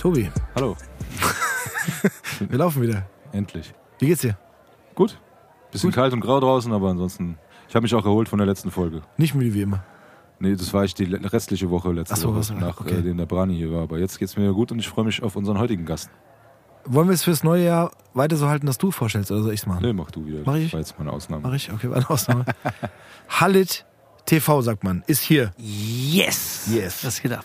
[0.00, 0.78] Tobi, Hallo,
[2.48, 3.06] wir laufen wieder.
[3.32, 3.74] endlich.
[3.98, 4.38] Wie geht's dir?
[4.94, 5.20] Gut.
[5.72, 7.36] Bisschen kalt und grau draußen, aber ansonsten.
[7.68, 9.02] Ich habe mich auch erholt von der letzten Folge.
[9.18, 9.84] Nicht müde wie immer.
[10.38, 12.94] Nee, das war ich die restliche Woche letzte Ach so, Woche, nach okay.
[12.94, 13.82] äh, dem der Brani hier war.
[13.82, 16.08] Aber jetzt geht's mir gut und ich freue mich auf unseren heutigen Gast.
[16.86, 19.66] Wollen wir es fürs neue Jahr weiter so halten, dass du vorstellst oder soll ich's
[19.66, 19.84] machen?
[19.84, 20.40] Nee, mach du wieder.
[20.46, 20.64] Mach ich?
[20.64, 21.42] Das war jetzt meine Ausnahme.
[21.42, 21.70] Mach ich?
[21.70, 22.46] Okay, war eine Ausnahme.
[23.28, 23.84] Halit
[24.24, 25.52] TV, sagt man, ist hier.
[25.58, 26.70] Yes!
[26.72, 27.04] Yes.
[27.04, 27.44] Was geht ab?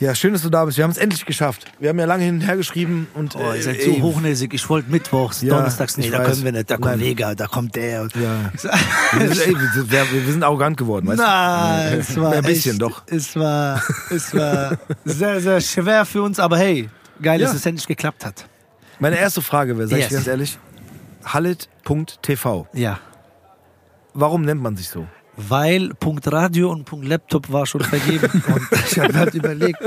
[0.00, 0.76] Ja, schön, dass du da bist.
[0.76, 1.66] Wir haben es endlich geschafft.
[1.78, 3.36] Wir haben ja lange hin und her geschrieben und.
[3.36, 4.52] Oh, ihr seid ey, so hochnäsig.
[4.52, 6.26] Ich wollte mittwochs, Ja, donnerstags, nee, ich da weiß.
[6.30, 6.70] können wir nicht.
[6.70, 7.00] Da kommt.
[7.00, 8.08] Vega, da kommt der.
[8.14, 8.50] Ja.
[9.18, 9.54] Wir sind, ey,
[10.26, 13.02] wir, sind arrogant geworden, weißt Nein, es war Ein bisschen, echt, doch.
[13.06, 16.88] Es war, es war sehr, sehr schwer für uns, aber hey,
[17.22, 17.46] geil, Ja.
[17.46, 18.40] dass es endlich geklappt hat.
[18.40, 18.44] du?
[18.98, 20.12] Meine erste Frage wäre, sag ich Yes.
[20.14, 20.58] ganz ehrlich,
[21.24, 22.66] Halit.tv.
[22.72, 22.98] Ja.
[24.14, 25.06] Warum nennt man sich so?
[25.36, 28.42] Weil Punkt Radio und Punkt Laptop war schon vergeben.
[28.54, 29.78] Und ich habe halt überlegt,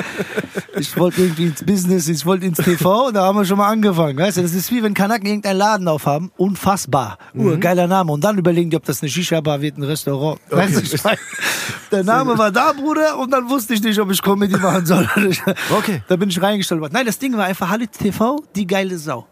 [0.77, 4.17] ich wollte irgendwie ins Business, ich wollte ins TV, da haben wir schon mal angefangen.
[4.17, 6.31] Weißt du, das ist wie wenn Kanaken irgendeinen Laden aufhaben.
[6.37, 7.17] Unfassbar.
[7.33, 7.45] Mhm.
[7.45, 8.11] Urgeiler Name.
[8.11, 10.39] Und dann überlegen die, ob das eine Shisha-Bar wird, ein Restaurant.
[10.49, 11.09] Weißt du,
[11.91, 15.07] der Name war da, Bruder, und dann wusste ich nicht, ob ich Comedy machen soll.
[15.71, 16.01] Okay.
[16.07, 16.93] Da bin ich reingestellt worden.
[16.93, 19.27] Nein, das Ding war einfach Halit TV, die geile Sau.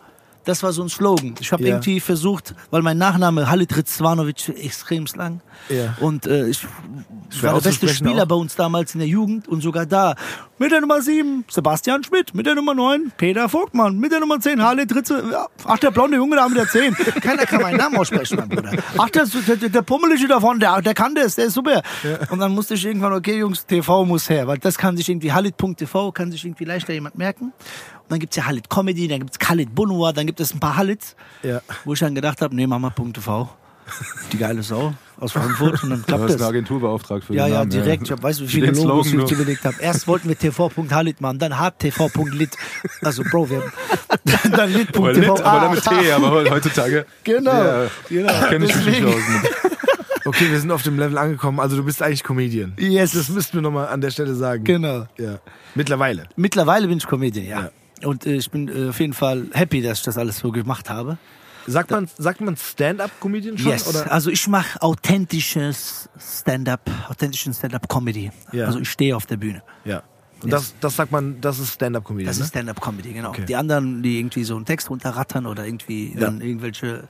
[0.45, 1.35] Das war so ein Slogan.
[1.39, 1.69] Ich habe Ja.
[1.69, 5.41] irgendwie versucht, weil mein Nachname Halit Rizvanovic extrem lang.
[5.69, 5.95] Ja.
[5.99, 6.59] Und äh, ich
[7.29, 8.27] Schwer war der beste Spieler auch.
[8.27, 10.15] bei uns damals in der Jugend und sogar da.
[10.57, 14.39] Mit der Nummer 7 Sebastian Schmidt, mit der Nummer 9 Peter Vogtmann, mit der Nummer
[14.39, 15.21] 10 Halit Ritze.
[15.31, 16.93] Ja, ach, der blonde Junge da mit der 10.
[16.95, 18.71] Keiner kann meinen Namen aussprechen, mein Bruder.
[18.97, 21.81] Ach, der, der, der Pummelige davon, der, der kann das, der ist super.
[22.29, 25.33] Und dann musste ich irgendwann, okay, Jungs, TV muss her, weil das kann sich irgendwie,
[25.33, 27.51] Halit.tv kann sich irgendwie leichter jemand merken.
[28.05, 30.77] Und dann gibt's ja Halit Comedy, dann gibt's Khalid Bunua, dann gibt es ein paar
[30.77, 31.61] Halits, Ja.
[31.85, 33.49] wo ich dann gedacht habe, nee, mach mal .tv.
[34.31, 36.41] Die geile Sau aus Frankfurt und dann Du klappt hast das.
[36.41, 37.69] eine Agentur beauftragt für Ja, den ja, Namen.
[37.69, 38.03] direkt.
[38.03, 39.75] Ich hab, weißt du, wie viele Logos ich überlegt habe.
[39.79, 42.49] Erst wollten wir tv.halit machen, dann harttv.lit.
[43.03, 45.03] Also, Bro, wir haben dann lit.tv.
[45.03, 47.05] Aber, Lit, aber Ah, damit T, aber heutzutage.
[47.23, 48.33] Genau, Ja, genau.
[48.49, 49.13] Kenn ich mich nicht aus.
[49.15, 49.51] Mit.
[50.25, 51.59] Okay, wir sind auf dem Level angekommen.
[51.59, 52.73] Also du bist eigentlich Comedian.
[52.79, 53.11] Yes.
[53.11, 54.63] Das müssten wir nochmal an der Stelle sagen.
[54.63, 55.05] Genau.
[55.19, 55.37] Ja.
[55.75, 56.23] Mittlerweile.
[56.35, 57.69] Mittlerweile bin ich Comedian, ja.
[58.03, 60.89] Und äh, ich bin äh, auf jeden Fall happy, dass ich das alles so gemacht
[60.89, 61.17] habe.
[61.67, 63.71] Sagt man, sagt man Stand-up-Comedian schon?
[63.71, 63.87] Yes.
[63.87, 64.11] Oder?
[64.11, 68.31] Also ich mache authentisches Stand-up, authentischen Stand-up-Comedy.
[68.51, 68.65] Ja.
[68.65, 69.63] Also ich stehe auf der Bühne.
[69.83, 70.03] Ja.
[70.43, 72.27] Und das, das sagt man, das ist Stand-up-Comedian.
[72.27, 72.43] Das ne?
[72.43, 73.29] ist Stand-up-Comedy, genau.
[73.29, 73.45] Okay.
[73.47, 76.19] Die anderen, die irgendwie so einen Text runterrattern oder irgendwie Ja.
[76.19, 77.07] dann irgendwelche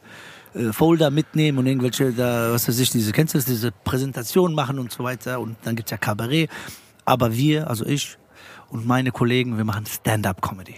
[0.53, 4.53] äh, Folder mitnehmen und irgendwelche, da, was weiß ich, diese, kennst du das, diese Präsentation
[4.53, 5.41] machen und so weiter.
[5.41, 6.49] Und dann gibt's ja Kabarett.
[7.03, 8.17] Aber wir, also ich
[8.69, 10.75] und meine Kollegen, wir machen Stand-up-Comedy.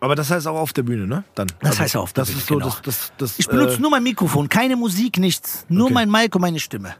[0.00, 1.22] Aber das heißt auch auf der Bühne, ne?
[1.36, 1.46] Dann.
[1.60, 2.66] Das heißt auf der das Bühne, ist so, genau.
[2.66, 5.64] das, das, das, Ich benutze äh, nur mein Mikrofon, keine Musik, nichts.
[5.68, 5.94] Nur Okay.
[5.94, 6.94] mein Mic und meine Stimme.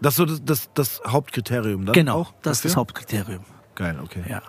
[0.00, 3.44] das ist so das, das, das Hauptkriterium dann Genau, auch das ist das Hauptkriterium.
[3.74, 4.22] Geil, okay.
[4.28, 4.40] Ja.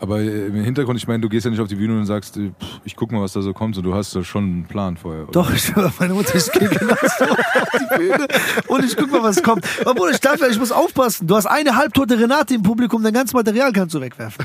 [0.00, 2.36] Aber äh, im Hintergrund, ich meine, du gehst ja nicht auf die Bühne und sagst,
[2.36, 3.74] äh, pff, ich guck mal, was da so kommt.
[3.74, 5.24] So, du hast ja schon einen Plan vorher.
[5.24, 5.32] oder?
[5.32, 8.28] Doch, ich meine Mutter, ich gehe genau so auf die Bühne
[8.68, 9.64] und ich guck mal, was kommt.
[9.80, 11.26] Aber Bruder, ich darf ja, ich muss aufpassen.
[11.26, 14.44] Du hast eine halbtote Renate im Publikum, dein ganzes Material kannst du wegwerfen.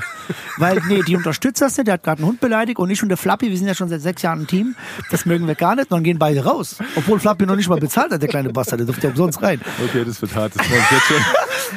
[0.58, 3.08] Weil, nee, die unterstützt das nicht, der hat gerade einen Hund beleidigt und ich und
[3.08, 4.74] der Flappy, wir sind ja schon seit sechs Jahren ein Team.
[5.10, 6.76] Das mögen wir gar nicht und dann gehen beide raus.
[6.96, 9.60] Obwohl Flappy noch nicht mal bezahlt hat, der kleine Bastard, der durfte ja umsonst rein.
[9.88, 10.52] Okay, das wird hart.
[10.56, 11.16] Das war jetzt schon.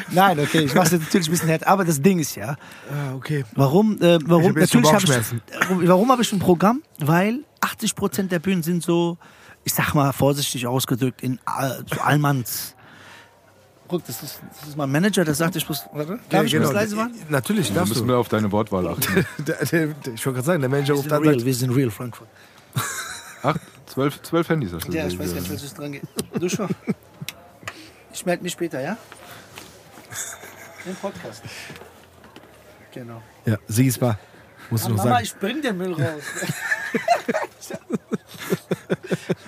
[0.11, 2.55] Nein, okay, ich mach's jetzt natürlich ein bisschen hart, aber das Ding ist ja,
[2.89, 3.44] Ah, okay.
[3.55, 3.66] Warum?
[4.01, 4.57] Äh, warum?
[4.57, 5.88] Ich Natürlich habe ich.
[5.89, 6.81] Warum habe ich ein Programm?
[7.00, 9.17] Weil 80 Prozent der Bühnen sind so,
[9.63, 12.74] ich sag mal vorsichtig ausgedrückt, in All- so Allmanns.
[13.88, 15.83] Guck, das ist, das ist mein Manager, der sagt, ich muss.
[15.94, 16.71] Warte, darf ich genau.
[16.71, 17.13] leise machen?
[17.30, 18.13] Natürlich, Da darfst müssen du.
[18.13, 19.25] wir auf deine Wortwahl achten.
[19.39, 21.89] Der, der, der, ich wollte gerade sagen, der Manager ruft an real, wir sind real,
[21.89, 22.27] Frankfurt.
[23.44, 24.92] Acht, zwölf, zwölf Handys hast du.
[24.92, 26.03] Ja, ich weiß gar nicht, was jetzt dran geht.
[26.38, 26.68] Du schon.
[28.13, 28.97] Ich melde mich später, ja?
[30.86, 31.44] Im Podcast.
[32.97, 33.21] Genau.
[33.45, 34.17] ja, Sigis Bar.
[34.69, 35.23] Musst du noch Mama, sagen.
[35.23, 36.21] ich bring den Müll raus.
[37.59, 37.69] ich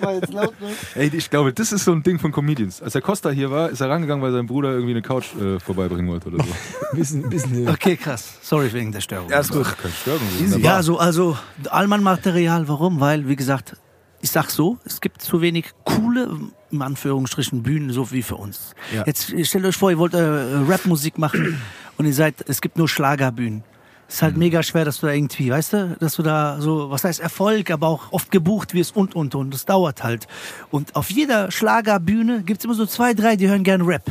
[0.00, 0.68] war jetzt laut, ne?
[0.94, 2.80] Ey, ich glaube, das ist so ein Ding von Comedians.
[2.80, 5.58] Als der Costa hier war, ist er rangegangen, weil sein Bruder irgendwie eine Couch äh,
[5.60, 6.50] vorbeibringen wollte oder so.
[6.96, 8.38] Bisschen, bisschen, Okay, krass.
[8.40, 9.28] Sorry wegen der Störung.
[9.30, 9.66] Ja, ist gut.
[9.78, 10.62] Keine Störung.
[10.62, 11.36] Ja, so, also
[11.68, 13.00] Allmann-Material, warum?
[13.00, 13.76] Weil, wie gesagt,
[14.22, 16.30] ich sag so, es gibt zu wenig coole,
[16.70, 18.74] in Anführungsstrichen, Bühnen, so wie für uns.
[18.94, 19.04] Ja.
[19.06, 21.60] Jetzt stellt euch vor, ihr wollt äh, Rapmusik machen
[21.96, 23.64] und ihr seid, es gibt nur Schlagerbühnen.
[24.08, 26.90] Es ist halt mega schwer, dass du da irgendwie, weißt du, dass du da so,
[26.90, 29.54] was heißt Erfolg, aber auch oft gebucht wirst und, und, und.
[29.54, 30.26] Das dauert halt.
[30.72, 34.10] Und auf jeder Schlagerbühne gibt's immer so zwei, drei, die hören gern Rap.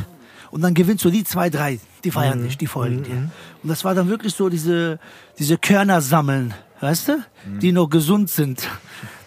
[0.50, 3.30] Und dann gewinnst du die zwei, drei, die feiern dich, die folgen dir.
[3.62, 4.98] Und das war dann wirklich so diese,
[5.38, 7.22] diese Körner sammeln, weißt du,
[7.60, 8.68] die noch gesund sind,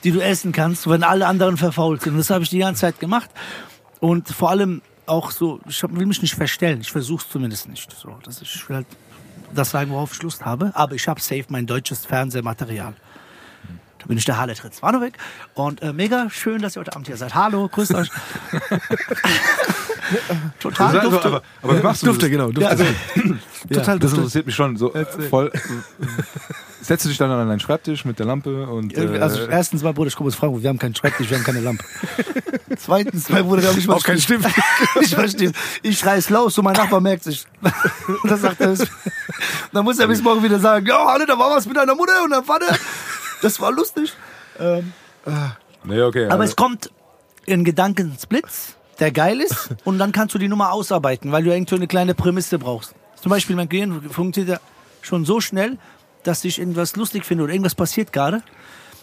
[0.04, 2.14] die du essen kannst, wenn alle anderen verfault sind.
[2.14, 3.30] Und das habe ich die ganze Zeit gemacht.
[4.00, 7.92] Und vor allem auch so, ich will mich nicht verstellen, ich versuche es zumindest nicht.
[7.92, 8.88] So, dass ich will halt
[9.54, 12.96] das sagen, worauf ich Lust habe, aber ich habe safe mein deutsches Fernsehmaterial.
[14.04, 15.14] Da bin ich der Harle Tritz Warnoweg
[15.54, 17.34] und äh, mega schön, dass ihr heute Abend hier seid.
[17.36, 18.10] Hallo, grüßt euch.
[20.60, 21.28] Total Also, dufte.
[21.28, 22.30] aber, aber wie machst du Dufte, das?
[22.30, 22.48] genau.
[22.48, 22.62] Dufte.
[22.62, 22.84] Ja, also,
[23.74, 24.16] Total Das dufte.
[24.18, 25.52] interessiert mich schon so äh, voll.
[26.82, 29.94] Setzt du dich dann an deinen Schreibtisch mit der Lampe und äh, also erstens mal,
[29.94, 31.86] Bruder, ich komme aus Frankfurt, wir haben keinen Schreibtisch, wir haben keine Lampe.
[32.78, 34.46] Zweitens, mein Bruder, wir haben nicht mal Auch kein Stift.
[35.00, 35.54] ich verstehe.
[35.82, 37.46] Ich schreie es laut, so mein Nachbar merkt sich.
[37.62, 38.88] Und dann sagt er, das-
[39.72, 42.24] dann muss er bis morgen wieder sagen, ja, Halle, da war was mit deiner Mutter
[42.24, 42.68] und deinem Vater.
[43.44, 44.14] Das war lustig.
[45.84, 46.26] nee, okay.
[46.26, 46.92] Aber also, es kommt
[47.48, 51.76] ein Gedankensblitz, der geil ist, und dann kannst du die Nummer ausarbeiten, weil du irgendwie
[51.76, 52.96] eine kleine Prämisse brauchst.
[53.22, 54.62] Zum Beispiel, mein Gehirn funktioniert ja
[55.02, 55.78] schon so schnell,
[56.24, 58.42] dass ich irgendwas lustig finde oder irgendwas passiert gerade.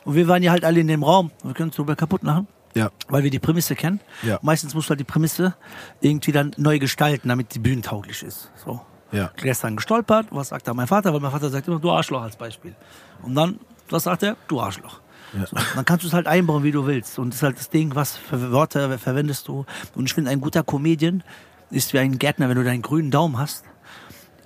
[0.05, 1.31] Und wir waren ja halt alle in dem Raum.
[1.43, 2.49] Wir können es drüber kaputt machen.
[2.75, 2.91] Ja.
[3.09, 4.01] Weil wir die Prämisse kennen.
[4.23, 4.39] Ja.
[4.43, 5.55] Meistens musst du halt die Prämisse
[6.01, 8.51] irgendwie dann neu gestalten, damit die bühnentauglich ist.
[8.65, 8.81] So.
[9.13, 9.33] Ja.
[9.37, 11.13] Gestern gestolpert, was sagt da mein Vater?
[11.13, 12.75] Weil mein Vater sagt immer, du Arschloch als Beispiel.
[13.23, 13.59] Und dann,
[13.93, 14.37] was sagt er?
[14.49, 15.01] Du Arschloch.
[15.33, 17.19] So, dann kannst du es halt einbauen, wie du willst.
[17.19, 19.65] Und das ist halt das Ding, was für Wörter verwendest du.
[19.95, 21.23] Und ich finde, ein guter Comedian
[21.71, 23.65] ist wie ein Gärtner, wenn du deinen grünen Daumen hast.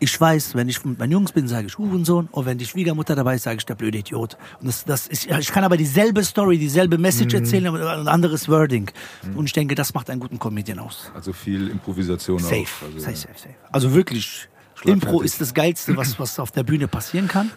[0.00, 2.28] Ich weiß, wenn ich mit meinen Jungs bin, sage ich Hurensohn.
[2.30, 4.36] Und wenn die Schwiegermutter dabei ist, sage ich der blöde Idiot.
[4.60, 8.48] Und das, das ist, ich kann aber dieselbe Story, dieselbe Message erzählen, aber ein anderes
[8.50, 8.90] Wording.
[9.34, 11.10] Und ich denke, das macht einen guten Comedian aus.
[11.14, 12.62] also viel Improvisation Safe.
[12.62, 12.86] auch.
[12.86, 13.54] Also, safe, safe, safe.
[13.72, 14.48] Also wirklich,
[14.82, 17.50] Impro ist das Geilste, was, was auf der Bühne passieren kann.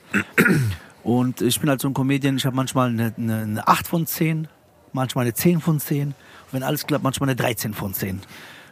[1.07, 4.05] Und ich bin halt so ein Comedian, ich habe manchmal eine, eine, eine 8 von
[4.05, 4.49] 10,
[4.91, 6.07] manchmal eine 10 von 10.
[6.09, 6.15] Und
[6.51, 8.19] wenn alles klappt, manchmal eine 13 von 10.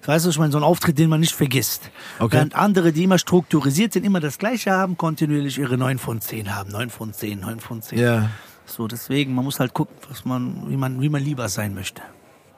[0.02, 1.90] Das heißt, ich meine, so ein Auftritt, den man nicht vergisst.
[2.20, 2.36] Okay.
[2.36, 6.54] Während andere, die immer strukturisiert sind, immer das Gleiche haben, kontinuierlich ihre 9 von 10
[6.54, 6.72] haben.
[6.72, 8.00] 9 von 10, 9 von 10.
[8.00, 8.30] Ja.
[8.66, 12.02] So, deswegen, man muss halt gucken, was man, wie man, wie man lieber sein möchte.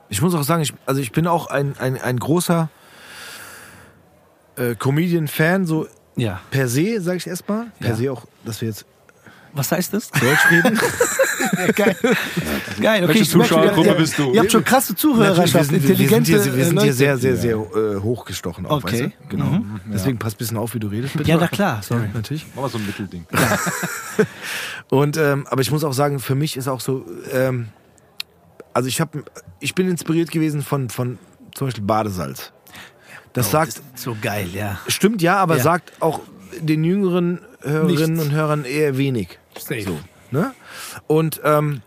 [0.10, 2.70] Ich muss auch sagen, ich, also ich bin auch ein, ein, ein großer
[4.56, 6.40] äh, Comedian-Fan, so Ja.
[6.50, 7.68] per se, sage ich erstmal.
[7.80, 7.96] Per Ja.
[7.96, 8.86] se auch, dass wir jetzt
[9.58, 10.10] Was heißt das?
[10.12, 10.80] Deutsch reden.
[11.76, 11.96] Geil.
[12.80, 13.08] Geil, okay.
[13.08, 14.32] Welche ich merke schon, Zuschauergruppe ihr- bist du?
[14.34, 16.78] Ihr habt schon krasse Natürlich, wir Zuhörerschaft, sind, wir, wir sind intelligente hier, wir sind
[16.78, 16.94] äh, hier Leute.
[16.94, 19.04] sehr, sehr, sehr äh, hochgestochen auch, Okay.
[19.04, 19.30] weißt du?
[19.30, 19.60] Genau.
[19.92, 21.30] Deswegen passt ein bisschen auf, wie du redest, bitte.
[21.30, 22.08] Ja, na klar, sorry.
[22.14, 22.46] Natürlich.
[22.56, 23.26] Mach mal so ein Mittelding.
[24.90, 27.68] Und ähm, aber ich muss auch sagen, für mich ist auch so, ähm,
[28.74, 29.24] also ich habe,
[29.60, 31.18] ich bin inspiriert gewesen von von
[31.56, 32.52] zum Beispiel Badesalz.
[33.34, 34.80] Das sagt, Das ist so geil, ja.
[34.88, 35.64] stimmt ja, aber Ja.
[35.64, 36.22] sagt auch
[36.60, 38.26] den jüngeren Hörerinnen Nichts.
[38.26, 39.40] und Hörern eher wenig.
[39.60, 39.82] Safe.
[39.82, 40.00] So,
[40.32, 40.54] ne?
[41.08, 41.82] Und ähm,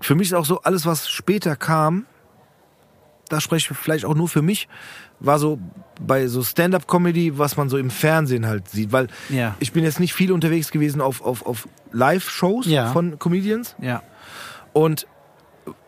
[0.00, 2.06] für mich ist auch so alles, was später kam,
[3.28, 4.68] da spreche ich vielleicht auch nur für mich,
[5.18, 5.58] war so
[6.00, 9.56] bei so Stand-up-Comedy, was man so im Fernsehen halt sieht, weil Ja.
[9.58, 12.92] ich bin jetzt nicht viel unterwegs gewesen auf, auf, auf Live-Shows Ja.
[12.92, 14.02] von Comedians Ja.
[14.72, 15.06] und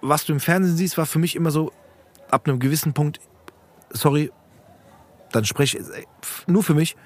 [0.00, 1.71] was du im Fernsehen siehst, war für mich immer so
[2.31, 3.21] ab einem gewissen Punkt,
[3.90, 4.33] sorry,
[5.31, 5.85] dann spreche ich
[6.23, 6.97] pf, nur für mich.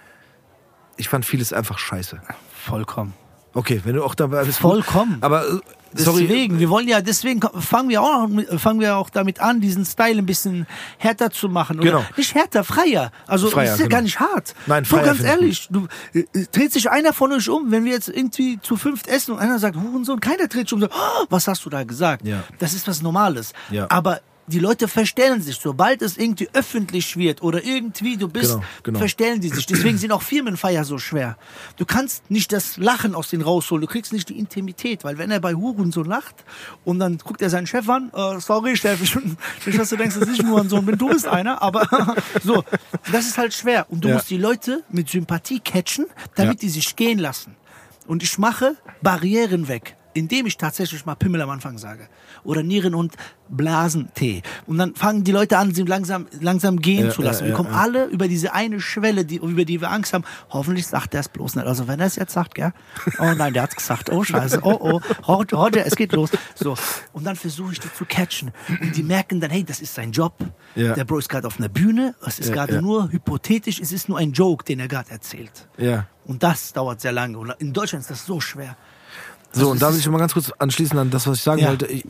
[0.96, 2.22] Ich fand vieles einfach scheiße.
[2.54, 3.12] Vollkommen.
[3.54, 4.60] Okay, wenn du auch dabei bist.
[4.60, 4.70] gut.
[4.70, 5.18] Vollkommen.
[5.20, 5.60] Aber äh,
[5.94, 8.28] sorry, Deswegen, wir wollen ja, deswegen fangen wir auch,
[8.58, 10.66] fangen wir auch damit an, diesen Style ein bisschen
[10.98, 11.78] härter zu machen.
[11.80, 12.04] Oder Genau.
[12.16, 13.12] Nicht härter, freier.
[13.26, 13.96] Also Freier, das ist ja genau.
[13.96, 14.54] gar nicht hart.
[14.66, 17.70] Nein, freier ganz finde ich ehrlich, du äh, äh, dreht sich einer von euch um,
[17.70, 20.82] wenn wir jetzt irgendwie zu fünft essen und einer sagt Hurensohn, keiner dreht sich um
[20.82, 22.26] und sagt, oh, was hast du da gesagt?
[22.26, 22.44] Ja.
[22.58, 23.52] Das ist was Normales.
[23.70, 23.86] Ja.
[23.90, 28.64] Aber die Leute verstellen sich, sobald es irgendwie öffentlich wird oder irgendwie du bist, Genau,
[28.82, 28.98] genau.
[28.98, 29.66] verstellen die sich.
[29.66, 31.36] Deswegen sind auch Firmenfeier so schwer.
[31.76, 35.30] Du kannst nicht das Lachen aus denen rausholen, du kriegst nicht die Intimität, weil wenn
[35.30, 36.44] er bei Huren so lacht
[36.84, 39.16] und dann guckt er seinen Chef an, äh, sorry, Chef, ich,
[39.66, 41.86] ich dass du denkst, dass ich nur ein Sohn bin, du bist einer, aber
[42.42, 42.64] so,
[43.12, 43.86] das ist halt schwer.
[43.90, 44.14] Und du Ja.
[44.14, 46.60] musst die Leute mit Sympathie catchen, damit Ja.
[46.62, 47.54] die sich gehen lassen.
[48.08, 52.08] Und ich mache Barrieren weg, indem ich tatsächlich mal Pimmel am Anfang sage.
[52.44, 53.14] Oder Nieren- und
[53.48, 54.42] Blasentee.
[54.66, 57.44] Und dann fangen die Leute an, sie langsam, langsam gehen Ja, zu lassen.
[57.44, 57.80] ja, wir kommen ja.
[57.80, 60.24] alle über diese eine Schwelle, die, über die wir Angst haben.
[60.50, 61.66] Hoffentlich sagt er es bloß nicht.
[61.66, 62.72] Also wenn er es jetzt sagt, gell?
[63.18, 64.10] Oh nein, der hat's gesagt.
[64.10, 64.60] Oh scheiße.
[64.62, 65.00] Oh oh.
[65.26, 66.30] Heute, heute, es geht los.
[66.54, 66.74] So.
[67.12, 68.52] Und dann versuche ich die zu catchen.
[68.80, 70.34] Und die merken dann, hey, das ist sein Job.
[70.74, 72.14] Der Bro ist gerade auf einer Bühne.
[72.26, 73.80] Es ist gerade nur hypothetisch.
[73.80, 75.68] Es ist nur ein Joke, den er gerade erzählt.
[75.76, 76.06] ja.
[76.24, 77.36] Und das dauert sehr lange.
[77.36, 78.76] Und in Deutschland ist das so schwer.
[79.50, 81.86] So, und da will ich mal ganz kurz anschließen an das, was ich sagen wollte.
[81.86, 82.04] Ich,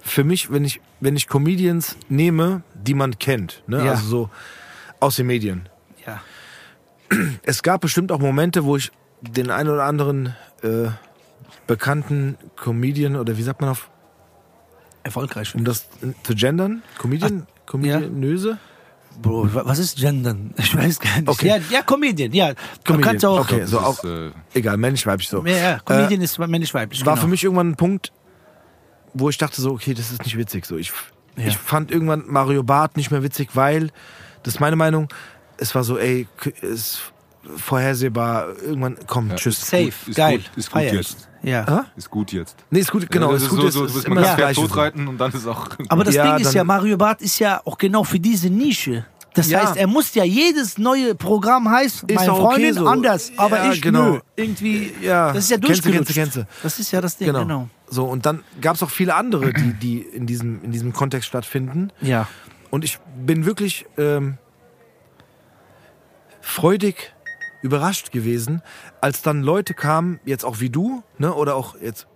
[0.00, 3.84] für mich, wenn ich, wenn ich Comedians nehme, die man kennt, ne?
[3.84, 3.90] Ja.
[3.92, 4.30] also so
[5.00, 5.68] aus den Medien.
[6.06, 6.20] Ja.
[7.42, 8.90] Es gab bestimmt auch Momente, wo ich
[9.20, 10.88] den einen oder anderen äh,
[11.66, 13.88] bekannten Comedian oder wie sagt man auf,
[15.04, 15.54] Erfolgreich.
[15.54, 15.88] um das
[16.22, 16.82] zu gendern?
[16.98, 17.46] Comedian?
[17.66, 18.58] Comedianöse?
[19.20, 20.54] Bro, wa- was ist Gendern?
[20.56, 21.28] Ich weiß gar nicht.
[21.28, 21.48] Okay.
[21.48, 22.54] Ja, ja, Comedian, ja.
[22.54, 23.40] Du Comedian, kannst auch.
[23.40, 23.64] okay.
[23.66, 25.44] So ist, auch- äh, Egal, männlich, weiblich so.
[25.44, 27.04] Ja, ja, Comedian ist männlich-weiblich.
[27.04, 27.22] war genau.
[27.24, 28.12] für mich irgendwann ein Punkt,
[29.14, 30.64] wo ich dachte so, okay, das ist nicht witzig.
[30.66, 30.92] So, ich,
[31.36, 31.46] Ja.
[31.48, 33.90] ich fand irgendwann Mario Barth nicht mehr witzig, weil,
[34.42, 35.08] das ist meine Meinung,
[35.58, 36.26] es war so, ey,
[36.60, 37.12] ist
[37.56, 39.36] vorhersehbar, irgendwann, komm, Ja.
[39.36, 39.60] tschüss.
[39.60, 40.38] Safe, ist geil.
[40.38, 41.28] gut, ist gut Feier jetzt.
[41.42, 41.86] Ja.
[41.96, 42.56] Ist gut jetzt.
[42.70, 44.30] Nee, ist gut, genau, ja, ist ist gut, so, ist, so, ist immer man das
[44.32, 44.60] kann ja Gleiche.
[44.60, 44.66] so.
[44.68, 45.68] totreiten und dann ist auch.
[45.88, 49.04] Aber das Ja, Ding ist ja, Mario Barth ist ja auch genau für diese Nische.
[49.34, 49.60] Das Ja.
[49.62, 52.86] heißt, er muss ja jedes neue Programm heißt, Ist meine auch okay Freundin so.
[52.86, 54.10] anders, aber ja, ich genau.
[54.12, 54.20] nö.
[54.36, 55.32] Irgendwie, ja.
[55.32, 56.12] Das ist ja durchgelutscht.
[56.14, 56.50] kennst kennst.
[56.62, 57.40] Das ist ja das Ding, Genau.
[57.40, 57.68] genau.
[57.88, 61.28] So, und dann gab es auch viele andere, die, die in, diesem, in diesem Kontext
[61.28, 61.90] stattfinden.
[62.00, 62.28] Ja.
[62.70, 64.38] Und ich bin wirklich ähm,
[66.40, 67.12] freudig
[67.62, 68.62] überrascht gewesen,
[69.00, 72.06] als dann Leute kamen, jetzt auch wie du, ne, oder auch jetzt,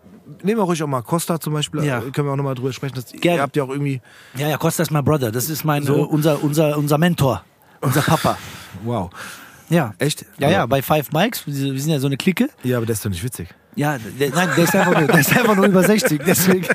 [0.42, 1.98] nehmen wir ruhig auch mal Costa zum Beispiel, Ja.
[1.98, 2.94] äh, können wir auch nochmal drüber sprechen.
[2.96, 3.38] Das, Gerne.
[3.38, 4.00] ihr habt ja auch irgendwie,
[4.36, 5.30] Ja, ja, Costa ist mein Brother.
[5.32, 5.94] Das ist mein, So.
[5.96, 7.44] äh, unser, unser, unser Mentor.
[7.80, 8.36] Unser Papa.
[8.84, 9.10] wow,
[9.68, 9.94] Ja.
[9.98, 10.24] echt?
[10.38, 12.48] Ja, ja, bei Five Mikes, wir sind ja so eine Clique.
[12.62, 13.48] Ja, aber das ist doch nicht witzig.
[13.78, 16.66] Ja, der, nein, der ist, einfach nur, der ist einfach nur über 60, deswegen.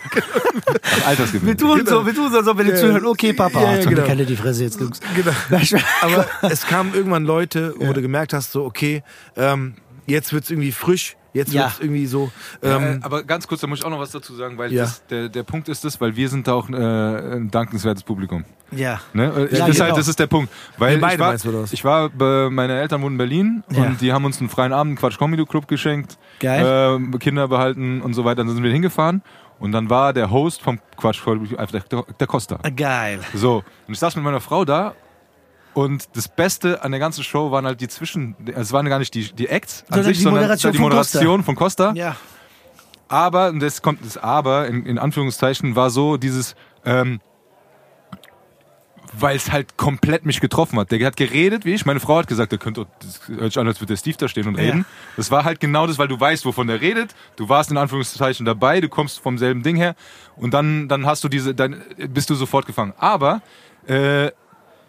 [1.05, 1.48] Altersgewinn.
[1.48, 2.79] Wir tun so, wir tun so, als ob wir den Ja.
[2.79, 3.05] zuhören.
[3.08, 3.98] Okay, Papa, Ja, ja, genau.
[3.98, 5.00] wir kennen die Fresse jetzt, Jungs.
[5.15, 5.31] Genau.
[6.01, 9.03] Aber es kamen irgendwann Leute, wo du gemerkt hast, so, okay,
[9.36, 9.74] ähm,
[10.05, 11.63] jetzt wird's irgendwie frisch, jetzt Ja.
[11.63, 12.31] wird's irgendwie so,
[12.62, 14.72] Ja, ähm, äh, aber ganz kurz, da muss ich auch noch was dazu sagen, weil
[14.74, 14.84] Ja.
[14.84, 18.43] das, der, der Punkt ist das, weil wir sind da auch äh, ein dankenswertes Publikum.
[18.72, 19.00] ja.
[19.13, 19.25] Ne?
[19.25, 19.86] Äh, Ja, das, ist genau.
[19.86, 20.51] halt, das ist der Punkt.
[20.77, 21.74] Weil ich war, meinst du das?
[21.74, 23.84] ich war bei, meine Eltern wohnen in Berlin Ja.
[23.84, 27.00] und die haben uns einen freien Abend Quatsch Comedy Club geschenkt, Geil.
[27.13, 28.43] äh, Kinder behalten und so weiter.
[28.43, 29.22] Dann sind wir hingefahren
[29.60, 31.22] und dann war der Host vom Quatsch
[31.58, 32.60] einfach der, der Costa.
[32.75, 33.20] Geil.
[33.34, 34.96] So, und ich saß mit meiner Frau da
[35.74, 38.36] und das Beste an der ganzen Show waren halt die Zwischen...
[38.54, 40.84] Es waren gar nicht die, die Acts an Sondern sich, die sondern Moderation die von
[40.90, 41.94] Moderation von Costa.
[41.96, 42.16] Ja.
[43.08, 46.56] Aber, und das kommt das Aber, in, in Anführungszeichen, war so dieses...
[46.86, 47.22] Ähm,
[49.13, 50.90] weil es halt komplett mich getroffen hat.
[50.92, 51.86] Der hat geredet, wie ich.
[51.86, 54.30] Meine Frau hat gesagt, der könnte, das hört sich an, als würde der Steve da
[54.30, 54.63] stehen und Ja.
[54.63, 54.86] reden.
[55.18, 57.13] Das war halt genau das, weil du weißt, wovon der redet.
[57.36, 59.96] Du warst in Anführungszeichen dabei, du kommst vom selben Ding her
[60.38, 62.94] und dann, dann hast du diese, dann bist du sofort gefangen.
[62.98, 63.42] Aber
[63.86, 64.32] äh,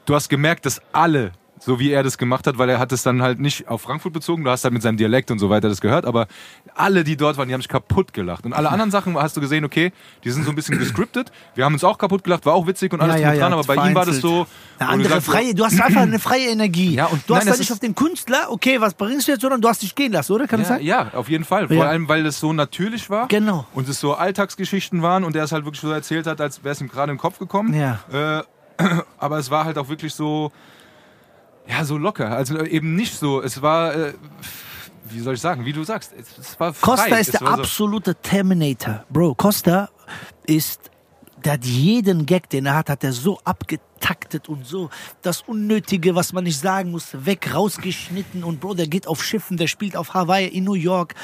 [0.07, 1.33] du hast gemerkt, dass alle,
[1.65, 4.13] so wie er das gemacht hat, weil er hat es dann halt nicht auf Frankfurt
[4.13, 6.27] bezogen, du hast halt mit seinem Dialekt und so weiter das gehört, aber
[6.75, 8.45] alle, die dort waren, die haben sich kaputt gelacht.
[8.45, 9.93] Und alle anderen Sachen hast du gesehen, okay,
[10.25, 11.31] die sind so ein bisschen gescriptet.
[11.55, 13.59] Wir haben uns auch kaputt gelacht, war auch witzig und alles Ja, ja, dran, ja,
[13.59, 14.47] aber bei ihm war das so...
[14.79, 16.95] Eine du andere sagst, freie, du hast einfach eine freie Energie.
[16.97, 19.33] Ja, und du hast nein, da das nicht auf den Künstler, okay, was bringst du
[19.33, 20.49] jetzt, sondern du hast dich gehen lassen, oder?
[20.49, 20.85] Kann das Ja, sein?
[20.85, 21.69] ja, auf jeden Fall.
[21.69, 23.29] Vor allem, weil es so natürlich war.
[23.29, 23.67] Genau.
[23.73, 26.73] Und es so Alltagsgeschichten waren und er es halt wirklich so erzählt hat, als wäre
[26.73, 27.73] es ihm gerade in den Kopf gekommen.
[27.73, 28.01] Ja.
[28.41, 28.43] Äh,
[29.19, 30.53] aber es war halt auch wirklich so,
[31.69, 32.31] ja, so locker.
[32.31, 33.43] Also äh, eben nicht so.
[33.43, 34.15] Es war, äh,
[35.05, 36.97] wie soll ich sagen, wie du sagst, es, es war frei.
[36.97, 39.05] Costa ist es der war so, absolute Terminator.
[39.11, 39.89] Bro, Costa
[40.47, 40.91] ist,
[41.45, 44.91] der hat jeden Gag, den er hat, hat er so abgetaktet und so
[45.23, 48.45] das Unnötige, was man nicht sagen muss, weg, rausgeschnitten.
[48.45, 51.15] Und Bro, der geht auf Schiffen, der spielt auf Hawaii, in New York.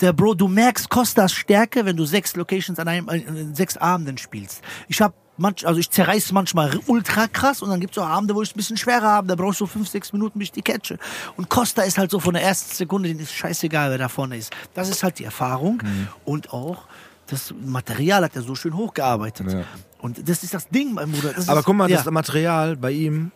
[0.00, 4.18] Der Bro, du merkst Costas Stärke, wenn du sechs Locations an einem, äh, sechs Abenden
[4.18, 4.62] spielst.
[4.88, 8.42] Ich hab manch, also ich zerreiß manchmal ultra krass und dann gibt's auch Abende, wo
[8.42, 10.52] ich es ein bisschen schwerer habe, da brauche ich so fünf, sechs Minuten, bis ich
[10.52, 10.98] die catche.
[11.36, 14.36] Und Costa ist halt so von der ersten Sekunde, denen ist scheißegal, wer da vorne
[14.36, 14.52] ist.
[14.74, 15.82] Das ist halt die Erfahrung
[16.24, 16.84] und auch
[17.26, 19.52] das Material hat er so schön hochgearbeitet.
[19.52, 19.62] Ja.
[19.98, 21.32] Und das ist das Ding, mein Bruder.
[21.32, 21.96] Das Aber ist, guck mal, ja.
[21.96, 23.32] das Material bei ihm,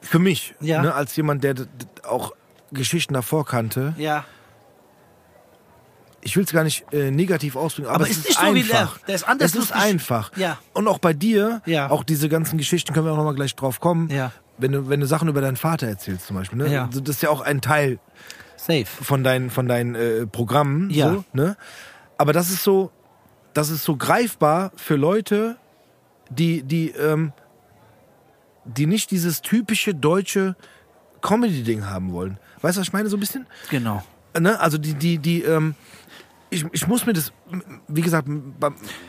[0.00, 0.80] für mich, Ja.
[0.80, 1.54] ne, als jemand, der
[2.08, 2.32] auch
[2.72, 4.24] Geschichten davor kannte, ja.
[6.22, 8.62] Ich will es gar nicht äh, negativ ausdrücken, aber, Aber es ist nicht so wie
[8.62, 8.80] der.
[8.80, 8.98] einfach.
[9.06, 10.36] Der ist anders Es ist einfach.
[10.36, 10.58] Ja.
[10.74, 11.90] Und auch bei dir, Ja.
[11.90, 14.32] auch diese ganzen Geschichten, können wir auch nochmal gleich drauf kommen, Ja.
[14.58, 16.58] wenn, du, wenn du Sachen über deinen Vater erzählst zum Beispiel.
[16.58, 16.72] Ne?
[16.72, 16.84] Ja.
[16.86, 17.98] Also Das ist ja auch ein Teil
[18.56, 18.84] Safe.
[18.84, 20.90] von deinen, von deinen äh, Programmen.
[20.90, 21.10] Ja.
[21.14, 21.56] So, ne?
[22.18, 22.90] Aber das ist so,
[23.54, 25.56] das ist so greifbar für Leute,
[26.28, 27.32] die, die, ähm,
[28.66, 30.54] die nicht dieses typische deutsche
[31.22, 32.38] Comedy-Ding haben wollen.
[32.60, 33.46] Weißt du, was ich meine, so ein bisschen?
[33.70, 34.02] Genau.
[34.38, 34.60] Ne?
[34.60, 35.74] Also die, die, die, ähm,
[36.50, 37.32] ich, ich muss mir das,
[37.88, 38.28] wie gesagt,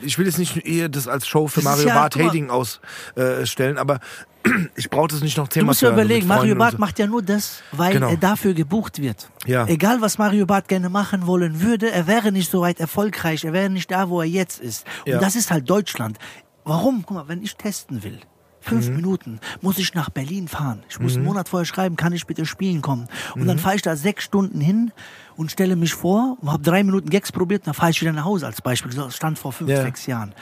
[0.02, 2.16] ich will jetzt nicht eher das als Show für Das Mario ja, Barth.
[2.16, 4.00] Hating ausstellen, aber
[4.76, 6.78] ich brauche das nicht noch Du zehnmal musst ja überlegen, Mario Barth so.
[6.80, 8.10] macht ja nur das, weil Genau.
[8.10, 9.30] er dafür gebucht wird.
[9.46, 9.66] Ja.
[9.68, 13.54] Egal, was Mario Barth gerne machen wollen würde, er wäre nicht so weit erfolgreich, er
[13.54, 14.86] wäre nicht da, wo er jetzt ist.
[15.06, 15.20] Und Ja.
[15.20, 16.18] das ist halt Deutschland.
[16.64, 17.04] Warum?
[17.06, 18.20] Guck mal, wenn ich testen will,
[18.62, 18.96] fünf Mhm.
[18.96, 20.84] Minuten, muss ich nach Berlin fahren.
[20.90, 23.08] Ich muss einen Monat vorher schreiben, kann ich bitte spielen kommen.
[23.36, 23.48] Und Mhm.
[23.48, 24.92] dann fahre ich da sechs Stunden hin
[25.36, 28.26] und stelle mich vor und habe drei Minuten Gags probiert, dann fahre ich wieder nach
[28.26, 28.94] Hause als Beispiel.
[28.94, 29.82] Das stand vor fünf, Ja.
[29.82, 30.34] sechs Jahren.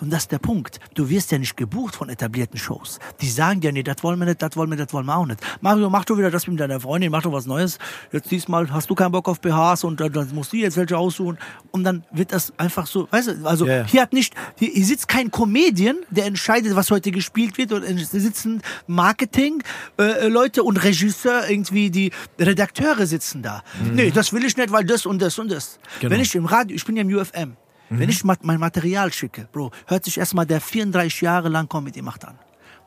[0.00, 0.80] Und das ist der Punkt.
[0.94, 2.98] Du wirst ja nicht gebucht von etablierten Shows.
[3.20, 5.26] Die sagen dir, nee, das wollen wir nicht, das wollen wir, das wollen wir auch
[5.26, 5.40] nicht.
[5.60, 7.78] Mario, mach du wieder das mit deiner Freundin, mach doch was Neues.
[8.12, 11.38] Jetzt diesmal hast du keinen Bock auf BHs und dann, musst du jetzt welche aussuchen.
[11.70, 13.84] Und dann wird das einfach so, weißt du, also ja.
[13.84, 17.72] hier hat nicht, hier, hier sitzt kein Comedian, der entscheidet, was heute gespielt wird.
[17.72, 19.62] Und sitzen Marketing,
[19.98, 23.62] äh, Leute und Regisseur, irgendwie die Redakteure sitzen da.
[23.92, 25.78] Nee, das will ich nicht, weil das und das und das.
[26.00, 26.12] Genau.
[26.12, 27.56] Wenn ich im Radio, ich bin ja im UFM.
[27.90, 32.24] Wenn ich mein Material schicke, Bro, hört sich erstmal der 34 Jahre lang Comedy macht
[32.24, 32.38] an.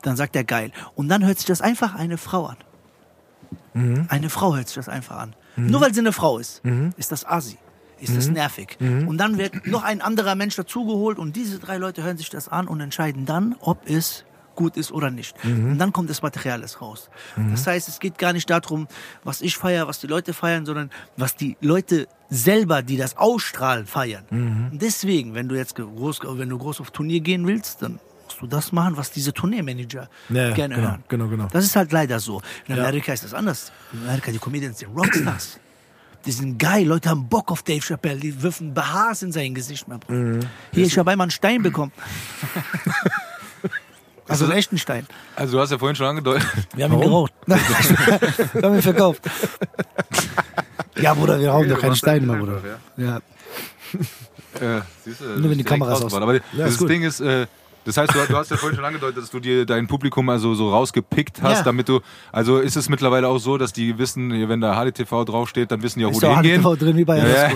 [0.02, 0.72] Dann sagt er geil.
[0.94, 2.56] Und dann hört sich das einfach eine Frau an.
[4.08, 5.34] Eine Frau hört sich das einfach an.
[5.56, 6.62] Nur weil sie eine Frau ist,
[6.96, 7.58] ist das assi.
[8.00, 8.76] Ist das nervig.
[8.80, 12.48] Und dann wird noch ein anderer Mensch dazugeholt und diese drei Leute hören sich das
[12.48, 14.24] an und entscheiden dann, ob es
[14.58, 15.36] gut ist oder nicht.
[15.44, 17.08] Und dann kommt das Material erst raus.
[17.50, 18.88] Das heißt, es geht gar nicht darum,
[19.22, 23.86] was ich feiere, was die Leute feiern, sondern was die Leute selber, die das ausstrahlen,
[23.86, 24.24] feiern.
[24.30, 28.40] Und deswegen, wenn du jetzt groß, wenn du groß auf Turnier gehen willst, dann musst
[28.42, 31.04] du das machen, was diese Tourneemanager Ja, ja, gerne genau, hören.
[31.08, 31.46] genau, genau.
[31.52, 32.42] Das ist halt leider so.
[32.66, 33.70] In Amerika ist das anders.
[33.92, 35.60] In Amerika, die Comedians sind Rockstars.
[36.26, 39.86] Die sind geil, Leute haben Bock auf Dave Chappelle, die wirfen BHs in sein Gesicht.
[39.86, 40.18] Mein Bruder.
[40.18, 40.40] Mhm.
[40.72, 41.92] Hier, ich habe einmal einen Stein bekommen.
[44.28, 45.06] also einen echten Stein.
[45.36, 46.46] Also du hast ja vorhin schon angedeutet.
[46.74, 47.32] Wir haben ihn geraucht.
[47.46, 49.22] wir haben ihn verkauft.
[50.96, 52.60] Ja, Bruder, wir rauchen doch keinen Stein mehr, Bruder.
[52.96, 53.20] Ja.
[54.60, 56.04] Ja, siehst du, Nur wenn die rausgebracht.
[56.04, 56.76] aus- Aber Ja, das.
[56.78, 57.46] Ding ist, äh,
[57.84, 60.70] das heißt, du, hast ja vorhin schon angedeutet, dass du dir dein Publikum also so
[60.70, 61.62] rausgepickt hast, Ja.
[61.62, 62.00] damit du,
[62.32, 66.00] also ist es mittlerweile auch so, dass die wissen, wenn da HDTV draufsteht, dann wissen
[66.00, 66.60] die auch, wo Ist die doch hingehen.
[66.62, 67.50] HDTV drin wie bei ja.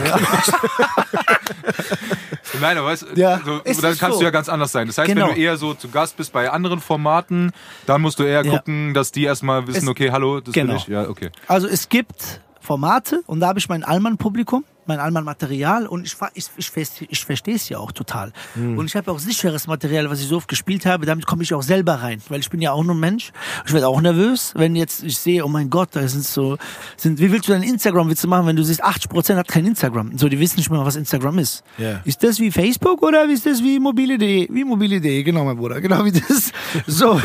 [2.61, 4.19] Nein, aber weißt, Ja, so, dann kannst so.
[4.19, 4.87] du ja ganz anders sein.
[4.87, 5.29] Das heißt, Genau.
[5.29, 7.53] wenn du eher so zu Gast bist bei anderen Formaten,
[7.87, 8.53] dann musst du eher Ja.
[8.59, 10.73] gucken, dass die erstmal wissen, Es- okay, hallo, das Genau.
[10.75, 10.87] bin ich.
[10.89, 11.31] Ja, okay.
[11.49, 16.31] Also es gibt Formate und da habe ich mein Allmann-Publikum, mein Allmann-Material und ich, fa-
[16.35, 18.33] ich, ich, fest- ich verstehe es ja auch total.
[18.55, 21.55] Und ich habe auch sicheres Material, was ich so oft gespielt habe, damit komme ich
[21.55, 23.33] auch selber rein, weil ich bin ja auch nur ein Mensch.
[23.67, 26.57] Ich werde auch nervös, wenn jetzt ich sehe, oh mein Gott, da sind so,
[26.97, 30.17] sind, wie willst du dein Instagram-Witze machen, wenn du siehst, 80% hat kein Instagram.
[30.19, 31.63] So, die wissen nicht mehr, was Instagram ist.
[31.79, 32.01] Ja.
[32.05, 34.49] Ist das wie Facebook oder ist das wie mobile.de?
[34.53, 36.51] Wie mobile.de, genau, mein Bruder, genau wie das.
[36.87, 37.21] So.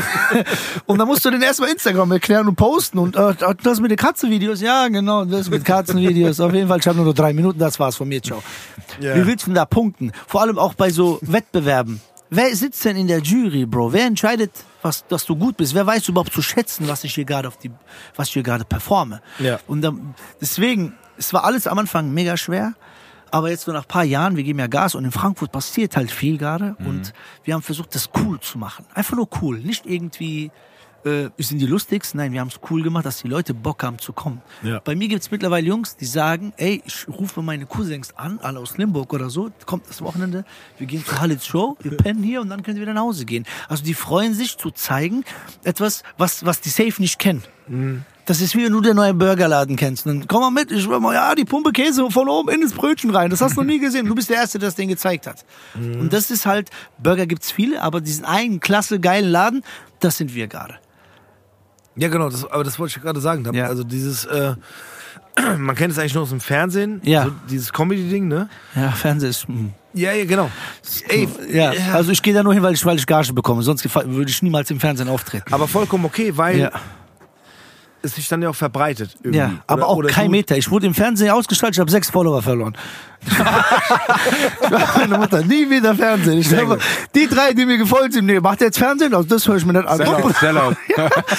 [0.85, 3.97] Und dann musst du den erstmal Instagram erklären und posten und äh, das mit den
[3.97, 6.39] Katzenvideos, ja, genau, das mit Katzenvideos.
[6.39, 8.43] Auf jeden Fall, ich habe nur noch drei Minuten, das war's von mir, ciao.
[8.99, 9.15] Ja.
[9.15, 10.11] Wie willst du denn da punkten?
[10.25, 12.01] Vor allem auch bei so Wettbewerben.
[12.29, 13.93] Wer sitzt denn in der Jury, Bro?
[13.93, 15.75] Wer entscheidet, was, dass du gut bist?
[15.75, 17.71] Wer weiß überhaupt zu schätzen, was ich hier gerade auf die,
[18.15, 19.21] was ich hier gerade performe?
[19.39, 19.59] Ja.
[19.67, 22.73] Und dann, deswegen, es war alles am Anfang mega schwer.
[23.29, 25.97] Aber jetzt so nach ein paar Jahren, wir geben ja Gas und in Frankfurt passiert
[25.97, 28.85] halt viel gerade und wir haben versucht, das cool zu machen.
[28.93, 30.49] Einfach nur cool, nicht irgendwie,
[31.07, 33.99] äh, sind die lustigsten, nein, wir haben es cool gemacht, dass die Leute Bock haben
[33.99, 34.41] zu kommen.
[34.63, 34.79] Ja.
[34.79, 38.77] Bei mir gibt's mittlerweile Jungs, die sagen, ey, ich rufe meine Cousins an, alle aus
[38.77, 40.45] Limburg oder so, kommt das Wochenende,
[40.77, 43.25] wir gehen zur Hallis Show, wir pennen hier und dann können wir wieder nach Hause
[43.25, 43.45] gehen.
[43.69, 45.23] Also die freuen sich zu zeigen,
[45.63, 47.43] etwas, was, was die safe nicht kennen.
[48.25, 50.05] Das ist wie wenn du den neuen Burgerladen kennst.
[50.05, 52.73] Dann komm mal mit, ich schwör mal, ja, die Pumpe Käse von oben in das
[52.73, 53.29] Brötchen rein.
[53.29, 54.05] Das hast du noch nie gesehen.
[54.05, 55.45] Du bist der Erste, der das den gezeigt hat.
[55.75, 56.69] Und das ist halt,
[57.01, 59.63] Burger gibt's viele, aber diesen einen klasse, geilen Laden,
[60.01, 60.75] das sind wir gerade.
[61.97, 63.43] Ja, genau, das, aber das wollte ich gerade sagen.
[63.53, 63.65] Ja.
[63.67, 64.53] Also dieses, äh,
[65.57, 67.25] man kennt es eigentlich nur aus dem Fernsehen, Ja.
[67.25, 68.49] so dieses Comedy-Ding, ne?
[68.75, 69.47] Ja, Fernsehen ist.
[69.49, 69.67] mm.
[69.93, 70.51] Ja, ja, genau.
[71.09, 73.63] Ey, Ja, also ich gehe da nur hin, weil ich, weil ich Gage bekomme.
[73.63, 75.51] Sonst würde ich niemals im Fernsehen auftreten.
[75.51, 76.71] aber vollkommen okay, weil Ja,
[78.03, 79.15] es sich dann ja auch verbreitet.
[79.21, 79.37] Irgendwie.
[79.39, 80.55] ja aber Oder- auch oder kein Meter.
[80.57, 82.77] Ich wurde im Fernsehen ausgestrahlt, ich habe sechs Follower verloren.
[84.97, 86.39] meine Mutter, nie wieder Fernsehen.
[86.39, 86.77] Ich glaube,
[87.15, 89.13] die drei, die mir gefolgt sind, nee, macht jetzt Fernsehen?
[89.13, 89.97] Also das höre ich mir nicht an.
[89.97, 90.75] Sellout, Sellout.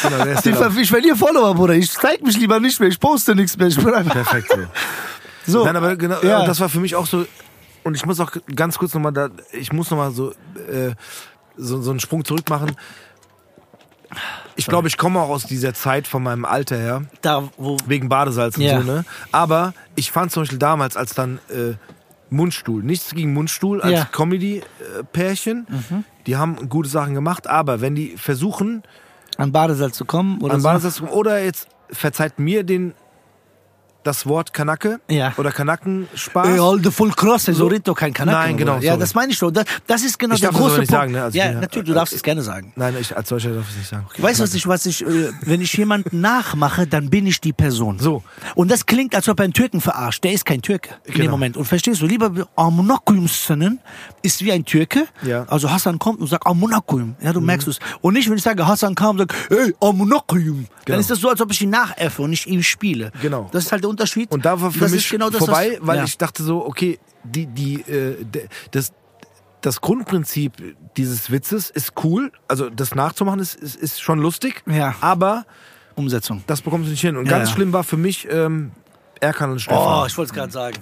[0.02, 1.74] Genau, ja ver- ich verliere Follower, Bruder.
[1.74, 2.88] Ich zeig mich lieber nicht mehr.
[2.88, 3.68] Ich poste nichts mehr.
[3.68, 4.48] Ich bin einfach perfekt
[5.46, 5.52] so.
[5.60, 5.64] so.
[5.64, 6.42] Nein, aber genau, Ja.
[6.42, 7.24] äh, das war für mich auch so.
[7.84, 10.92] Und ich muss auch ganz kurz nochmal da, ich muss nochmal so, äh,
[11.56, 12.72] so, so einen Sprung zurück machen.
[14.58, 18.08] Ich glaube, ich komme auch aus dieser Zeit von meinem Alter her, da, wo wegen
[18.08, 18.80] Badesalz und Ja.
[18.80, 19.04] so, ne?
[19.32, 21.74] Aber ich fand zum Beispiel damals, als dann äh,
[22.28, 24.04] Mundstuhl, nichts gegen Mundstuhl als Ja.
[24.04, 24.12] Mhm.
[24.12, 25.66] Comedy-Pärchen,
[26.26, 28.82] die haben gute Sachen gemacht, aber wenn die versuchen,
[29.36, 30.68] an Badesalz zu kommen oder an so.
[30.68, 32.94] Badesalz zu kommen, oder jetzt verzeiht mir den
[34.08, 35.32] das Wort Kanacke Ja.
[35.36, 36.48] oder Kanackenspaß.
[36.48, 38.38] Ey, Alter, voll krass, so redet doch kein Kanake.
[38.38, 39.00] Nein, genau, Ja, sorry.
[39.00, 39.50] das meine ich doch.
[39.50, 41.00] Das, das ist genau Ich der darf das große nicht Punkt.
[41.00, 41.22] sagen, ne?
[41.22, 42.72] Also ja, ich bin natürlich, du darfst es gerne sagen.
[42.76, 44.06] Nein, ich, als solcher darf ich es nicht sagen.
[44.18, 47.52] Weißt du, was ich, was ich, äh, wenn ich jemanden nachmache, dann bin ich die
[47.52, 47.98] Person.
[47.98, 48.22] So.
[48.54, 50.24] Und das klingt, als ob er einen Türken verarscht.
[50.24, 51.30] Der ist kein Türke in dem Genau.
[51.32, 51.56] Moment.
[51.56, 53.26] Und verstehst du, lieber Amunakum
[54.22, 55.06] ist wie ein Türke.
[55.22, 55.44] Ja.
[55.48, 57.14] Also Hassan kommt und sagt Amunakum.
[57.20, 57.78] Ja, du merkst es.
[58.00, 60.38] Und nicht, wenn ich sage, Hassan kam und sagt, hey, Amunakum.
[60.38, 60.98] Dann Genau.
[61.00, 63.12] ist das so, als ob ich ihn nachäffe und nicht ihm spiele.
[63.20, 63.48] Genau.
[63.52, 64.30] Das ist halt der Unterschied.
[64.30, 66.04] Und da war für das mich genau das, vorbei, was, weil ja.
[66.04, 68.24] ich dachte so, okay, die, die, äh,
[68.70, 68.92] das,
[69.60, 72.32] das Grundprinzip dieses Witzes ist cool.
[72.46, 74.62] Also das nachzumachen ist, ist, ist schon lustig.
[74.66, 74.94] Ja.
[75.00, 75.44] Aber
[75.94, 76.44] Umsetzung.
[76.46, 77.16] das bekommst du nicht hin.
[77.16, 77.54] Und Ja, ganz ja.
[77.56, 78.70] schlimm war für mich ähm,
[79.20, 80.02] Erkan und Stefan.
[80.02, 80.76] Oh, ich wollte es gerade sagen.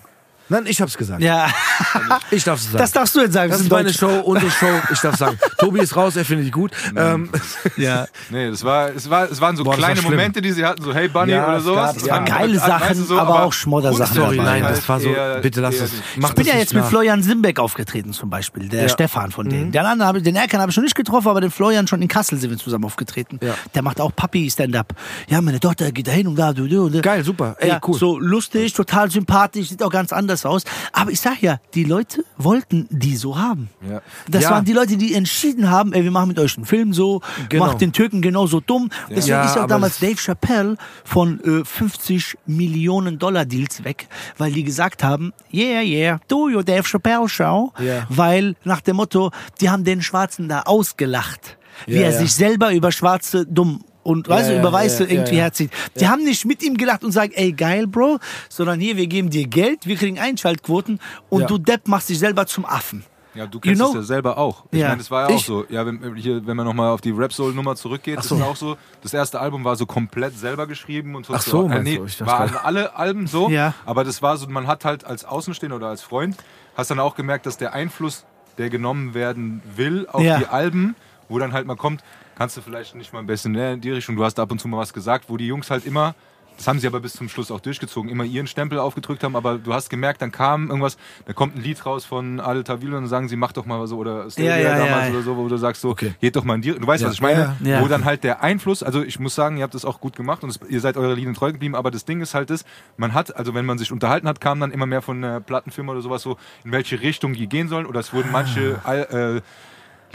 [0.49, 1.23] Nein, ich hab's gesagt.
[1.23, 1.49] Ja,
[2.31, 2.79] Ich darf es sagen.
[2.79, 3.51] das darfst du jetzt sagen.
[3.51, 3.99] Das wir ist meine Deutsch.
[3.99, 4.67] Show, unsere Show.
[4.93, 5.39] Ich darf sagen.
[5.59, 6.71] Tobi ist raus, er findet die gut.
[6.97, 7.31] Ähm,
[7.77, 8.07] Ja.
[8.31, 10.09] Nee, das war, es, war, es waren so Boah, das war kleine.
[10.09, 11.87] Momente, die sie hatten, so Hey Bunny Ja, oder es sowas.
[11.87, 12.15] gab- Das ja.
[12.15, 15.09] waren Geile halt, weißt Sachen, du, so, aber auch Schmoddersachen sorry, nein, das war so.
[15.09, 15.91] Eher- bitte lass es.
[15.93, 16.91] Ich bin das ja jetzt mit nach.
[16.91, 18.89] Florian Simbeck aufgetreten zum Beispiel, der Ja.
[18.89, 19.73] Stefan von denen.
[19.73, 22.01] Den anderen habe ich, den Erkan habe ich noch nicht getroffen, aber den Florian schon
[22.03, 23.39] in Kassel sind wir zusammen aufgetreten.
[23.43, 23.55] Ja.
[23.75, 24.93] Der macht auch Papi-Stand-Up.
[25.29, 27.01] Ja, meine Tochter geht da hin und da, du, du, du.
[27.03, 27.57] Geil, super.
[27.59, 27.99] Ey, ja, cool.
[27.99, 30.64] So lustig, total sympathisch, sieht auch ganz anders aus.
[30.92, 33.70] Aber ich sag ja, die Leute wollten die so haben.
[33.88, 34.03] Ja.
[34.29, 34.51] Das Ja.
[34.51, 37.66] waren die Leute, die entschieden haben, ey, wir machen mit euch einen Film so, Genau.
[37.66, 38.90] macht den Türken genauso dumm.
[39.09, 44.53] Deswegen Ja, ist auch damals Dave Chappelle von äh, 50 Millionen Dollar Deals weg, weil
[44.53, 48.07] die gesagt haben, yeah, yeah, do your Dave Chappelle Show, Ja.
[48.09, 52.90] weil nach dem Motto, die haben den Schwarzen da ausgelacht, wie er sich selber über
[52.90, 55.71] Schwarze dumm und weißt du, ja, über Weiße ja, irgendwie ja, herzieht.
[56.01, 59.31] Die haben nicht mit ihm gelacht und sagen, ey geil, Bro, sondern hier, wir geben
[59.31, 63.05] dir Geld, wir kriegen Einschaltquoten und du Depp machst dich selber zum Affen.
[63.35, 64.01] Ja, du kennst You es know?
[64.01, 64.64] ja selber auch.
[64.71, 64.87] Ich Ja.
[64.88, 65.45] meine, das war ja auch Ich?
[65.45, 65.66] so.
[65.69, 68.37] Ja, wenn, hier, wenn man nochmal auf die Rap Soul Nummer zurückgeht, so.
[68.37, 68.79] ist es auch so.
[69.03, 71.35] Das erste Album war so komplett selber geschrieben und so.
[71.35, 72.05] Ach so, äh, meinst nee, du?
[72.07, 73.51] Dachte waren alle Alben so.
[73.51, 73.75] Ja.
[73.85, 76.37] Aber das war so, man hat halt als Außenstehender oder als Freund,
[76.77, 78.25] hast dann auch gemerkt, dass der Einfluss,
[78.57, 80.38] der genommen werden will auf Ja.
[80.38, 80.97] die Alben,
[81.29, 82.03] wo dann halt mal kommt,
[82.37, 84.14] kannst du vielleicht nicht mal ein bisschen näher in die Richtung.
[84.16, 86.14] Du hast ab und zu mal was gesagt, wo die Jungs halt immer
[86.59, 89.59] das haben sie aber bis zum Schluss auch durchgezogen, immer ihren Stempel aufgedrückt haben, aber
[89.59, 90.96] du hast gemerkt, dann kam irgendwas,
[91.27, 93.87] da kommt ein Lied raus von Adel Tawil und dann sagen sie, mach doch mal
[93.87, 95.12] so, oder Stevia Ja, ja, damals ja.
[95.12, 96.14] oder so, wo du sagst so, Okay.
[96.18, 97.09] geht doch mal in die, du weißt, Ja.
[97.09, 97.83] was ich meine, Ja, ja.
[97.83, 100.44] wo dann halt der Einfluss, also ich muss sagen, ihr habt das auch gut gemacht
[100.44, 102.64] und es, ihr seid eurer Linie treu geblieben, aber das Ding ist halt das,
[102.96, 105.92] man hat, also wenn man sich unterhalten hat, kam dann immer mehr von der Plattenfirma
[105.92, 109.42] oder sowas so, in welche Richtung die gehen sollen, oder es wurden manche Al- äh,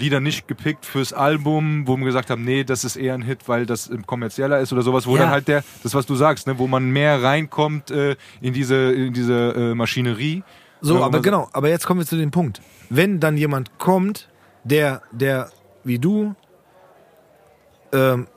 [0.01, 3.47] Lieder nicht gepickt fürs Album, wo wir gesagt haben, nee, das ist eher ein Hit,
[3.47, 5.23] weil das kommerzieller ist oder sowas, wo Ja.
[5.23, 8.75] dann halt der, das was du sagst, ne, wo man mehr reinkommt äh, in diese,
[8.91, 10.43] in diese äh, Maschinerie.
[10.81, 12.59] So, Wo aber man genau, aber jetzt kommen wir zu dem Punkt.
[12.89, 14.27] Wenn dann jemand kommt,
[14.63, 15.49] der, der,
[15.83, 16.35] wie du,
[17.93, 18.27] ähm,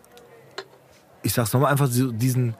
[1.22, 2.54] ich sag's nochmal, einfach so diesen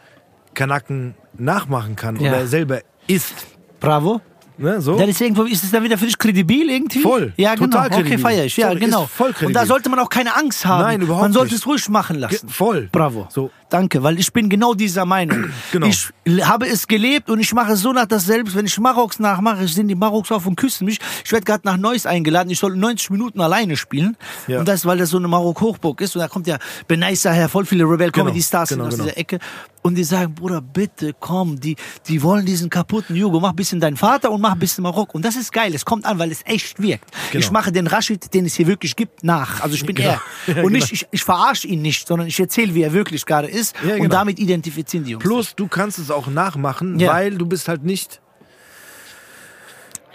[0.55, 2.31] Kanaken nachmachen kann Ja.
[2.31, 3.47] oder selber ist,
[3.81, 4.21] Bravo.
[4.59, 4.99] Ne, so.
[4.99, 7.01] Ja, deswegen ist es dann wieder für dich kredibil irgendwie?
[7.01, 7.33] Voll.
[7.37, 7.67] Ja, genau.
[7.67, 8.19] Total okay, kredibil.
[8.19, 8.57] feier ich.
[8.57, 9.05] Ja, Sorry, genau.
[9.05, 9.67] ist voll Und da kredibil.
[9.67, 10.83] sollte man auch keine Angst haben.
[10.83, 11.63] Nein, überhaupt Man sollte nicht.
[11.63, 12.47] es ruhig machen lassen.
[12.47, 12.89] Ge- voll.
[12.93, 13.27] Bravo.
[13.31, 13.51] So.
[13.71, 15.47] Danke, weil ich bin genau dieser Meinung.
[15.73, 15.87] Genau.
[15.89, 16.13] Ich
[16.45, 18.55] habe es gelebt und ich mache es so nach das selbst.
[18.55, 21.01] Wenn ich Maroks nachmache, sind die Maroks auf und küssen mich.
[21.25, 22.51] Ich werde gerade nach Neuss eingeladen.
[22.51, 24.17] Ich soll 90 Minuten alleine spielen.
[24.47, 24.61] Ja.
[24.61, 26.15] Und das, weil das so eine Marok-Hochburg ist.
[26.15, 29.05] Und da kommt ja Benaisa her, voll viele Rebel-Comedy-Stars genau, sind aus genau.
[29.05, 29.39] dieser Ecke.
[29.83, 31.77] Und die sagen, Bruder, bitte komm, die,
[32.09, 33.41] die wollen diesen kaputten Jugo.
[33.41, 35.15] Mach ein bisschen deinen Vater und mach ein bisschen Marok.
[35.15, 35.75] Und das ist geil.
[35.75, 37.11] Es kommt an, weil es echt wirkt.
[37.33, 37.45] Genau.
[37.45, 39.61] Ich mache den Rashid, den es hier wirklich gibt, nach.
[39.61, 40.11] Also ich bin Genau.
[40.11, 40.21] er.
[40.49, 40.69] Und genau.
[40.69, 43.64] nicht, ich, ich verarsche ihn nicht, sondern ich erzähle, wie er wirklich gerade ist.
[43.85, 44.09] Ja, Und genau.
[44.09, 45.25] damit identifizieren die Jungs.
[45.25, 47.13] Plus, du kannst es auch nachmachen, Ja.
[47.13, 48.21] weil du bist halt nicht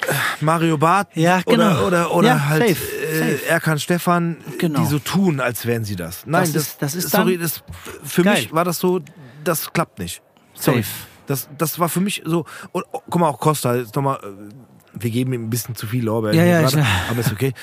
[0.07, 1.87] äh, Mario Barth Ja, oder, genau.
[1.87, 3.45] oder, oder Ja, halt safe, äh, safe.
[3.47, 4.79] Erkan Stefan, Genau.
[4.81, 6.25] die so tun, als wären sie das.
[6.25, 7.63] Nein, Das das, ist- das ist sorry, das,
[8.03, 8.35] für geil.
[8.35, 9.01] mich war das so,
[9.43, 10.21] das klappt nicht.
[10.53, 10.83] Sorry.
[10.83, 10.93] Safe.
[11.27, 14.53] Das, das war für mich so, und, oh, guck mal, auch Costa, jetzt nochmal, äh,
[14.99, 17.53] wir geben ihm ein bisschen zu viel Lorbeeren, Ja, ja, gerade, aber ist okay.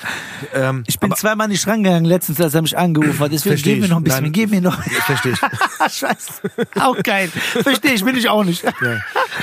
[0.53, 3.31] Ähm, Ich bin aber, zweimal nicht rangegangen letztens, als er mich angerufen hat.
[3.31, 3.89] Deswegen mir ich.
[3.91, 4.23] noch ein bisschen.
[4.23, 4.31] Nein.
[4.31, 4.81] Gib mir noch.
[4.83, 5.39] verstehe ich.
[5.93, 6.41] Scheiße.
[6.79, 7.29] Auch geil.
[7.29, 8.63] Verstehe ich, will ich auch nicht.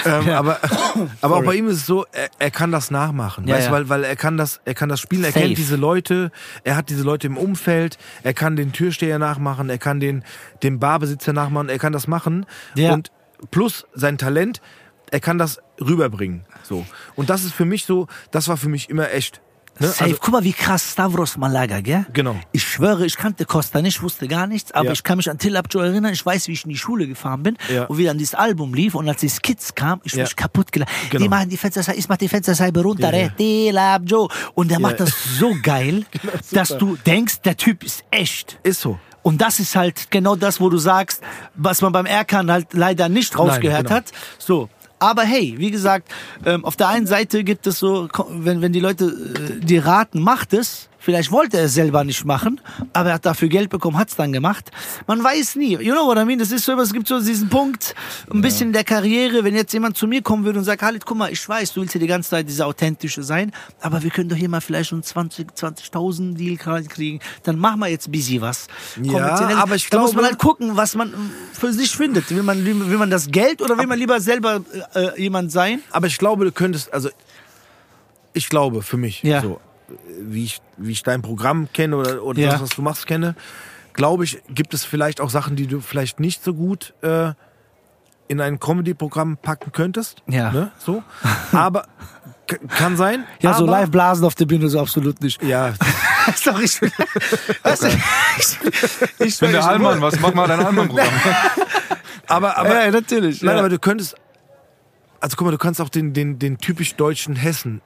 [0.05, 0.59] ähm, aber
[1.21, 3.73] aber auch bei ihm ist es so, er, er kann das nachmachen, Ja, weißt, du,
[3.73, 3.77] ja.
[3.79, 5.47] weil weil er kann das er kann das spielen, er Safe.
[5.47, 6.31] kennt diese Leute,
[6.65, 10.25] er hat diese Leute im Umfeld, er kann den Türsteher nachmachen, er kann den
[10.63, 12.93] den Barbesitzer nachmachen, er kann das machen Ja.
[12.93, 13.11] und
[13.51, 14.61] plus sein Talent,
[15.11, 16.85] er kann das rüberbringen, so.
[17.17, 19.41] Und das ist für mich so, das war für mich immer echt.
[19.81, 19.89] Ne?
[19.89, 20.05] Safe.
[20.05, 22.07] Also, Guck mal, wie krass Stavros Malaga, gell?
[22.13, 22.37] Genau.
[22.53, 24.93] Ich schwöre, ich kannte Costa nicht, wusste gar nichts, aber Ja.
[24.93, 26.13] ich kann mich an Till Abjo erinnern.
[26.13, 27.87] Ich weiß, wie ich in die Schule gefahren bin Ja.
[27.87, 30.23] und wie dann dieses Album lief und als die Skits kam, ich Ja.
[30.23, 30.93] mich kaputt gelacht.
[31.11, 31.25] Genau.
[31.25, 33.29] Die machen die Fensterscheibe, ich mach die Fensterscheibe runter, Ja, ja.
[33.31, 34.29] Till Abjo.
[34.55, 36.07] Und der macht das so geil,
[36.53, 38.61] dass du denkst, der Typ ist echt.
[38.63, 39.01] ist so.
[39.25, 41.23] Und das ist halt genau das, wo du sagst,
[41.55, 43.97] was man beim Erkan halt leider nicht rausgehört genau.
[43.97, 44.13] hat.
[44.39, 44.69] So.
[45.05, 46.11] Aber hey, wie gesagt,
[46.47, 50.19] ähm, auf der einen Seite gibt es so, wenn, wenn die Leute äh, die raten,
[50.19, 50.89] macht es.
[51.05, 52.61] Vielleicht wollte er es selber nicht machen,
[52.95, 54.71] aber er hat dafür Geld bekommen, hat es dann gemacht.
[55.07, 55.77] Man weiß nie.
[55.77, 56.39] You know what I mean?
[56.39, 57.95] Das ist so, es gibt so diesen Punkt,
[58.33, 61.05] ein bisschen in der Karriere, wenn jetzt jemand zu mir kommen würde und sagt, Halit,
[61.05, 64.11] guck mal, ich weiß, du willst ja die ganze Zeit dieser authentische sein, aber wir
[64.11, 66.57] können doch hier mal vielleicht schon 20, 20.000 Deal
[66.89, 68.67] kriegen, dann machen wir jetzt busy was.
[69.03, 71.13] Ja, aber ich da muss man glaube- halt gucken, was man
[71.53, 72.31] für sich findet.
[72.31, 74.63] Will man, will man das Geld oder will man lieber selber
[74.95, 75.83] äh, jemand sein?
[75.91, 77.11] Aber ich glaube, du könntest, also
[78.33, 79.43] ich glaube für mich Ja.
[79.43, 79.61] so,
[80.21, 82.53] wie ich, wie ich dein Programm kenne oder, oder Ja.
[82.53, 83.35] das, was du machst, kenne,
[83.93, 87.33] glaube ich, gibt es vielleicht auch Sachen, die du vielleicht nicht so gut äh,
[88.29, 90.23] in ein Comedy-Programm packen könntest.
[90.27, 90.51] Ja.
[90.51, 90.73] Ne?
[90.79, 91.03] So.
[91.53, 91.87] Aber
[92.69, 93.25] kann sein.
[93.41, 95.43] Ja, aber, so live blasen auf der Bühne so absolut nicht.
[95.43, 95.75] Ja,
[96.37, 96.81] Sorry, ich,
[97.63, 98.59] weißt du, ich,
[99.19, 101.13] ich, Ich bin der Allmann, was mach mal dein Allmann-Programm?
[102.27, 103.43] aber, aber ja, natürlich.
[103.43, 103.61] Nein, ja.
[103.61, 104.17] aber du könntest.
[105.21, 107.81] Also guck mal, du kannst auch den, den, den typisch deutschen Hessen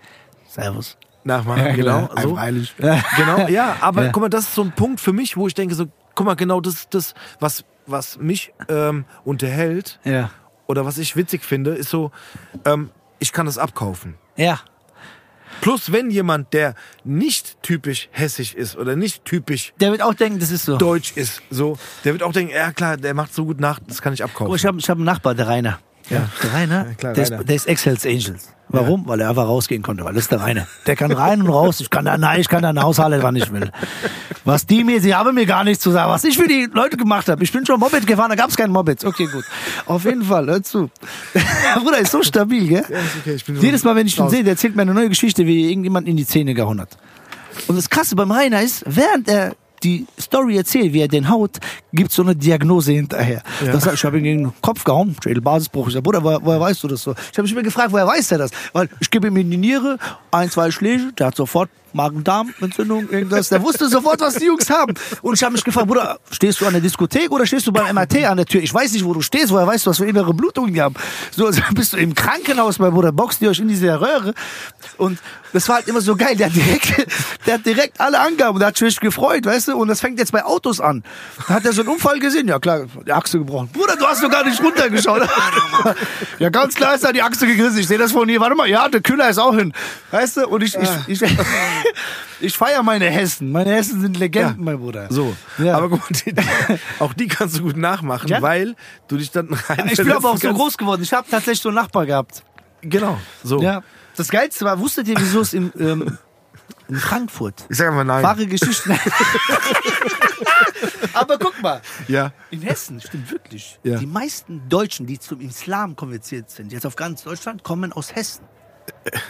[0.49, 0.97] Servus.
[1.29, 1.65] Nachmachen.
[1.67, 2.09] Ja, genau.
[2.21, 2.37] So.
[2.37, 3.03] Ja.
[3.17, 4.11] Genau, ja, aber Ja.
[4.13, 5.87] guck mal, das ist so ein Punkt für mich, wo ich denke, so,
[6.17, 10.31] guck mal, genau das das, was, was mich ähm, unterhält Ja.
[10.67, 12.11] oder was ich witzig finde, ist so,
[12.65, 14.15] ähm, ich kann das abkaufen.
[14.37, 14.59] Ja.
[15.61, 20.39] Plus, wenn jemand, der nicht typisch hessisch ist oder nicht typisch Der wird auch denken,
[20.39, 20.77] das ist so.
[20.77, 24.01] deutsch ist, so, der wird auch denken, ja klar, der macht so gut nach, das
[24.01, 24.53] kann ich abkaufen.
[24.53, 25.81] Oh, ich habe ich hab einen Nachbar, der Rainer.
[26.11, 26.29] Ja.
[26.43, 27.41] Der Rainer, Ja, klar, der, Rainer.
[27.41, 28.49] Ist, der ist Ex-Hells Angels.
[28.71, 29.07] Warum?
[29.07, 30.67] Weil er einfach rausgehen konnte, weil das ist der Rainer.
[30.87, 31.81] Der kann rein und raus.
[31.81, 33.71] Ich kann da, nein, ich kann da hinaushalten, wann ich will.
[34.45, 36.11] Was die mir, sie haben mir gar nichts zu sagen.
[36.11, 37.43] Was ich für die Leute gemacht habe.
[37.43, 39.05] Ich bin schon Moped gefahren, da gab es keinen Moped.
[39.05, 39.45] Okay, gut.
[39.87, 40.91] Auf jeden Fall, hör zu.
[41.83, 42.85] Bruder, ist so stabil, gell?
[42.91, 44.93] Ja, ist okay, ich bin Jedes Mal, wenn ich ihn sehe, der erzählt mir eine
[44.93, 46.91] neue Geschichte, wie irgendjemand in die Zähne gehauen hat.
[47.69, 51.59] Und das Krasse beim Rainer ist, während er die Story erzählt, wie er den haut,
[51.93, 53.43] gibt so eine Diagnose hinterher.
[53.65, 55.89] Das heißt, ich habe ihn gegen den Kopf gehauen, Schädelbasisbruch.
[55.89, 57.13] Ich sag, Bruder, woher, woher weißt du das so?
[57.13, 58.51] Ich habe mich immer gefragt, woher weiß er das?
[58.73, 59.99] Weil ich gebe ihm in die Niere,
[60.31, 63.49] ein, zwei Schläge, der hat sofort Magen-Darm-Entzündung, irgendwas.
[63.49, 64.95] Der wusste sofort, was die Jungs haben.
[65.23, 67.95] Und ich habe mich gefragt, Bruder, stehst du an der Diskothek oder stehst du beim
[67.95, 68.63] MRT an der Tür?
[68.63, 70.95] Ich weiß nicht, wo du stehst, woher weißt du, was für innere Blutungen die haben?
[71.31, 74.35] So, also bist du im Krankenhaus, mein Bruder, boxt ihr euch in diese Röhre.
[74.97, 75.19] Und
[75.53, 76.37] das war halt immer so geil.
[76.37, 77.07] Der hat direkt,
[77.47, 78.59] der hat direkt alle Angaben.
[78.59, 79.77] Der hat sich gefreut, weißt du?
[79.77, 81.03] Und das fängt jetzt bei Autos an.
[81.47, 82.49] Da hat er so einen Unfall gesehen.
[82.49, 83.69] Ja klar, die Achse gebrochen.
[83.73, 85.29] Bruder, du hast doch gar nicht runtergeschaut.
[86.39, 87.79] ja, ganz klar ist da die Achse gegriffen.
[87.79, 88.41] Ich sehe das von hier.
[88.41, 89.73] Warte mal, ja, der Kühler ist auch hin.
[90.11, 90.49] Weißt du?
[90.49, 91.23] Und ich, ich, ich,
[92.41, 93.51] ich feiere meine Hessen.
[93.53, 95.09] Meine Hessen sind Legenden, mein Bruder.
[95.11, 95.77] So, Ja.
[95.77, 96.01] aber gut,
[96.99, 98.41] auch die kannst du gut nachmachen, Ja.
[98.43, 98.75] weil
[99.09, 101.03] du dich dann rein Ich bin aber auch so groß geworden.
[101.03, 102.43] Ich habe tatsächlich so einen Nachbar gehabt.
[102.83, 103.61] Genau, so.
[103.61, 103.83] Ja.
[104.17, 106.19] Das Geilste war, wusstet ihr, wieso es in, ähm,
[106.89, 108.23] in Frankfurt Ich sag mal nein.
[108.23, 108.99] wahre Geschichten.
[111.13, 112.33] Aber guck mal, Ja.
[112.51, 113.79] in Hessen stimmt wirklich.
[113.83, 113.99] Ja.
[113.99, 118.45] Die meisten Deutschen, die zum Islam konvertiert sind, jetzt auf ganz Deutschland, kommen aus Hessen.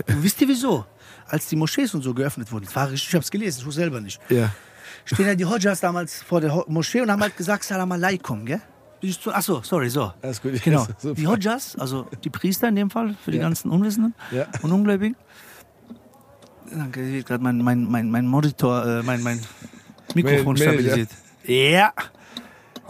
[0.07, 0.85] Und wisst ihr wieso?
[1.29, 3.81] Als die Moschees und so geöffnet wurden, das war richtig, ich hab's gelesen, ich wusste
[3.83, 4.21] selber nicht.
[4.29, 4.51] Ja.
[5.05, 8.45] Stehen ja die Hodjas damals vor der Ho- Moschee und haben halt gesagt, Salam alaikum,
[8.45, 8.61] gell?
[9.01, 10.13] Bin ich zu- Ach so, sorry, so.
[10.23, 10.61] Alles gut.
[10.63, 10.87] Genau.
[11.05, 13.45] Die Hodjas, also die Priester in dem Fall, für die Ja.
[13.45, 14.47] ganzen Unwissenden Ja.
[14.63, 15.17] und Ungläubigen.
[16.71, 19.41] Danke, wird gerade mein, mein, mein, mein Monitor, äh, mein, mein
[20.15, 21.09] Mikrofon stabilisiert.
[21.45, 21.93] Ja.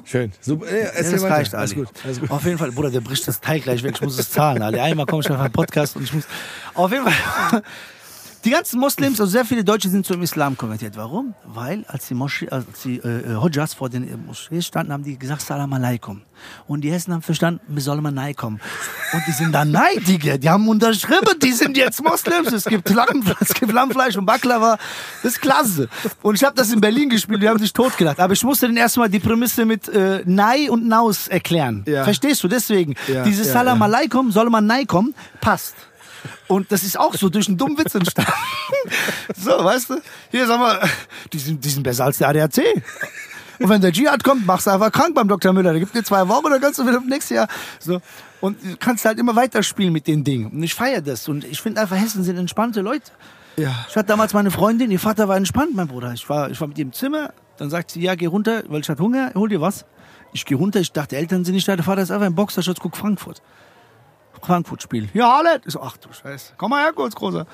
[0.05, 0.33] Schön.
[0.40, 0.66] Super.
[0.66, 1.81] Ja, Ja, das reicht, Alles Ali.
[1.83, 1.90] gut.
[2.05, 2.31] Alles gut.
[2.31, 3.92] Auf jeden Fall, Bruder, der bricht das Teil gleich weg.
[3.96, 4.81] Ich muss es zahlen, Ali.
[4.81, 6.24] Einmal komme ich auf einen Podcast und ich muss.
[6.74, 7.62] Auf jeden Fall.
[8.44, 10.96] Die ganzen Moslems, also sehr viele Deutsche sind zum Islam konvertiert.
[10.96, 11.35] Warum?
[11.44, 15.03] Weil als die, Moschee, als die äh, äh, Hodjas vor den äh, Moschees standen, haben
[15.03, 16.22] die gesagt Salam alaikum.
[16.66, 18.61] Und die Hessen haben verstanden, wir sollen mal nein kommen.
[19.12, 20.38] Und die sind da neidige.
[20.38, 22.53] Die haben unterschrieben, die sind jetzt Moslems.
[22.53, 24.79] Es gibt, Lamm, es gibt Lammfleisch und Baklava.
[25.22, 25.88] Das ist klasse.
[26.22, 28.20] Und ich habe das in Berlin gespielt, die haben sich totgelacht.
[28.20, 31.85] Aber ich musste denen erstmal die Prämisse mit äh, Nei und Naus erklären.
[31.87, 32.05] Ja.
[32.05, 32.48] Verstehst du?
[32.48, 35.74] Deswegen, Ja, dieses ja, Salam alaikum, soll man Nei kommen, passt.
[36.46, 38.33] Und das ist auch so durch einen dummen Witz entstanden.
[39.37, 40.00] so, weißt du?
[40.31, 40.81] Hier, sag mal,
[41.33, 42.62] die sind, die sind besser als der ADAC.
[43.61, 45.52] Und wenn der Dschihad kommt, machst du einfach krank beim Dr.
[45.52, 45.72] Müller.
[45.72, 47.48] Der gibt dir zwei Wochen, dann kannst du wieder nächstes Jahr.
[47.81, 48.00] So.
[48.40, 50.50] Und du kannst halt immer weiterspielen mit den Dingen.
[50.52, 51.28] Und ich feiere das.
[51.28, 53.11] Und ich finde einfach, Hessen sind entspannte Leute.
[53.57, 53.87] Ja.
[53.88, 56.12] Ich hatte damals meine Freundin, ihr Vater war entspannt, mein Bruder.
[56.12, 58.81] Ich war, ich war mit ihr im Zimmer, dann sagt sie, ja, geh runter, weil
[58.81, 59.85] ich hatte Hunger, hol dir was.
[60.33, 62.78] Ich gehe runter, ich dachte, Eltern sind nicht da, der Vater ist einfach im Boxerschutz,
[62.81, 63.42] guck Frankfurt.
[64.44, 65.09] Frankfurt-Spiel.
[65.14, 65.62] Ja, Harlet.
[65.66, 66.55] Ich so, ach du Scheiße.
[66.57, 67.46] Komm mal her kurz, Großer.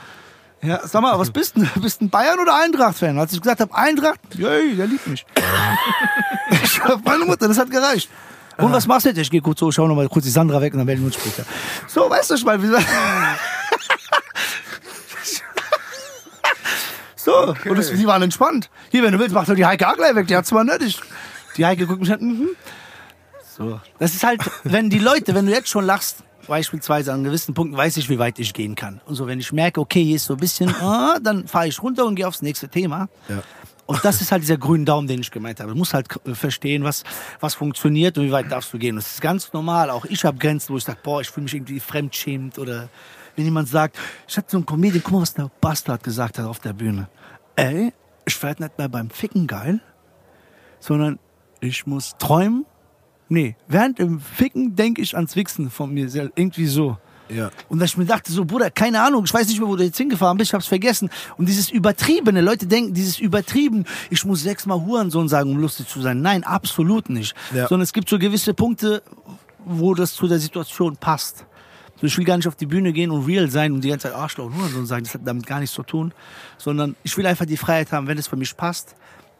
[0.62, 1.66] Ja, sag mal, was bist du?
[1.80, 3.18] Bist du ein Bayern- oder Eintracht-Fan?
[3.18, 5.26] Als ich gesagt habe, Eintracht, yay, der liebt mich.
[6.50, 8.08] ich hab meine Mutter, das hat gereicht.
[8.56, 9.18] Und was machst du jetzt?
[9.18, 11.06] Ich gehe kurz so, schau noch mal kurz die Sandra weg und dann melden wir
[11.06, 11.44] uns später.
[11.86, 12.68] So, weißt du, ich meine, wie
[17.16, 18.70] So, und das, die waren entspannt.
[18.90, 21.00] Hier, wenn du willst, mach doch die Heike auch gleich weg, die hat zwar nötig.
[21.56, 22.48] Die Heike guckt mich an, mhm.
[23.56, 23.80] So.
[23.98, 27.76] Das ist halt, wenn die Leute, wenn du jetzt schon lachst, beispielsweise an gewissen Punkten,
[27.76, 29.00] weiß ich, wie weit ich gehen kann.
[29.06, 31.82] Und so, wenn ich merke, okay, hier ist so ein bisschen, ah, dann fahre ich
[31.82, 33.08] runter und gehe aufs nächste Thema.
[33.28, 33.42] Ja.
[33.86, 35.72] Und das ist halt dieser grüne Daumen, den ich gemeint habe.
[35.72, 37.04] Du musst halt äh, verstehen, was,
[37.40, 38.96] was funktioniert und wie weit darfst du gehen.
[38.96, 39.90] Das ist ganz normal.
[39.90, 42.88] Auch ich habe Grenzen, wo ich sage, boah, ich fühle mich irgendwie fremdschämend oder
[43.36, 46.46] wenn jemand sagt, ich hatte so einen Comedian, guck mal, was der Bastard gesagt hat
[46.46, 47.08] auf der Bühne.
[47.56, 47.92] Ey,
[48.24, 49.80] ich werd nicht mehr beim Ficken geil,
[50.80, 51.18] sondern
[51.60, 52.64] ich muss träumen.
[53.34, 56.38] Nee, während dem Ficken denke ich ans Wichsen von mir selbst.
[56.38, 56.96] Irgendwie so.
[57.28, 57.50] Ja.
[57.68, 59.82] Und dass ich mir dachte, so, Bruder, keine Ahnung, ich weiß nicht mehr, wo du
[59.82, 61.10] jetzt hingefahren bist, ich hab's vergessen.
[61.36, 66.00] Und dieses Übertriebene, Leute denken, dieses Übertrieben, ich muss sechsmal Hurensohn sagen, um lustig zu
[66.00, 66.22] sein.
[66.22, 67.34] Nein, absolut nicht.
[67.52, 67.66] Ja.
[67.66, 69.02] Sondern es gibt so gewisse Punkte,
[69.64, 71.44] wo das zu der Situation passt.
[72.00, 74.08] So, ich will gar nicht auf die Bühne gehen und real sein und die ganze
[74.08, 76.12] Zeit Arschloch und Hurensohn sagen, das hat damit gar nichts zu tun.
[76.56, 78.94] Sondern ich will einfach die Freiheit haben, wenn es für mich passt,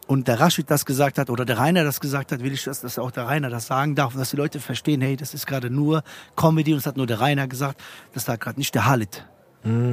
[0.07, 2.81] und der Rashid das gesagt hat oder der Rainer das gesagt hat, will ich, dass,
[2.81, 5.47] dass auch der Rainer das sagen darf und dass die Leute verstehen, hey, das ist
[5.47, 6.03] gerade nur
[6.35, 7.81] Comedy und das hat nur der Rainer gesagt,
[8.13, 9.25] das sagt gerade nicht der Halit.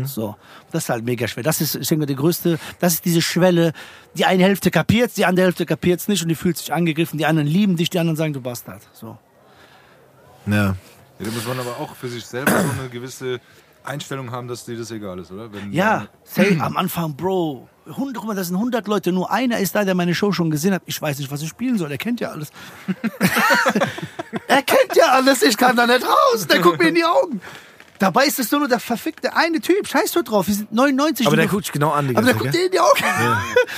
[0.05, 0.37] So,
[0.71, 1.43] das ist halt mega schwer.
[1.43, 3.73] Das ist, ich denke, die größte, das ist diese Schwelle.
[4.15, 7.17] Die eine Hälfte kapiert's, die andere Hälfte kapiert's nicht und die fühlt sich angegriffen.
[7.17, 8.83] Die anderen lieben dich, die anderen sagen, du Bastard.
[8.93, 9.17] So.
[10.47, 10.55] Ja.
[10.55, 10.77] Ja,
[11.19, 13.41] da muss man aber auch für sich selber so eine gewisse
[13.83, 15.51] Einstellung haben, dass dir das egal ist, oder?
[15.51, 19.59] Wenn, Ja, say, am Anfang, Bro, 100, guck mal, das sind 100 Leute, nur einer
[19.59, 20.83] ist da, der meine Show schon gesehen hat.
[20.87, 22.51] Ich weiß nicht, was ich spielen soll, er kennt ja alles.
[24.49, 27.41] er kennt ja alles, ich kann da nicht raus, der guckt mir in die Augen.
[27.99, 31.25] Dabei ist es nur der verfickte eine Typ, scheiß du drauf, wir sind 99.
[31.27, 32.81] Aber der und du- guckt dich genau an, die aber der guckt dir in die
[32.81, 32.99] Augen.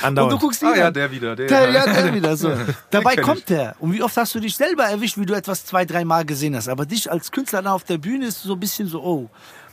[0.00, 0.32] Und Andauernd.
[0.32, 1.36] du guckst ihn Ah ja, der wieder.
[1.36, 2.50] Der, Der, ja, der wieder so.
[2.90, 3.76] Dabei kenn kommt der.
[3.80, 6.56] Und wie oft hast du dich selber erwischt, wie du etwas zwei, drei Mal gesehen
[6.56, 6.68] hast.
[6.68, 9.28] Aber dich als Künstler da auf der Bühne ist so ein bisschen so, oh.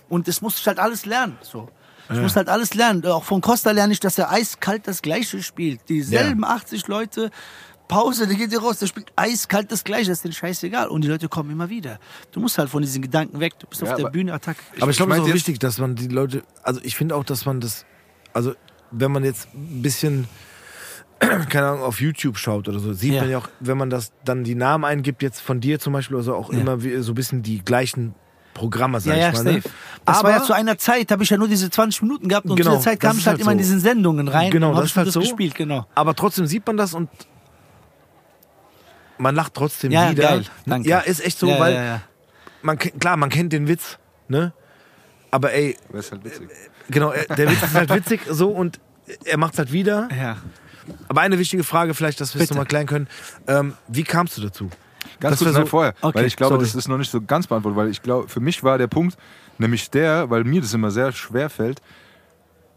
[0.10, 1.38] Und das musste ich halt alles lernen.
[1.42, 1.70] So.
[2.10, 3.06] Ich muss halt alles lernen.
[3.06, 5.88] Auch von Costa lerne ich, dass er eiskalt das Gleiche spielt.
[5.90, 7.30] Dieselben 80 Leute.
[7.88, 10.88] Pause, der geht hier raus, der spielt eiskalt das Gleiche, das ist denen scheißegal.
[10.88, 12.00] Und die Leute kommen immer wieder.
[12.32, 13.60] Du musst halt von diesen Gedanken weg.
[13.60, 14.60] Du bist Ja, auf der aber- Bühne, Attacke.
[14.80, 17.26] Aber ich glaube, es ist auch wichtig, dass man die Leute, also ich finde auch,
[17.26, 17.86] dass man das,
[18.32, 18.54] also
[18.92, 20.30] wenn man jetzt ein bisschen,
[21.50, 23.22] keine Ahnung, auf YouTube schaut oder so, sieht Ja.
[23.24, 26.16] man ja auch, wenn man das dann die Namen eingibt, jetzt von dir zum Beispiel,
[26.16, 26.60] also auch Ja.
[26.60, 28.16] immer wie, so ein bisschen die gleichen
[28.54, 29.44] Programme, sag Ja, ja, ich mal.
[29.44, 29.54] Ne?
[29.62, 29.70] safe.
[30.06, 32.48] Das Aber war ja zu einer Zeit, habe ich ja nur diese 20 Minuten gehabt
[32.50, 33.64] und Genau, zu der Zeit kam ich halt halt immer in so.
[33.64, 35.20] diesen Sendungen rein Genau, das ist halt das so.
[35.22, 35.86] gespielt, genau.
[35.96, 37.10] aber trotzdem sieht man das und
[39.18, 40.24] man lacht trotzdem Ja, wieder.
[40.24, 40.46] geil.
[40.66, 40.90] Danke.
[40.90, 42.02] Ja, ist echt so, ja, weil ja, ja.
[42.62, 44.54] man kennt- klar, man kennt den Witz, ne?
[45.30, 46.50] Aber ey, Das ist halt witzig.
[46.90, 48.80] genau, er- der Witz ist halt witzig so und
[49.26, 50.10] er macht's halt wieder.
[50.16, 50.38] ja.
[51.08, 53.08] Aber eine wichtige Frage, vielleicht, dass wir es nochmal klären können.
[53.48, 54.70] Ähm, wie kamst du dazu?
[55.22, 56.66] Ganz kurz so- vorher, Okay, weil ich glaube, sorry.
[56.66, 59.18] das ist noch nicht so ganz beantwortet, weil ich glaube, für mich war der Punkt
[59.58, 61.82] nämlich der, weil mir das immer sehr schwer fällt,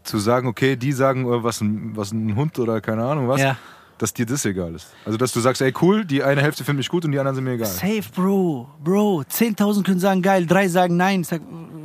[0.03, 3.41] zu sagen, okay, die sagen, äh, was ein, was ein Hund oder keine Ahnung was,
[3.41, 3.57] Ja.
[3.97, 4.89] dass dir das egal ist.
[5.07, 7.37] Also, dass du sagst, ey, cool, die eine Hälfte findet mich gut und die anderen
[7.37, 7.67] sind mir egal.
[7.69, 8.69] Safe, Bro.
[8.83, 9.23] Bro.
[9.31, 11.23] 10.000 können sagen geil, drei sagen nein.
[11.23, 11.41] Ich sag,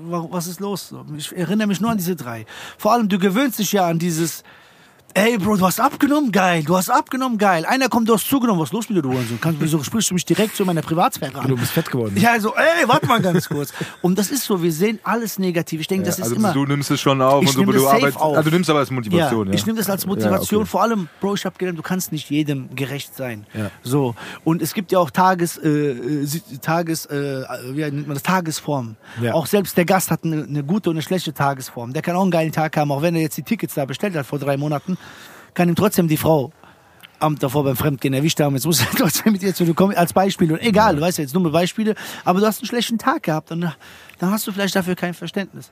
[0.10, 0.94] wa- was ist los?
[1.16, 2.46] Ich erinnere mich nur an diese drei.
[2.78, 4.44] Vor allem, du gewöhnst dich ja an dieses,
[5.14, 6.64] ey, Bro, du hast abgenommen, geil.
[6.64, 7.66] Du hast abgenommen, geil.
[7.66, 8.60] Einer kommt, du hast zugenommen.
[8.62, 9.40] Was ist los mit dir, du Hurensohn?
[9.42, 11.48] Kannst, wieso sprichst du mich direkt zu meiner Privatsphäre an?
[11.48, 12.16] Du bist fett geworden.
[12.18, 13.74] Ja, also, ey, warte mal ganz kurz.
[14.02, 15.82] Und das ist so, wir sehen alles negativ.
[15.82, 16.54] Ich denke, das ist also immer...
[16.54, 18.18] du nimmst es schon auf Ich und du, nehm du arbeitest.
[18.18, 18.38] auf.
[18.38, 19.54] Also, du nimmst aber als Motivation, ja.
[19.54, 20.60] Ich nehme das als Motivation.
[20.60, 20.70] Ja, okay.
[20.70, 23.46] Vor allem, Bro, ich habe gelernt, du kannst nicht jedem gerecht sein.
[23.54, 23.72] Ja.
[23.84, 24.16] So.
[24.44, 26.28] Und es gibt ja auch Tages, äh, äh,
[26.62, 28.24] Tages, äh, wie nennt man das?
[28.24, 28.96] Tagesform.
[29.22, 29.34] Ja.
[29.34, 31.94] Auch selbst der Gast hat eine, eine gute und eine schlechte Tagesform.
[31.94, 34.16] Der kann auch einen geilen Tag haben, auch wenn er jetzt die Tickets da bestellt
[34.16, 34.98] hat vor drei Monaten,
[35.54, 36.52] kann ihm trotzdem die Frau
[37.20, 38.56] Amt davor beim Fremdgehen erwischt haben.
[38.56, 40.54] Jetzt muss er trotzdem mit ihr zu kommen, als Beispiel.
[40.54, 43.52] Und egal, du weißt ja jetzt dumme Beispiele, aber du hast einen schlechten Tag gehabt
[43.52, 45.70] und dann hast du vielleicht dafür kein Verständnis.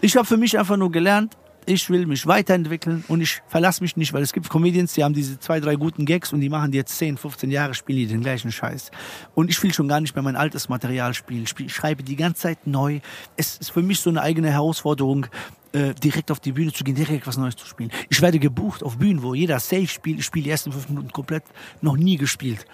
[0.00, 1.36] Ich habe für mich einfach nur gelernt,
[1.66, 5.14] ich will mich weiterentwickeln und ich verlasse mich nicht, weil es gibt Comedians, die haben
[5.14, 8.06] diese zwei, drei guten Gags und die machen die jetzt 10, 15 Jahre, spielen die
[8.06, 8.90] den gleichen Scheiß.
[9.34, 11.44] Und ich will schon gar nicht mehr mein altes Material spielen.
[11.44, 13.00] Ich schreibe die ganze Zeit neu.
[13.36, 15.26] Es ist für mich so eine eigene Herausforderung,
[15.72, 17.90] äh, direkt auf die Bühne zu gehen, direkt was Neues zu spielen.
[18.08, 20.20] Ich werde gebucht auf Bühnen, wo jeder safe spielt.
[20.20, 21.44] Ich spiele die ersten fünf Minuten komplett,
[21.82, 22.64] noch nie gespielt.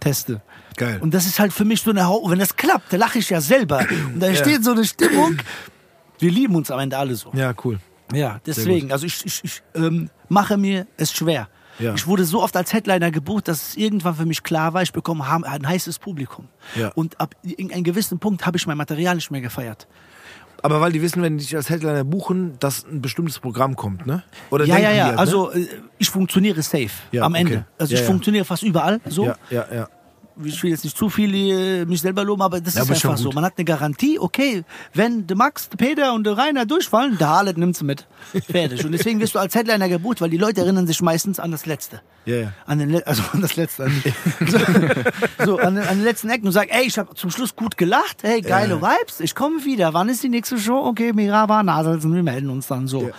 [0.00, 0.40] Teste.
[0.76, 0.98] Geil.
[1.02, 3.28] Und das ist halt für mich so eine Hau wenn das klappt, da lache ich
[3.28, 3.86] ja selber.
[4.14, 5.36] Und da entsteht so eine Stimmung.
[6.18, 7.30] Wir lieben uns am Ende alle so.
[7.34, 7.78] Ja, cool.
[8.12, 8.92] Ja, deswegen.
[8.92, 11.48] Also ich, ich, ich ähm, mache mir es schwer.
[11.78, 11.94] Ja.
[11.94, 14.92] Ich wurde so oft als Headliner gebucht, dass es irgendwann für mich klar war, ich
[14.92, 16.48] bekomme ein heißes Publikum.
[16.76, 16.88] Ja.
[16.94, 19.88] Und ab irgendeinem gewissen Punkt habe ich mein Material nicht mehr gefeiert.
[20.62, 24.06] Aber weil die wissen, wenn die dich als Headliner buchen, dass ein bestimmtes Programm kommt,
[24.06, 24.22] ne?
[24.50, 24.92] Oder ja, ja, ja.
[24.92, 25.66] die halt, Also äh,
[25.98, 27.52] ich funktioniere safe Ja, am Ende.
[27.52, 27.64] okay.
[27.78, 29.24] Also ich funktioniere fast überall so.
[29.24, 29.36] Ne?
[29.48, 29.88] Ja, ja, ja.
[30.44, 32.94] Ich will jetzt nicht zu viel äh, mich selber loben, aber das Ja, ist aber
[32.94, 33.30] einfach so.
[33.32, 37.28] Man hat eine Garantie, okay, wenn der Max, der Peter und der Rainer durchfallen, der
[37.28, 38.06] Harlet nimmt sie mit.
[38.50, 38.84] Fertig.
[38.84, 41.66] Und deswegen wirst du als Headliner gebucht, weil die Leute erinnern sich meistens an das
[41.66, 42.00] Letzte.
[42.26, 42.52] Ja, ja.
[42.66, 43.84] An den, Le- also an das Letzte.
[43.84, 44.02] An,
[44.46, 44.58] so,
[45.44, 47.76] so, an, den- an den letzten Ecken und sagen, ey, ich habe zum Schluss gut
[47.76, 49.94] gelacht, hey, geile Vibes, ich komme wieder.
[49.94, 50.78] Wann ist die nächste Show?
[50.84, 53.10] Okay, Miraba, Naselsen, wir melden uns dann so.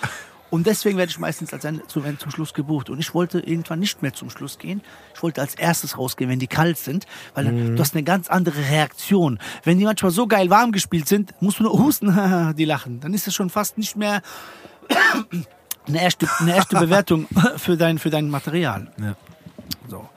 [0.52, 2.90] Und deswegen werde ich meistens als ein, zum, zum Schluss gebucht.
[2.90, 4.82] Und ich wollte irgendwann nicht mehr zum Schluss gehen.
[5.16, 8.28] Ich wollte als erstes rausgehen, wenn die kalt sind, weil dann, du hast eine ganz
[8.28, 9.40] andere Reaktion.
[9.64, 13.00] Wenn die manchmal so geil warm gespielt sind, musst du nur husten, die lachen.
[13.00, 14.22] Dann ist es schon fast nicht mehr
[15.88, 18.92] eine erste, eine erste Bewertung für dein, für dein Material.
[19.00, 19.16] Ja.
[19.88, 20.10] So.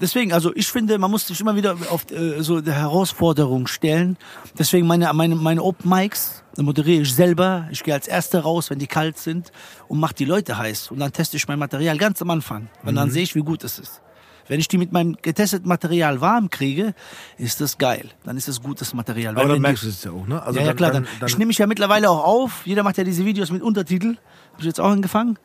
[0.00, 4.16] Deswegen, also ich finde, man muss sich immer wieder auf äh, so die Herausforderung stellen.
[4.58, 7.66] Deswegen meine, meine, meine Open Mics da moderiere ich selber.
[7.70, 9.52] Ich gehe als Erster raus, wenn die kalt sind
[9.88, 10.90] und mache die Leute heiß.
[10.90, 12.68] Und dann teste ich mein Material ganz am Anfang.
[12.84, 14.02] Und dann sehe ich, wie gut es ist.
[14.48, 16.94] Wenn ich die mit meinem getesteten Material warm kriege,
[17.38, 18.10] ist das geil.
[18.24, 19.34] Dann ist das gutes Material.
[19.34, 20.42] Aber Weil dann merkst du es ja auch, ne?
[20.42, 20.90] Also ja, ja, dann- klar.
[20.90, 22.62] Dann, Dann, dann, ich nehme mich ja mittlerweile auch auf.
[22.66, 24.16] Jeder macht ja diese Videos mit Untertitel.
[24.52, 25.38] Habe ich jetzt auch angefangen.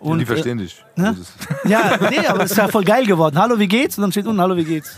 [0.00, 0.82] Und, die verstehen äh, dich.
[0.96, 1.14] ne?
[1.18, 3.38] Das Ja, nee, aber es ist ja voll geil geworden.
[3.38, 3.98] Hallo, wie geht's?
[3.98, 4.96] Und dann steht unten, hallo, wie geht's?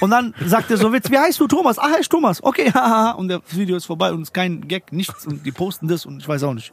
[0.00, 1.78] Und dann sagt er so Witz, wie heißt du, Thomas?
[1.78, 2.42] Ah, heißt Thomas.
[2.42, 3.10] Okay, haha.
[3.12, 5.26] Und das Video ist vorbei und es ist kein Gag, nichts.
[5.26, 6.72] Und die posten das und ich weiß auch nicht.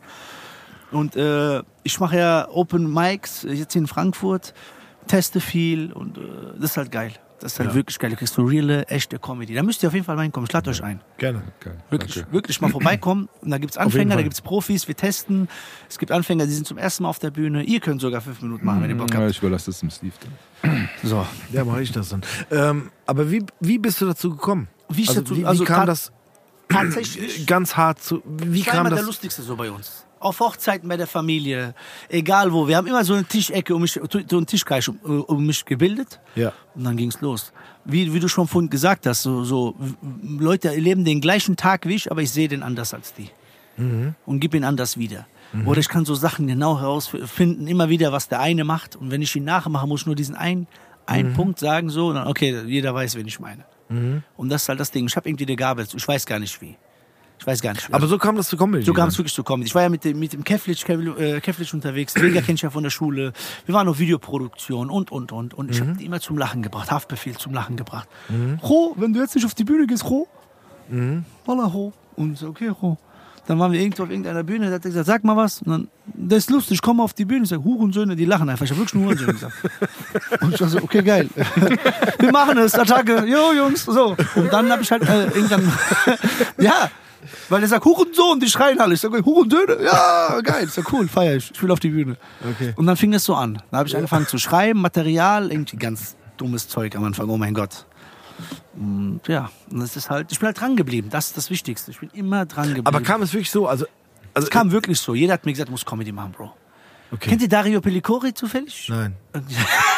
[0.92, 4.54] Und äh, ich mache ja Open Mics jetzt hier in Frankfurt,
[5.08, 6.22] teste viel und äh,
[6.60, 7.14] das ist halt geil.
[7.44, 7.76] Das ist halt Ja.
[7.76, 8.10] wirklich geil.
[8.10, 9.54] Du kriegst so reale, echte Comedy.
[9.54, 10.48] Da müsst ihr auf jeden Fall reinkommen.
[10.48, 11.02] Ich lade euch ein.
[11.18, 11.42] Gerne.
[11.60, 11.78] Geil.
[11.90, 12.32] Wirklich, Danke.
[12.32, 13.28] wirklich mal vorbeikommen.
[13.42, 14.24] Und da gibt's jeden Anfänger, da Fall.
[14.24, 15.50] gibt's Profis, wir testen.
[15.90, 17.64] Es gibt Anfänger, die sind zum ersten Mal auf der Bühne.
[17.64, 19.32] Ihr könnt sogar fünf Minuten machen, wenn ihr Bock Ja, habt.
[19.32, 20.14] ich überlasse das dem Steve.
[20.62, 20.90] Dann.
[21.04, 21.26] So.
[21.52, 22.22] Ja, mache ich das dann.
[22.50, 24.70] Ähm, aber wie, wie bist du dazu gekommen?
[24.88, 26.14] Wie also, dazu- wie, wie also kam das
[26.70, 27.46] Tatsächlich.
[27.46, 28.22] ganz hart zu.
[28.26, 29.08] Wie Ich war kam immer der das?
[29.08, 30.06] Lustigste so bei uns.
[30.24, 31.76] Auf Hochzeiten bei der Familie,
[32.10, 32.68] egal wo.
[32.68, 36.20] Wir haben immer so eine Tischecke um mich, so einen Tischkreis um, um mich gebildet.
[36.36, 36.54] Ja.
[36.76, 37.52] Und dann ging's los.
[37.86, 39.76] Wie, wie du schon vorhin gesagt hast, so, so
[40.22, 43.30] Leute erleben den gleichen Tag wie ich, aber ich sehe den anders als die.
[44.26, 45.26] Und gib ihn anders wieder.
[45.66, 48.96] Oder ich kann so Sachen genau herausfinden, immer wieder, was der eine macht.
[48.96, 50.68] Und wenn ich ihn nachmache, muss ich nur diesen einen,
[51.06, 53.66] einen Punkt sagen, so, und dann, okay, jeder weiß, wen ich meine.
[54.38, 55.06] Und das ist halt das Ding.
[55.06, 55.98] Ich habe irgendwie eine Gabe, dazu.
[55.98, 56.76] ich weiß gar nicht wie.
[57.44, 57.94] Ich weiß gar nicht.
[57.94, 58.86] Aber so kam das zu Comedy.
[58.86, 59.68] So kam es wirklich zu Comedy.
[59.68, 62.16] Ich war ja mit dem, mit dem Kevlic, Kevl- äh, unterwegs.
[62.16, 63.34] Vega kenn ich ja von der Schule.
[63.66, 65.54] Wir waren auf Videoproduktion und, und, und.
[65.54, 66.90] Und ich habe die immer zum Lachen gebracht.
[66.90, 68.08] Haftbefehl zum Lachen gebracht.
[68.64, 70.26] Ro, wenn du jetzt nicht auf die Bühne gehst, Ro.
[71.46, 71.92] Holla, Ro.
[72.16, 72.98] Und so, okay, Ro.
[73.46, 75.62] Dann waren wir irgendwo auf irgendeiner Bühne, da hat er gesagt, sag mal was.
[75.64, 77.44] Und dann, das ist lustig, komm mal auf die Bühne.
[77.44, 78.64] Ich sag, Hurensöhne, die lachen einfach.
[78.64, 79.54] Ich habe wirklich nur Hurensöhne gesagt.
[80.40, 81.28] Und ich war so, okay, geil.
[82.20, 83.26] Wir machen es, Attacke.
[83.26, 84.16] Jo, Jungs, so.
[84.36, 85.70] Und dann habe ich halt äh, irgendwann,
[86.58, 86.90] ja,
[87.50, 88.94] weil er sagt, Hurensohn, die schreien alle.
[88.94, 90.66] Ich sage, Hurensöhne, ja, geil.
[90.66, 91.52] Ist ja cool, feier ich.
[91.52, 92.18] Ich will auf die Bühne.
[92.44, 92.74] Okay.
[92.76, 93.62] Und dann fing das so an.
[93.72, 97.54] Da habe ich angefangen zu schreiben, Material, irgendwie ganz dummes Zeug am Anfang, oh mein
[97.54, 97.86] Gott.
[98.76, 101.10] Und ja, und das ist halt, ich bin halt dran geblieben.
[101.12, 101.92] Das ist das Wichtigste.
[101.92, 102.88] Ich bin immer dran geblieben.
[102.88, 103.68] Aber kam es wirklich so?
[103.68, 103.86] Also,
[104.34, 105.14] also es kam wirklich so.
[105.14, 106.52] Jeder hat mir gesagt, du musst Comedy machen, Bro.
[107.12, 107.30] okay.
[107.30, 108.88] Kennt ihr Dario Pellicori zufällig?
[108.90, 109.16] Nein.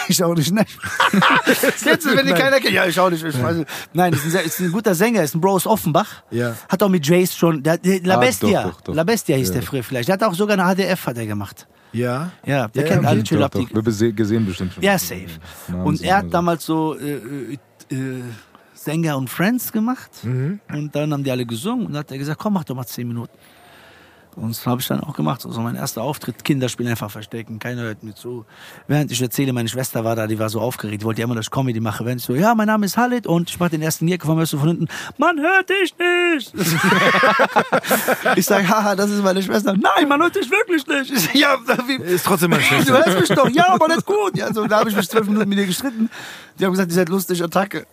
[0.10, 0.66] ich auch nicht, ne?
[1.48, 2.72] Jetzt, wenn die keiner kennt.
[2.74, 3.24] Ja, ich auch nicht.
[3.24, 3.70] Ich weiß nicht.
[3.94, 6.24] Nein, ist ein, sehr- ist ein guter Sänger, ist ein Bro aus Offenbach.
[6.32, 6.56] Ja.
[6.70, 8.64] Hat auch mit Jace schon, der, der, La Ah, Bestia.
[8.64, 8.96] doch, doch, doch.
[8.96, 9.54] La Bestia hieß Ja.
[9.56, 10.08] der früher vielleicht.
[10.10, 11.68] Der hat auch sogar eine HDF hat er gemacht.
[11.94, 12.32] Ja.
[12.46, 13.60] Ja, der kennt alle Doch, doch.
[13.68, 14.84] die- Wir bese- gesehen bestimmt schon.
[14.84, 15.28] Ja, safe.
[15.70, 16.30] Namen Und sind er hat so.
[16.30, 18.22] damals so äh, äh, äh,
[18.74, 20.12] Sänger und Friends gemacht.
[20.24, 20.62] Und
[20.94, 23.08] dann haben die alle gesungen und dann hat er gesagt, komm, mach doch mal zehn
[23.08, 23.32] Minuten.
[24.36, 25.42] Und das habe ich dann auch gemacht.
[25.42, 28.46] So mein erster Auftritt, Kinderspiel einfach verstecken, keiner hört mir zu.
[28.88, 31.36] Während ich erzähle, meine Schwester war da, die war so aufgeregt, die wollte ja immer,
[31.36, 32.04] dass ich Comedy mache.
[32.06, 34.38] Während ich so, ja, mein Name ist Halit und ich mache den ersten Gag, von
[34.38, 36.54] hörst du von hinten, man hört dich nicht.
[38.36, 39.74] ich sage, haha, das ist meine Schwester.
[39.74, 41.12] Nein, man hört dich wirklich nicht.
[41.12, 41.58] Ich sag, ja,
[41.88, 43.06] wie, Ist trotzdem mein Du Schwester.
[43.06, 44.38] hörst mich doch, ja, aber nicht gut.
[44.38, 46.10] Ja, so, da habe ich mich zwölf Minuten mit dir gestritten.
[46.60, 47.86] Die haben gesagt, ihr seid lustig, Attacke.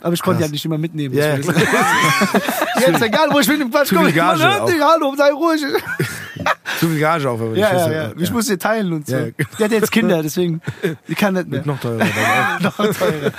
[0.00, 1.14] Aber ich konnte die halt nicht immer mitnehmen.
[1.14, 1.58] Deswegen-
[2.80, 4.12] Jetzt egal, wo ich bin im Quatsch komme.
[4.12, 5.62] Man hört dich, hallo, sei ruhig.
[6.78, 8.12] Zu viel Gage die Ja, ja, ja.
[8.18, 9.16] Ich muss dir teilen und so.
[9.16, 9.48] Ja, genau.
[9.58, 10.60] Die hat jetzt Kinder, deswegen,
[11.08, 11.62] die kann nicht mehr.
[11.64, 12.04] Noch teurer.
[12.60, 13.32] Noch teurer.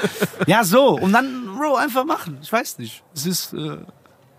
[0.48, 0.98] Ja, so.
[0.98, 2.40] Und dann, Bro, einfach machen.
[2.42, 3.04] Ich weiß nicht.
[3.16, 3.76] Es ist, äh, es Ja,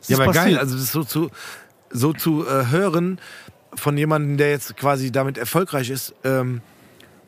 [0.09, 0.45] ist aber passiert.
[0.47, 1.31] geil, also das so zu,
[1.91, 3.21] so zu äh, hören
[3.75, 6.61] von jemandem, der jetzt quasi damit erfolgreich ist, ähm,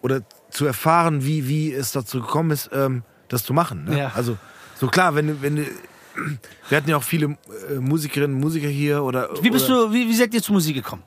[0.02, 3.84] oder zu erfahren, wie, wie es dazu gekommen ist, ähm, das zu machen.
[3.84, 3.98] Ne?
[3.98, 4.12] Ja.
[4.16, 4.36] Also,
[4.80, 7.36] so klar, wenn du, wenn wir hatten ja auch viele
[7.70, 9.28] äh, Musikerinnen und Musiker hier oder.
[9.42, 11.02] Wie bist oder du, wie, wie seid ihr zur Musik gekommen?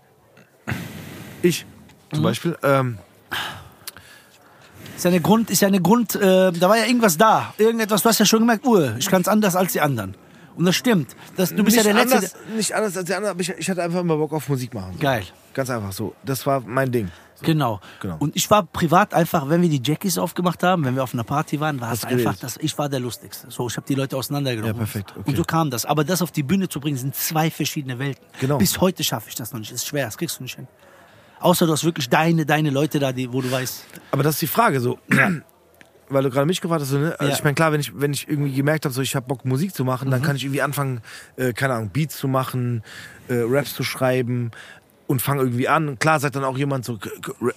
[1.42, 1.66] Ich
[2.12, 2.24] zum Mhm.
[2.24, 2.58] Beispiel.
[2.64, 2.98] Ähm,
[4.96, 7.54] Ist ja eine Grund, ist ja eine Grund, äh, da war ja irgendwas da.
[7.58, 10.16] Irgendetwas, du hast ja schon gemerkt, uh, ich kann es anders als die anderen.
[10.56, 11.16] Und das stimmt.
[11.36, 12.16] Das, du bist ja der Letzte.
[12.16, 14.74] anders, nicht anders als die anderen, aber ich, ich hatte einfach immer Bock auf Musik
[14.74, 14.94] machen.
[14.94, 15.00] So.
[15.00, 15.24] Geil.
[15.54, 16.16] Ganz einfach so.
[16.24, 17.12] Das war mein Ding.
[17.42, 17.80] Genau.
[18.00, 18.16] Genau.
[18.20, 21.24] Und ich war privat einfach, wenn wir die Jackies aufgemacht haben, wenn wir auf einer
[21.24, 22.44] Party waren, war es einfach, geredet.
[22.44, 23.52] das, ich war der Lustigste.
[23.52, 24.76] So, ich habe die Leute auseinandergenommen.
[24.76, 25.30] Ja, perfekt, okay.
[25.30, 25.86] Und so kam das.
[25.86, 28.26] Aber das auf die Bühne zu bringen, sind zwei verschiedene Welten.
[28.40, 28.58] Genau.
[28.58, 29.72] Bis heute schaffe ich das noch nicht.
[29.72, 30.68] Das ist schwer, das kriegst du nicht hin.
[31.40, 33.84] Außer du hast wirklich deine, deine Leute da, die, wo du weißt.
[34.12, 34.98] Aber das ist die Frage so.
[36.14, 37.16] Weil du gerade mich gefragt hast, so, ne?
[37.20, 37.38] also Ja.
[37.38, 39.74] ich meine, klar, wenn ich, wenn ich irgendwie gemerkt habe, so, ich habe Bock, Musik
[39.76, 41.02] zu machen, dann kann ich irgendwie anfangen,
[41.36, 42.84] äh, keine Ahnung, Beats zu machen,
[43.28, 44.52] äh, Raps zu schreiben
[45.08, 45.98] und fange irgendwie an.
[46.00, 46.98] Klar sagt dann auch jemand so,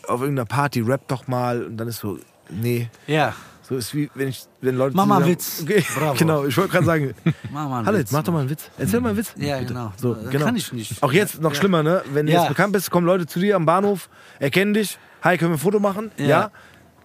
[0.09, 1.65] auf irgendeiner Party, rap doch mal.
[1.65, 2.19] Und dann ist so,
[2.51, 2.89] nee.
[3.07, 3.35] Ja.
[3.69, 4.95] So ist wie, wenn ich, wenn Leute.
[4.97, 5.61] Mach mal einen Witz.
[5.65, 6.15] Okay, Bravo.
[6.17, 7.15] genau, ich wollte gerade sagen,
[7.53, 8.71] Mach mal einen Hallo, Witz, mach doch mal einen Witz.
[8.79, 9.35] Erzähl mal einen Witz.
[9.37, 9.73] Ja, Bitte.
[9.75, 9.93] genau.
[9.97, 10.45] So, Das genau.
[10.45, 11.03] kann ich nicht.
[11.03, 12.03] Auch jetzt noch schlimmer, ne?
[12.13, 12.41] Wenn du Ja.
[12.43, 14.99] jetzt bekannt bist, kommen Leute zu dir am Bahnhof, erkennen dich.
[15.23, 16.13] Hi, können wir ein Foto machen?
[16.19, 16.27] Ja.
[16.27, 16.51] Ja.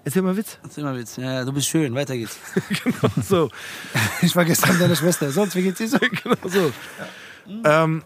[0.04, 0.58] Erzähl mal Witz.
[0.68, 1.18] Ist immer Witz.
[1.18, 2.38] Ja, du bist schön, weiter geht's.
[3.28, 3.50] So,
[4.22, 5.30] Ich war gestern deine Schwester.
[5.32, 5.98] Sonst, wie geht's dir so?
[6.24, 6.72] genau so.
[7.64, 8.04] Ähm,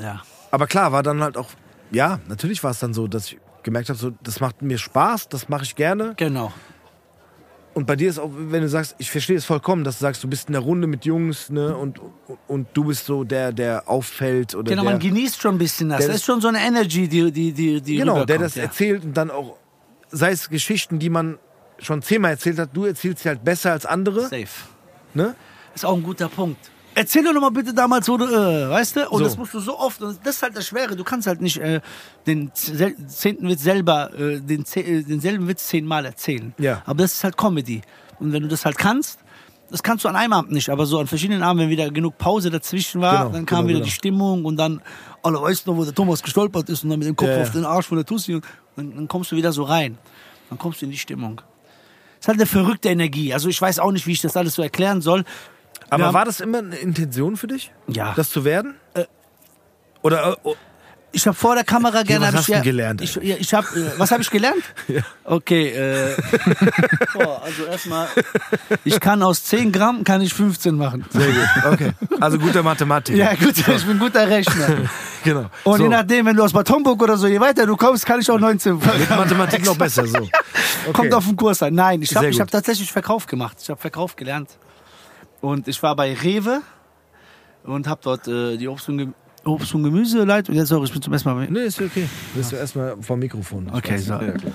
[0.00, 0.22] Ja.
[0.50, 1.48] aber klar, war dann halt auch,
[1.90, 5.28] ja, natürlich war es dann so, dass ich gemerkt habe, so, das macht mir Spaß,
[5.28, 6.14] das mache ich gerne.
[6.16, 6.52] Genau.
[7.74, 10.24] Und bei dir ist auch, wenn du sagst, ich verstehe es vollkommen, dass du sagst,
[10.24, 12.12] du bist in der Runde mit Jungs, ne, und, und,
[12.48, 15.90] und du bist so der, der auffällt oder Genau, der, man genießt schon ein bisschen
[15.90, 16.06] das.
[16.06, 18.64] Das ist- schon so eine Energy, die, die, die, die genau, der das ja.
[18.64, 19.56] erzählt und dann auch,
[20.10, 21.38] sei es Geschichten, die man
[21.78, 24.46] schon zehnmal erzählt hat, du erzählst sie halt besser als andere, Safe.
[25.14, 25.34] ne?
[25.74, 26.58] Ist auch ein guter Punkt.
[26.94, 29.08] Erzähl doch mal bitte damals, wo du, äh, weißt du?
[29.10, 29.24] Und So.
[29.24, 30.02] das musst du so oft.
[30.02, 30.96] Und das ist halt das Schwere.
[30.96, 31.80] Du kannst halt nicht äh,
[32.26, 36.52] den zehnten Witz selber, äh, den, äh, denselben Witz zehnmal erzählen.
[36.58, 36.82] Ja.
[36.86, 37.82] Aber das ist halt Comedy.
[38.18, 39.20] Und wenn du das halt kannst,
[39.70, 42.18] das kannst du an einem Abend nicht, aber so an verschiedenen Abenden, wenn wieder genug
[42.18, 43.84] Pause dazwischen war, Genau, dann kam genau, wieder genau.
[43.84, 44.80] die Stimmung und dann,
[45.22, 47.36] alle weißt du noch, wo der Thomas gestolpert ist und dann mit dem Kopf Ja,
[47.36, 47.42] ja.
[47.42, 48.44] auf den Arsch von der Tussi und
[48.78, 49.98] dann, dann kommst du wieder so rein.
[50.48, 51.40] Dann kommst du in die Stimmung.
[52.14, 53.32] Es ist halt eine verrückte Energie.
[53.34, 55.24] Also ich weiß auch nicht, wie ich das alles so erklären soll.
[55.90, 57.72] Aber haben- war das immer eine Intention für dich?
[57.86, 58.12] Ja.
[58.16, 58.74] Das zu werden?
[60.02, 60.54] Oder, äh, oh,
[61.10, 62.26] Ich habe vor der Kamera gerne.
[62.26, 63.00] was hab hast ich, du ja, gelernt?
[63.00, 64.62] Ich, ja, ich hab, äh, was habe ich gelernt?
[64.88, 65.02] Ja.
[65.24, 66.16] Okay, äh,
[67.12, 68.08] boah, also erstmal,
[68.84, 71.04] ich kann aus 10 Gramm kann ich 15 machen.
[71.10, 71.92] sehr gut, okay.
[72.18, 73.18] Also guter Mathematiker.
[73.18, 74.88] Ja, gut, ich bin guter Rechner.
[75.24, 75.50] genau.
[75.64, 78.06] Und so, je nachdem, wenn du aus Bad Homburg oder so, je weiter du kommst,
[78.06, 80.18] kann ich auch 19 mit Mathematik noch besser, so.
[80.18, 80.30] Okay.
[80.92, 81.74] Kommt auf den Kurs an.
[81.74, 83.58] Nein, ich habe hab tatsächlich Verkauf gemacht.
[83.60, 84.50] Ich habe Verkauf gelernt.
[85.40, 86.62] Und ich war bei Rewe
[87.64, 89.14] und habe dort äh, die Obst- und,
[89.48, 90.54] Obst und Gemüse-Leitung.
[90.54, 91.46] Ja, sorry, ich bin zum ersten Mal.
[91.50, 92.08] Nee, ist okay.
[92.34, 93.70] Bist du erstmal vom Mikrofon.
[93.72, 94.12] Okay, so.
[94.14, 94.52] Ja, klar.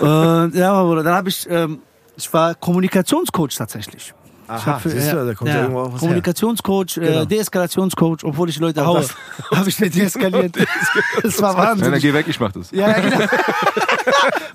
[0.44, 1.78] Und ja, Bruder, dann habe ich, ähm,
[2.16, 4.12] ich war Kommunikationscoach tatsächlich.
[4.44, 6.00] ich Aha, hab für- siehst du, da kommt ja, irgendwo auch was.
[6.00, 7.22] Kommunikationscoach, Genau.
[7.22, 9.06] äh, Deeskalationscoach, obwohl ich Leute Auch haue,
[9.58, 10.56] habe ich mir deeskaliert.
[11.22, 12.00] das war Nein, dann Wahnsinn.
[12.00, 12.70] geh weg, ich mach das.
[12.72, 13.26] Ja, ja, genau.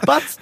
[0.06, 0.38] Batz.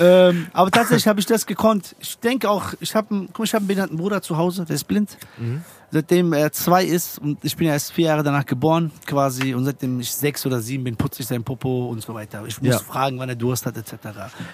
[0.00, 1.94] Ähm, aber tatsächlich habe ich das gekonnt.
[2.00, 4.64] Ich denke auch, ich habe einen, guck mal, ich habe einen behinderten Bruder zu Hause,
[4.64, 5.16] der ist blind.
[5.38, 5.62] Mhm.
[5.92, 9.64] Seitdem er zwei ist und ich bin ja erst vier Jahre danach geboren quasi und
[9.64, 12.44] seitdem ich sechs oder sieben bin, putze ich sein Popo und so weiter.
[12.46, 12.78] Ich muss Ja.
[12.78, 13.94] fragen, wann er Durst hat etc.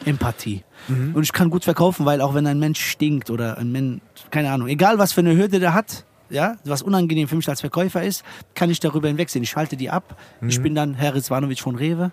[0.07, 0.65] Empathie.
[0.89, 1.15] Mhm.
[1.15, 4.51] Und ich kann gut verkaufen, weil auch wenn ein Mensch stinkt oder ein Mensch, keine
[4.51, 8.03] Ahnung, egal was für eine Hürde der hat, ja, was unangenehm für mich als Verkäufer
[8.03, 8.25] ist,
[8.55, 9.43] kann ich darüber hinwegsehen.
[9.43, 10.17] Ich schalte die ab.
[10.41, 10.49] Mhm.
[10.49, 12.13] Ich bin dann Herr Rizvanovic von Rewe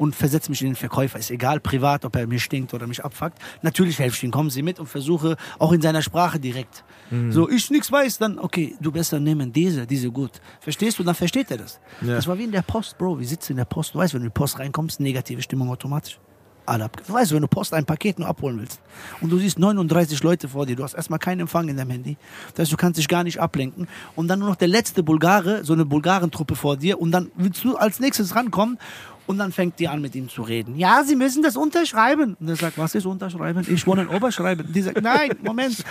[0.00, 1.18] und versetze mich in den Verkäufer.
[1.18, 3.38] Ist egal, privat, ob er mir stinkt oder mich abfuckt.
[3.60, 6.84] Natürlich helfe ich ihm, kommen Sie mit und versuche auch in seiner Sprache direkt.
[7.10, 7.30] Mhm.
[7.32, 10.40] So, ich nichts weiß, dann, okay, du besser nehmen diese, diese gut.
[10.60, 11.02] Verstehst du?
[11.02, 11.80] Dann versteht er das.
[12.00, 12.14] Ja.
[12.14, 13.18] Das war wie in der Post, Bro.
[13.18, 13.94] Wir sitzen in der Post.
[13.94, 16.18] Du weißt, wenn du in die Post reinkommst, negative Stimmung automatisch.
[16.64, 18.80] Alle du weißt, wenn du Post ein Paket nur abholen willst
[19.20, 22.16] und du siehst 39 Leute vor dir, du hast erstmal keinen Empfang in deinem Handy,
[22.54, 25.64] das heißt, du kannst dich gar nicht ablenken und dann nur noch der letzte Bulgare,
[25.64, 28.78] so eine Bulgarentruppe vor dir und dann willst du als nächstes rankommen
[29.30, 30.76] und dann fängt die an mit ihm zu reden.
[30.76, 32.36] Ja, sie müssen das unterschreiben.
[32.40, 33.64] Und er sagt, was ist unterschreiben?
[33.70, 34.72] Ich wohne in Oberschreiben.
[34.72, 35.84] Die sagt, nein, Moment.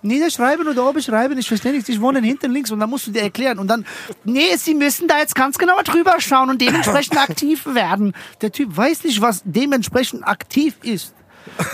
[0.00, 3.20] Niederschreiben oder oberschreiben, ich verstehe nichts, ich wohne hinten links und dann musst du dir
[3.20, 3.84] erklären und dann,
[4.24, 8.14] nee, sie müssen da jetzt ganz genau drüber schauen und dementsprechend aktiv werden.
[8.40, 11.14] Der Typ weiß nicht, was dementsprechend aktiv ist.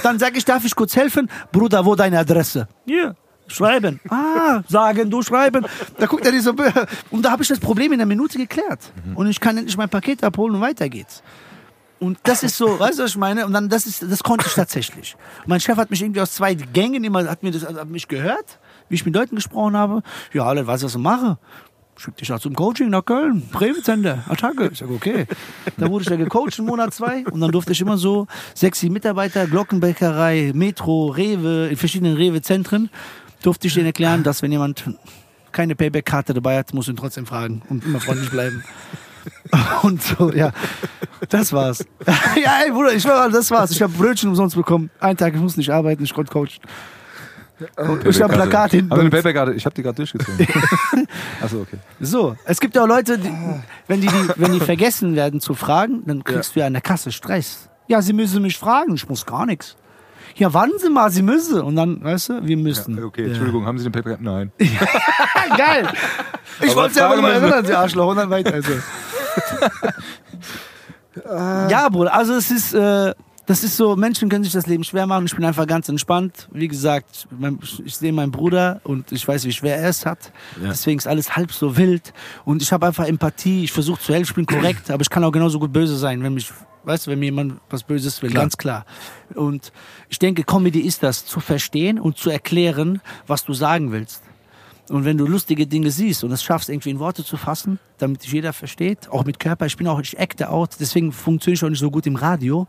[0.03, 1.31] Dann sage ich, darf ich kurz helfen?
[1.53, 2.67] Bruder, wo deine Adresse?
[2.87, 3.15] Hier.
[3.49, 4.01] Schreiben.
[4.09, 5.65] Ah, sagen, du schreiben.
[5.99, 6.53] Da guckt er die so.
[6.53, 8.93] bö- Und da habe ich das Problem in einer Minute geklärt.
[9.15, 11.23] Und ich kann endlich mein Paket abholen und weiter geht's.
[12.01, 13.45] Und das ist so, weißt du, was ich meine?
[13.47, 15.17] Und dann, das ist, das konnte ich tatsächlich.
[15.47, 18.59] Mein Chef hat mich irgendwie aus zwei Gängen immer, hat mir das, hat mich gehört,
[18.89, 20.03] wie ich mit Leuten gesprochen habe.
[20.33, 21.39] Ja, alle, was ich mache.
[21.97, 23.43] Schick dich auch zum Coaching nach Köln.
[23.51, 24.23] Bremen-Center.
[24.29, 24.69] Attacke.
[24.73, 25.27] Ich sag, okay.
[25.79, 27.25] Da wurde ich ja gecoacht in Monat zwei.
[27.27, 32.89] Und dann durfte ich immer so sexy Mitarbeiter, Glockenbäckerei, Metro, Rewe, in verschiedenen Rewe-Zentren,
[33.43, 34.85] durfte ich denen erklären, dass wenn jemand
[35.53, 38.65] keine Payback-Karte dabei hat, muss ihn trotzdem fragen und immer freundlich bleiben.
[39.83, 40.53] Und so, ja.
[41.29, 41.85] Das war's.
[42.43, 43.71] ja, ey, Bruder, ich schwöre, das war's.
[43.71, 44.91] Ich habe Brötchen umsonst bekommen.
[45.01, 46.61] Einen Tag, ich muss nicht arbeiten, ich konnte coachen.
[48.05, 48.93] Ich habe Plakat hinten.
[48.93, 50.47] Aber eine Paperkarte, ich habe die gerade durchgezogen.
[51.43, 51.79] Achso, okay.
[52.01, 53.33] So, es gibt ja auch Leute, die,
[53.89, 56.83] wenn, die, die, wenn die vergessen werden zu fragen, dann kriegst du ja an der
[56.83, 57.69] Kasse Stress.
[57.89, 59.77] Ja, sie müssen mich fragen, ich muss gar nichts.
[60.39, 61.61] Ja, warten Sie mal, Sie müssen.
[61.61, 63.03] Und dann, weißt du, wir müssen.
[63.03, 64.23] Okay, Entschuldigung, haben Sie den Papercard?
[64.23, 64.53] Nein.
[65.57, 65.89] Geil.
[66.63, 68.11] Ich wollte Sie aber fragen mal erinnern, Sie Arschloch.
[68.11, 68.55] Und dann weiter.
[68.55, 68.73] Also.
[71.71, 73.15] ja, Bruder, also es ist, äh,
[73.49, 75.25] das ist so, Menschen können sich das Leben schwer machen.
[75.25, 76.49] Ich bin einfach ganz entspannt.
[76.53, 80.33] Wie gesagt, mein, ich sehe meinen Bruder und ich weiß, wie schwer er es hat.
[80.63, 82.13] Deswegen ist alles halb so wild.
[82.45, 83.65] Und ich habe einfach Empathie.
[83.65, 86.23] Ich versuche zu helfen, ich bin korrekt, aber ich kann auch genauso gut böse sein,
[86.23, 86.53] wenn mich,
[86.85, 88.85] weißt du, wenn mir jemand was Böses will, ganz klar.
[89.35, 89.73] Und
[90.11, 94.23] ich denke, Comedy ist das, zu verstehen und zu erklären, was du sagen willst.
[94.91, 98.25] Und wenn du lustige Dinge siehst und es schaffst, irgendwie in Worte zu fassen, damit
[98.25, 101.65] dich jeder versteht, auch mit Körper, ich bin auch, ich acte out, deswegen funktioniere ich
[101.65, 102.67] auch nicht so gut im Radio,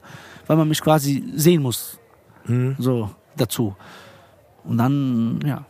[0.47, 1.97] weil man mich quasi sehen muss.
[2.77, 3.75] So, dazu.
[4.63, 5.65] Und dann, ja.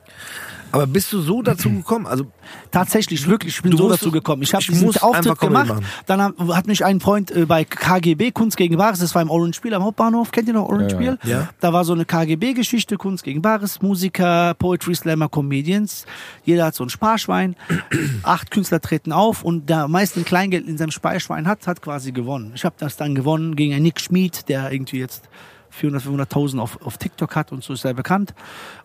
[0.71, 2.05] Aber bist du so dazu gekommen?
[2.05, 2.25] Also
[2.71, 4.43] Tatsächlich, wirklich, ich bin so dazu gekommen.
[4.43, 5.67] Ich habe diesen Auftritt gemacht.
[5.69, 5.85] machen.
[6.05, 9.29] Dann hat, hat mich ein Freund äh, bei KGB, Kunst gegen Bares, das war im
[9.29, 10.31] Orange Spiel am Hauptbahnhof.
[10.31, 11.13] Kennt ihr noch Orange Ja, ja.
[11.15, 11.31] Spiel?
[11.31, 11.49] Ja.
[11.59, 16.05] Da war so eine KGB-Geschichte, Kunst gegen Bares, Musiker, Poetry Slammer, Comedians.
[16.43, 17.55] Jeder hat so ein Sparschwein.
[18.23, 22.11] Acht Künstler treten auf und der am meisten Kleingeld in seinem Sparschwein hat, hat quasi
[22.11, 22.51] gewonnen.
[22.55, 25.29] Ich habe das dann gewonnen gegen einen Nick Schmid, der irgendwie jetzt
[25.71, 28.33] 400, 500.000 auf, auf TikTok hat und so ist er bekannt.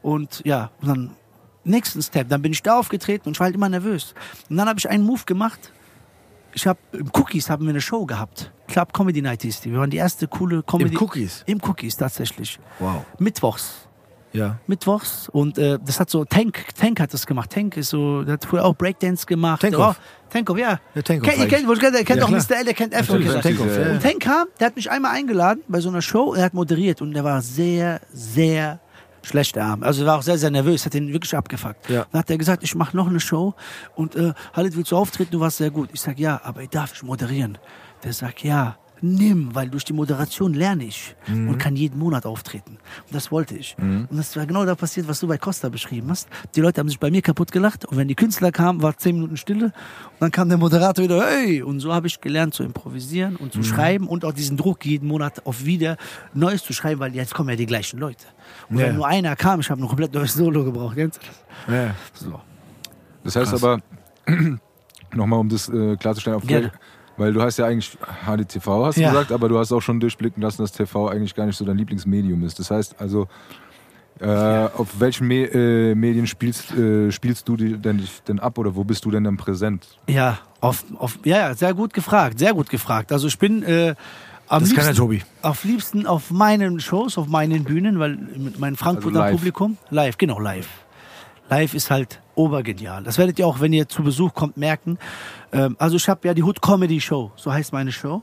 [0.03, 1.11] Und ja, und dann
[1.65, 4.15] nächsten Step, dann bin ich da aufgetreten und ich war halt immer nervös.
[4.49, 5.73] Und dann habe ich einen Move gemacht.
[6.53, 8.53] Ich habe im Cookies haben wir eine Show gehabt.
[8.69, 9.73] Club Comedy Night hieß die.
[9.73, 10.95] Wir waren die erste coole Comedy.
[10.95, 11.43] Im Cookies?
[11.47, 12.59] Im Cookies tatsächlich.
[12.79, 13.05] wow.
[13.19, 13.89] Mittwochs.
[14.33, 14.59] Ja.
[14.67, 18.33] Mittwochs und äh, das hat so Tank Tank hat das gemacht Tank ist so der
[18.33, 19.97] hat früher auch Breakdance gemacht Tankhoff.
[19.97, 22.43] oh, Tankhoff ja Ja, Tankhoff kennt, ihr kennt, ihr kennt, Ja, auch klar.
[22.51, 22.57] Mr.
[22.57, 23.07] L der kennt F.
[23.07, 26.39] Tankhoff, ja, und Tank kam der hat mich einmal eingeladen bei so einer Show und
[26.39, 28.81] er hat moderiert und der war sehr sehr
[29.25, 31.89] schlecht arm also er war auch sehr sehr nervös hat ihn wirklich abgefuckt.
[31.89, 32.07] Ja.
[32.11, 33.55] dann hat er gesagt ich mache noch eine Show
[33.95, 35.33] und äh, Halit willst du auftreten?
[35.33, 35.91] Du warst sehr gut.
[35.93, 37.59] Ich sag ja aber ich darf ich moderieren.
[38.03, 42.79] Der sagt ja nimm, weil durch die Moderation lerne ich und kann jeden Monat auftreten.
[43.07, 43.77] Und das wollte ich.
[43.79, 46.29] Und das war genau da passiert, was du bei Costa beschrieben hast.
[46.55, 49.17] Die Leute haben sich bei mir kaputt gelacht und wenn die Künstler kamen, war zehn
[49.17, 49.73] Minuten Stille und
[50.21, 51.63] dann kam der Moderator wieder, hey!
[51.63, 55.09] Und so habe ich gelernt zu improvisieren und zu schreiben und auch diesen Druck jeden
[55.09, 55.97] Monat auf wieder
[56.33, 58.25] Neues zu schreiben, weil jetzt kommen ja die gleichen Leute.
[58.71, 58.87] Und Ja.
[58.87, 60.95] wenn nur einer kam, ich habe ein komplett neues Solo gebraucht.
[60.97, 61.27] Kennst du
[61.67, 61.75] das?
[61.75, 61.95] ja.
[62.15, 62.41] So.
[63.23, 63.63] Das heißt Krass.
[63.65, 63.81] aber,
[65.15, 66.73] nochmal um das äh, klarzustellen, auf Gerne.
[67.17, 67.97] Weil du hast ja eigentlich
[68.27, 69.11] HDTV, hast du Ja.
[69.13, 71.77] gesagt, aber du hast auch schon durchblicken lassen, dass TV eigentlich gar nicht so dein
[71.79, 72.59] Lieblingsmedium ist.
[72.59, 73.29] Das heißt also,
[74.21, 78.59] äh, auf welchen Me äh, Medien spielst, äh, spielst du die denn, dich denn ab
[78.59, 79.99] oder wo bist du denn dann präsent?
[80.07, 83.11] Ja, auf, auf, ja, ja, sehr gut gefragt, sehr gut gefragt.
[83.13, 83.95] Also ich bin äh,
[84.47, 85.23] am Das kann liebsten, der Tobi.
[85.43, 89.37] auf liebsten auf meinen Shows, auf meinen Bühnen, weil mit meinem Frankfurter Also live.
[89.37, 90.69] Publikum, live, genau, live.
[91.51, 93.03] Live ist halt obergenial.
[93.03, 94.99] Das werdet ihr auch, wenn ihr zu Besuch kommt, merken.
[95.53, 98.23] Ähm, also ich habe ja die Hood Comedy Show, so heißt meine Show.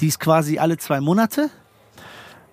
[0.00, 1.50] Die ist quasi alle zwei Monate.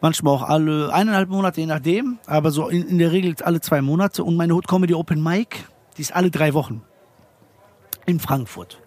[0.01, 2.19] Manchmal auch alle eineinhalb Monate, je nachdem.
[2.27, 4.23] Aber so in, in der Regel alle zwei Monate.
[4.23, 5.65] Und meine Hood Comedy Open Mic,
[5.97, 6.81] die ist alle drei Wochen.
[8.05, 8.79] In Frankfurt.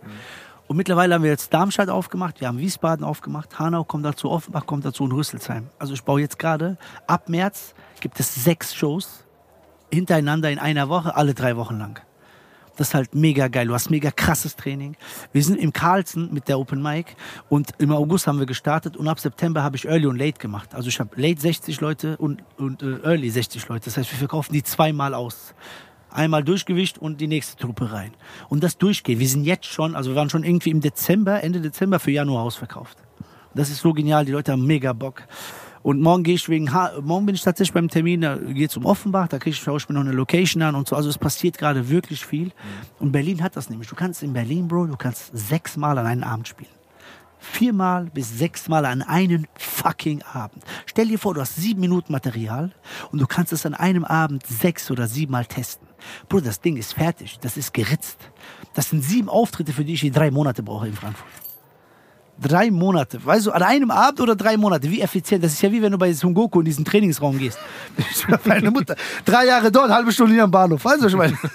[0.69, 4.67] Und mittlerweile haben wir jetzt Darmstadt aufgemacht, wir haben Wiesbaden aufgemacht, Hanau kommt dazu, Offenbach
[4.67, 5.69] kommt dazu und Rüsselsheim.
[5.79, 9.25] Also ich baue jetzt gerade, ab März gibt es sechs Shows
[9.91, 12.03] hintereinander in einer Woche, alle drei Wochen lang.
[12.79, 13.67] Das ist halt mega geil.
[13.67, 14.97] Du hast mega krasses Training.
[15.33, 17.17] Wir sind im Carlsen mit der Open Mic
[17.49, 20.77] und im August haben wir gestartet und ab September habe ich Early und Late gemacht.
[20.77, 23.87] Also ich habe Late 60 Leute und, und äh, Early 60 Leute.
[23.87, 25.55] Das heißt, wir verkaufen die zweimal aus.
[26.09, 28.13] Einmal Durchgewicht und die nächste Truppe rein.
[28.49, 29.19] Und das durchgeht.
[29.19, 32.45] Wir sind jetzt schon, also wir waren schon irgendwie im Dezember, Ende Dezember für Januar
[32.45, 32.97] ausverkauft.
[33.55, 35.25] Das ist so genial, die Leute haben mega Bock.
[35.89, 38.77] Und morgen gehe ich wegen, ha morgen bin ich tatsächlich beim Termin, da geht es
[38.77, 40.95] um Offenbach, da kriege ich, ich mir noch eine Location an und so.
[40.95, 42.53] Also es passiert gerade wirklich viel.
[42.99, 43.89] Und Berlin hat das nämlich.
[43.89, 46.69] Du kannst in Berlin, Bro, du kannst sechsmal an einen Abend spielen.
[47.39, 50.63] Viermal bis sechsmal an einen fucking Abend.
[50.85, 52.71] Stell dir vor, du hast sieben Minuten Material
[53.11, 55.89] und du kannst es an einem Abend sechs oder siebenmal testen.
[56.29, 57.39] Bro, das Ding ist fertig.
[57.41, 58.19] Das ist geritzt.
[58.75, 61.48] Das sind sieben Auftritte, für die ich die drei Monate brauche in Frankfurt.
[62.41, 63.25] Drei Monate.
[63.25, 64.89] Weißt du, an einem Abend oder drei Monate?
[64.91, 65.43] Wie effizient.
[65.43, 67.59] Das ist ja wie wenn du bei Son Goku in diesen Trainingsraum gehst.
[68.45, 68.95] Meine Mutter.
[69.25, 70.85] Drei Jahre dort, halbe Stunde hier am Bahnhof.
[70.85, 71.37] Weißt du, ich meine?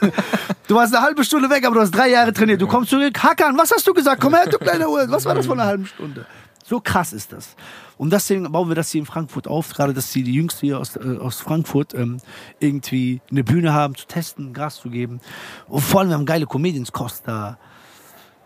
[0.66, 2.62] Du warst eine halbe Stunde weg, aber du hast drei Jahre trainiert.
[2.62, 3.22] Du kommst zurück.
[3.22, 4.22] Hakan, was hast du gesagt?
[4.22, 5.06] Komm her, du kleiner Uhr.
[5.10, 6.26] Was war das von einer halben Stunde?
[6.64, 7.56] So krass ist das.
[7.98, 10.80] Und deswegen bauen wir das hier in Frankfurt auf, gerade dass die, die Jüngsten hier
[10.80, 12.18] aus, äh, aus Frankfurt ähm,
[12.60, 15.20] irgendwie eine Bühne haben, zu testen, Gas zu geben.
[15.68, 17.58] Und vor allem, wir haben geile Comedians, Costa,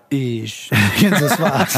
[0.10, 0.70] ich.
[1.10, 1.76] Das war's.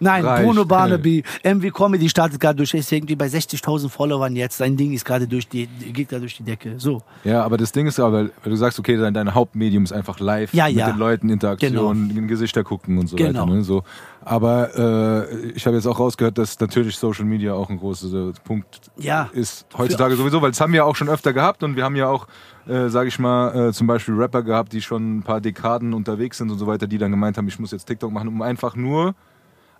[0.00, 0.44] Nein, Reicht.
[0.44, 4.58] Bruno Barnaby, MV Comedy startet gerade durch, ist irgendwie bei 60.000 Followern jetzt.
[4.58, 6.74] Sein Ding ist gerade durch die, geht gerade durch die Decke.
[6.78, 7.02] So.
[7.24, 10.20] Ja, aber das Ding ist aber, weil du sagst, okay, dein, dein Hauptmedium ist einfach
[10.20, 10.90] live Ja, mit ja.
[10.90, 11.90] den Leuten, Interaktion, Genau.
[11.90, 13.42] in Gesichter gucken und so Genau.
[13.42, 13.52] weiter.
[13.54, 13.64] Ne?
[13.64, 13.82] So.
[14.26, 18.32] Aber äh, ich habe jetzt auch rausgehört, dass natürlich Social Media auch ein großer äh,
[18.42, 19.28] Punkt Ja.
[19.32, 22.08] ist heutzutage sowieso, weil das haben wir auch schon öfter gehabt und wir haben ja
[22.08, 22.26] auch,
[22.66, 26.38] äh, sage ich mal, äh, zum Beispiel Rapper gehabt, die schon ein paar Dekaden unterwegs
[26.38, 28.76] sind und so weiter, die dann gemeint haben, ich muss jetzt TikTok machen, um einfach
[28.76, 29.14] nur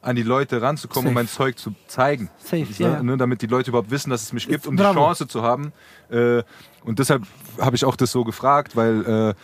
[0.02, 1.24] an die Leute ranzukommen, um Safe.
[1.24, 2.28] mein Zeug zu zeigen.
[2.36, 3.02] Safe, So, ja.
[3.02, 4.92] ne, damit die Leute überhaupt wissen, dass es mich gibt, um Bravo.
[4.92, 5.72] die Chance zu haben.
[6.10, 6.42] Äh,
[6.84, 7.22] und deshalb
[7.58, 9.34] habe ich auch das so gefragt, weil äh,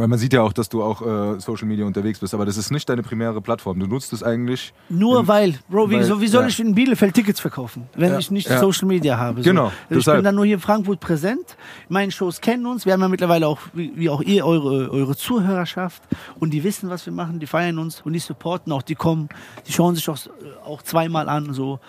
[0.00, 2.56] Weil man sieht ja auch, dass du auch äh, Social Media unterwegs bist, aber das
[2.56, 3.78] ist nicht deine primäre Plattform.
[3.80, 4.72] Du nutzt es eigentlich.
[4.88, 6.48] Nur weil, Bro, wie, weil- so, wie soll ja.
[6.48, 8.58] ich in Bielefeld Tickets verkaufen, wenn Ja, ich nicht ja.
[8.60, 9.42] Social Media habe?
[9.42, 9.50] So.
[9.50, 10.18] Genau, Also ich deshalb.
[10.18, 11.56] bin dann nur hier in Frankfurt präsent.
[11.88, 12.84] Meine Shows kennen uns.
[12.86, 16.02] Wir haben ja mittlerweile auch, wie, wie auch ihr, eure, eure Zuhörerschaft.
[16.38, 17.38] Und die wissen, was wir machen.
[17.38, 18.82] Die feiern uns und die supporten auch.
[18.82, 19.28] Die kommen,
[19.66, 20.18] die schauen sich auch,
[20.64, 21.52] auch zweimal an.
[21.52, 21.80] So.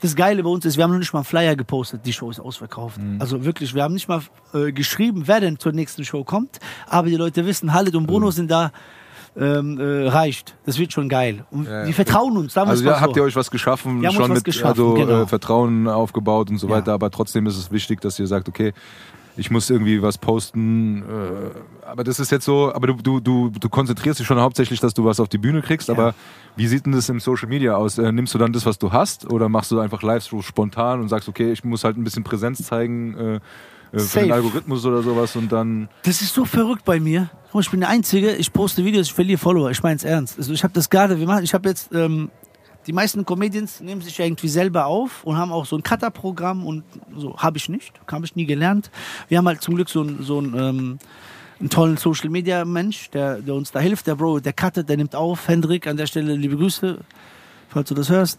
[0.00, 2.02] Das Geile bei uns ist, wir haben noch nicht mal einen Flyer gepostet.
[2.06, 2.98] Die Show ist ausverkauft.
[2.98, 3.16] Mhm.
[3.20, 4.20] Also wirklich, wir haben nicht mal
[4.54, 6.58] äh, geschrieben, wer denn zur nächsten Show kommt.
[6.88, 8.06] Aber die Leute wissen, Halit und Mhm.
[8.06, 8.72] Bruno sind da.
[9.36, 10.56] Ähm, äh, reicht.
[10.66, 11.44] Das wird schon geil.
[11.52, 12.56] Und Ja, die vertrauen uns.
[12.56, 13.20] Wir Also ja, habt so.
[13.20, 15.22] ihr euch was geschaffen, Wir schon was mit geschaffen, also, genau.
[15.22, 16.74] äh, Vertrauen aufgebaut und so Ja.
[16.76, 18.72] weiter, aber trotzdem ist es wichtig, dass ihr sagt, okay,
[19.36, 21.02] ich muss irgendwie was posten.
[21.02, 24.80] Äh, aber das ist jetzt so, aber du, du, du, du konzentrierst dich schon hauptsächlich,
[24.80, 25.94] dass du was auf die Bühne kriegst, Ja.
[25.94, 26.14] aber
[26.56, 27.96] wie sieht denn das im Social Media aus?
[27.98, 31.00] Äh, nimmst du dann das, was du hast, oder machst du einfach live so spontan
[31.00, 33.40] und sagst, okay, ich muss halt ein bisschen Präsenz zeigen äh, äh,
[33.92, 34.26] für Safe.
[34.26, 35.88] den Algorithmus oder sowas und dann.
[36.02, 37.30] Das ist so verrückt bei mir.
[37.46, 39.70] Guck mal, ich bin der Einzige, ich poste Videos, ich verliere Follower.
[39.70, 40.38] Ich meine es ernst.
[40.38, 42.30] Also ich habe das gerade, wir machen, ich habe jetzt, ähm,
[42.86, 46.66] die meisten Comedians nehmen sich ja irgendwie selber auf und haben auch so ein Cutter-Programm
[46.66, 46.84] und
[47.16, 47.36] so.
[47.36, 48.90] Habe ich nicht, habe ich nie gelernt.
[49.28, 50.98] Wir haben halt zum Glück so ein, so ein ähm,
[51.60, 54.06] einen tollen Social Media Mensch, der, der uns da hilft.
[54.06, 55.48] Der Bro, der cuttet, der nimmt auf.
[55.48, 56.98] Hendrik, an der Stelle liebe Grüße,
[57.68, 58.38] falls du das hörst.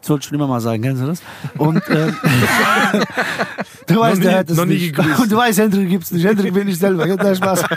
[0.00, 1.20] Das wollte ich schon immer mal sagen, kennst du das?
[1.58, 2.16] Und ähm,
[3.86, 4.94] du weißt, nie- der noch nie nicht.
[4.96, 5.20] gegrüßt.
[5.20, 6.24] Und du weißt, Hendrik gibt's nicht.
[6.26, 7.06] Hendrik bin ich selber.
[7.06, 7.64] Gibt da Spaß.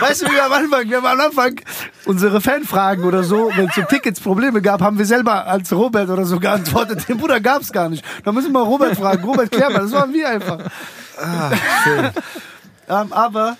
[0.00, 1.60] Weißt du, wie wir am Anfang, wir haben am Anfang
[2.06, 6.08] unsere Fanfragen oder so, wenn es um Tickets Probleme gab, haben wir selber als Robert
[6.10, 7.08] oder so geantwortet.
[7.08, 8.04] Den Bruder gab's gar nicht.
[8.24, 9.22] Da müssen wir Robert fragen.
[9.24, 9.82] Robert, klär mal.
[9.82, 10.58] Das waren wir einfach.
[12.92, 13.56] Ähm, aber,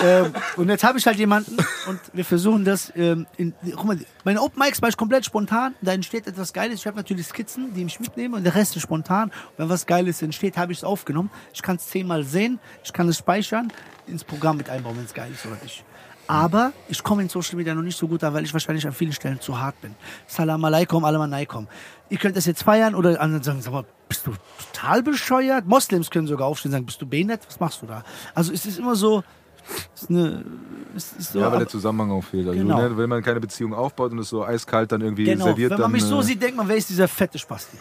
[0.00, 1.56] ähm, und jetzt habe ich halt jemanden
[1.88, 5.74] und wir versuchen das, ähm, in, guck mal, meine Open Mics mache ich komplett spontan,
[5.82, 6.78] da entsteht etwas Geiles.
[6.78, 9.32] Ich habe natürlich Skizzen, die ich mitnehme und der Rest ist spontan.
[9.56, 11.30] Wenn was Geiles entsteht, habe ich es aufgenommen.
[11.52, 13.72] Ich kann es zehnmal sehen, ich kann es speichern,
[14.06, 15.84] ins Programm mit einbauen, wenn es geil ist oder nicht.
[16.28, 18.92] Aber ich komme in Social Media noch nicht so gut an, weil ich wahrscheinlich an
[18.92, 19.96] vielen Stellen zu hart bin.
[20.28, 21.66] Salam alaikum, alaman alaikum.
[22.10, 24.32] Ihr könnt das jetzt feiern oder anderen sagen, sag mal, bist du
[24.72, 25.66] total bescheuert?
[25.66, 27.40] Moslems können sogar aufstehen und sagen, bist du behindert?
[27.46, 28.02] Was machst du da?
[28.34, 29.22] Also es ist immer so,
[29.94, 30.44] es ist eine,
[30.96, 32.48] es ist so Ja, weil aber- der Zusammenhang auch fehlt.
[32.48, 32.80] Also, Genau.
[32.82, 35.76] ne, wenn man keine Beziehung aufbaut und es so eiskalt dann irgendwie genau, serviert, wenn
[35.78, 35.92] man dann.
[35.92, 37.76] mich so äh, sieht, denkt man, wer ist dieser fette Spasti?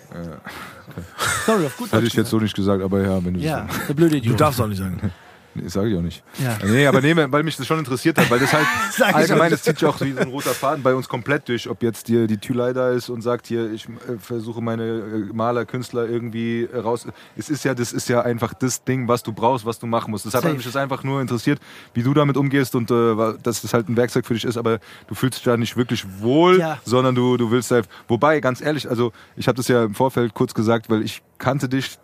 [1.46, 3.88] Sorry, auf gut Hätte ich jetzt so nicht gesagt, aber ja, wenn du Ja, das
[3.88, 4.40] der blöde Du Idiot.
[4.42, 5.12] darfst auch nicht sagen.
[5.62, 6.24] Nee, sage ich auch nicht.
[6.38, 6.58] Ja.
[6.66, 8.66] Nee, aber nee, weil mich das schon interessiert hat, weil das halt
[9.16, 11.84] allgemein, das zieht sich auch wie so ein roter Faden bei uns komplett durch, ob
[11.84, 15.66] jetzt hier die Tülei da ist und sagt hier, ich äh, versuche meine äh, Maler,
[15.66, 17.06] Künstler irgendwie äh, raus.
[17.38, 20.12] Es ist ja, das ist ja einfach das Ding, was du brauchst, was du machen
[20.12, 20.26] musst.
[20.26, 20.58] Deshalb hat Safe.
[20.58, 21.60] mich das einfach nur interessiert,
[21.94, 24.80] wie du damit umgehst und äh, dass das halt ein Werkzeug für dich ist, aber
[25.08, 26.80] du fühlst dich da nicht wirklich wohl, Ja.
[26.86, 30.34] sondern du, du willst halt, wobei, ganz ehrlich, also ich habe das ja im Vorfeld
[30.34, 31.98] kurz gesagt, weil ich kannte dich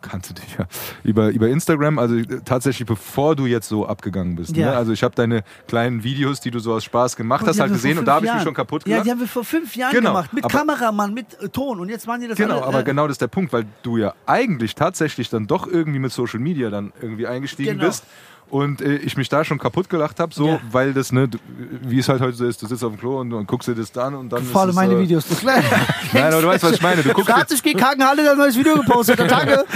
[0.00, 0.66] kannte dich ja
[1.04, 4.56] über, über Instagram, also äh, tatsächlich bevor du jetzt so abgegangen bist.
[4.56, 4.70] Ja.
[4.70, 4.76] Ne?
[4.76, 7.72] Also ich habe deine kleinen Videos, die du so aus Spaß gemacht Und hast, halt
[7.72, 9.06] gesehen und da habe ich mich schon kaputt Ja, gemacht.
[9.06, 10.32] die haben wir vor fünf Jahren Genau, gemacht.
[10.32, 11.80] Mit aber- Kameramann, mit äh, Ton.
[11.80, 12.66] Und jetzt waren die das Genau, alle.
[12.66, 15.98] aber äh, genau das ist der Punkt, weil du ja eigentlich tatsächlich dann doch irgendwie
[15.98, 17.86] mit Social Media dann irgendwie eingestiegen Genau.
[17.86, 18.04] bist.
[18.48, 20.60] Und äh, ich mich da schon kaputt gelacht habe, so, Ja.
[20.70, 21.38] weil das, ne, du-
[21.82, 23.74] wie es halt heute so ist, du sitzt auf dem Klo und, und guckst dir
[23.74, 24.40] das dann und dann.
[24.42, 25.26] Ist es, meine äh, Videos.
[25.26, 25.64] Das Nein,
[26.12, 27.02] Nein, aber du weißt, was ich meine.
[27.02, 29.18] Du guckst dir, Schatz, ich geh Kakenhalle, der ein neues Video gepostet.
[29.20, 29.64] Danke.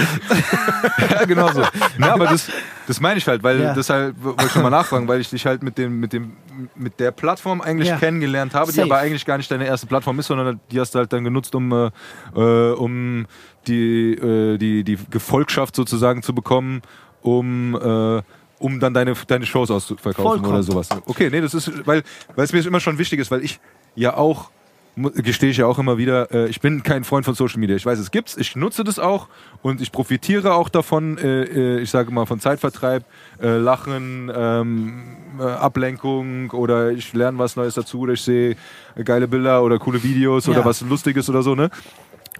[1.11, 1.61] Ja, genau so.
[1.97, 2.49] Na, aber das,
[2.87, 3.73] das meine ich halt, weil Ja.
[3.73, 6.33] das halt, wollte ich schon mal nachfragen, weil ich dich halt mit dem, mit dem,
[6.75, 7.97] mit der Plattform eigentlich Ja.
[7.97, 8.87] kennengelernt habe, die Safe.
[8.91, 11.53] aber eigentlich gar nicht deine erste Plattform ist, sondern die hast du halt dann genutzt,
[11.55, 11.89] um, äh,
[12.35, 13.25] äh, um
[13.67, 16.81] die, äh, die, die Gefolgschaft sozusagen zu bekommen,
[17.21, 18.21] um, äh,
[18.61, 20.53] um dann deine, deine Shows auszuverkaufen Vollkommen.
[20.53, 20.89] oder sowas.
[21.05, 22.03] Okay, nee, das ist, weil,
[22.35, 23.59] weil es mir immer schon wichtig ist, weil ich
[23.95, 24.49] ja auch
[24.95, 27.75] gestehe ich ja auch immer wieder, äh, ich bin kein Freund von Social Media.
[27.75, 29.27] Ich weiß, es gibt's, ich nutze das auch
[29.61, 31.17] und ich profitiere auch davon.
[31.17, 33.05] Äh, äh, ich sage mal von Zeitvertreib,
[33.41, 35.03] äh, Lachen, ähm,
[35.39, 38.57] äh, Ablenkung oder ich lerne was Neues dazu oder ich sehe
[39.05, 40.53] geile Bilder oder coole Videos Ja.
[40.53, 41.69] oder was Lustiges oder so, ne?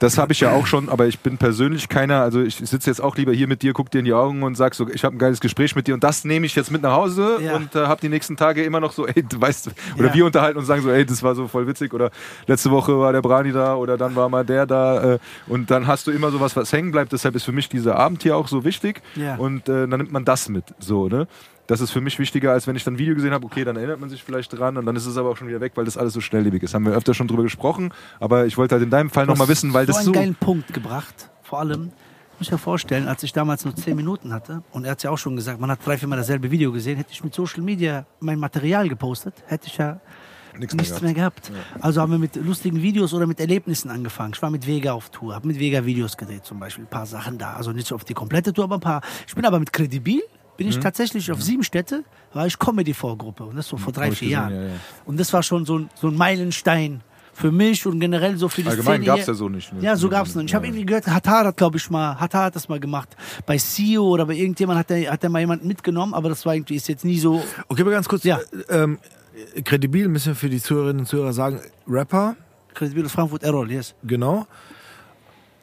[0.01, 2.99] Das habe ich ja auch schon, aber ich bin persönlich keiner, also ich sitze jetzt
[3.03, 5.15] auch lieber hier mit dir, guck dir in die Augen und sag so, ich habe
[5.15, 7.55] ein geiles Gespräch mit dir und das nehme ich jetzt mit nach Hause Ja.
[7.55, 10.13] und äh, habe die nächsten Tage immer noch so, ey, du weißt, oder Ja.
[10.15, 12.09] wir unterhalten und sagen so, ey, das war so voll witzig oder
[12.47, 15.85] letzte Woche war der Brani da oder dann war mal der da äh, und dann
[15.85, 17.11] hast du immer sowas, was hängen bleibt.
[17.13, 19.35] Deshalb ist für mich dieser Abend hier auch so wichtig Ja.
[19.35, 21.27] und äh, dann nimmt man das mit, so, ne?
[21.71, 23.77] Das ist für mich wichtiger, als wenn ich dann ein Video gesehen habe, okay, dann
[23.77, 25.85] erinnert man sich vielleicht dran und dann ist es aber auch schon wieder weg, weil
[25.85, 26.73] das alles so schnelllebig ist.
[26.73, 29.73] Haben wir öfter schon drüber gesprochen, aber ich wollte halt in deinem Fall nochmal wissen,
[29.73, 30.11] weil so das einen so...
[30.11, 31.29] geilen Punkt gebracht.
[31.43, 31.93] Vor allem,
[32.37, 35.11] muss ich mir vorstellen, als ich damals nur 10 Minuten hatte, und er hat ja
[35.11, 38.05] auch schon gesagt, man hat drei, viermal dasselbe Video gesehen, hätte ich mit Social Media
[38.19, 40.01] mein Material gepostet, hätte ich ja
[40.57, 41.03] Nichts mehr nichts gehabt.
[41.03, 41.51] mehr gehabt.
[41.79, 44.33] Also haben wir mit lustigen Videos oder mit Erlebnissen angefangen.
[44.35, 47.05] Ich war mit Vega auf Tour, habe mit Vega Videos gedreht zum Beispiel, ein paar
[47.05, 47.53] Sachen da.
[47.53, 49.01] Also nicht so auf die komplette Tour, aber ein paar.
[49.25, 50.21] Ich bin aber mit Credibil
[50.57, 53.43] bin ich tatsächlich auf sieben Städte, war ich Comedy-Vorgruppe.
[53.43, 54.53] Und das so vor drei, Hab vier gesehen, Jahren.
[54.53, 54.73] ja, ja.
[55.05, 57.01] Und das war schon so ein, so ein Meilenstein
[57.33, 59.05] für mich und generell so für die Allgemein Szene.
[59.05, 59.73] gab es ja so nicht.
[59.73, 59.81] ne?
[59.81, 60.41] Ja, so gab's noch.
[60.43, 60.51] nicht.
[60.51, 63.09] Ich habe irgendwie gehört, Hatar hat, glaube ich, mal, Hatar hat das mal gemacht.
[63.45, 66.53] Bei CEO oder bei irgendjemand hat der, hat der mal jemanden mitgenommen, aber das war
[66.53, 67.41] irgendwie, ist jetzt nie so.
[67.69, 68.23] Okay, aber ganz kurz.
[68.23, 68.39] Ja.
[68.67, 68.99] äh, Ähm,
[69.63, 72.35] kredibil müssen wir für die Zuhörerinnen und Zuhörer sagen, Rapper,
[72.73, 73.95] Credible Frankfurt Errol, yes.
[74.03, 74.45] genau.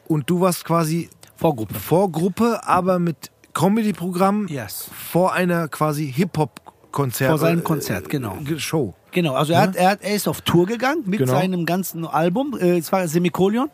[0.09, 1.75] Und du warst quasi Vorgruppe.
[1.75, 4.89] Vorgruppe, aber mit Comedy-Programm Yes.
[4.93, 7.31] vor einer quasi Hip-Hop-Konzert.
[7.31, 8.39] Vor seinem äh, Konzert, genau.
[8.59, 8.95] Show.
[9.11, 11.33] Genau, also er, hat, er, hat, er ist auf Tour gegangen mit Genau.
[11.33, 12.57] seinem ganzen Album.
[12.61, 13.69] Äh, es war Semikolion.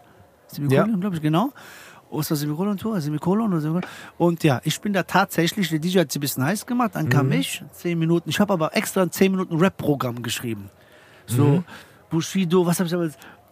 [0.46, 0.96] Semikolion, Ja.
[0.96, 1.52] glaube ich, genau.
[2.18, 3.00] Ist das Semikolion-Tour?
[3.00, 3.90] Semikolion oder Semikolion?
[4.16, 7.06] Und ja, ich bin da tatsächlich, der DJ hat sie ein bisschen heiß gemacht, dann
[7.06, 7.10] Mhm.
[7.10, 8.30] kam ich, zehn Minuten.
[8.30, 10.70] Ich habe aber extra ein zehn Minuten Rap-Programm geschrieben.
[11.26, 11.64] So, Mhm.
[12.10, 13.10] Bushido, was habe ich aber.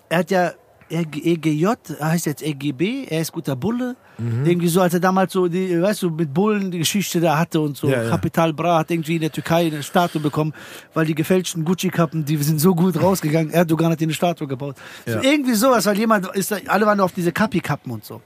[0.08, 0.52] Er hat ja
[0.92, 1.66] EGJ,
[1.98, 3.96] er heißt jetzt EGB, er ist guter Bulle.
[4.18, 4.44] Mhm.
[4.46, 7.60] Irgendwie so, als er damals so, die, weißt du, mit Bullen die Geschichte da hatte
[7.60, 7.88] und so.
[7.88, 8.10] Ja, ja.
[8.10, 10.52] Kapital Bra hat irgendwie in der Türkei eine Statue bekommen,
[10.94, 13.50] weil die gefälschten Gucci-Kappen, die sind so gut rausgegangen.
[13.50, 14.76] Erdogan hat dir eine Statue gebaut.
[15.06, 15.22] So, Ja.
[15.22, 18.20] irgendwie sowas, weil jemand, ist alle waren auf diese Kapi-Kappen und so.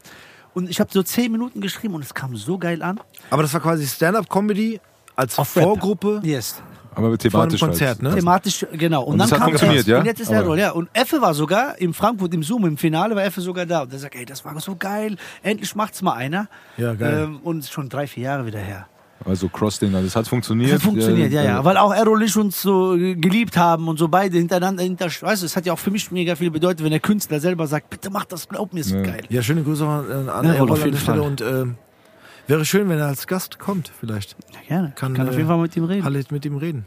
[0.55, 2.99] Und ich habe so zehn Minuten geschrieben und es kam so geil an.
[3.31, 4.81] Aber das war quasi Stand-Up-Comedy
[5.15, 5.35] als.
[5.35, 6.63] Vorgruppe Yes.
[6.97, 8.03] Aber vor einem thematisch Konzert, halt.
[8.03, 8.15] ne?
[8.17, 9.03] Thematisch, genau.
[9.03, 9.93] Und, Und dann das hat kam funktioniert, er.
[9.93, 9.99] ja?
[10.01, 10.71] Und jetzt ist Aber- Errol, ja.
[10.73, 13.83] Und Effe war sogar im Frankfurt im Zoom im Finale, war Effe sogar da.
[13.83, 15.17] Und er sagt, ey, das war so geil.
[15.43, 16.49] Endlich macht's mal einer.
[16.77, 17.25] Ja, geil.
[17.25, 18.87] Ähm, und schon drei, vier Jahre wieder her.
[19.25, 20.71] Also Crossding, also es hat funktioniert.
[20.71, 21.61] Das hat funktioniert, ja, ja.
[21.61, 25.07] äh, Weil auch Errol und ich uns so geliebt haben und so beide hintereinander, hinter,
[25.07, 27.67] weißt du, es hat ja auch für mich mega viel bedeutet, wenn der Künstler selber
[27.67, 29.03] sagt, bitte mach das, glaub mir, ist Ja.
[29.03, 29.23] geil.
[29.31, 31.27] Ja, schöne Grüße an, an Ja, Errol auf an jeden Stelle Fall.
[31.31, 31.75] und ähm,
[32.47, 34.37] wäre schön, wenn er als Gast kommt, vielleicht.
[34.53, 34.93] Ja, gerne.
[34.95, 36.05] Kann, Kann, auf äh, jeden Fall mit ihm reden.
[36.05, 36.87] Alle mit ihm reden.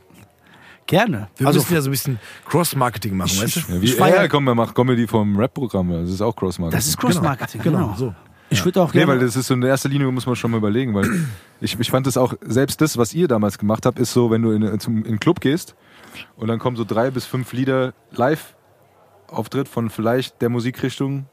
[0.87, 1.27] Gerne.
[1.37, 3.59] Wir also, müssen ja so ein bisschen Cross-Marketing machen, weißt du?
[3.73, 5.91] Ja, wie Ich feier- er, komm, er macht Comedy vom Rap-Programm.
[5.91, 6.77] Das ist auch Cross-Marketing.
[6.77, 7.95] das ist Cross-Marketing, Genau, genau.
[7.95, 8.15] so.
[8.49, 9.11] Ich würde auch Nee, gerne.
[9.13, 11.07] weil das ist so in erster Linie, muss man schon mal überlegen, weil
[11.61, 14.41] ich, ich fand das auch, selbst das, was ihr damals gemacht habt, ist so, wenn
[14.41, 15.75] du in, zum, in den Club gehst
[16.35, 18.55] und dann kommen so drei bis fünf Lieder live
[19.27, 21.27] Auftritt von vielleicht der Musikrichtung,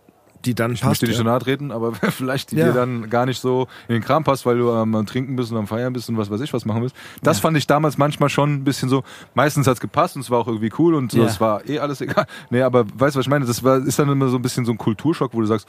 [0.46, 0.90] Die dann ich passt.
[1.02, 1.18] möchte nicht ja.
[1.18, 2.66] so nahe treten, aber vielleicht die Ja.
[2.68, 5.58] dir dann gar nicht so in den Kram passt, weil du am, Trinken bist und
[5.58, 6.96] am Feiern bist und was weiß ich was machen willst.
[7.22, 9.02] Das fand ich damals manchmal schon ein bisschen so,
[9.34, 11.24] meistens hat's gepasst und es war auch irgendwie cool und Ja.
[11.24, 12.26] es war eh alles egal.
[12.50, 13.44] Nee, aber weißt du, was ich meine?
[13.44, 15.68] Das war, ist dann immer so ein bisschen so ein Kulturschock, wo du sagst,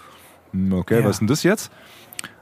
[0.53, 1.03] hm, okay, Ja.
[1.05, 1.71] was ist denn das jetzt?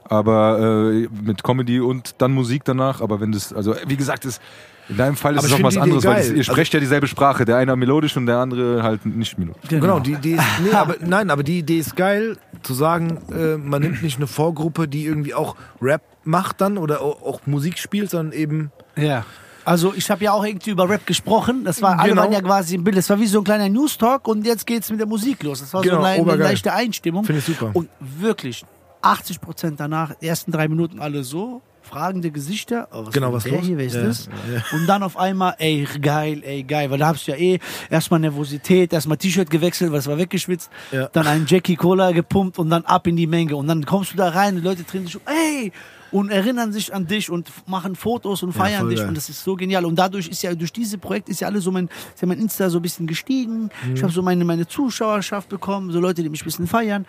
[0.08, 4.40] Aber äh, mit Comedy und dann Musik danach, aber wenn das, also wie gesagt, ist,
[4.88, 6.74] in deinem Fall ist Aber es noch was die Idee anderes, weil das, ihr sprecht
[6.76, 9.64] ja dieselbe Sprache, der eine melodisch und der andere halt nicht melodisch.
[9.68, 13.58] Genau, die Idee ist, nee, aber, nein, aber die Idee ist geil, zu sagen, äh,
[13.58, 17.80] man nimmt nicht eine Vorgruppe, die irgendwie auch Rap macht dann oder auch, auch Musik
[17.80, 19.26] spielt, sondern eben, Ja.
[19.68, 21.64] Also ich habe ja auch irgendwie über Rap gesprochen.
[21.66, 22.22] Das war, alle Genau.
[22.22, 22.96] waren ja quasi im Bild.
[22.98, 25.62] Das war wie so ein kleiner News Talk und jetzt geht's mit der Musik los.
[25.62, 27.24] Das war Genau, so eine, eine leichte Einstimmung.
[27.26, 27.72] Finde ich super.
[27.74, 28.64] Und wirklich
[29.06, 32.88] 80 Prozent danach, ersten drei Minuten alle so, fragende Gesichter.
[32.92, 33.64] Oh, was Genau, was los?
[33.64, 34.28] hier, wer ist Ja, das?
[34.74, 36.90] Und dann auf einmal, ey, geil, ey, geil.
[36.90, 37.60] Weil da hab's ja eh
[37.92, 41.08] erstmal Nervosität, erstmal T-Shirt gewechselt, was war weggeschwitzt, Ja.
[41.14, 43.56] dann einen Jackie Cola gepumpt und dann ab in die Menge.
[43.56, 45.72] Und dann kommst du da rein, die Leute drehen sich, um, ey,
[46.12, 49.10] und erinnern sich an dich und machen Fotos und feiern dich geil.
[49.10, 51.64] und das ist so genial und dadurch ist ja durch diese Projekt ist ja alles
[51.66, 54.66] so mein ist ja mein Insta so ein bisschen gestiegen ich habe so meine meine
[54.66, 57.06] Zuschauerschaft bekommen so Leute die mich ein bisschen feiern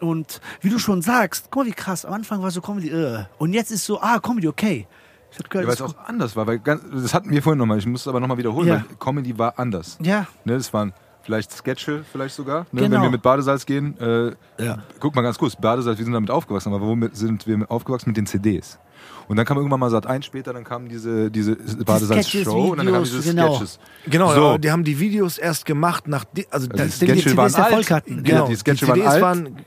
[0.00, 3.24] und wie du schon sagst guck mal wie krass am Anfang war so Comedy äh.
[3.38, 4.86] und jetzt ist so ah Comedy okay
[5.30, 7.58] ich hab gehört, Ja, weil es auch anders war, weil ganz, das hatten wir vorhin
[7.58, 8.84] nochmal, ich muss es aber nochmal wiederholen, Ja.
[8.88, 9.98] weil Comedy war anders.
[10.02, 10.92] ja Ne, das waren
[11.22, 12.66] vielleicht Sketche, vielleicht sogar.
[12.72, 12.96] Ne, Genau.
[12.96, 14.32] Wenn wir mit Badesalz gehen, äh,
[14.64, 14.78] Ja.
[15.00, 18.10] guck mal ganz kurz, Badesalz, wir sind damit aufgewachsen, aber womit sind wir aufgewachsen?
[18.10, 18.78] Mit den CDs.
[19.28, 22.86] Und dann kam irgendwann mal Sat 1 später, dann kam diese, diese Badesalz-Show und dann
[22.86, 23.54] kamen diese genau.
[23.56, 23.78] Sketches.
[24.06, 24.58] genau, So.
[24.58, 27.54] die haben die Videos erst gemacht, nach, also, Also das, die die Sketche CDs waren
[27.54, 27.90] Erfolg alt.
[27.90, 28.22] hatten.
[28.22, 29.22] genau, die Sketche die CDs waren alt.
[29.22, 29.64] waren,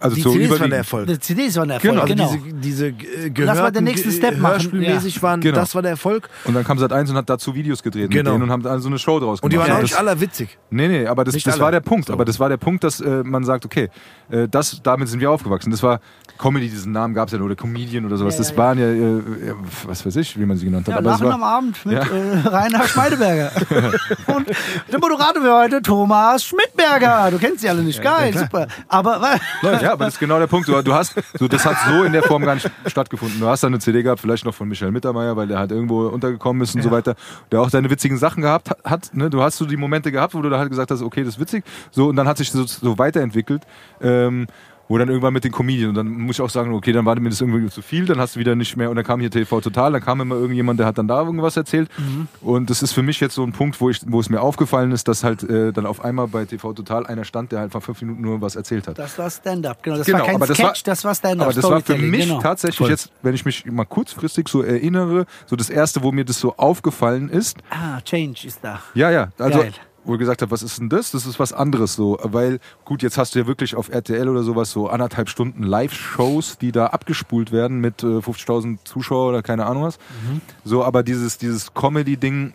[0.00, 1.06] Also die so CDs waren der Erfolg.
[1.06, 2.04] die CDs waren der Erfolg Genau.
[2.06, 5.56] genau, Also diese, diese äh, Lass mal den gehörten, nächsten Step machen, Hörspielmäßig waren, Genau.
[5.56, 6.28] das war der Erfolg.
[6.44, 8.32] Und dann kam Sat 1 und hat dazu Videos gedreht Genau.
[8.32, 9.70] mit denen und haben dann so eine Show draus Und die gemacht.
[9.70, 10.58] waren auch das, nicht alle witzig.
[10.70, 12.08] Nee, nee, aber das, das war der Punkt.
[12.08, 12.12] So.
[12.12, 13.88] Aber das war der Punkt, dass äh, man sagt, okay,
[14.30, 15.70] äh, das, damit sind wir aufgewachsen.
[15.70, 16.00] Das war
[16.38, 18.34] Comedy, diesen Namen gab es ja nur, oder Comedian oder sowas.
[18.34, 19.54] Ja, das ja, waren ja, äh, ja,
[19.86, 20.92] was weiß ich, wie man sie genannt hat.
[20.92, 22.00] ja, aber Lachen war, am Abend mit Ja.
[22.02, 23.50] äh, Rainer Schmeideberger.
[24.26, 24.46] und
[24.92, 27.30] der Moderator für heute, Thomas Schmidberger.
[27.30, 28.02] Du kennst sie alle nicht.
[28.02, 28.66] Geil, super.
[28.88, 30.68] Aber ja, aber das ist genau der Punkt.
[30.68, 33.40] Du, du hast, so, das hat so in der Form gar nicht stattgefunden.
[33.40, 36.06] Du hast dann eine CD gehabt, vielleicht noch von Michael Mittermeier, weil der halt irgendwo
[36.08, 37.14] untergekommen ist und so weiter.
[37.52, 39.10] Der auch seine witzigen Sachen gehabt hat- hat.
[39.14, 39.30] Ne?
[39.30, 41.40] Du hast so die Momente gehabt, wo du da halt gesagt hast, okay, das ist
[41.40, 41.64] witzig.
[41.90, 43.62] So, und dann hat sich so, so weiterentwickelt.
[44.00, 44.46] Ähm,
[44.88, 47.18] wo dann irgendwann mit den Comedians und dann muss ich auch sagen, okay, dann war
[47.18, 49.30] mir das irgendwie zu viel, dann hast du wieder nicht mehr und dann kam hier
[49.30, 52.28] TV Total, dann kam immer irgendjemand, der hat dann da irgendwas erzählt Mhm.
[52.42, 54.92] und das ist für mich jetzt so ein Punkt, wo, ich, wo es mir aufgefallen
[54.92, 57.80] ist, dass halt äh, dann auf einmal bei TV Total einer stand, der halt vor
[57.80, 58.98] fünf Minuten nur was erzählt hat.
[58.98, 59.96] Das war Stand-up, genau.
[59.96, 61.46] Das Genau, war kein aber das Sketch, war- das war Stand-up.
[61.46, 62.40] Aber das war für mich genau.
[62.40, 62.90] tatsächlich Voll.
[62.90, 66.56] jetzt, wenn ich mich mal kurzfristig so erinnere, so das erste, wo mir das so
[66.56, 68.80] aufgefallen ist, Ah, Change ist da.
[68.94, 69.72] ja, ja, also Geil.
[70.04, 71.10] Wo ich gesagt habe, was ist denn das?
[71.10, 74.42] Das ist was anderes so, weil gut, jetzt hast du ja wirklich auf RTL oder
[74.42, 79.66] sowas so anderthalb Stunden Live-Shows, die da abgespult werden mit äh, 50.000 Zuschauer oder keine
[79.66, 79.98] Ahnung was.
[79.98, 80.40] Mhm.
[80.64, 82.54] So, aber dieses dieses Comedy-Ding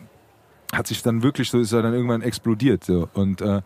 [0.74, 3.62] hat sich dann wirklich so ist ja dann irgendwann explodiert so und äh,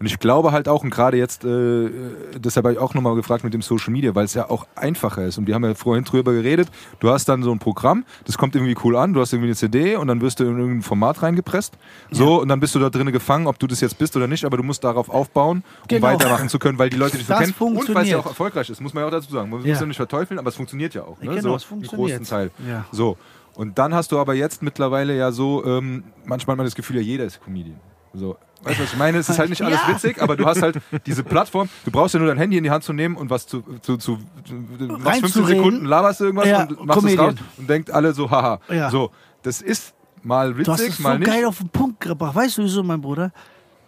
[0.00, 1.90] und ich glaube halt auch, und gerade jetzt, äh,
[2.36, 5.24] deshalb habe ich auch nochmal gefragt mit dem Social Media, weil es ja auch einfacher
[5.24, 5.38] ist.
[5.38, 6.68] Und wir haben ja vorhin drüber geredet,
[7.00, 9.56] du hast dann so ein Programm, das kommt irgendwie cool an, du hast irgendwie eine
[9.56, 11.76] CD und dann wirst du in irgendein Format reingepresst.
[12.10, 14.44] So, und dann bist du da drinnen gefangen, ob du das jetzt bist oder nicht,
[14.44, 16.06] aber du musst darauf aufbauen, um Genau.
[16.06, 17.54] weitermachen zu können, weil die Leute dich so kennen.
[17.58, 19.50] Und weil es ja auch erfolgreich ist, muss man ja auch dazu sagen.
[19.50, 19.74] Man muss Ja.
[19.74, 21.20] es ja nicht verteufeln, aber es funktioniert ja auch.
[21.20, 21.30] Ne?
[21.30, 22.10] Genau, so es funktioniert.
[22.18, 22.50] großen Teil.
[22.68, 22.84] Ja.
[22.92, 23.16] So.
[23.54, 26.96] Und dann hast du aber jetzt mittlerweile ja so, ähm, manchmal hat man das Gefühl,
[26.96, 27.80] ja, jeder ist Comedian.
[28.14, 28.36] So.
[28.62, 29.18] Weißt du, was ich meine?
[29.18, 29.94] Es ist halt nicht alles Ja.
[29.94, 32.70] witzig, aber du hast halt diese Plattform, du brauchst ja nur dein Handy in die
[32.70, 35.46] Hand zu nehmen und was zu, zu, zu, zu machst 15 Reinzureden.
[35.56, 37.26] Sekunden, laberst du irgendwas Ja, und machst es Comedian.
[37.30, 38.60] raus und denkt alle so, haha.
[38.68, 38.90] Ja.
[38.90, 39.10] So,
[39.42, 41.28] das ist mal Du hast witzig, es so mal nicht.
[41.30, 42.34] geil auf den Punkt gebracht.
[42.34, 43.32] Weißt du wieso, mein Bruder?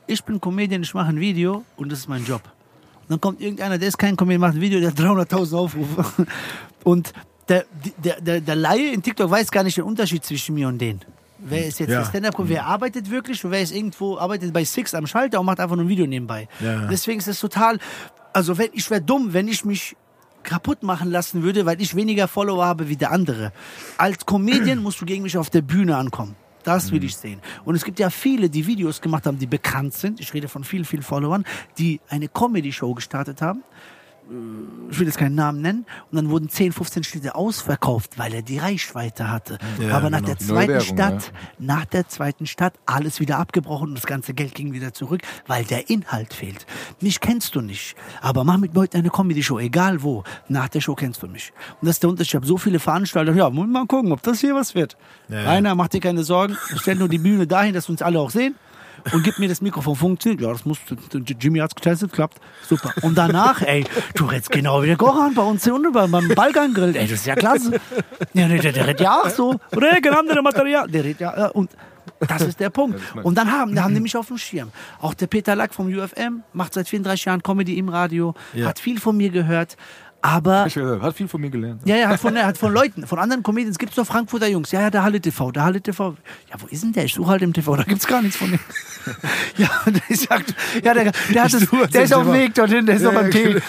[0.06, 2.42] Ich bin Comedian, ich mache ein Video und das ist mein Job.
[3.02, 6.26] Und dann kommt irgendeiner, der ist kein Comedian, macht ein Video, der hat 300.000 Aufrufe.
[6.84, 7.12] Und
[7.48, 7.64] der,
[8.02, 11.00] der, der, der Laie in TikTok weiß gar nicht den Unterschied zwischen mir und denen.
[11.42, 12.00] Wer ist jetzt Ja.
[12.00, 15.46] der Stand-up, wer arbeitet wirklich und wer ist irgendwo, arbeitet bei Six am Schalter und
[15.46, 16.48] macht einfach nur ein Video nebenbei.
[16.60, 16.86] Ja.
[16.86, 17.78] Deswegen ist es total,
[18.32, 19.96] also wenn, ich wäre dumm, wenn ich mich
[20.42, 23.52] kaputt machen lassen würde, weil ich weniger Follower habe wie der andere.
[23.98, 26.34] Als Comedian musst du gegen mich auf der Bühne ankommen.
[26.62, 27.40] Das will ich sehen.
[27.64, 30.20] Und es gibt ja viele, die Videos gemacht haben, die bekannt sind.
[30.20, 31.44] Ich rede von vielen, vielen Followern,
[31.78, 33.62] die eine Comedy-Show gestartet haben.
[34.30, 35.86] Äh, Ich will jetzt keinen Namen nennen.
[36.10, 39.58] Und dann wurden 10, 15 Städte ausverkauft, weil er die Reichweite hatte.
[39.80, 40.28] Ja, Aber nach genau.
[40.28, 44.54] der zweiten Währung, Stadt, nach der zweiten Stadt, alles wieder abgebrochen und das ganze Geld
[44.54, 46.66] ging wieder zurück, weil der Inhalt fehlt.
[47.00, 50.24] Mich kennst du nicht, aber mach mit Leuten eine Comedy-Show, egal wo.
[50.48, 51.52] Nach der Show kennst du mich.
[51.80, 52.30] Und das ist der Unterschied.
[52.30, 54.96] Ich habe so viele Veranstalter, ja, muss mal gucken, ob das hier was wird.
[55.28, 55.50] Ja, ja.
[55.50, 58.54] Rainer, mach dir keine Sorgen, stell nur die Bühne dahin, dass uns alle auch sehen.
[59.12, 60.40] Und gib mir das Mikrofon, funktioniert.
[60.42, 60.78] Ja, das muss,
[61.38, 62.38] Jimmy hat's getestet, klappt.
[62.68, 62.92] Super.
[63.02, 63.84] Und danach, ey,
[64.14, 66.94] du redest genau wie der Goran bei uns hier unten beim Balkan Grill.
[66.96, 67.80] Ey, das ist ja klasse.
[68.34, 69.58] Ja, der, der, der redet ja auch so.
[69.74, 70.88] Oder ein anderes Material.
[70.88, 71.70] Der redet ja, ja, und
[72.26, 73.00] das ist der Punkt.
[73.22, 74.70] Und dann haben, da haben die mich auf dem Schirm.
[75.00, 78.66] Auch der Peter Lack vom UFM macht seit 34 Jahren Comedy im Radio, Ja.
[78.68, 79.76] hat viel von mir gehört.
[80.22, 81.82] Aber hat viel von mir gelernt.
[81.86, 83.78] ja, ja, hat von, er hat von Leuten, von anderen Comedians.
[83.78, 84.70] Gibt es doch Frankfurter Jungs.
[84.70, 86.16] Ja, ja, der Halle TV, der Halle TV.
[86.50, 87.04] Ja, wo ist denn der?
[87.04, 88.60] Ich suche halt im TV, da gibt's gar nichts von dem.
[89.56, 92.34] ja, der sagt, ja, der, der, hat es, suche der ist auf dem.
[92.34, 93.62] Weg dorthin, der ist noch Ja, beim ja, T.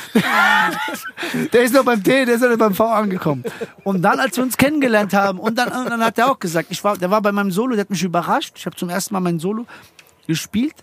[1.54, 3.44] der ist noch beim T, der ist noch beim V angekommen.
[3.84, 6.68] Und dann, als wir uns kennengelernt haben, und dann, und dann hat er auch gesagt,
[6.72, 8.54] ich war, der war bei meinem Solo, der hat mich überrascht.
[8.58, 9.66] Ich habe zum ersten Mal mein Solo
[10.28, 10.76] gespielt.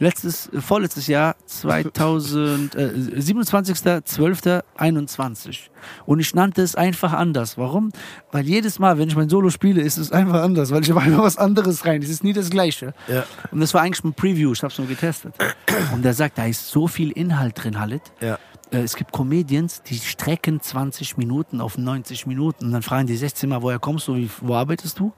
[0.00, 2.88] Letztes, äh, vorletztes Jahr, 2000, äh,
[3.18, 5.70] 27.12.21.
[6.06, 7.58] Und ich nannte es einfach anders.
[7.58, 7.90] Warum?
[8.32, 11.02] Weil jedes Mal, wenn ich mein Solo spiele, ist es einfach anders, weil ich habe
[11.02, 12.02] einfach was anderes rein.
[12.02, 12.94] Es ist nie das Gleiche.
[13.08, 13.24] Ja.
[13.50, 15.34] Und das war eigentlich ein Preview, ich habe es nur getestet.
[15.92, 18.02] Und er sagt, da ist so viel Inhalt drin, Halit.
[18.20, 18.38] Ja.
[18.70, 23.16] Äh, Es gibt Comedians, die strecken 20 Minuten auf 90 Minuten und dann fragen die
[23.16, 25.12] 16 Mal, woher kommst du, wie, wo arbeitest du?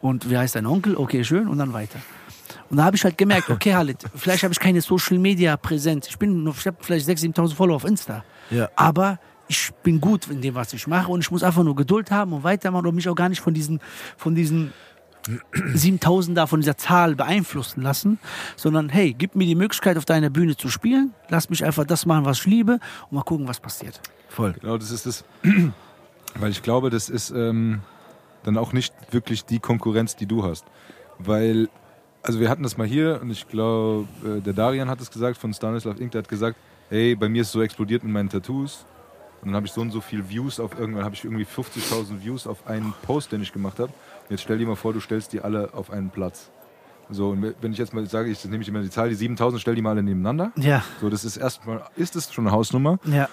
[0.00, 0.96] Und wie heißt dein Onkel?
[0.96, 1.48] Okay, schön.
[1.48, 1.98] Und dann weiter.
[2.70, 6.06] Und da habe ich halt gemerkt, okay, Halit, vielleicht habe ich keine Social Media Präsenz.
[6.08, 8.24] Ich bin, nur- ich habe vielleicht 6.000, 7.000 Follower auf Insta.
[8.50, 8.68] Ja.
[8.76, 9.18] Aber
[9.48, 12.32] ich bin gut in dem, was ich mache und ich muss einfach nur Geduld haben
[12.32, 13.80] und weitermachen und mich auch gar nicht von diesen,
[14.16, 14.72] von diesen
[15.74, 18.18] 7000 da von dieser Zahl beeinflussen lassen,
[18.56, 21.12] sondern hey, gib mir die Möglichkeit, auf deiner Bühne zu spielen.
[21.28, 22.74] Lass mich einfach das machen, was ich liebe
[23.10, 24.00] und mal gucken, was passiert.
[24.28, 24.52] Voll.
[24.60, 25.24] Genau, das ist das.
[26.36, 27.80] Weil ich glaube, das ist ähm,
[28.44, 30.64] dann auch nicht wirklich die Konkurrenz, die du hast.
[31.18, 31.68] Weil,
[32.22, 35.36] also wir hatten das mal hier und ich glaube, äh, der Darian hat es gesagt
[35.38, 36.56] von Stanislav Inc., der hat gesagt,
[36.90, 38.84] hey, bei mir ist so explodiert mit meinen Tattoos.
[39.40, 42.22] Und dann habe ich so und so viel Views auf irgendwann, habe ich irgendwie 50.000
[42.22, 43.90] Views auf einen Post, den ich gemacht habe.
[44.28, 46.50] Jetzt stell dir mal vor, du stellst die alle auf einen Platz.
[47.08, 49.16] So, und wenn ich jetzt mal sage, ich das nehme ich immer die Zahl, die
[49.16, 50.52] 7.000, stell die mal alle nebeneinander.
[50.56, 52.98] Ja, So, das ist erstmal, ist es schon eine Hausnummer.
[53.04, 53.28] ja.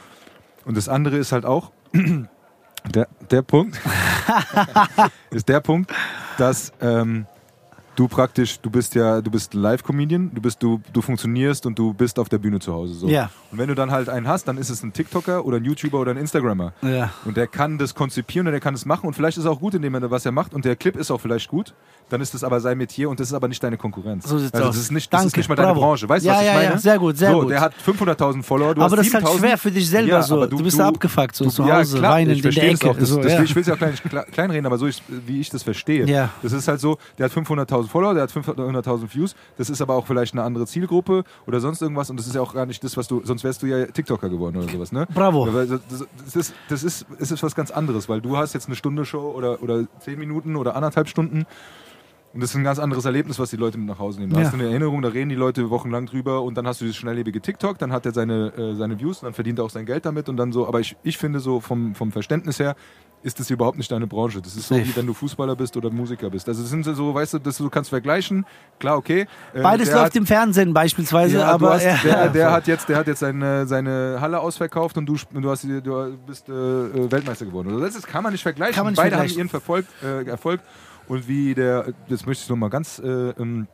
[0.65, 3.79] Und das andere ist halt auch, der, der Punkt,
[5.31, 5.93] ist der Punkt,
[6.37, 7.25] dass ähm,
[7.97, 11.93] du praktisch, du bist ja, du bist Live-Comedian, du bist, du, du funktionierst und du
[11.93, 12.93] bist auf der Bühne zu Hause.
[12.93, 13.07] So.
[13.09, 13.29] Ja.
[13.51, 15.99] Und wenn du dann halt einen hast, dann ist es ein TikToker oder ein YouTuber
[15.99, 16.71] oder ein Instagrammer.
[16.81, 17.11] Ja.
[17.25, 19.59] Und der kann das konzipieren und der kann das machen und vielleicht ist er auch
[19.59, 21.73] gut in dem, was er macht und der Clip ist auch vielleicht gut.
[22.09, 24.29] Dann ist das aber sein Metier und das ist aber nicht deine Konkurrenz.
[24.29, 24.75] So sieht's also aus.
[24.75, 25.81] Das ist nicht, das Danke, ist nicht mal deine bravo.
[25.81, 26.07] Branche.
[26.07, 26.65] Weißt du, Ja, was ich ja, meine?
[26.69, 27.49] ja, sehr gut, sehr so, gut.
[27.49, 29.39] Der hat 500.000 Follower, du Aber hast das ist halt 7.000.
[29.39, 30.35] schwer für dich selber Ja, so.
[30.35, 32.93] aber Du bist da abgefuckt, so zu Hause, weinend ich in der Ecke.
[32.97, 33.43] Das, So, das, ja.
[33.43, 36.05] Ich will es ja auch klein, kle- kleinreden, aber so ich, wie ich das verstehe.
[36.05, 36.29] Ja.
[36.41, 39.95] Das ist halt so, der hat 500.000 Follower, der hat 500.000 Views, das ist aber
[39.95, 42.83] auch vielleicht eine andere Zielgruppe oder sonst irgendwas und das ist ja auch gar nicht
[42.83, 45.07] das, was du, sonst wärst du ja TikToker geworden oder sowas, ne?
[45.13, 45.45] Bravo.
[45.49, 45.69] Das,
[46.23, 49.05] das, ist, das ist, es ist was ganz anderes, weil du hast jetzt eine Stunde
[49.05, 51.45] Show oder, oder zehn Minuten oder anderthalb Stunden
[52.33, 54.33] und das ist ein ganz anderes Erlebnis, was die Leute mit nach Hause nehmen.
[54.33, 54.45] Da Ja.
[54.45, 56.97] hast du eine Erinnerung, da reden die Leute wochenlang drüber und dann hast du dieses
[56.97, 59.85] schnelllebige TikTok, dann hat er seine, äh, seine Views und dann verdient er auch sein
[59.85, 60.67] Geld damit und dann so.
[60.67, 62.75] Aber ich, ich finde so vom, vom Verständnis her
[63.23, 64.41] ist das überhaupt nicht deine Branche.
[64.41, 66.47] Das ist so, wie wenn du Fußballer bist oder Musiker bist.
[66.47, 68.45] Also das sind so, weißt du, das du kannst vergleichen.
[68.79, 69.27] Klar, okay.
[69.53, 71.97] Äh, Beides der läuft hat- im Fernsehen beispielsweise, ja, aber hast, ja.
[72.03, 75.63] der, der hat jetzt, der hat jetzt seine, seine Halle ausverkauft und du, du, hast,
[75.63, 77.69] du bist äh, äh, Weltmeister geworden.
[77.69, 78.75] Also das ist, kann man nicht vergleichen.
[78.75, 79.33] Kann man nicht Beide vergleichen.
[79.35, 80.61] haben ihren Verfolg, äh, Erfolg
[81.07, 83.67] und wie der, jetzt möchte ich noch mal ganz äh, ähm,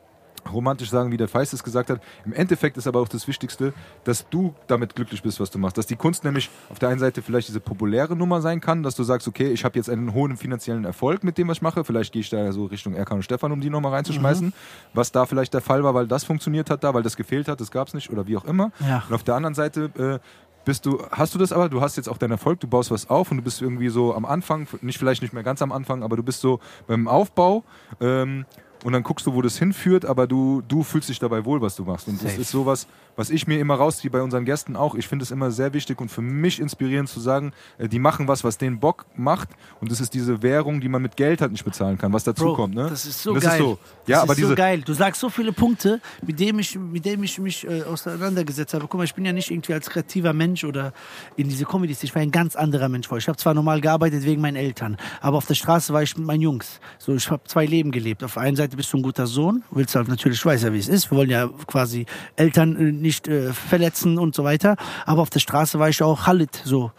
[0.52, 2.02] romantisch sagen, wie der Feist es gesagt hat.
[2.26, 3.74] Im Endeffekt ist aber auch das Wichtigste,
[4.04, 5.78] dass du damit glücklich bist, was du machst.
[5.78, 8.96] Dass die Kunst nämlich auf der einen Seite vielleicht diese populäre Nummer sein kann, dass
[8.96, 11.84] du sagst, okay, ich habe jetzt einen hohen finanziellen Erfolg mit dem, was ich mache.
[11.84, 14.48] Vielleicht gehe ich da so Richtung Erkan und Stefan, um die nochmal reinzuschmeißen.
[14.48, 14.54] Mhm.
[14.94, 17.62] Was da vielleicht der Fall war, weil das funktioniert hat da, weil das gefehlt hat,
[17.62, 18.72] das gab es nicht oder wie auch immer.
[18.80, 19.04] Ja.
[19.08, 20.20] Und auf der anderen Seite äh,
[20.66, 23.10] bist du, hast du das aber, du hast jetzt auch deinen Erfolg, du baust was
[23.10, 26.04] auf und du bist irgendwie so am Anfang, nicht vielleicht nicht mehr ganz am Anfang,
[26.04, 27.64] aber du bist so beim Aufbau
[28.00, 28.46] ähm,
[28.84, 31.76] und dann guckst du, wo das hinführt, aber du, du fühlst dich dabei wohl, was
[31.76, 32.08] du machst.
[32.08, 34.96] Und das ist sowas, was ich mir immer rausziehe bei unseren Gästen auch.
[34.96, 38.28] Ich finde es immer sehr wichtig und für mich inspirierend zu sagen, äh, die machen
[38.28, 41.52] was, was den Bock macht und das ist diese Währung, die man mit Geld halt
[41.52, 42.76] nicht bezahlen kann, was dazu Bro, kommt.
[42.76, 42.88] Ne?
[42.90, 43.54] Das ist so das geil.
[43.54, 43.80] Ist so.
[44.08, 44.82] Ja, das aber ist diese, so geil.
[44.82, 48.86] Du sagst so viele Punkte, mit denen ich, mit denen ich mich äh, auseinandergesetzt habe.
[48.88, 50.94] Guck mal, ich bin ja nicht irgendwie als kreativer Mensch oder
[51.36, 52.04] in diese Comedies.
[52.04, 53.20] Ich war ein ganz anderer Mensch vorher.
[53.20, 56.26] Ich habe zwar normal gearbeitet wegen meinen Eltern, aber auf der Straße war ich mit
[56.26, 56.80] meinen Jungs.
[56.98, 58.24] So, ich habe zwei Leben gelebt.
[58.24, 60.74] Auf der einen Seite bist du ein guter Sohn, willst halt natürlich, ich weiß ja,
[60.74, 61.12] wie es ist.
[61.12, 62.06] Wir wollen ja quasi
[62.36, 64.76] Eltern äh, nicht äh, verletzen und so weiter.
[65.06, 66.92] Aber auf der Straße war ich auch Halit, so.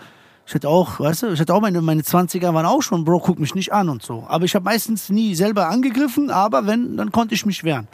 [0.47, 3.21] Ich hatte auch, weißt du, ich hatte auch meine, meine 20er waren auch schon, Bro,
[3.21, 4.25] guck mich nicht an und so.
[4.29, 7.89] Aber ich habe meistens nie selber angegriffen, aber wenn, dann konnte ich mich wehren.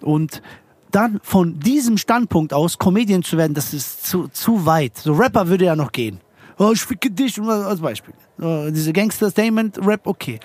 [0.00, 0.40] Und
[0.90, 4.96] dann von diesem Standpunkt aus Comedian zu werden, das ist zu, zu weit.
[4.96, 6.20] So Rapper würde ja noch gehen.
[6.58, 8.14] Oh, ich ficke dich, als Beispiel.
[8.40, 10.40] Oh, diese Gangster-Statement-Rap, okay.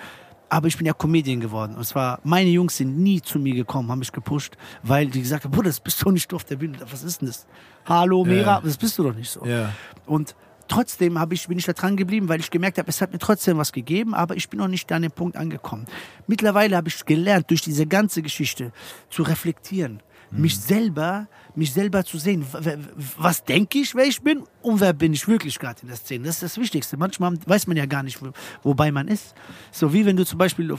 [0.50, 1.76] Aber ich bin ja Comedian geworden.
[1.76, 5.44] Und zwar, meine Jungs sind nie zu mir gekommen, haben mich gepusht, weil die gesagt
[5.44, 6.78] haben, Bruder, das bist du nicht auf der Bühne.
[6.90, 7.46] Was ist denn das?
[7.84, 9.44] Hallo, Mera, das bist du doch nicht so.
[9.44, 9.72] Ja.
[10.06, 10.34] Und
[10.68, 13.18] trotzdem hab ich, bin ich da dran geblieben, weil ich gemerkt habe, es hat mir
[13.18, 15.86] trotzdem was gegeben, aber ich bin noch nicht an dem Punkt angekommen.
[16.26, 18.72] Mittlerweile habe ich gelernt, durch diese ganze Geschichte
[19.10, 21.28] zu reflektieren, mich selber,
[21.58, 22.46] mich selber zu sehen.
[23.18, 26.26] Was denke ich, wer ich bin und wer bin ich wirklich gerade in der Szene?
[26.26, 26.96] Das ist das Wichtigste.
[26.96, 28.30] Manchmal weiß man ja gar nicht, wo,
[28.62, 29.34] wobei man ist.
[29.72, 30.74] So wie wenn du zum Beispiel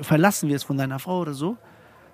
[0.00, 1.56] verlassen wirst von deiner Frau oder so,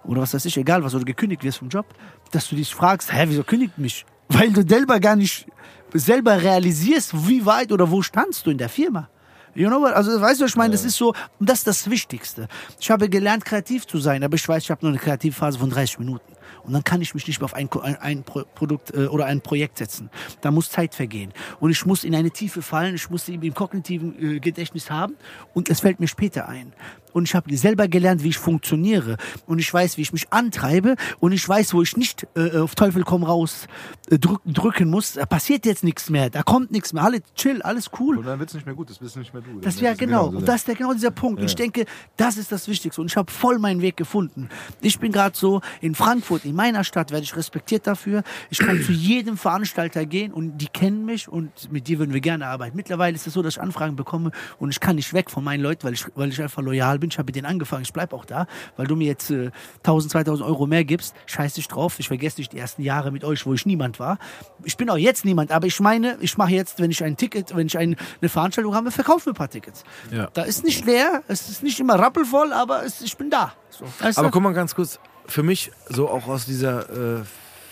[0.05, 1.87] oder was weiß ich, egal was, oder gekündigt wirst vom Job,
[2.31, 4.05] dass du dich fragst, hä, wieso kündigt mich?
[4.29, 5.47] Weil du selber gar nicht
[5.93, 9.09] selber realisierst, wie weit oder wo standst du in der Firma.
[9.55, 9.93] You know what?
[9.95, 12.47] Also weißt du, ich meine, das ist so, das ist das Wichtigste.
[12.79, 15.71] Ich habe gelernt, kreativ zu sein, aber ich weiß, ich habe nur eine Kreativphase von
[15.71, 16.33] 30 Minuten.
[16.65, 19.27] Und dann kann ich mich nicht mehr auf ein, ein, ein Pro Produkt äh, oder
[19.27, 20.11] ein Projekt setzen.
[20.41, 21.33] Da muss Zeit vergehen.
[21.61, 25.17] Und ich muss in eine Tiefe fallen, ich muss sie im kognitiven äh, Gedächtnis haben
[25.55, 26.73] und es fällt mir später ein.
[27.13, 29.17] Und ich habe selber gelernt, wie ich funktioniere.
[29.47, 30.97] Und ich weiß, wie ich mich antreibe.
[31.19, 33.67] Und ich weiß, wo ich nicht äh, auf Teufel komm raus
[34.11, 35.15] äh, drück, drücken muss.
[35.15, 36.31] Da passiert jetzt nichts mehr.
[36.31, 37.03] Da kommt nichts mehr.
[37.05, 38.19] Alle chill, alles cool.
[38.19, 39.61] und dann wird es nicht mehr gut, das bist nicht mehr du.
[39.61, 41.41] Das wäre genau, und das ist der, genau dieser Punkt.
[41.41, 41.57] Und ich Ja.
[41.59, 41.85] denke,
[42.17, 43.01] das ist das Wichtigste.
[43.01, 44.49] Und ich habe voll meinen Weg gefunden.
[44.81, 48.23] Ich bin gerade so in Frankfurt, in meiner Stadt, werde ich respektiert dafür.
[48.51, 52.21] Ich kann zu jedem Veranstalter gehen und die kennen mich und mit dir würden wir
[52.21, 52.77] gerne arbeiten.
[52.77, 55.63] Mittlerweile ist es so, dass ich Anfragen bekomme und ich kann nicht weg von meinen
[55.63, 57.11] Leuten, weil ich, weil ich einfach loyal bin.
[57.11, 58.47] Ich habe mit denen angefangen, ich bleibe auch da,
[58.77, 61.15] weil du mir jetzt äh, 1000, 2000 Euro mehr gibst.
[61.27, 61.99] Scheiß dich drauf.
[61.99, 64.19] Ich vergesse nicht die ersten Jahre mit euch, wo ich niemand war.
[64.65, 67.57] Ich bin auch jetzt niemand, aber ich meine, ich mache jetzt, wenn ich ein Ticket,
[67.57, 69.85] wenn ich ein, eine Veranstaltung habe, verkaufe mir ein paar Tickets.
[70.11, 70.29] Ja.
[70.35, 73.53] Da ist nicht leer, es ist nicht immer rappelvoll, aber es, ich bin da.
[73.71, 77.23] So, weißt Aber guck mal ganz kurz, für mich, so auch aus dieser äh,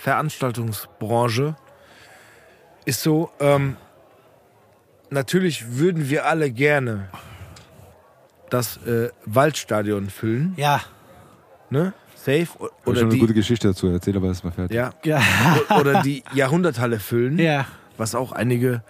[0.01, 1.57] Veranstaltungsbranche,
[2.85, 3.77] ist so, ähm,
[5.11, 7.11] natürlich würden wir alle gerne
[8.51, 10.81] das äh, Waldstadion füllen, ja.
[11.71, 11.93] ne?
[12.17, 12.47] Safe.
[12.59, 14.77] O- Oder Oder schon eine gute die, Geschichte dazu, erzähl aber erst mal fertig.
[14.77, 15.21] ja, Ja.
[15.79, 17.67] Oder die Jahrhunderthalle füllen, ja.
[17.97, 18.83] was auch einige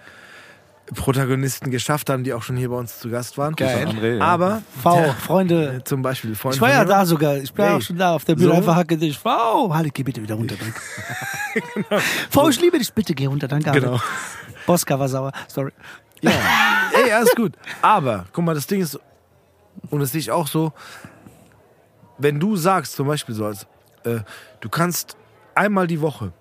[0.95, 3.55] Protagonisten geschafft haben, die auch schon hier bei uns zu Gast waren.
[3.55, 3.85] Geil.
[3.87, 4.23] André, ja.
[4.23, 5.75] Aber V, Freunde.
[5.77, 7.37] äh, zum Beispiel Freunde Ich war ja da sogar.
[7.37, 8.47] Ich bin ja Ey, auch schon da auf der Bühne.
[8.49, 8.53] so?
[8.55, 9.19] Einfach hacke dich.
[9.19, 12.01] V, Halle, geh bitte wieder runter, danke.
[12.31, 12.91] V, ich liebe dich.
[12.91, 13.69] Bitte geh runter, danke.
[13.71, 13.99] Genau.
[14.65, 15.31] Boska war sauer.
[15.47, 15.71] Sorry.
[16.21, 16.31] Ja.
[17.05, 17.53] Ey, alles gut.
[17.83, 18.99] Aber, guck mal, das Ding ist,
[19.89, 20.73] und sehe ich auch so,
[22.17, 23.65] wenn du sagst, zum Beispiel so, als,
[24.03, 24.19] äh,
[24.59, 25.15] du kannst
[25.55, 26.31] einmal die Woche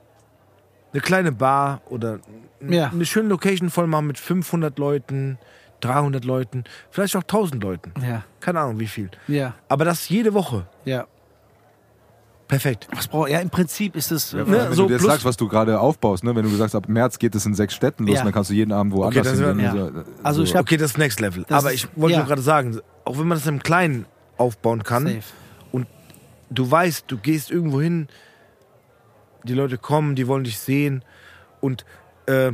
[0.92, 2.18] eine kleine Bar oder
[2.60, 2.88] Ja.
[2.90, 5.38] eine schöne Location voll machen mit 500 Leuten,
[5.80, 7.92] 300 Leuten, vielleicht auch 1000 Leuten.
[8.02, 9.10] Ja, Keine Ahnung, wie viel.
[9.28, 10.66] ja, Aber das jede Woche.
[10.84, 11.06] ja.
[12.48, 12.88] Perfekt.
[12.94, 14.32] Was brauch, ja, im Prinzip ist es.
[14.32, 16.34] Ja, äh, wenn so du jetzt sagst, was du gerade aufbaust, ne?
[16.34, 18.24] wenn du gesagt hast, ab März geht es in sechs Städten los, Ja.
[18.24, 19.76] dann kannst du jeden Abend woanders das wär- hingehen.
[19.76, 19.86] ja.
[19.88, 21.44] So, Also ich hab- Okay, das ist Next Level.
[21.46, 22.18] Das Aber ich wollte ja.
[22.20, 24.06] nur gerade sagen, auch wenn man das im Kleinen
[24.38, 25.86] aufbauen kann, Safe.
[26.50, 28.08] du weißt, du gehst irgendwo hin,
[29.44, 31.04] die Leute kommen, die wollen dich sehen
[31.60, 31.84] und
[32.26, 32.52] äh,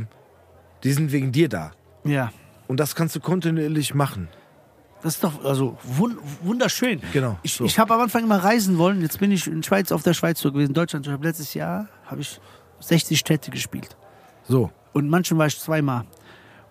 [0.83, 1.71] die sind wegen dir da.
[2.03, 2.33] Ja.
[2.67, 4.27] Und das kannst du kontinuierlich machen.
[5.05, 6.99] Das ist doch also wun wunderschön.
[7.13, 7.63] Genau, Ich, so.
[7.63, 9.03] ich habe am Anfang immer reisen wollen.
[9.03, 10.73] Jetzt bin ich in Schweiz auf der Schweiz so gewesen.
[10.73, 11.05] Deutschland.
[11.05, 12.41] Ich habe letztes Jahr habe ich
[12.79, 13.95] 60 Städte gespielt.
[14.47, 14.71] So.
[14.93, 16.05] Und manchen war ich zweimal.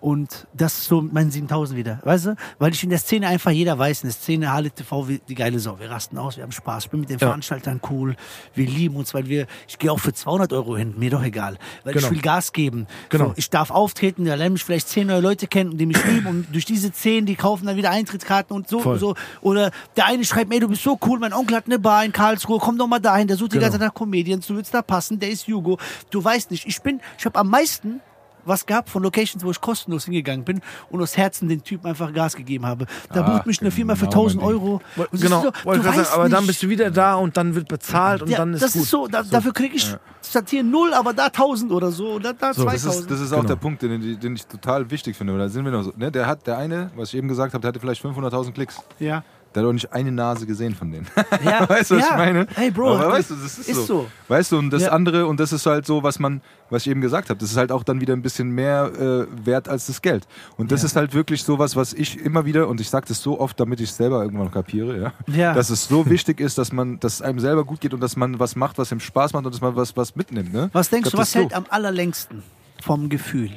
[0.05, 1.99] Und das ist so mein 7000 wieder.
[2.03, 2.35] Weißt du?
[2.59, 5.33] Weil ich in der Szene einfach, jeder weiß, in der Szene Halle TV, wir- die
[5.33, 5.79] geile Sau.
[5.79, 6.83] Wir rasten aus, wir haben Spaß.
[6.85, 7.25] Ich bin mit den Ja.
[7.25, 8.15] Veranstaltern cool.
[8.53, 10.93] Wir lieben uns, weil wir, ich gehe auch für 200 Euro hin.
[10.95, 11.57] Mir doch egal.
[11.83, 12.05] Weil Genau.
[12.05, 12.85] ich will Gas geben.
[13.09, 13.29] Genau.
[13.29, 16.27] So, ich darf auftreten, da lernen mich vielleicht zehn neue Leute kennen, die mich lieben.
[16.27, 18.93] Und durch diese zehn, die kaufen dann wieder Eintrittskarten und so Voll.
[18.93, 19.15] und so.
[19.41, 22.11] Oder der eine schreibt, ey, du bist so cool, mein Onkel hat eine Bar in
[22.11, 23.65] Karlsruhe, komm doch mal dahin, der sucht die Genau.
[23.71, 25.79] ganze Zeit nach Comedians, du willst da passen, der ist Hugo.
[26.11, 28.01] Du weißt nicht, ich bin, ich habe am meisten
[28.45, 32.13] was gehabt von Locations, wo ich kostenlos hingegangen bin und aus Herzen den Typen einfach
[32.13, 32.85] Gas gegeben habe.
[33.13, 34.61] Da Ah, bucht mich eine Firma für genau 1000 mein Ding.
[34.61, 34.81] Euro.
[35.11, 35.41] Genau.
[35.41, 38.21] so, du weißt sagen, aber dann nicht- bist du wieder da und dann wird bezahlt
[38.21, 38.83] und ja, dann ist das gut.
[38.83, 42.33] ist so, da, dafür kriege ich statt hier null, aber da 1000 oder so oder
[42.33, 43.01] da So, Das 2000.
[43.03, 43.47] ist, das ist auch Genau.
[43.49, 45.37] der Punkt, den, den ich total wichtig finde.
[45.37, 45.93] Da sind wir noch so.
[45.95, 46.11] Ne?
[46.11, 48.77] Der hat, der eine, was ich eben gesagt habe, der hatte vielleicht 500.000 Klicks.
[48.99, 49.23] ja.
[49.55, 51.07] Der hat auch nicht eine Nase gesehen von denen.
[51.43, 52.11] Ja, weißt du, was ja.
[52.11, 52.47] ich meine?
[52.55, 53.83] Hey, Bro, Aber weißt du, das ist, ist so.
[53.85, 54.07] so.
[54.27, 54.89] Weißt du, und das Ja.
[54.91, 57.57] andere, und das ist halt so, was man, was ich eben gesagt habe, das ist
[57.57, 60.27] halt auch dann wieder ein bisschen mehr äh, wert als das Geld.
[60.57, 63.39] Und das ist halt wirklich sowas, was ich immer wieder, und ich sage das so
[63.39, 65.53] oft, damit ich es selber irgendwann kapiere, ja, Ja.
[65.53, 68.15] dass es so wichtig ist, dass man, dass es einem selber gut geht und dass
[68.17, 70.53] man was macht, was ihm Spaß macht und dass man was, was mitnimmt.
[70.53, 70.69] Ne?
[70.73, 72.43] Was denkst Ich du, glaub, was hält am allerlängsten
[72.83, 73.51] vom Gefühl?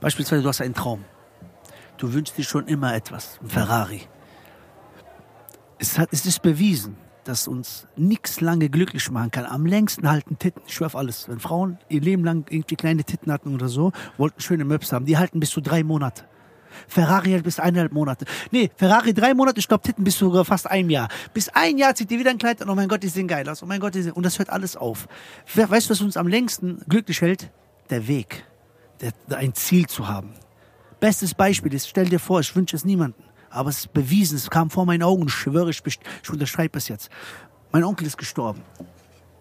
[0.00, 1.04] Beispielsweise, du hast einen Traum.
[1.98, 4.02] Du wünschst dir schon immer etwas, ein Ferrari.
[5.82, 9.46] Es, hat, es ist bewiesen, dass uns nichts lange glücklich machen kann.
[9.46, 11.28] Am längsten halten Titten, ich schwör alles.
[11.28, 15.06] Wenn Frauen ihr Leben lang irgendwie kleine Titten hatten oder so, wollten schöne Möps haben,
[15.06, 16.22] die halten bis zu drei Monate.
[16.86, 18.26] Ferrari hält bis eineinhalb Monate.
[18.52, 21.08] Nee, Ferrari drei Monate, ich glaube, Titten bis zu fast einem Jahr.
[21.34, 23.48] Bis ein Jahr zieht ihr wieder ein Kleid an, oh mein Gott, die sehen geil
[23.48, 25.08] aus, oh mein Gott, die sehen, und das hört alles auf.
[25.52, 27.50] Weißt du, was uns am längsten glücklich hält?
[27.90, 28.44] Der Weg.
[29.00, 30.30] Der, ein Ziel zu haben.
[31.00, 34.50] Bestes Beispiel ist, stell dir vor, ich wünsche es niemandem, aber es ist bewiesen, es
[34.50, 37.10] kam vor meinen Augen, ich schwöre, ich, ich unterschreibe es jetzt.
[37.70, 38.62] Mein Onkel ist gestorben.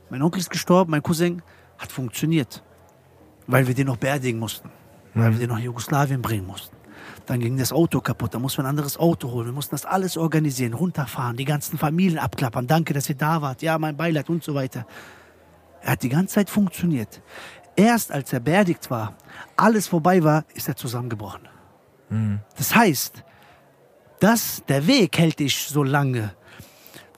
[0.10, 1.42] Mein Onkel ist gestorben, mein Cousin
[1.78, 2.64] hat funktioniert,
[3.48, 4.70] weil wir den noch beerdigen mussten,
[5.14, 6.76] weil wir den noch in Jugoslawien bringen mussten.
[7.26, 9.48] Dann ging das Auto kaputt, dann mussten wir ein anderes Auto holen.
[9.48, 12.68] Wir mussten das alles organisieren, runterfahren, die ganzen Familien abklappern.
[12.68, 13.62] Danke, dass ihr da wart.
[13.62, 14.86] Ja, mein Beileid und so weiter.
[15.82, 17.22] Er hat die ganze Zeit funktioniert.
[17.76, 19.16] Erst als er beerdigt war,
[19.56, 21.48] alles vorbei war, ist er zusammengebrochen.
[22.58, 23.24] Das heißt,
[24.22, 26.34] dass der Weg hält dich so lange.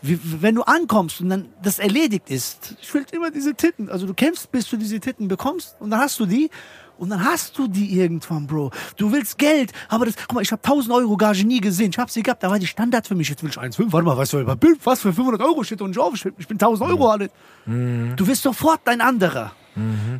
[0.02, 3.90] Wie, wenn du ankommst und dann das erledigt ist, ich will immer diese Titten.
[3.90, 6.50] Also du kämpfst, bis du diese Titten bekommst und dann hast du die
[6.98, 8.72] und dann hast du die irgendwann, Bro.
[8.98, 11.92] Du willst Geld, aber das, guck mal, ich habe 1000 Euro Gage nie gesehen.
[11.92, 13.30] Ich habe sie gehabt, da war die Standard für mich.
[13.30, 13.92] Jetzt will ich 1,5.
[13.92, 16.14] Warte mal, was ich Was für 500 Euro steht und nicht auf?
[16.14, 17.30] Ich bin 1000 Euro alle.
[17.66, 19.52] Du wirst sofort ein anderer.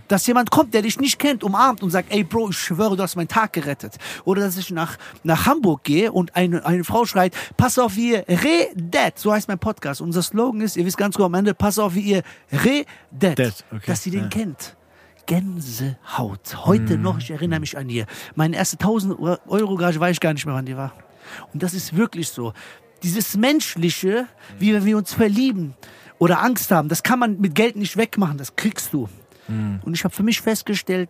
[0.08, 3.04] Dass jemand kommt, der dich nicht kennt, umarmt und sagt, ey Bro, ich schwöre, du
[3.04, 3.98] hast meinen Tag gerettet.
[4.26, 8.14] Oder dass ich nach, nach Hamburg gehe und eine, eine Frau schreit, pass auf, wie
[8.14, 9.20] ihr redet.
[9.20, 10.02] So heißt mein Podcast.
[10.02, 12.88] Unser Slogan ist, ihr wisst ganz genau am Ende, pass auf, wie ihr redet.
[13.12, 14.30] Det, okay, Dass sie den ja.
[14.30, 14.76] kennt.
[15.26, 16.66] Gänsehaut.
[16.66, 18.06] Heute noch, ich erinnere mich an ihr.
[18.36, 19.18] Meine erste 1000
[19.48, 20.94] Euro Gage weiß ich gar nicht mehr, wann die war.
[21.54, 22.54] Und das ist wirklich so.
[23.04, 24.28] Dieses Menschliche,
[24.60, 25.76] wie wenn wir uns verlieben
[26.20, 29.10] oder Angst haben, das kann man mit Geld nicht wegmachen, das kriegst du.
[29.48, 31.10] Und ich habe für mich festgestellt,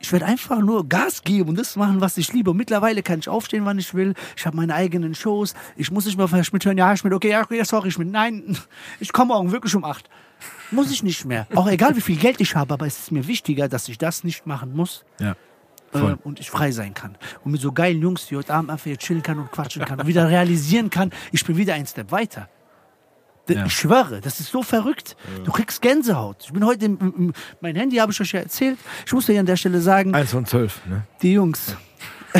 [0.00, 2.50] ich werde einfach nur Gas geben und das machen, was ich liebe.
[2.52, 4.14] Und mittlerweile kann ich aufstehen, wann ich will.
[4.36, 5.54] Ich habe meine eigenen Shows.
[5.76, 8.10] Ich muss nicht mehr Herr Schmidt hören, ja, Schmidt, okay, ja, ja, sorry, Schmidt.
[8.10, 8.56] Nein,
[9.00, 10.08] ich komme morgen wirklich um acht.
[10.70, 11.46] Muss ich nicht mehr.
[11.54, 14.22] Auch egal, wie viel Geld ich habe, aber es ist mir wichtiger, dass ich das
[14.22, 15.34] nicht machen muss Ja.
[15.94, 17.16] äh, und ich frei sein kann.
[17.42, 19.98] Und mit so geilen Jungs, die heute Abend einfach hier chillen kann und quatschen kann
[19.98, 22.48] und wieder realisieren kann, ich bin wieder ein Step weiter.
[23.48, 23.66] Ja.
[23.66, 25.16] Ich schwöre, das ist so verrückt.
[25.44, 26.36] Du kriegst Gänsehaut.
[26.44, 28.78] Ich bin heute, im, im, mein Handy habe ich euch ja erzählt.
[29.06, 31.02] Ich muss dir an der Stelle sagen, Eins von zwölf, ne?
[31.22, 31.76] die Jungs,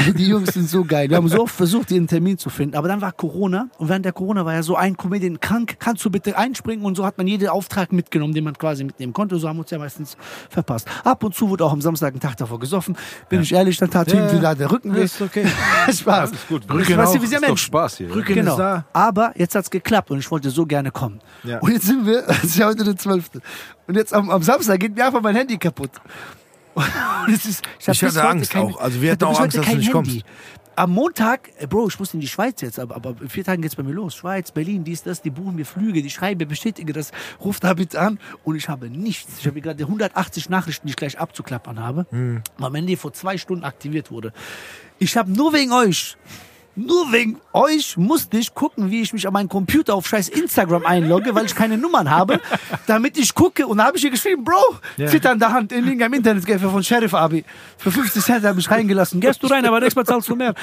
[0.16, 1.08] Die Jungs sind so geil.
[1.10, 2.76] Wir haben so oft versucht, ihren Termin zu finden.
[2.76, 3.68] Aber dann war Corona.
[3.78, 5.76] Und während der Corona war ja so ein Comedian krank.
[5.78, 6.84] Kannst du bitte einspringen?
[6.84, 9.38] Und so hat man jeden Auftrag mitgenommen, den man quasi mitnehmen konnte.
[9.38, 10.16] So haben wir uns ja meistens
[10.50, 10.86] verpasst.
[11.04, 12.96] Ab und zu wurde auch am Samstag einen Tag davor gesoffen.
[13.28, 15.02] Bin ich ehrlich, dann tat Ja, wieder der Rücken weh.
[15.02, 15.46] ist okay.
[15.92, 16.32] Spaß.
[16.48, 17.56] Gut, Rücken Weißt du, wie ist doch.
[17.58, 18.14] Spaß hier.
[18.14, 18.52] Rücken Genau.
[18.52, 18.84] ist da.
[18.92, 21.20] Aber jetzt hat's geklappt und ich wollte so gerne kommen.
[21.44, 21.58] Ja.
[21.58, 23.30] Und jetzt sind wir, es ist ja heute der 12.
[23.86, 25.90] Und jetzt am, am Samstag geht mir einfach mein Handy kaputt.
[27.32, 28.80] Es ist, Ich bis hatte Angst kein- auch.
[28.80, 30.20] Also wir ich hatten hatte auch Angst, dass du nicht kommst.
[30.76, 33.62] Am Montag, äh, Bro, ich muss in die Schweiz jetzt, aber, aber in vier Tagen
[33.62, 34.14] geht's bei mir los.
[34.14, 37.10] Schweiz, Berlin, dies, das, die buchen mir Flüge, die schreibe, bestätige das,
[37.44, 39.40] ruft da bitte an und ich habe nichts.
[39.40, 42.42] Ich habe gerade 180 Nachrichten, die ich gleich abzuklappern habe, Hm.
[42.58, 44.32] weil mein Handy vor zwei Stunden aktiviert wurde.
[45.00, 46.16] Ich habe nur wegen euch
[46.78, 50.86] nur wegen euch musste ich gucken, wie ich mich an meinen Computer auf scheiß Instagram
[50.86, 52.40] einlogge, weil ich keine Nummern habe,
[52.86, 53.66] damit ich gucke.
[53.66, 57.14] Und da habe ich hier geschrieben, Bro, in der Hand, in irgendeinem Internetcafé von Sheriff
[57.14, 57.44] Abi.
[57.78, 59.20] Für 50 Cent habe ich reingelassen.
[59.20, 60.54] Gehst du rein, aber nächstes Mal zahlst du mehr.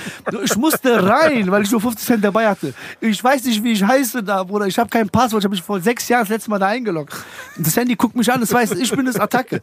[0.43, 2.73] Ich musste rein, weil ich nur 50 Cent dabei hatte.
[3.01, 4.67] Ich weiß nicht, wie ich heiße da, Bruder.
[4.67, 5.41] Ich habe kein Passwort.
[5.41, 7.13] Ich habe mich vor sechs Jahren das letzte Mal da eingeloggt.
[7.57, 9.61] Das Handy guckt mich an, es weiß, ich bin das Attacke.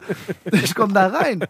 [0.51, 1.43] Ich komme da rein.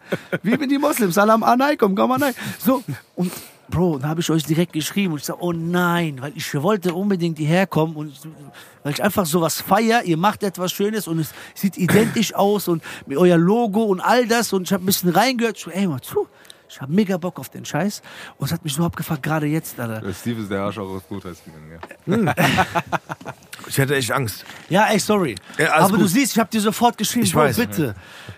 [0.43, 1.15] Wie bin die Moslems?
[1.15, 2.33] Salam alaikum, komm mal rein.
[2.59, 2.83] So,
[3.15, 3.31] und
[3.69, 6.93] Bro, dann habe ich euch direkt geschrieben und ich sage, oh nein, weil ich wollte
[6.93, 8.13] unbedingt hierher kommen und
[8.83, 12.83] weil ich einfach sowas feier, ihr macht etwas Schönes und es sieht identisch aus und
[13.07, 15.87] mit euer Logo und all das und ich habe ein bisschen reingehört, ich so, ey,
[15.87, 16.27] mal zu,
[16.69, 18.01] ich habe mega Bock auf den Scheiß
[18.37, 20.01] und es hat mich so abgefuckt, gerade jetzt, Alter.
[20.01, 22.27] Der Steve ist der Arsch auch aus Gutheits gegangen.
[22.27, 22.33] Ja.
[23.65, 24.43] Ich hatte echt Angst.
[24.69, 25.35] Ja, ey, sorry.
[25.57, 26.09] Ja, Aber du gut.
[26.09, 27.55] siehst, ich habe dir sofort geschrieben, Ich Bro, weiß.
[27.55, 27.95] bitte.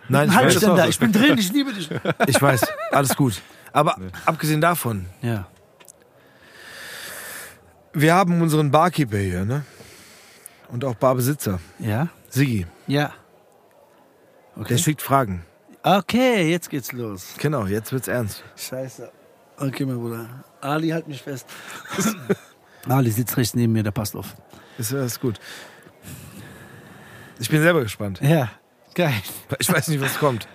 [0.08, 0.60] Nein, ich Halt weiß.
[0.60, 1.90] denn da, ich bin drin, ich liebe dich.
[2.28, 2.62] Ich weiß.
[2.92, 3.42] Alles gut.
[3.76, 5.48] Aber abgesehen davon, Ja.
[7.94, 9.66] wir haben unseren Barkeeper hier, ne?
[10.70, 11.60] Und auch Barbesitzer.
[11.80, 12.08] Ja?
[12.30, 12.66] Siggi.
[12.88, 13.12] Ja.
[14.56, 15.46] Der schickt Fragen.
[15.84, 17.36] Okay, jetzt geht's los.
[17.38, 18.44] Genau, jetzt wird's ernst.
[18.56, 19.12] Scheiße.
[19.58, 20.44] Okay, mein Bruder.
[20.62, 21.46] Ali, halt mich fest.
[22.90, 24.36] Ali sitzt rechts neben mir, der passt auf.
[24.78, 25.40] Ist alles gut.
[27.40, 28.22] Ich bin selber gespannt.
[28.22, 28.50] Ja,
[28.94, 29.14] geil.
[29.60, 30.48] Ich weiß nicht, was kommt.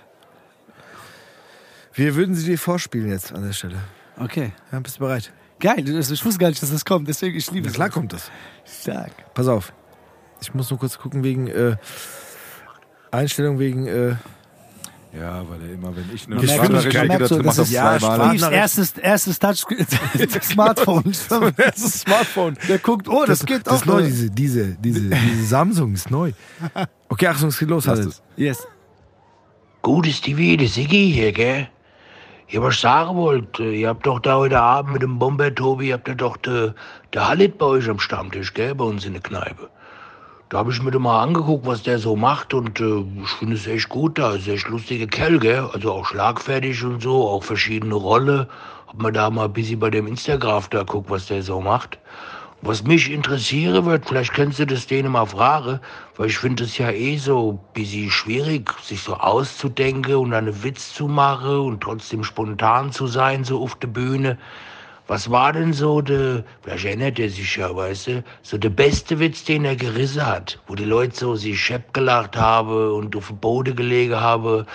[1.93, 3.77] Wir würden sie dir vorspielen jetzt an der Stelle.
[4.17, 4.53] Okay.
[4.71, 5.31] Ja, bist du bereit?
[5.59, 7.75] Geil, du- ich wusste gar nicht, dass das kommt, deswegen ich liebe Na es.
[7.75, 8.31] klar kommt das.
[8.65, 9.11] Stark.
[9.33, 9.73] Pass auf.
[10.41, 11.75] Ich muss nur kurz gucken wegen äh,
[13.11, 14.15] Einstellung wegen äh,
[15.13, 17.73] ja, weil er immer, wenn ich eine Sprachnachricht schicke, merkt so, dann das macht ist-
[17.73, 18.53] Ja, zweimal.
[18.53, 21.03] Erstes, erstes Touch-Smartphone.
[21.57, 22.57] das ist Smartphone.
[22.69, 23.77] Der guckt, oh, das, geht das auch.
[23.81, 26.31] ist neu, diese, diese, diese, diese Samsung ist neu.
[27.09, 27.85] Okay, Achtung, es geht los.
[27.85, 28.21] Lass es.
[28.37, 28.65] Yes.
[29.81, 31.67] Gut, Stevie, der Siggi hier, gell?
[32.51, 35.93] Ja, was ich sagen wollte, ihr habt doch da heute Abend mit dem Bomber Tobi,
[35.93, 36.75] habt ihr doch der
[37.13, 38.75] de Halit bei euch am Stammtisch, gell?
[38.75, 39.69] Bei uns in der Kneipe.
[40.49, 43.55] Da habe ich mir den mal angeguckt, was der so macht und äh, ich finde
[43.55, 44.33] es echt gut da.
[44.33, 45.69] Ist echt lustiger Kerl, gell?
[45.71, 48.49] Also auch schlagfertig und so, auch verschiedene Rolle.
[48.87, 51.99] Hab mir da mal ein bisschen bei dem Instagram da guckt, was der so macht.
[52.63, 55.79] Was mich interessieren wird, vielleicht könntest du das denen mal fragen,
[56.15, 60.63] weil ich finde es ja eh so ein bisschen schwierig, sich so auszudenken und einen
[60.63, 64.37] Witz zu machen und trotzdem spontan zu sein, so auf der Bühne.
[65.07, 69.19] Was war denn so der, vielleicht erinnert er sich ja, weißt du, so der beste
[69.19, 73.29] Witz, den er gerissen hat, wo die Leute so sich schepp gelacht haben und auf
[73.29, 74.67] dem Boden gelegen haben.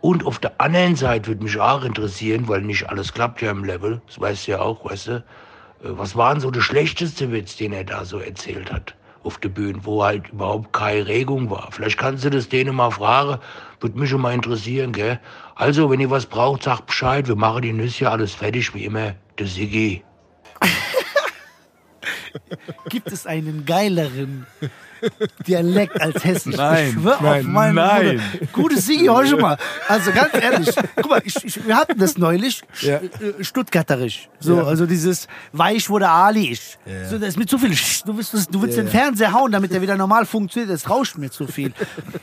[0.00, 3.62] Und auf der anderen Seite würde mich auch interessieren, weil nicht alles klappt ja im
[3.62, 5.24] Level, das weißt du ja auch, weißt du,
[5.80, 9.48] Was war denn so der schlechteste Witz, den er da so erzählt hat auf der
[9.48, 11.68] Bühne, wo halt überhaupt keine Regung war?
[11.70, 13.40] Vielleicht kannst du das denen mal fragen.
[13.80, 15.20] Würde mich schon mal interessieren, gell?
[15.54, 17.28] Also, wenn ihr was braucht, sagt Bescheid.
[17.28, 19.14] Wir machen die Nüsse alles fertig, wie immer.
[19.38, 20.02] Der Siggi.
[22.88, 24.46] Gibt es einen geileren
[25.46, 26.56] Dialekt als Hessisch?
[26.56, 28.20] Nein, ich schwör auf nein, meinen nein.
[28.40, 28.46] Bruder.
[28.52, 29.56] Gutes Sigi, hör schon mal.
[29.86, 32.96] Also ganz ehrlich, guck mal, ich, ich, wir hatten das neulich, Ja.
[32.96, 34.28] äh, Stuttgarterisch.
[34.40, 34.64] So, Ja.
[34.64, 36.78] also dieses Weich wurde Ali ist.
[36.84, 37.08] Ja.
[37.08, 37.70] So, das ist mit zu viel.
[38.06, 38.88] Du willst, du willst den.
[38.88, 40.72] Fernseher hauen, damit er wieder normal funktioniert.
[40.72, 41.72] Das rauscht mir zu viel.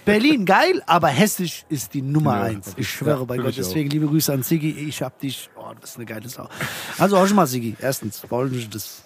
[0.04, 2.74] Berlin geil, aber Hessisch ist die Nummer eins.
[2.76, 3.56] Ich schwöre bei Gott.
[3.58, 4.72] Deswegen liebe Grüße an Sigi.
[4.72, 5.50] Ich hab dich.
[5.56, 6.50] Oh, das ist eine geile Sau.
[6.98, 7.76] Also hör schon mal, Sigi.
[7.80, 9.05] Erstens, wollen wir das.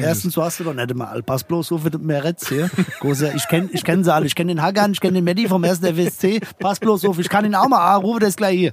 [0.00, 1.22] Erstens, du hast du doch nicht mal.
[1.22, 2.70] Pass bloß auf, mit mehr Retz hier.
[3.00, 4.26] Großer, ich kenne ich kenn sie alle.
[4.26, 6.40] Ich kenne den Hagan, ich kenne den Medi vom ersten FSC.
[6.58, 8.72] Pass bloß auf, ich kann ihn auch mal anrufen, der ist gleich hier.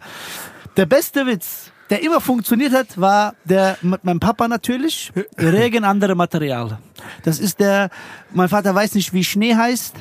[0.77, 5.11] Der beste Witz, der immer funktioniert hat, war der mit meinem Papa natürlich.
[5.37, 6.79] Regen, andere Material.
[7.23, 7.89] Das ist der,
[8.33, 9.95] mein Vater weiß nicht, wie Schnee heißt.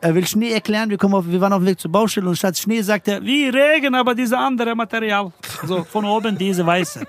[0.00, 0.90] Er will Schnee erklären.
[0.90, 3.22] Wir, kommen auf, wir waren auf dem Weg zur Baustelle und statt Schnee sagt er,
[3.22, 5.32] wie Regen, aber diese andere Material.
[5.64, 7.04] So, von oben diese weiße.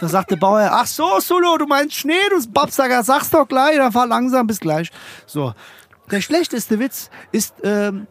[0.00, 3.76] Da sagt der Bauer, ach so, Solo, du meinst Schnee, du Babsager, sag's doch gleich,
[3.76, 4.90] dann fahr langsam, bis gleich.
[5.26, 5.54] So.
[6.10, 8.06] Der schlechteste Witz ist, ähm,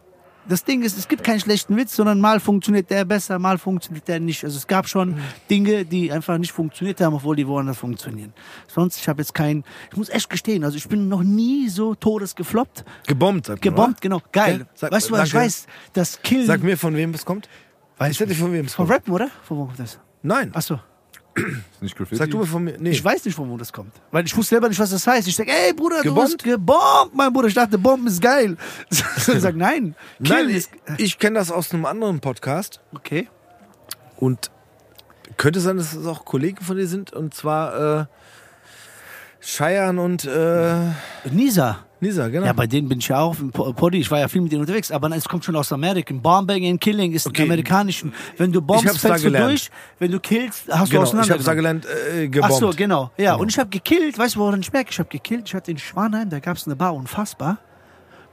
[0.46, 4.06] das Ding ist, es gibt keinen schlechten Witz, sondern mal funktioniert der besser, mal funktioniert
[4.06, 4.44] der nicht.
[4.44, 5.18] Also es gab schon.
[5.50, 8.32] Dinge, die einfach nicht funktioniert haben, obwohl die woanders funktionieren.
[8.66, 11.94] Sonst, ich habe jetzt kein, ich muss echt gestehen, also ich bin noch nie so
[11.94, 12.84] todes gefloppt.
[13.06, 14.20] Gebombt, man, Gebombt, genau.
[14.32, 14.66] Geil.
[14.74, 17.48] Sag- weißt du was, ich weiß, das Killen Sag mir, von wem es kommt.
[17.98, 18.96] Weiß ich nicht, von wem es von kommt.
[18.98, 19.28] Rappen, oder?
[19.42, 19.98] Von wo kommt das?
[20.22, 20.50] Nein.
[20.54, 20.74] Achso.
[20.74, 20.80] Ist
[21.80, 22.16] nicht Graffiti?
[22.16, 22.76] Sag du mir von mir.
[22.78, 22.90] Nee.
[22.90, 23.92] Ich weiß nicht, von wo das kommt.
[24.10, 25.26] Weil ich wusste selber nicht, was das heißt.
[25.28, 26.24] Ich sag, ey Bruder, du Gebombt?
[26.24, 27.48] hast gebombt, mein Bruder.
[27.48, 28.56] Ich dachte, Bomben ist geil.
[28.90, 28.98] ich
[29.40, 29.94] sag, nein.
[30.18, 30.70] Nein, ich, ist.
[30.98, 32.80] ich kenne das aus einem anderen Podcast.
[32.94, 33.28] Okay.
[34.16, 34.50] Und
[35.36, 37.12] könnte sein, dass es auch Kollegen von dir sind.
[37.12, 38.06] Und zwar äh,
[39.40, 40.90] Cheyenne und äh,
[41.30, 41.84] Nisa.
[42.00, 42.46] Nisa, genau.
[42.46, 43.98] Ja, bei denen bin ich ja auch im Po- Poddy.
[43.98, 44.90] Ich war ja viel mit denen unterwegs.
[44.92, 46.14] Aber es kommt schon aus Amerika.
[46.14, 47.42] Bombing and Killing ist Okay.
[47.42, 48.12] ein amerikanischen.
[48.36, 49.70] Wenn du bombst, hab's fällst du durch.
[49.98, 51.02] Wenn du killst, hast genau.
[51.02, 51.44] du Ich habe auseinander.
[51.44, 52.54] da gelernt, äh, gebombt.
[52.54, 53.10] Ach so, genau.
[53.18, 54.16] Ja, und ich habe gekillt.
[54.18, 54.90] Weißt du, woran ich merke?
[54.90, 55.48] Ich habe gekillt.
[55.48, 57.58] Ich hatte in Schwanheim, da gab es eine Bar, unfassbar.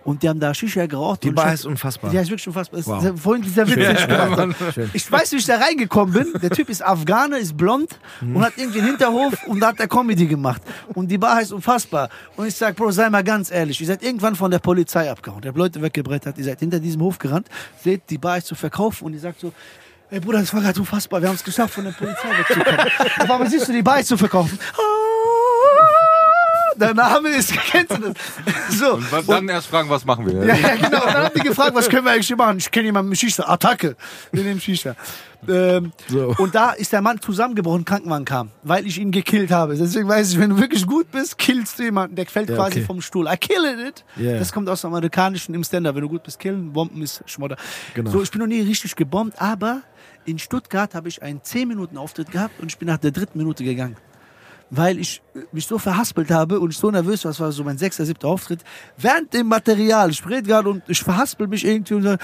[0.06, 1.24] Und die haben da Shisha geraucht.
[1.24, 2.12] Die Bar hab- heißt unfassbar.
[2.12, 2.80] Die heißt wirklich unfassbar.
[2.86, 3.04] Wow.
[3.04, 4.56] ist vorhin dieser Witz, den ich gemacht habe.
[4.94, 6.42] Ich weiß, wie ich da reingekommen bin.
[6.42, 7.90] Der Typ ist Afghaner, ist blond
[8.22, 10.62] und hat irgendwie einen Hinterhof und da hat er Comedy gemacht.
[10.94, 12.10] Und die Bar heißt unfassbar.
[12.38, 15.42] Und ich sag, Bro, sei mal ganz ehrlich, ihr seid irgendwann von der Polizei abgehauen.
[15.42, 17.48] Der hat Leute weggebrettert, ihr seid hinter diesem Hof gerannt,
[17.84, 19.52] seht, die Bar ist zu verkaufen und ihr sagt so,
[20.12, 21.20] Ey Bruder, das war gerade unfassbar.
[21.20, 22.80] Wir haben es geschafft, von der Polizei wegzukommen.
[23.22, 24.60] Auf einmal siehst du, die Bar ist zu verkaufen.
[26.78, 28.78] Der Name ist, kennst du das?
[28.78, 28.94] So.
[28.96, 30.46] Und dann erst fragen, was machen wir?
[30.46, 31.04] Ja, ja, genau.
[31.06, 32.58] Und dann haben die gefragt, was können wir eigentlich hier machen?
[32.58, 33.44] Ich kenne jemanden mit Shisha.
[33.48, 33.96] Attacke.
[34.32, 34.96] Wir nehmen Shisha.
[35.48, 36.34] Ähm, So.
[36.38, 39.76] Und da ist der Mann zusammengebrochen, Krankenwagen kam, weil ich ihn gekillt habe.
[39.76, 42.16] Deswegen weiß ich, wenn du wirklich gut bist, killst du jemanden.
[42.16, 42.86] Der fällt Ja, quasi okay.
[42.86, 43.28] vom Stuhl.
[43.28, 44.04] I kill it.
[44.18, 44.40] Yeah.
[44.40, 45.96] Das kommt aus dem Amerikanischen im Stand-up.
[45.96, 47.58] Wenn du gut bist, killen, Bomben ist Schmodder.
[47.94, 48.10] Genau.
[48.12, 49.82] So, ich bin noch nie richtig gebombt, aber
[50.26, 53.96] in Stuttgart habe ich einen 10-Minuten-Auftritt gehabt und ich bin nach der dritten Minute gegangen
[54.70, 57.64] weil ich äh, mich so verhaspelt habe und ich so nervös war, das war so
[57.64, 58.62] mein sechster, siebter Auftritt,
[58.98, 62.20] während dem Material, ich rede gerade und ich verhaspel mich irgendwie und sage,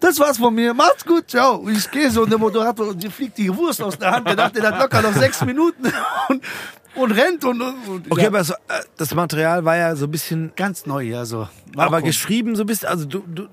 [0.00, 1.56] das war's von mir, macht's gut, ciao.
[1.56, 4.26] Und ich gehe so und der Moderator, und dir fliegt die Wurst aus der Hand,
[4.26, 5.84] der dachte, der hat locker noch sechs Minuten
[6.28, 6.42] und,
[6.94, 10.06] und rennt und, und, und Okay, ja, aber so, äh, das Material war ja so
[10.06, 11.48] ein bisschen, ganz neu, ja, so.
[11.74, 13.48] War aber geschrieben so bist, also du, du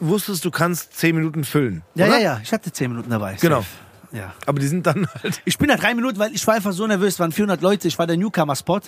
[0.00, 1.82] wusstest, du kannst zehn Minuten füllen.
[1.94, 2.16] ja, oder?
[2.18, 3.36] ja, ja, ich hatte zehn Minuten dabei.
[3.40, 3.60] Genau.
[3.60, 3.83] safe.
[4.14, 4.32] Ja.
[4.46, 5.42] Aber die sind dann halt.
[5.44, 7.14] Ich bin da drei Minuten, weil ich war einfach so nervös.
[7.14, 7.88] Es waren 400 Leute.
[7.88, 8.80] Ich war der Newcomer-Spot.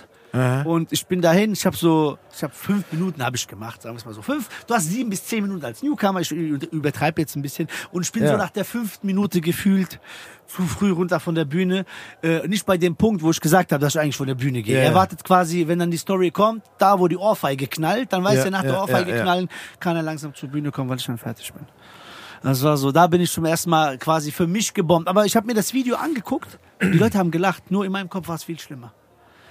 [0.64, 1.52] Und ich bin dahin.
[1.52, 4.20] Ich habe so, ich habe fünf Minuten habe ich gemacht, sagen wir es mal so.
[4.20, 4.48] Fünf.
[4.66, 6.20] Du hast sieben bis zehn Minuten als Newcomer.
[6.20, 7.68] Ich übertreibe jetzt ein bisschen.
[7.90, 8.32] Und ich bin Ja.
[8.32, 9.98] so nach der fünften Minute gefühlt
[10.46, 11.86] zu früh runter von der Bühne.
[12.22, 14.62] Äh, nicht bei dem Punkt, wo ich gesagt habe, dass ich eigentlich von der Bühne
[14.62, 14.76] gehe.
[14.76, 18.22] Ja, Er wartet quasi, wenn dann die Story kommt, da wo die Ohrfeige knallt, dann
[18.22, 19.48] weiß Ja, er nach ja, der Ohrfeige knallen,
[19.80, 21.64] kann er langsam zur Bühne kommen, weil ich dann fertig bin.
[22.46, 25.08] Das war so, da bin ich zum ersten Mal quasi für mich gebombt.
[25.08, 28.28] Aber ich habe mir das Video angeguckt, die Leute haben gelacht, nur in meinem Kopf
[28.28, 28.92] war es viel schlimmer.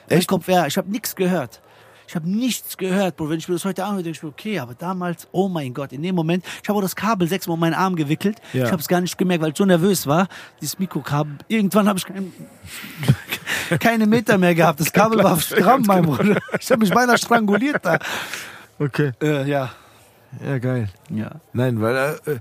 [0.08, 0.32] Echt?
[0.32, 1.62] Mein Kopf, ja, ich habe nichts gehört.
[2.08, 3.30] Ich habe nichts gehört, Bro.
[3.30, 5.92] Wenn ich mir das heute anhöre, denke ich mir, okay, aber damals, oh mein Gott,
[5.92, 8.38] in dem Moment, ich habe auch das Kabel sechsmal um meinen Arm gewickelt.
[8.54, 8.64] Ja.
[8.64, 10.30] Ich habe es gar nicht gemerkt, weil ich so nervös war.
[10.62, 12.32] Dieses Mikrokabel, irgendwann habe ich kein,
[13.82, 14.80] keine Meter mehr gehabt.
[14.80, 16.40] Das Kabel war stramm, mein Bruder.
[16.62, 18.00] Ich habe mich beinahe stranguliert da.
[18.80, 19.12] Okay.
[19.22, 19.72] Äh, ja.
[20.42, 20.88] Ja, geil.
[21.10, 21.32] Ja.
[21.52, 22.40] Nein, weil, äh,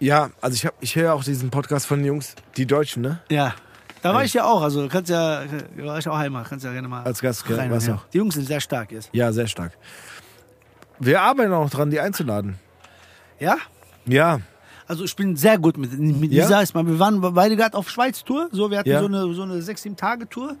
[0.00, 3.20] ja, also ich, hab, ich höre auch diesen Podcast von den Jungs, die Deutschen, ne?
[3.30, 3.54] Ja.
[4.00, 6.70] Da war ich ja auch, also kannst ja, da war ich auch einmal, kannst ja
[6.72, 7.68] gerne mal Als Gast, rein.
[7.70, 7.94] Warst Ja.
[7.96, 8.04] auch.
[8.12, 9.10] Die Jungs sind sehr stark jetzt.
[9.12, 9.72] Ja, sehr stark.
[11.00, 12.58] Wir arbeiten auch dran, die einzuladen.
[13.40, 13.56] Ja?
[14.06, 14.38] Ja,
[14.86, 16.44] Also ich bin sehr gut mit, mit Ja?
[16.58, 16.62] Lisa.
[16.74, 18.48] Mal, wir waren beide gerade auf Schweiz-Tour.
[18.52, 19.00] So, wir hatten Ja.
[19.00, 20.56] so eine, so eine sechs, sieben Tage-Tour.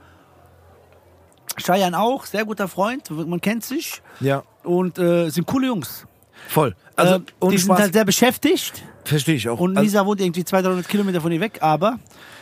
[1.56, 4.02] Cheyenne auch, sehr guter Freund, man kennt sich.
[4.20, 6.06] ja, Und äh, sind coole Jungs.
[6.48, 6.74] voll.
[6.96, 7.20] Also, äh,
[7.50, 8.82] die sind Spaß, halt sehr beschäftigt.
[9.08, 9.58] Verstehe ich auch.
[9.60, 11.58] Und also, Lisa wohnt irgendwie 200, 300 Kilometer von ihr weg.
[11.60, 11.98] Aber,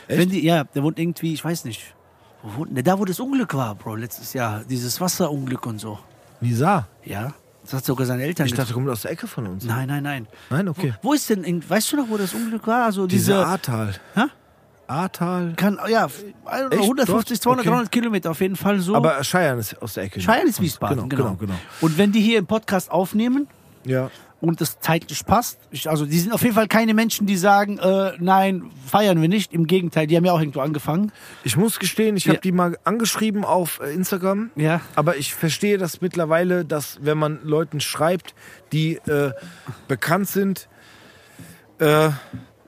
[0.07, 0.19] Echt?
[0.19, 1.93] wenn die, ja, der wohnt irgendwie, ich weiß nicht.
[2.43, 2.83] Wo wohnt, der?
[2.83, 4.63] da, wo das Unglück war, Bro, letztes Jahr.
[4.69, 5.99] Dieses Wasserunglück und so.
[6.39, 7.33] Lisa, Ja,
[7.63, 9.65] das hat sogar seine Eltern ich dachte, kommt aus der Ecke von uns.
[9.65, 10.27] Nein, nein, nein.
[10.49, 10.93] Nein, okay.
[11.01, 12.85] Wo ist denn, in, weißt du noch, wo das Unglück war?
[12.85, 13.95] Also Diese diese, Ahrtal.
[14.13, 14.21] Hä?
[14.87, 15.53] Ahrtal.
[15.57, 16.81] kann, ja, I don't know, Echt?
[16.83, 17.59] 150, Dort?
[17.59, 17.69] 200, Okay.
[17.69, 18.95] 300 Kilometer auf jeden Fall so.
[18.95, 20.21] Aber Scheiern ist aus der Ecke.
[20.21, 21.59] Scheiern ist Wiesbaden, Genau, genau, genau, genau.
[21.81, 23.47] Und wenn die hier im Podcast aufnehmen
[23.83, 24.09] Ja.
[24.39, 27.79] Und das zeitlich passt, ich, also die sind auf jeden Fall keine Menschen, die sagen,
[27.79, 29.51] äh, nein, feiern wir nicht.
[29.51, 31.11] Im Gegenteil, die haben ja auch irgendwo angefangen.
[31.43, 32.33] Ich muss gestehen, ich Ja.
[32.33, 34.51] habe die mal angeschrieben auf äh, Instagram.
[34.55, 34.81] Ja.
[34.95, 38.35] Aber ich verstehe das mittlerweile, dass wenn man Leuten schreibt,
[38.71, 39.31] die äh,
[39.87, 40.67] bekannt sind,
[41.79, 42.09] äh,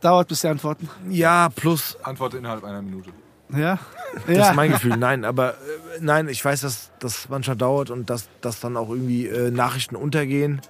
[0.01, 0.89] Dauert bis sie antworten.
[1.09, 3.09] ja, plus, Antwort innerhalb einer Minute.
[3.55, 3.79] Ja.
[4.27, 4.49] das ja.
[4.49, 5.55] ist mein Gefühl, nein, aber äh,
[5.99, 9.95] nein, ich weiß, dass das manchmal dauert und dass, dass dann auch irgendwie äh, Nachrichten
[9.95, 10.61] untergehen,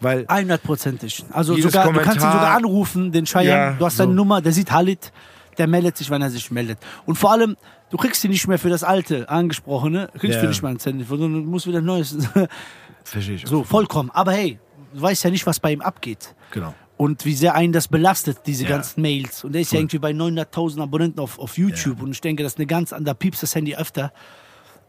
[0.00, 1.24] weil 100%ig.
[1.30, 3.48] Also sogar, du kannst ihn Kommentar- sogar anrufen, den Cheyenne.
[3.50, 4.16] Ja, du hast seine so.
[4.16, 5.12] Nummer, der sieht Halit,
[5.58, 6.78] der meldet sich, wenn er sich meldet.
[7.06, 7.56] Und vor allem,
[7.90, 10.42] du kriegst ihn nicht mehr für das alte angesprochene, kriegst Ja.
[10.42, 12.16] du nicht mehr ein Cent, sondern du musst wieder ein neues.
[13.04, 13.46] verstehe ich.
[13.46, 14.10] so, vollkommen.
[14.12, 14.58] Aber hey,
[14.94, 16.34] du weißt ja nicht, was bei ihm abgeht.
[16.52, 16.74] Genau.
[16.96, 18.70] Und wie sehr einen das belastet, diese Ja.
[18.70, 19.42] ganzen Mails.
[19.44, 22.02] Und der ist ja irgendwie bei 900.000 Abonnenten auf, auf YouTube.
[22.02, 24.12] Und ich denke, das ist eine ganz andere, piepst das Handy öfter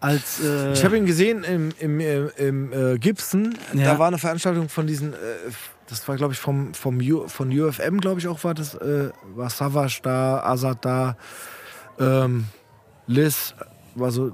[0.01, 0.43] als.
[0.43, 3.57] Äh, Ich habe ihn gesehen im, im, im, im äh, Gibson.
[3.73, 3.93] Ja.
[3.93, 5.17] Da war eine Veranstaltung von diesen, äh,
[5.87, 9.11] das war glaube ich vom, vom U, von UFM, glaube ich auch war das, äh,
[9.35, 11.15] war Savage da, Azad da,
[11.99, 12.45] ähm,
[13.07, 13.53] Liz,
[13.95, 14.31] war so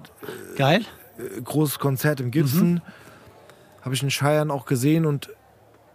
[0.56, 0.86] geil.
[1.18, 2.74] äh, großes Konzert im Gibson.
[2.76, 2.82] Mhm.
[3.82, 5.30] Habe ich in Scheiern auch gesehen und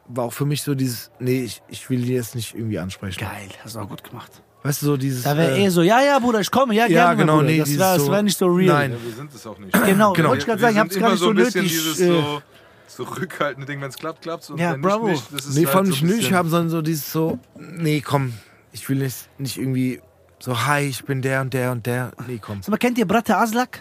[0.08, 3.20] war auch für mich so dieses, nee, ich, ich will die jetzt nicht irgendwie ansprechen.
[3.20, 4.42] Geil, hast du auch gut gemacht.
[4.64, 5.24] Weißt du, so dieses.
[5.24, 7.16] Da wäre äh, eh so, ja, ja, Bruder, ich komme, ja, Ja, gerne.
[7.16, 7.46] genau, Bruder.
[7.48, 8.74] nee, das war so- wär nicht so real.
[8.74, 8.92] Nein.
[8.92, 9.72] Ja, wir sind es auch nicht.
[9.72, 10.28] Genau, Genau.
[10.30, 11.62] wollte ich gerade sagen, ich hab's gar nicht so nötig.
[11.62, 12.42] dieses äh, so
[12.88, 15.08] zurückhaltende Ding, wenn es klappt, klappt und Ja, wenn bravo.
[15.08, 15.40] nicht, nicht.
[15.40, 18.00] Das ist Nee, halt vor allem so nicht nötig haben, sondern so dieses so, nee,
[18.02, 18.34] komm,
[18.72, 20.00] ich will nicht, nicht irgendwie
[20.38, 22.12] so, hi, ich bin der und der und der.
[22.28, 22.62] Nee, komm.
[22.62, 23.80] Sag mal, kennt ihr Bratte Aslak?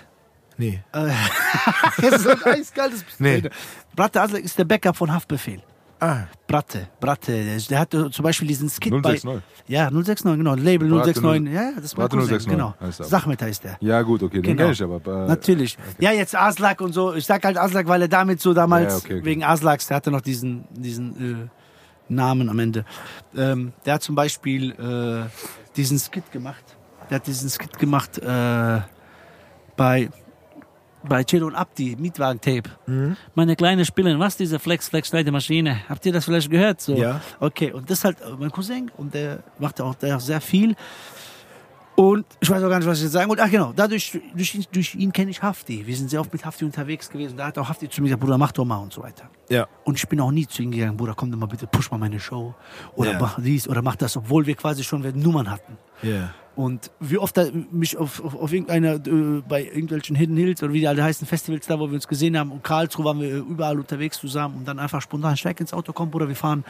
[0.58, 0.82] Nee.
[0.94, 3.44] das ist so ein eiskaltes Nee.
[3.95, 5.62] Bratte Aslak ist der Backup von Haftbefehl.
[6.03, 9.23] Ah, Bratte, Bratte, der, hatte zum Beispiel diesen Skit 069.
[9.23, 9.41] bei...
[9.68, 11.53] Ja, 069, genau, Label Bratte 069.
[11.53, 12.73] Ja, das mein Bratte Cousin, 069, genau.
[13.07, 13.78] Sachmet heißt der.
[13.82, 14.72] Ja, gut, okay, den Genau.
[14.72, 15.26] ich aber.
[15.26, 15.78] Äh, Natürlich.
[15.99, 17.14] Ja, jetzt Aslak und so.
[17.14, 19.26] Ich sag halt Aslak, weil er damit so damals, Ja, okay, okay.
[19.26, 21.48] wegen Aslaks, der hatte noch diesen, diesen äh,
[22.11, 22.84] Namen am Ende.
[23.38, 25.30] Ähm, der hat zum Beispiel äh,
[25.76, 26.64] diesen Skit gemacht.
[27.11, 28.80] Der hat diesen Skit gemacht äh,
[29.78, 30.10] bei,
[31.03, 32.69] bei Cello und Abdi, Mietwagen-Tape.
[32.88, 33.18] Mhm.
[33.36, 35.82] Meine kleine Spielin, was diese Flex, Flex, Schneidemaschine?
[35.90, 36.82] Habt ihr das vielleicht gehört?
[36.82, 36.95] So.
[36.95, 37.22] Ja.
[37.40, 40.76] Okay, und das ist halt äh, mein Cousin und der macht auch der sehr viel.
[41.95, 43.44] Und ich weiß auch gar nicht, was ich jetzt sagen wollte.
[43.44, 45.86] Ach genau, dadurch, durch ihn, durch ihn kenne ich Hafti.
[45.86, 47.36] Wir sind sehr oft mit Hafti unterwegs gewesen.
[47.38, 49.30] Da hat auch Hafti zu mir gesagt, Bruder, mach doch mal und so weiter.
[49.49, 49.68] ja.
[49.84, 51.98] Und ich bin auch nie zu ihm gegangen, Bruder, komm doch mal bitte, push mal
[51.98, 52.56] meine Show.
[52.95, 53.19] Oder Ja.
[53.19, 55.78] mach dies oder mach das, obwohl wir quasi schon Nummern hatten.
[56.02, 56.34] Ja.
[56.56, 57.40] Und wie oft
[57.72, 61.26] mich auf, auf, auf irgendeiner, äh, bei irgendwelchen Hidden Hills oder wie die alle heißen,
[61.26, 64.57] Festivals da, wo wir uns gesehen haben, und Karlsruhe waren wir äh, überall unterwegs zusammen
[64.57, 66.65] und dann einfach spontan, steig ins Auto, komm, Bruder, wir fahren,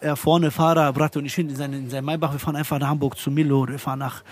[0.00, 2.78] er vorne, Fahrer, Bratte und ich hinten in seinen, in seinen Maybach, wir fahren einfach
[2.78, 4.22] nach Hamburg zu Milo, oder wir fahren nach,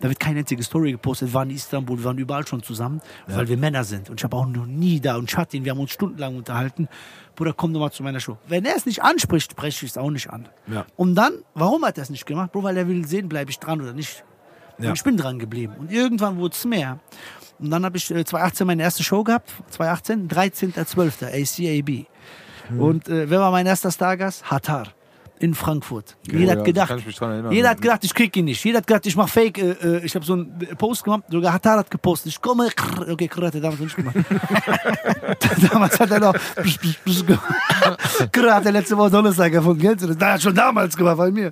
[0.00, 3.00] da wird keine einzige Story gepostet, wir waren in Istanbul, wir waren überall schon zusammen,
[3.26, 5.80] weil wir Männer sind und ich habe auch noch nie da und Schatin, wir haben
[5.80, 6.88] uns stundenlang unterhalten,
[7.34, 8.38] Bruder, komm doch mal zu meiner Show.
[8.46, 10.48] Wenn er es nicht anspricht, spreche ich es auch nicht an.
[10.68, 10.86] Ja.
[10.94, 12.52] Und dann, warum hat er es nicht gemacht?
[12.52, 14.22] Bro, weil er will sehen, bleibe ich dran oder nicht.
[14.78, 14.90] Ja.
[14.90, 15.74] Und ich bin dran geblieben.
[15.78, 16.98] Und irgendwann wurde es mehr.
[17.58, 19.52] Und dann habe ich äh, 2018 meine erste Show gehabt.
[19.70, 21.26] 2018, 13.12.
[21.26, 22.06] ACAB.
[22.68, 22.80] Hm.
[22.80, 24.50] Und äh, wer war mein erster Stargast?
[24.50, 24.88] Hatar.
[25.40, 26.16] In Frankfurt.
[26.30, 26.94] Jeder ja, hat das gedacht,
[27.50, 28.64] jeder hat gedacht, ich krieg ihn nicht.
[28.64, 29.58] Jeder hat gedacht, ich mach Fake.
[29.58, 32.32] Äh, äh, ich habe so einen Post gemacht, sogar Hatar hat gepostet.
[32.32, 34.14] Ich komme, krr, okay, krr, hat er damals nicht gemacht.
[35.72, 36.34] damals hat er noch
[38.32, 40.18] krr, hat er letzte Woche Donnerstag erfunden, kennst du das?
[40.18, 41.50] Da hat er schon damals gemacht bei mir.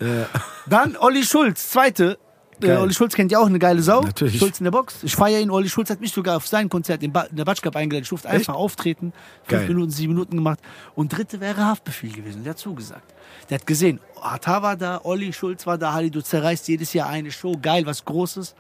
[0.67, 2.19] Dann Olli Schulz, zweite.
[2.63, 2.79] Äh, Geil.
[2.79, 4.01] Olli Schulz kennt ja auch eine geile Sau.
[4.03, 4.39] Natürlich.
[4.39, 5.03] Schulz in der Box.
[5.03, 5.51] Ich feiere ihn.
[5.51, 8.03] Olli Schulz hat mich sogar auf sein Konzert in, ba in der Batsch Cup eingeladen.
[8.05, 9.13] Ich durfte einfach auftreten.
[9.45, 9.69] Fünf Geil.
[9.69, 10.61] Minuten, sieben Minuten gemacht.
[10.95, 12.45] Und dritte wäre Haftbefehl gewesen.
[12.45, 13.13] Der hat zugesagt.
[13.51, 17.09] Der hat gesehen, Atar war da, Olli Schulz war da, Halli, du zerreißt jedes Jahr
[17.09, 18.55] eine Show, geil, was Großes.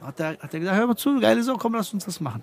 [0.00, 2.42] Hat er, hat er gesagt, hör mal zu, geile Sau, komm, lass uns das machen.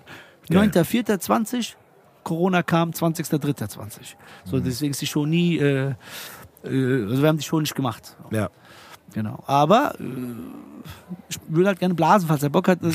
[0.50, 1.74] 9.4.20,
[2.22, 3.78] Corona kam, 20.3.20.
[3.78, 4.04] Mhm.
[4.44, 5.94] So, deswegen ist die Show nie, äh,
[6.64, 8.16] äh, also wir haben die Show nicht gemacht.
[8.30, 8.50] Ja.
[9.12, 9.42] Genau.
[9.46, 10.04] Aber äh,
[11.28, 12.78] ich würde halt gerne blasen, falls er Bock hat.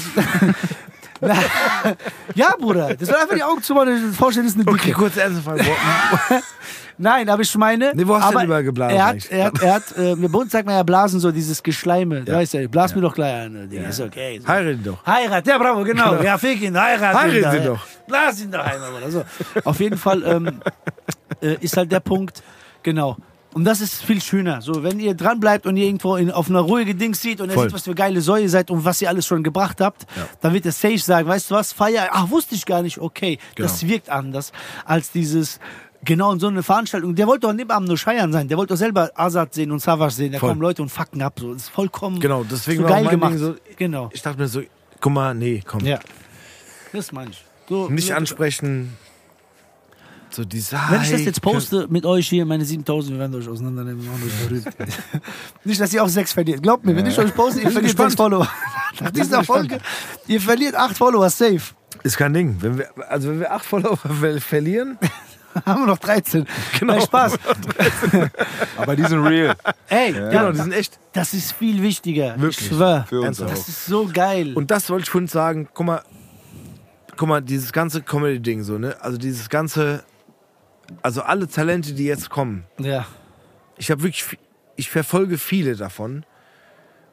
[2.34, 4.92] Ja, Bruder, das soll einfach die Augen zumachen und vorstellen, das ist eine Dicke.
[4.92, 5.14] Okay, kurz
[5.44, 5.64] Frage.
[5.66, 6.36] Wo-
[6.98, 7.92] Nein, aber ich meine.
[7.96, 10.38] Nee, wo hast du denn überall geblasen Er hat, er hat, er hat äh, bei
[10.40, 12.22] uns sagt man ja Blasen so dieses Geschleime.
[12.22, 12.38] Du Ja.
[12.40, 13.70] weißt ja, blas mir doch gleich an.
[13.70, 14.40] Digga, Ist okay.
[14.40, 14.48] So.
[14.48, 15.06] Heirate ihn doch.
[15.06, 16.22] Heirat, ja, bravo, genau.
[16.22, 17.60] Ja, fick ihn, heirat Heirat ihn.
[17.60, 17.70] ihn ja.
[17.74, 17.86] doch.
[18.08, 18.92] Blas ihn doch einmal.
[18.94, 19.24] Oder so.
[19.64, 20.60] Auf jeden Fall ähm,
[21.42, 22.44] äh, ist halt der Punkt,
[22.84, 23.18] genau.
[23.54, 24.62] Und das ist viel schöner.
[24.62, 27.50] So, wenn ihr dran bleibt und ihr irgendwo in, auf einer ruhigen Ding sieht und
[27.50, 27.66] er Voll.
[27.66, 30.06] sieht, was für geile Säue seid und was ihr alles schon gebracht habt,
[30.40, 33.40] dann wird der Sage sagen, weißt du was, feier, ach, wusste ich gar nicht, okay.
[33.58, 33.92] Das Genau.
[33.94, 34.54] wirkt anders
[34.86, 35.60] als dieses,
[36.06, 37.14] genau in so eine Veranstaltung.
[37.16, 38.48] Der wollte doch neben Abend nur scheiern sein.
[38.48, 40.32] Der wollte doch selber Azad sehen und Savage sehen.
[40.32, 40.50] Da Voll.
[40.50, 41.34] kommen Leute und fucken ab.
[41.38, 41.52] So.
[41.54, 43.34] Das ist vollkommen Genau, deswegen so geil gemacht.
[43.34, 44.10] Ding so- genau.
[44.14, 44.62] Ich dachte mir so,
[45.02, 45.82] guck mal, nee, komm.
[45.86, 46.00] Ja.
[46.94, 47.44] Das meine ich.
[47.68, 48.98] So, Nicht ansprechen.
[50.32, 53.48] So diese Wenn ich das jetzt poste mit euch hier, meine 7000, wir werden euch
[53.50, 54.08] auseinandernehmen.
[55.66, 56.64] Nicht, dass ihr auch sechs verliert.
[56.64, 58.48] Glaubt mir, wenn ich euch poste, ihr Bin verliert sechs Follower.
[59.02, 59.80] Nach dieser Folge,
[60.28, 61.62] ihr verliert acht Follower safe.
[62.04, 62.58] Ist kein Ding.
[62.62, 64.98] Wenn wir, also wenn wir acht Follower ver- verlieren,
[65.66, 66.46] Haben wir noch 13.
[66.80, 66.94] Genau.
[66.94, 67.38] Nein, Spaß.
[68.78, 69.54] Aber die sind real.
[69.90, 70.98] Ey, genau, ja, die sind echt.
[71.12, 72.40] das ist viel wichtiger.
[72.40, 72.62] Wirklich.
[72.62, 73.06] Ich schwör.
[73.10, 73.52] Für uns Ernsthaft.
[73.52, 73.56] auch.
[73.58, 74.54] Das ist so geil.
[74.56, 76.02] Und das wollte ich vorhin sagen, guck mal,
[77.18, 78.96] guck mal, dieses ganze Comedy-Ding so, ne?
[79.02, 80.04] Also dieses ganze,
[81.02, 83.06] also alle Talente, die jetzt kommen, ja.
[83.78, 84.38] ich habe wirklich,
[84.76, 86.26] ich verfolge viele davon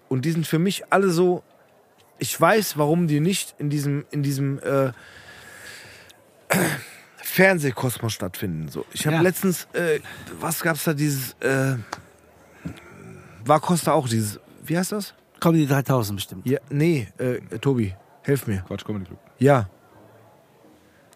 [0.09, 1.43] und die sind für mich alle so,
[2.19, 4.93] ich weiß, warum die nicht in diesem, in diesem äh,
[7.17, 8.69] Fernsehkosmos stattfinden.
[8.69, 8.85] So.
[8.93, 9.23] Ich habe Ja.
[9.23, 10.01] letztens, äh,
[10.41, 11.77] was gab's da, dieses, äh,
[13.45, 15.15] war Costa auch dieses, wie heißt das?
[15.41, 16.47] Comedy 3000 bestimmt.
[16.47, 18.65] Ja, nee, äh, Tobi, helf mir.
[18.67, 19.19] Quatsch, Comedy Club.
[19.39, 19.69] Ja.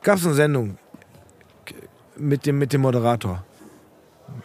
[0.03, 0.79] Gab's eine Sendung
[2.23, 3.45] mit dem, mit dem Moderator.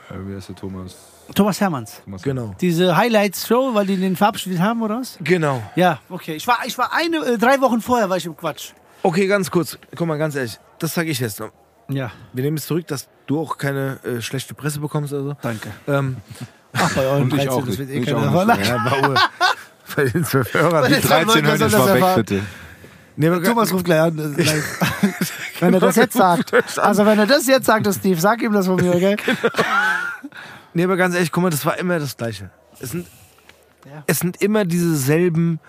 [0.09, 0.95] Äh, wie heißt der Thomas?
[1.35, 2.01] Thomas Hermanns.
[2.03, 2.55] Thomas Genau.
[2.61, 5.17] Diese Highlights-Show, weil die den verabschiedet haben, oder was?
[5.21, 5.61] Genau.
[5.75, 6.35] Ja, okay.
[6.35, 8.71] Ich war, ich war eine, äh, drei Wochen vorher war ich im Quatsch.
[9.03, 9.77] Okay, ganz kurz.
[9.95, 10.57] Guck mal, ganz ehrlich.
[10.79, 11.51] Das sage ich jetzt noch.
[11.89, 15.33] Ja, Wir nehmen es zurück, dass du auch keine äh, schlechte Presse bekommst oder so.
[15.41, 15.69] danke.
[15.87, 16.17] Ähm,
[16.73, 18.59] Ach, bei euren Und ich 13, auch das wird eh erfahren.
[18.63, 19.15] ja, Baue.
[19.95, 20.81] Bei den zwölf Hörern.
[20.83, 22.43] Bei den 13 Leute hört soll ich das mal weg, bitte.
[23.15, 24.17] Nee, Thomas ruft gleich an.
[25.59, 26.53] wenn er das jetzt sagt.
[26.79, 29.15] Also wenn er das jetzt sagt, Steve, sag ihm das von mir, okay?
[30.73, 32.51] Nee, aber ganz ehrlich, guck mal, das war immer das Gleiche.
[32.79, 33.07] Es sind,
[33.85, 34.03] Ja.
[34.05, 35.59] es sind immer dieselben,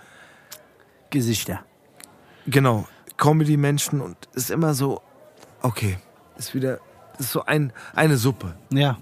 [1.10, 1.60] Gesichter.
[2.46, 2.86] genau,
[3.16, 5.00] Comedy-Menschen und es ist immer so,
[5.62, 5.98] okay,
[6.36, 6.78] ist wieder,
[7.18, 8.54] ist so ein, eine Suppe.
[8.70, 8.98] Ja.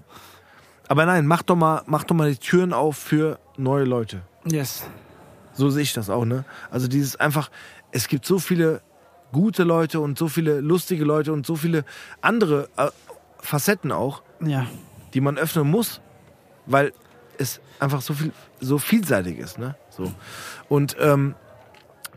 [0.87, 4.21] Aber nein, mach doch mal, mach doch mal die Türen auf für neue Leute.
[4.45, 4.85] Yes.
[5.53, 6.45] So sehe ich das auch, ne?
[6.71, 7.49] Also dieses einfach,
[7.91, 8.81] es gibt so viele
[9.37, 11.83] gute Leute und so viele lustige Leute und so viele
[12.21, 12.87] andere äh,
[13.39, 14.65] Facetten auch, Ja.
[15.13, 16.01] die man öffnen muss,
[16.65, 16.91] weil
[17.37, 19.75] es einfach so viel, so vielseitig ist, ne?
[19.89, 20.11] So.
[20.69, 21.35] Und ähm,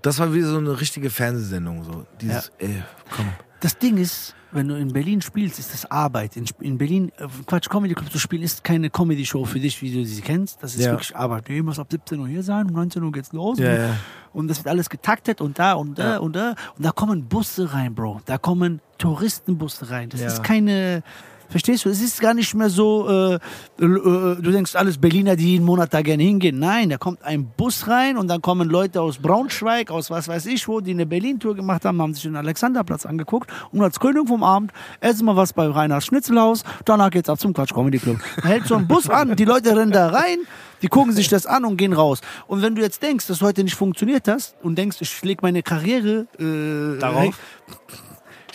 [0.02, 2.06] das war wieder so eine richtige Fernsehsendung, so.
[2.20, 2.82] Dieses, ey,
[3.14, 3.28] komm.
[3.60, 6.36] Das Ding ist, wenn du in Berlin spielst, ist das Arbeit.
[6.36, 9.92] In, in Berlin, äh, Quatsch, Comedy Club zu spielen, ist keine Comedy-Show für dich, wie
[9.92, 10.62] du sie kennst.
[10.62, 10.92] Das ist Ja.
[10.92, 11.48] wirklich Arbeit.
[11.48, 13.58] Du musst ab 17 Uhr hier sein, um 19 Uhr geht's los.
[13.58, 13.96] Ja, und, ja.
[14.32, 16.54] und das wird alles getaktet und da und da und da.
[16.76, 18.22] Und da kommen Busse rein, Bro.
[18.26, 20.08] Da kommen Touristenbusse rein.
[20.08, 21.02] Das ist keine.
[21.50, 21.90] Verstehst du?
[21.90, 23.38] Es ist gar nicht mehr so, äh, äh,
[23.78, 26.60] du denkst, alles Berliner, die jeden Monat da gerne hingehen.
[26.60, 30.46] Nein, da kommt ein Bus rein und dann kommen Leute aus Braunschweig, aus was weiß
[30.46, 34.28] ich wo, die eine Berlin-Tour gemacht haben, haben sich den Alexanderplatz angeguckt und als Krönung
[34.28, 38.18] vom Abend essen wir was bei Reinhards Schnitzelhaus, danach geht's ab zum Quatsch Comedy Club.
[38.42, 40.38] Da hält so ein Bus an, die Leute rennen da rein,
[40.82, 42.20] die gucken sich das an und gehen raus.
[42.46, 45.62] Und wenn du jetzt denkst, dass heute nicht funktioniert hast und denkst, ich leg meine
[45.62, 47.38] Karriere äh, Darauf?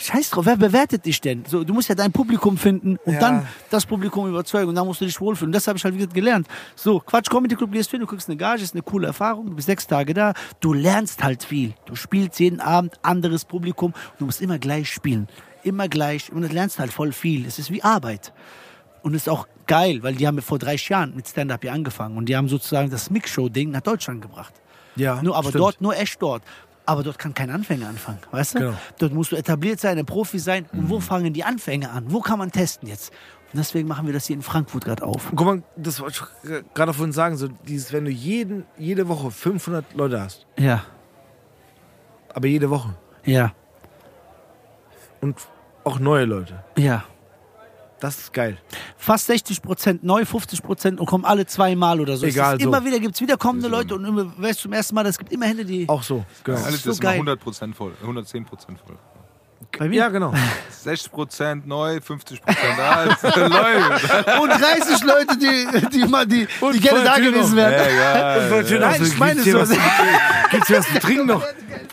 [0.06, 1.44] Scheiß drauf, wer bewertet dich denn?
[1.46, 3.20] So, du musst ja dein Publikum finden und Ja.
[3.20, 5.48] dann das Publikum überzeugen und dann musst du dich wohlfühlen.
[5.48, 6.46] Und das habe ich halt wieder gelernt.
[6.74, 9.54] So, Quatsch Comedy Club gehst hin, du kriegst eine Gage, ist eine coole Erfahrung, du
[9.56, 11.74] bist sechs Tage da, du lernst halt viel.
[11.86, 15.28] Du spielst jeden Abend anderes Publikum, du musst immer gleich spielen.
[15.62, 17.44] Immer gleich und du lernst halt voll viel.
[17.46, 18.32] Es ist wie Arbeit.
[19.02, 22.16] Und es ist auch geil, weil die haben vor 30 Jahren mit Stand-Up hier angefangen
[22.16, 24.54] und die haben sozusagen das Mix-Show-Ding nach Deutschland gebracht.
[24.94, 25.60] Ja, Nur aber stimmt.
[25.62, 26.42] dort, nur echt dort.
[26.86, 28.58] Aber dort kann kein Anfänger anfangen, weißt du?
[28.60, 28.74] Genau.
[28.98, 30.66] Dort musst du etabliert sein, ein Profi sein.
[30.72, 32.04] Und wo fangen die Anfänger an?
[32.08, 33.12] Wo kann man testen jetzt?
[33.52, 35.30] Und deswegen machen wir das hier in Frankfurt gerade auf.
[35.34, 39.30] Guck mal, das wollte ich gerade vorhin sagen, so dieses, wenn du jeden, jede Woche
[39.30, 40.84] 500 Leute hast, Ja,
[42.34, 42.94] aber jede Woche
[43.24, 43.52] ja,
[45.20, 45.36] und
[45.84, 47.04] auch neue Leute, ja.
[48.00, 48.58] Das ist geil.
[48.96, 52.26] Fast 60 Prozent neu, 50 Prozent und kommen alle zweimal oder so.
[52.26, 52.68] Egal, es ist so.
[52.68, 55.32] Immer wieder gibt es wiederkommende Leute und immer, weißt du, zum ersten Mal, es gibt
[55.32, 56.58] immer Hände, die Auch so, genau.
[56.58, 57.20] Alles so ist immer geil.
[57.20, 58.98] 100% voll, 110% voll.
[59.78, 59.96] Bei mir.
[59.96, 60.32] Ja, genau.
[60.84, 62.40] 60% neu, 50%
[62.78, 63.16] alt.
[64.40, 67.72] Und 30 Leute, die, die, mal, die, die gerne da gewesen wären.
[67.96, 69.58] Ja, Nein, ich meine so.
[70.50, 71.42] Gibt's hier was zu trinken noch?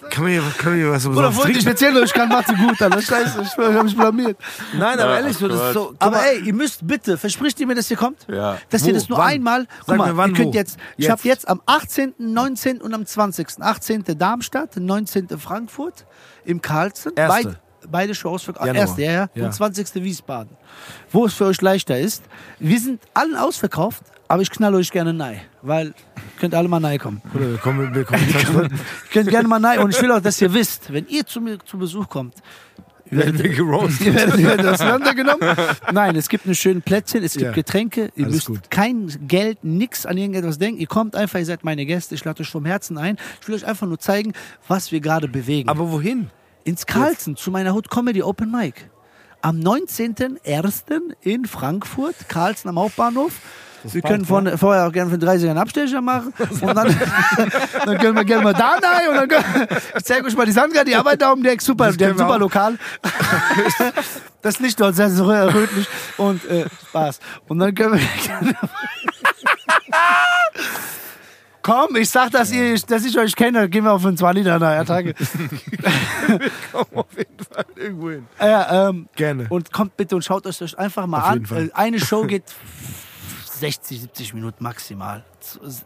[0.10, 2.54] Kann man hier, kann man hier was Oder umsonst wollte ich erzählen, ich kann Mathe
[2.54, 3.02] gut, Alter.
[3.02, 4.38] Scheiße, ich habe mich blamiert.
[4.74, 5.96] Nein, aber Ja, ehrlich so, das ist so.
[5.98, 8.20] Aber mal, ey, ihr müsst bitte, verspricht ihr mir, dass ihr kommt?
[8.28, 8.58] Ja.
[8.70, 8.94] Dass ihr Wo?
[8.94, 9.28] das nur Wann?
[9.30, 10.58] einmal, guck Sag mal, mir wann, ihr könnt wo?
[10.58, 11.12] jetzt, ich Jetzt.
[11.12, 12.82] habe jetzt am 18., 19.
[12.82, 13.48] und am 20.
[13.60, 14.04] 18.
[14.20, 15.30] Darmstadt, 19.
[15.40, 16.06] Frankfurt,
[16.46, 17.12] im Carlsen.
[17.16, 17.50] Erste.
[17.50, 17.58] Beid-
[17.90, 18.76] beide Shows für Januar.
[18.76, 19.46] erste, ja, ja, Ja.
[19.46, 20.04] und 20.
[20.04, 20.56] Wiesbaden.
[21.12, 22.24] Wo es für euch leichter ist.
[22.60, 25.94] Wir sind allen ausverkauft, aber ich knall euch gerne nein, weil ihr
[26.40, 27.22] könnt alle mal nein kommen.
[27.32, 28.80] Bruder, wir kommen, wir kommen
[29.12, 31.60] könnt gerne mal nein und ich will auch, dass ihr wisst, wenn ihr zu mir
[31.60, 32.36] zu Besuch kommt,
[33.12, 33.52] werden wir
[34.16, 35.56] werdet, ihr werdet auseinandergenommen.
[35.92, 37.52] Nein, es gibt eine schöne Plätzchen, es gibt Ja.
[37.52, 38.12] Getränke.
[38.16, 38.72] Ihr Alles müsst gut.
[38.72, 40.80] kein Geld, nix an irgendetwas denken.
[40.80, 42.16] Ihr kommt einfach, ihr seid meine Gäste.
[42.16, 43.18] Ich lade euch vom Herzen ein.
[43.42, 44.34] Ich will euch einfach nur zeigen,
[44.68, 45.70] was wir gerade bewegen.
[45.70, 46.30] Aber wohin?
[46.64, 48.90] Ins Carlsen zu meiner Hood Comedy Open Mic.
[49.42, 51.14] Am 19.01.
[51.22, 53.40] in Frankfurt, Carlsen am Hauptbahnhof.
[53.84, 56.34] Wir können von, vorher auch gerne für den 30er einen Abstecher machen.
[56.62, 56.88] Und dann,
[57.86, 59.10] dann können wir gerne mal da rein.
[59.10, 61.64] Und dann können, ich zeige euch mal die Sandra, die arbeitet da um die Ecke.
[61.64, 62.40] Super, Das der wir super.
[62.40, 62.78] Lokal.
[64.42, 65.88] Das Licht dort sehr, sehr rötlich.
[66.18, 67.22] Und äh, Spaß.
[67.48, 68.54] Und dann können wir gerne.
[71.64, 74.44] Komm, ich sag, dass, ihr, dass ich euch kenne, dann gehen wir auf einen 20
[74.44, 75.16] Liter nachher Tage.
[76.74, 78.28] Komm auf jeden Fall irgendwo hin.
[78.38, 79.46] Ja, ähm, Gerne.
[79.48, 81.46] und kommt bitte und schaut euch das einfach mal Auf an.
[81.56, 82.44] Äh, Eine Show geht
[83.60, 85.24] 60, 70 Minuten maximal.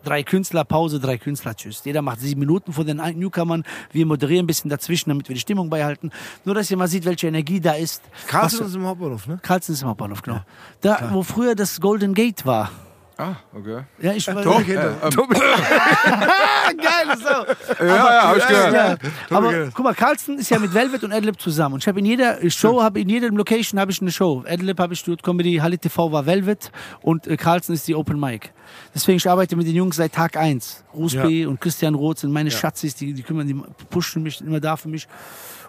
[0.04, 1.82] Drei Künstler, Pause, drei Künstler, tschüss.
[1.84, 3.64] Jeder macht sieben Minuten von den Newcomern.
[3.92, 6.12] Wir moderieren ein bisschen dazwischen, damit wir die Stimmung beihalten.
[6.46, 8.02] Nur, dass ihr mal sieht, welche Energie da ist.
[8.28, 9.40] Karlsson Was- ist im Hauptbahnhof, ne?
[9.42, 10.42] Karlsson ist im Hauptbahnhof, genau.
[10.82, 12.70] Da, wo früher das Golden Gate war.
[13.20, 13.82] Ah, okay.
[14.00, 14.46] Ja, ich war.
[14.46, 15.12] Okay, Äh, ähm,
[16.78, 17.84] Geil, so.
[17.84, 18.74] ja, ja, hab ich gehört.
[18.74, 18.98] Ja,
[19.36, 21.76] aber guck mal, Carlson ist ja mit Velvet und Adlib zusammen.
[21.76, 24.44] Und ich habe in jeder Show, habe in jeder Location habe ich eine Show.
[24.48, 26.72] Adlib habe ich Studio Comedy, Halle TV war Velvet
[27.02, 28.52] und äh, Carlson ist die Open Mic.
[28.94, 30.84] Deswegen ich arbeite mit den Jungs seit Tag 1.
[30.94, 31.26] Ruß Ja.
[31.26, 33.56] B und Christian Roth sind meine Schatzis, die, die kümmern, die
[33.90, 35.08] pushen mich immer da für mich.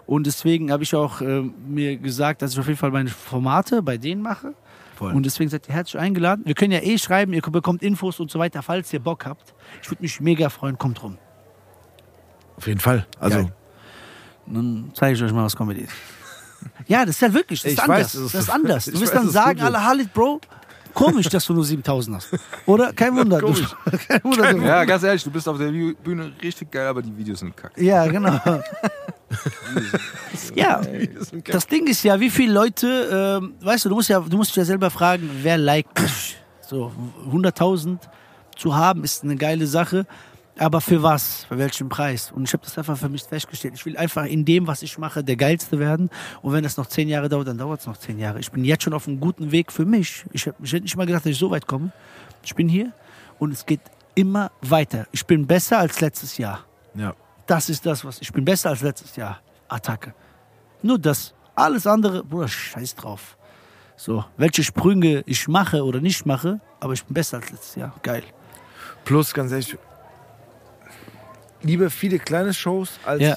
[0.05, 3.81] Und deswegen habe ich auch äh, mir gesagt, dass ich auf jeden Fall meine Formate
[3.81, 4.53] bei denen mache.
[4.99, 5.13] Voll.
[5.13, 6.43] Und deswegen seid ihr herzlich eingeladen.
[6.45, 9.53] Wir können ja eh schreiben, ihr bekommt Infos und so weiter, falls ihr Bock habt.
[9.81, 11.17] Ich würde mich mega freuen, kommt rum.
[12.57, 13.07] Auf jeden Fall.
[13.17, 13.53] Also, Geil.
[14.47, 15.93] Dann zeige ich euch mal, was Comedy ist.
[16.87, 17.99] Ja, das ist ja wirklich, das ist Ich anders.
[17.99, 18.85] weiß, das ist- das ist anders.
[18.85, 20.41] Du wirst dann ist sagen, alle Halit, Bro,
[20.93, 22.37] komisch, dass du nur 7000 hast.
[22.65, 22.91] Oder?
[22.91, 23.39] Kein Wunder.
[23.39, 23.53] Du,
[24.09, 24.51] kein Wunder.
[24.57, 27.81] Ja, ganz ehrlich, du bist auf der Bühne richtig geil, aber die Videos sind kacke.
[27.81, 28.37] ja, genau.
[30.55, 30.81] ja,
[31.45, 34.51] das Ding ist ja, wie viele Leute, ähm, weißt du, du musst ja, du musst
[34.51, 36.37] dich ja selber fragen, wer liked mich?
[36.61, 36.91] So,
[37.31, 37.97] 100.000
[38.55, 40.05] zu haben ist eine geile Sache,
[40.57, 41.45] aber für was?
[41.45, 42.31] Für welchen Preis?
[42.31, 43.75] Und ich habe das einfach für mich festgestellt.
[43.75, 46.09] Ich will einfach in dem, was ich mache, der Geilste werden.
[46.41, 48.39] Und wenn das noch zehn Jahre dauert, dann dauert es noch zehn Jahre.
[48.39, 50.25] Ich bin jetzt schon auf einem guten Weg für mich.
[50.33, 51.91] Ich, hab, ich hätte nicht mal gedacht, dass ich so weit komme.
[52.43, 52.91] Ich bin hier
[53.39, 53.81] und es geht
[54.15, 55.07] immer weiter.
[55.11, 56.65] Ich bin besser als letztes Jahr.
[56.93, 57.15] ja.
[57.49, 59.39] Das ist das, was ich bin besser als letztes Jahr.
[59.69, 60.13] Attacke.
[60.83, 61.33] Nur das.
[61.55, 63.37] Alles andere, Bruder, scheiß drauf.
[63.97, 67.95] So, welche Sprünge ich mache oder nicht mache, aber ich bin besser als letztes Jahr.
[68.03, 68.23] Geil.
[69.03, 69.75] Plus, ganz ehrlich,
[71.63, 73.35] lieber viele kleine Shows als Ja.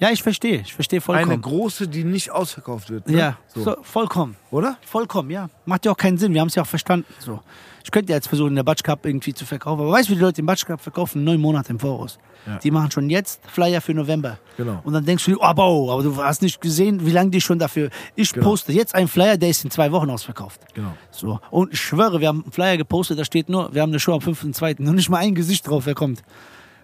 [0.00, 0.60] Ja, ich verstehe.
[0.60, 1.40] Ich verstehe eine vollkommen.
[1.42, 3.08] große, die nicht ausverkauft wird.
[3.08, 3.16] Ne?
[3.18, 3.62] Ja, So.
[3.62, 4.36] so, vollkommen.
[4.50, 4.76] Oder?
[4.84, 5.48] Vollkommen, ja.
[5.66, 6.34] Macht ja auch keinen Sinn.
[6.34, 7.06] Wir haben es ja auch verstanden.
[7.20, 7.40] So.
[7.84, 9.82] Ich könnte jetzt versuchen, in der Batsch Cup irgendwie zu verkaufen.
[9.82, 11.22] Aber weißt du, wie die Leute den Batsch Cup verkaufen?
[11.22, 12.18] Neun Monate im Voraus.
[12.46, 12.58] Ja.
[12.58, 14.38] Die machen schon jetzt Flyer für November.
[14.56, 14.80] Genau.
[14.84, 17.58] Und dann denkst du, oh, wow, aber du hast nicht gesehen, wie lange die schon
[17.58, 17.90] dafür.
[18.16, 18.46] Ich Genau.
[18.48, 20.60] poste jetzt einen Flyer, der ist in zwei Wochen ausverkauft.
[20.74, 20.92] Genau.
[21.10, 21.40] So.
[21.50, 24.12] Und ich schwöre, wir haben einen Flyer gepostet, da steht nur, wir haben eine Show
[24.14, 24.82] am 5.2.
[24.82, 26.22] Noch nicht mal ein Gesicht drauf, wer kommt.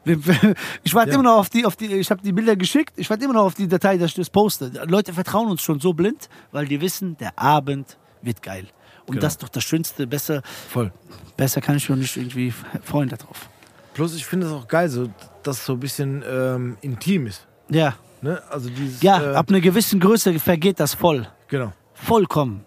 [0.83, 1.15] Ich warte Ja.
[1.15, 3.45] immer noch auf die, auf die, ich habe die Bilder geschickt, ich warte immer noch
[3.45, 4.71] auf die Datei, dass ich das poste.
[4.87, 8.67] Leute vertrauen uns schon so blind, weil die wissen, der Abend wird geil.
[9.07, 9.21] Und Genau.
[9.23, 10.93] das ist doch das Schönste, besser, Voll.
[11.37, 12.53] besser kann ich schon nicht irgendwie
[12.85, 13.49] freuen darauf.
[13.95, 15.09] Plus, ich finde es auch geil, so,
[15.43, 17.47] dass es so ein bisschen ähm, intim ist.
[17.69, 18.39] Ja, Ne?
[18.51, 19.01] Also dieses.
[19.01, 21.27] ja, äh, ab einer gewissen Größe vergeht das voll.
[21.49, 21.73] Genau.
[21.95, 22.67] Vollkommen.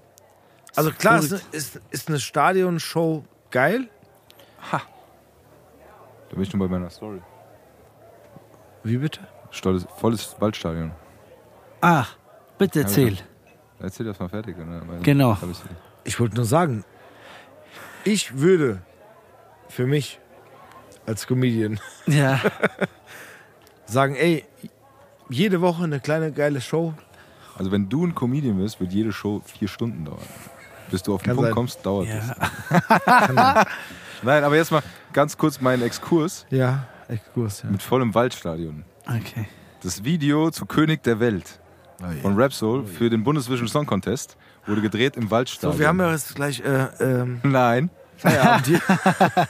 [0.75, 3.87] Also klar, ist, ist, ist eine Stadionshow geil.
[6.33, 7.21] Da bin ich schon bei meiner Story.
[8.83, 9.19] Wie bitte?
[9.51, 10.91] Stolles, volles Waldstadion.
[11.79, 12.05] Ah,
[12.57, 13.17] bitte Ja, erzähl.
[13.79, 14.57] Erzähl das mal fertig.
[14.57, 14.81] Ne?
[15.03, 15.37] Genau.
[16.03, 16.83] Ich wollte nur sagen,
[18.03, 18.81] ich würde
[19.69, 20.19] für mich
[21.05, 22.39] als Comedian Ja,
[23.85, 24.43] sagen, ey,
[25.29, 26.95] jede Woche eine kleine geile Show.
[27.59, 30.17] Also wenn du ein Comedian bist, wird jede Show vier Stunden dauern.
[30.89, 31.53] Bis du auf den Kann Punkt sein.
[31.53, 32.27] kommst, dauert es.
[33.35, 33.65] ja.
[34.23, 34.81] Nein, aber jetzt mal
[35.13, 37.69] ganz kurz meinen Exkurs Ja, Exkurs, ja.
[37.69, 38.83] mit vollem Waldstadion.
[39.05, 39.47] Okay.
[39.81, 41.59] Das Video zu König der Welt
[42.21, 45.73] von Rap Soul für den Bundesvision Song Contest wurde gedreht im Waldstadion.
[45.73, 48.81] So, wir haben ja jetzt gleich äh, ähm, Nein, Feierabend hier.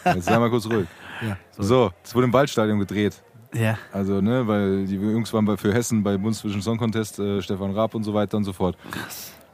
[0.06, 0.88] jetzt sei mal kurz ruhig.
[1.22, 1.91] ja, so.
[2.03, 3.22] Es wurde im Waldstadion gedreht.
[3.53, 3.77] Ja.
[3.91, 7.72] Also, ne, weil die Jungs waren bei- für Hessen bei Bundesvision Song Contest, äh, Stefan
[7.72, 8.76] Raab und so weiter und so fort.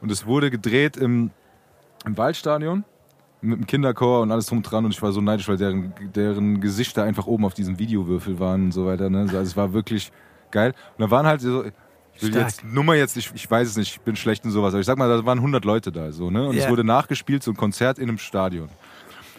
[0.00, 1.30] Und es wurde gedreht im,
[2.06, 2.84] im Waldstadion
[3.42, 5.92] mit dem Kinderchor und alles drum und dran und ich war so neidisch, weil deren,
[6.14, 9.08] deren Gesichter einfach oben auf diesem Videowürfel waren und so weiter.
[9.10, 9.20] Ne?
[9.20, 10.12] Also es war wirklich
[10.50, 10.74] geil.
[10.98, 11.64] Und da waren halt so,
[12.14, 12.48] ich will Stark.
[12.48, 14.86] jetzt Nummer jetzt, ich, ich weiß es nicht, ich bin schlecht in sowas, aber ich
[14.86, 16.46] sag mal, da waren 100 Leute da so, ne?
[16.48, 16.70] Und es Ja.
[16.70, 18.68] wurde nachgespielt, so ein Konzert in einem Stadion.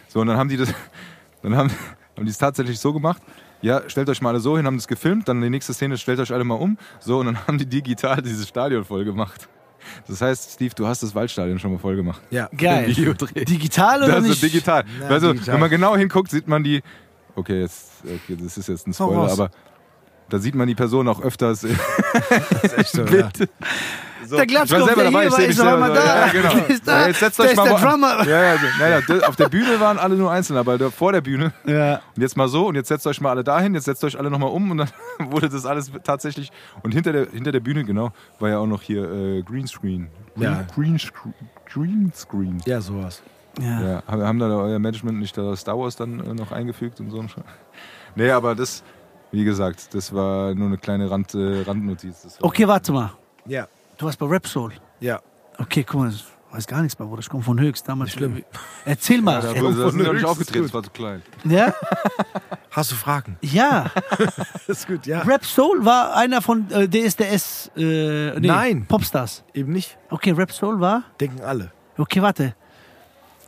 [0.08, 0.74] So, und dann haben die das,
[1.44, 1.70] dann haben,
[2.18, 3.22] haben die es tatsächlich so gemacht.
[3.62, 6.20] Ja, stellt euch mal alle so hin, haben das gefilmt, dann die nächste Szene, stellt
[6.20, 6.78] euch alle mal um.
[7.00, 9.48] So, und dann haben die digital dieses Stadion voll gemacht.
[10.08, 12.22] Das heißt, Steve, du hast das Waldstadion schon mal voll gemacht.
[12.30, 12.50] ja.
[12.56, 12.94] Geil.
[12.94, 14.32] Digital oder Das nicht?
[14.34, 14.84] ist digital.
[15.00, 15.54] Na, also, digital.
[15.54, 16.82] wenn man genau hinguckt, sieht man die.
[17.36, 19.52] Okay, jetzt, okay, das ist jetzt ein Spoiler, aber
[20.30, 21.64] da sieht man die Person auch öfters.
[22.78, 23.30] Echt so, ja.
[24.32, 25.96] So, Der ich war Glatzkopf, selber der dabei, hier ich war, ist selber einmal so.
[25.96, 26.26] da.
[26.26, 26.54] Ja, genau.
[26.56, 27.00] Der ist da.
[27.02, 28.28] Ja, jetzt setzt euch mal der Drummer.
[28.28, 31.52] Ja, ja, nein, nein, auf der Bühne waren alle nur einzeln, aber vor der Bühne.
[31.66, 32.02] Ja.
[32.16, 34.32] Und jetzt mal so, und jetzt setzt euch mal alle dahin, jetzt setzt euch alle
[34.32, 34.90] nochmal um und dann
[35.32, 36.50] wurde das alles tatsächlich.
[36.82, 40.08] Und hinter der, hinter der Bühne, genau, war ja auch noch hier äh, Greenscreen.
[40.36, 40.64] Green, Ja.
[40.74, 41.34] Green, Screen-
[41.66, 42.62] Greenscreen.
[42.66, 43.22] ja, sowas.
[43.60, 43.82] Ja.
[43.82, 47.24] Ja, haben da euer Management nicht da Star Wars dann äh, noch eingefügt und so?
[48.16, 48.82] Nee, aber das,
[49.32, 52.38] wie gesagt, das war nur eine kleine Rand, äh, Randnotiz.
[52.42, 53.12] Okay, warte mal.
[53.46, 53.68] Ja,
[54.02, 54.74] Du warst bei Rap Soul.
[55.00, 55.22] ja.
[55.60, 56.14] Okay, guck mal.
[56.50, 57.20] Weiß gar nichts mehr, Bruder.
[57.20, 58.16] Ich komme von Höchst damals.
[58.86, 59.42] Erzähl mal.
[59.42, 59.62] Da, Ja.
[59.62, 61.22] da nicht ist aufgetreten, das war zu klein.
[61.44, 61.72] ja?
[62.72, 63.38] Hast du Fragen?
[63.42, 63.92] ja.
[64.68, 65.20] ist gut, ja.
[65.22, 67.70] Rap Soul war einer von äh, DSDS.
[67.78, 68.86] Äh, nee, Nein.
[68.88, 69.44] Popstars.
[69.54, 70.00] Eben nicht.
[70.10, 71.04] Okay, Rap Soul war.
[71.20, 71.72] Denken alle.
[72.00, 72.56] Okay, warte.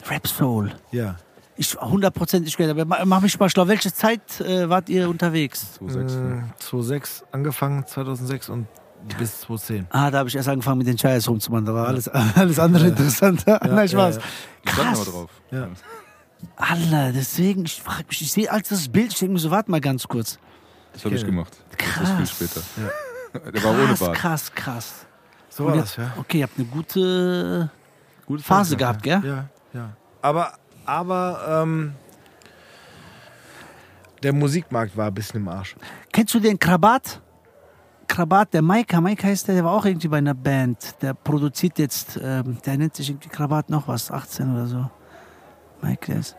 [0.07, 0.71] Rap Soul.
[0.91, 1.15] Ja.
[1.55, 3.67] Ich 100% ich aber ma- mach mich mal schlau.
[3.67, 5.79] Welche Zeit äh, wart ihr unterwegs?
[5.81, 5.93] 2,6.
[6.21, 6.43] ne?
[6.57, 8.67] Äh, 2006 angefangen, 2006 und
[9.17, 9.87] bis 2010.
[9.89, 11.65] Ah, da habe ich erst angefangen mit den Scheiß rumzumachen.
[11.65, 13.59] Da war alles, alles andere interessanter.
[13.65, 14.15] Nein, Spaß.
[14.17, 14.21] ja,
[14.63, 15.05] Ich stand Krass.
[15.05, 15.29] drauf.
[15.51, 15.67] Ja.
[16.57, 19.71] Alter, deswegen, ich frag mich, ich sehe als das Bild, ich denke mir so, warte
[19.71, 20.37] mal ganz kurz.
[20.93, 21.53] Das habe ich gemacht.
[21.69, 22.09] Das Krass.
[22.11, 22.61] viel später.
[23.51, 24.13] Der war ohne Krass, Bart.
[24.15, 24.93] krass, krass.
[25.49, 26.13] So war das, ja.
[26.17, 27.71] Okay, ihr habt eine gute
[28.27, 29.21] Gute Phase Zeit, gehabt, gell?
[29.25, 29.89] Ja, ja.
[30.21, 30.53] Aber,
[30.85, 31.93] aber ähm,
[34.21, 35.75] der Musikmarkt war ein bisschen im Arsch.
[36.11, 37.21] Kennst du den Krabat?
[38.07, 40.95] Krabat, der Maika, Maika heißt der, der war auch irgendwie bei einer Band.
[41.01, 44.89] Der produziert jetzt, ähm, der nennt sich irgendwie Krabat noch was, 18 oder so.
[45.81, 46.35] Der ist,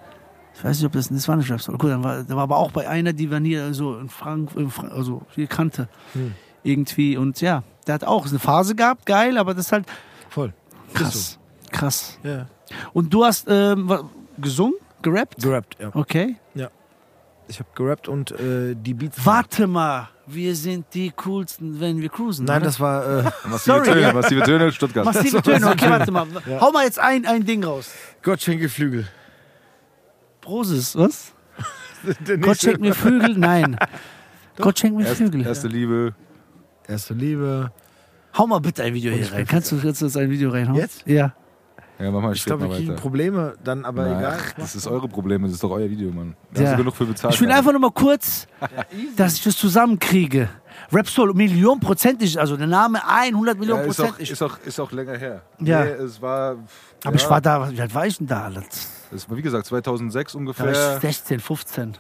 [0.55, 2.57] ich weiß nicht, ob das, das war nicht Rap Gut, dann war, der war aber
[2.57, 5.89] auch bei einer, die wir nie so in Frank, in Frank also hier kannte.
[6.13, 6.35] Hm.
[6.63, 9.85] Irgendwie und ja, der hat auch eine Phase gehabt, geil, aber das ist halt
[10.31, 10.55] Voll.
[10.95, 11.39] krass.
[11.71, 12.19] Krass.
[12.23, 12.47] Ja.
[12.93, 13.93] Und du hast ähm,
[14.39, 15.43] gesungen, gerappt?
[15.43, 15.91] Gerappt, ja.
[15.93, 16.37] Okay.
[17.47, 19.19] Ich habe gerappt und äh, die Beats.
[19.25, 22.47] Warte mal, wir sind die coolsten, wenn wir cruisen.
[22.47, 22.67] Nein, oder?
[22.67, 23.05] das war.
[23.05, 24.13] Äh, Massive Sorry, Töne, ja.
[24.13, 25.05] massive Töne, Stuttgart.
[25.05, 26.27] Massive Töne, okay, warte mal.
[26.61, 27.93] Hau mal jetzt ein, ein Ding raus.
[28.23, 29.07] Gott schenke Flügel.
[30.41, 31.33] Prosis, was?
[32.41, 33.37] Gott schenkt mir Flügel?
[33.37, 33.77] Nein.
[34.57, 35.47] Gott schenkt mir Erst, Flügel.
[35.47, 36.15] erste Liebe.
[36.87, 37.73] Erste Liebe.
[38.37, 39.47] Hau mal bitte ein Video hier rein.
[39.47, 40.79] Kannst du jetzt ein Video reinhauen?
[40.79, 41.07] Jetzt?
[41.07, 41.35] Ja.
[41.99, 43.01] Ja, mach mal, Ich ich glaube, wir kriegen weiter.
[43.01, 44.39] Probleme dann, aber Na, egal.
[44.41, 46.35] ach, das ist eure Probleme, das ist doch euer Video, Mann.
[46.53, 46.67] Da Ja.
[46.69, 47.35] hast du genug für bezahlt.
[47.35, 48.49] Ich will einfach nur mal kurz,
[49.17, 50.49] dass ich das zusammenkriege.
[50.91, 54.29] Rapsoul, Millionenprozentig, also der Name 100 ja, Millionen ist, auch, Prozent.
[54.29, 55.43] ist, auch, ist auch länger her.
[55.61, 55.85] Ja.
[55.85, 56.57] Nee, es war.
[57.05, 58.51] Aber ja, ich war da, wie alt war ich denn da?
[59.15, 60.97] Es war, wie gesagt, 2006 Da war ungefähr.
[60.97, 61.97] ich 16, 15.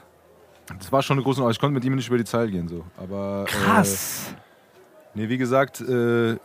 [0.78, 1.48] Das war schon eine große.
[1.50, 2.84] Ich konnte mit ihm nicht über die Zeit gehen, so.
[2.96, 3.44] Aber.
[3.46, 4.26] Krass.
[5.14, 6.36] Äh, nee, wie gesagt, äh,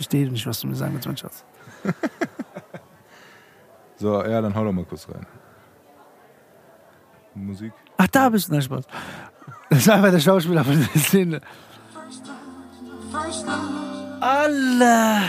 [0.00, 1.44] verstehe nicht, was du mir sagen willst, mein Schatz.
[3.96, 5.26] so, ja, dann hau doch mal kurz rein.
[7.34, 7.72] Musik.
[7.98, 8.52] Ach, da bist du.
[8.52, 8.86] Nein, Spaß.
[9.68, 11.40] Das ist einfach der Schauspieler von der Szene.
[14.20, 15.20] Allah.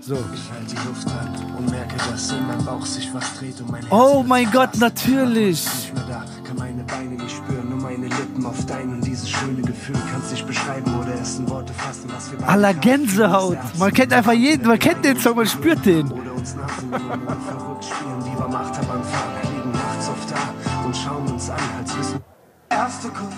[0.00, 0.14] So.
[0.14, 3.70] Ich halte die Luft an und merke, dass in meinem Bauch sich was dreht und
[3.70, 5.66] mein Herz Oh mein Gott, natürlich.
[5.66, 8.94] Nicht mehr da, kann meine Beine nicht spüren, nur meine Lippen auf deinen.
[8.94, 12.74] Und dieses schöne Gefühl kannst nicht beschreiben oder es in Worte fassen, was wir gerade
[12.78, 13.58] Gänsehaut.
[13.78, 16.10] Man kennt einfach jeden, man kennt den Song, man spürt den.
[16.10, 19.32] Oder uns verrückt spielen, wie beim Achterbahnfahren.
[19.54, 22.20] Liegen nachts oft da und schauen uns an, als wissen.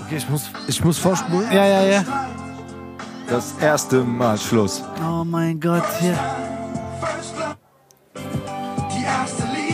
[0.07, 1.51] Okay, ich muss, ich muss vorspulen.
[1.53, 2.05] Ja, ja, ja.
[3.29, 4.83] Das erste Mal Schluss.
[5.01, 6.19] Oh mein Gott, hier.
[8.97, 9.65] Die erste Liebe.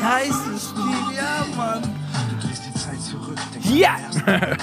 [0.00, 1.82] Scheiße, Steve, ja, Mann.
[1.82, 3.38] Du drehst die Zeit zurück.
[3.64, 3.96] Ja.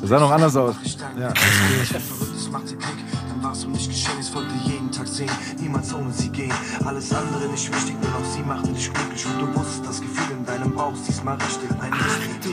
[0.00, 0.74] Das sah noch anders aus.
[1.18, 1.32] Ja.
[1.34, 2.96] Verrücktes macht ihr Klick,
[3.28, 6.52] dann war's um nicht geschehen, es wollte jeden Tag sehen, niemals ohne sie gehen.
[6.84, 10.36] Alles andere nicht wichtig, nur noch sie machte dich glücklich und du wusstest das Gefühl
[10.36, 11.70] in deinem Bauch, diesmal richtig.
[11.80, 12.50] Ein Ach du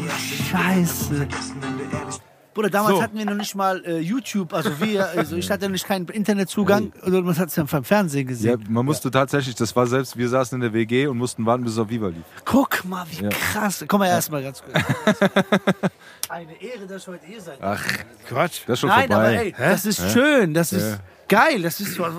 [0.50, 1.16] Scheiße.
[1.16, 2.20] Vergessen, wenn du ehrlich
[2.54, 3.02] Bruder, damals So.
[3.02, 6.94] hatten wir noch nicht mal äh, YouTube, also wir, also ich hatte nicht keinen Internetzugang,
[7.02, 8.66] also man hat es ja vom Fernsehen Ja, gesehen.
[8.70, 11.74] man musste tatsächlich, das war selbst, wir saßen in der WG und mussten warten, bis
[11.74, 12.24] es auf Viva lief.
[12.46, 13.30] Guck mal, wie Ja.
[13.30, 13.84] krass.
[13.88, 14.84] Komm mal erstmal ganz kurz.
[16.30, 17.80] Eine Ehre, dass ich heute hier sein darf.
[17.84, 18.62] Ach, Quatsch.
[18.68, 19.16] das ist schon Nein, vorbei.
[19.30, 22.10] aber ey, das ist schön, das ist geil, das ist so, äh,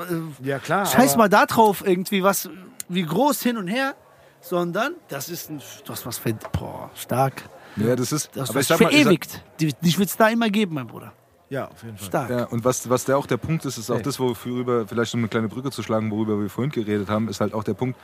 [0.43, 0.85] Ja, klar.
[0.86, 2.48] Scheiß aber- mal da drauf irgendwie, was,
[2.89, 3.94] wie groß hin und her,
[4.40, 7.43] sondern das ist ein, du hast was für, boah, stark.
[7.77, 9.45] Ja, das ist, Du hast aber ich was sag mal, ich sag, verewigt.
[9.61, 11.13] Die- Dich wird es da immer geben, mein Bruder.
[11.51, 12.07] Ja, auf jeden Fall.
[12.07, 12.31] Stark.
[12.31, 14.03] ja, und was, was der auch der Punkt ist, ist auch Hey.
[14.03, 17.41] das, worüber, vielleicht um eine kleine Brücke zu schlagen, worüber wir vorhin geredet haben, ist
[17.41, 17.99] halt auch der Punkt,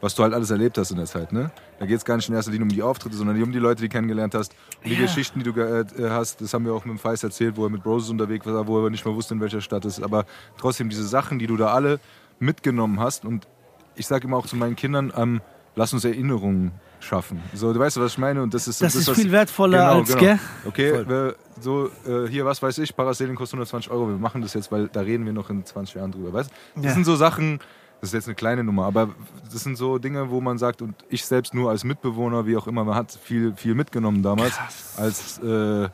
[0.00, 1.32] was du halt alles erlebt hast in der Zeit.
[1.32, 1.50] Ne?
[1.78, 3.82] Da geht es gar nicht in erster Linie um die Auftritte, sondern um die Leute,
[3.82, 4.54] die du kennengelernt hast.
[4.82, 5.02] Und die Ja.
[5.02, 7.70] Geschichten, die du äh, hast, das haben wir auch mit dem Feist erzählt, wo er
[7.70, 10.02] mit Roses unterwegs war, wo er nicht mehr wusste, in welcher Stadt ist.
[10.02, 10.24] Aber
[10.58, 12.00] trotzdem diese Sachen, die du da alle
[12.38, 13.24] mitgenommen hast.
[13.24, 13.46] Und
[13.94, 15.40] ich sage immer auch zu meinen Kindern, ähm,
[15.76, 16.72] lass uns Erinnerungen
[17.06, 17.40] schaffen.
[17.54, 18.42] So, du weißt, was ich meine?
[18.42, 20.20] Und das ist, Das ist was- viel wertvoller Genau, als, genau.
[20.20, 20.38] gell?
[20.66, 24.08] Okay, wir, so äh, hier, was weiß ich, Parasailing kostet 120 Euro.
[24.08, 26.32] Wir machen das jetzt, weil da reden wir noch in 20 Jahren drüber.
[26.32, 26.50] Weißt?
[26.74, 26.92] Das Ja.
[26.92, 27.60] sind so Sachen,
[28.00, 29.08] das ist jetzt eine kleine Nummer, aber
[29.52, 32.66] das sind so Dinge, wo man sagt, und ich selbst nur als Mitbewohner, wie auch
[32.66, 34.54] immer, man hat viel, viel mitgenommen damals,
[34.98, 35.88] als äh,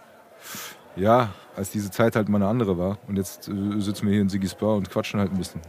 [0.97, 2.99] ja, als diese Zeit halt mal eine andere war.
[3.09, 5.61] Und jetzt äh, sitzen wir hier in Sigis Bar und quatschen halt ein bisschen.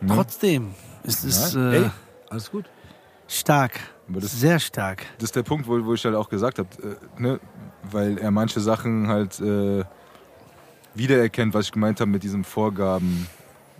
[0.00, 0.14] Ne?
[0.14, 0.70] Trotzdem,
[1.02, 1.72] es ist Ja.
[1.72, 1.90] äh, Ey,
[2.30, 2.64] alles gut.
[3.38, 3.72] Stark.
[4.08, 5.06] Das- Sehr stark.
[5.18, 7.40] das ist der Punkt, wo, wo ich halt auch gesagt habe, äh, ne,
[7.90, 9.84] weil er manche Sachen halt, äh,
[10.94, 13.28] wiedererkennt, was ich gemeint habe mit diesen Vorgaben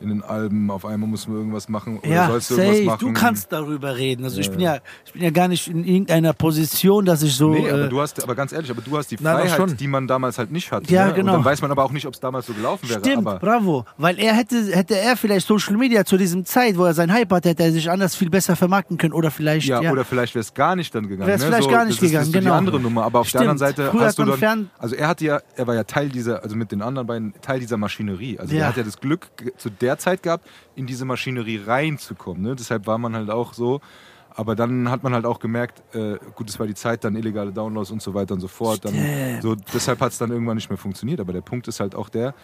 [0.00, 0.70] in den Alben.
[0.70, 2.86] Auf einmal muss man irgendwas machen oder Ja, sollst du irgendwas safe.
[2.86, 2.98] machen.
[3.00, 4.24] Du kannst darüber reden.
[4.24, 7.50] Also ich bin ja, ich bin ja gar nicht in irgendeiner Position, dass ich so.
[7.50, 9.76] Nee, aber äh, du hast, aber ganz ehrlich, aber du hast die Nein, Freiheit, schon.
[9.76, 10.92] die man damals halt nicht hatte.
[10.92, 11.14] Ja, ne?
[11.14, 11.32] genau.
[11.32, 13.00] Und dann weiß man aber auch nicht, ob es damals so gelaufen wäre.
[13.00, 13.84] Stimmt, aber bravo.
[13.98, 17.30] Weil er hätte, hätte er vielleicht Social Media zu diesem Zeit, wo er sein Hype
[17.32, 19.12] hat, hätte er sich anders viel besser vermarkten können.
[19.12, 19.92] Oder vielleicht, ja, ja.
[19.92, 21.28] oder vielleicht wäre es gar nicht dann gegangen.
[21.28, 21.46] Wär's ne?
[21.48, 22.50] vielleicht so, gar nicht das ist, gegangen, das ist genau.
[22.54, 23.04] die andere Nummer.
[23.04, 23.44] Aber auf Stimmt.
[23.44, 25.84] der anderen Seite Früher hast du dann, fern- also er hatte ja, er war ja
[25.84, 28.38] Teil dieser, also mit den anderen beiden Teil dieser Maschinerie.
[28.38, 28.62] Also Ja.
[28.62, 32.42] er hat ja das Glück zu der Zeit gehabt, in diese Maschinerie reinzukommen.
[32.42, 32.56] Ne?
[32.56, 33.80] Deshalb war man halt auch so.
[34.32, 37.52] Aber dann hat man halt auch gemerkt, äh, gut, es war die Zeit, dann illegale
[37.52, 38.84] Downloads und so weiter und so fort.
[38.84, 38.94] Dann,
[39.42, 41.20] so, deshalb hat es dann irgendwann nicht mehr funktioniert.
[41.20, 42.34] Aber der Punkt ist halt auch der,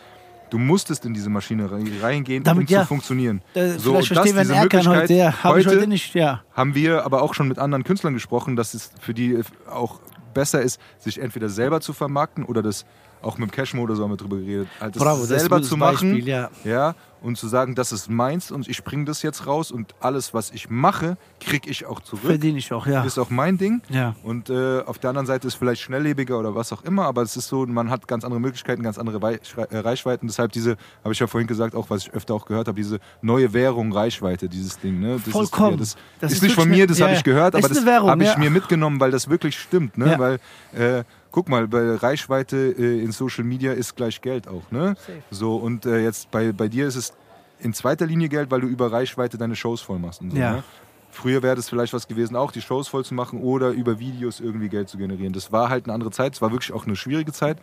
[0.51, 2.83] du musstest in diese Maschinerie reingehen, Damit, um ja.
[2.83, 3.43] zu funktionieren.
[3.55, 5.15] Äh, so, vielleicht verstehen wir diese einen Erkan heute.
[5.15, 6.43] Ja, habe ich heute nicht, ja.
[6.53, 9.41] haben wir aber auch schon mit anderen Künstlern gesprochen, dass es für die
[9.71, 10.01] auch
[10.35, 12.85] besser ist, sich entweder selber zu vermarkten oder das
[13.23, 15.57] auch mit dem Cashmo oder so haben wir drüber geredet, halt das Bravo, das selber
[15.57, 16.51] gutes zu machen Beispiel, ja.
[16.65, 16.95] ja,
[17.27, 20.53] und zu sagen, das ist meins und ich bringe das jetzt raus und alles, was
[20.53, 22.25] ich mache, kriege ich auch zurück.
[22.25, 23.03] Verdiene ich auch, ja.
[23.03, 23.83] Ist auch mein Ding.
[23.89, 24.15] Ja.
[24.23, 27.37] Und äh, auf der anderen Seite ist vielleicht schnelllebiger oder was auch immer, aber es
[27.37, 30.29] ist so, man hat ganz andere Möglichkeiten, ganz andere äh, Reichweiten.
[30.29, 33.01] Deshalb diese, habe ich ja vorhin gesagt, auch was ich öfter auch gehört habe, diese
[33.23, 35.01] neue Währung Reichweite, dieses Ding.
[35.01, 35.21] Ne?
[35.25, 35.81] Das Vollkommen.
[35.81, 37.69] Ist, ja, das Das ist ist nicht von mir, das ja, habe ich gehört, aber
[37.69, 39.99] das habe ich mir mitgenommen, weil das wirklich stimmt.
[39.99, 40.15] Ne?
[40.17, 40.39] Weil,
[40.81, 41.05] äh,
[41.37, 44.71] guck mal, bei Reichweite äh, in Social Media ist gleich Geld auch.
[44.71, 44.97] Ne?
[45.31, 47.13] So, und äh, jetzt bei, bei dir ist es
[47.61, 50.23] in zweiter Linie Geld, weil du über Reichweite deine Shows voll machst.
[50.23, 50.53] Und so, Ja.
[50.53, 50.65] ne?
[51.11, 54.41] Früher wäre das vielleicht was gewesen, auch die Shows voll zu machen oder über Videos
[54.41, 55.35] irgendwie Geld zu generieren.
[55.35, 56.33] Das war halt eine andere Zeit.
[56.35, 57.59] Es war wirklich auch eine schwierige Zeit.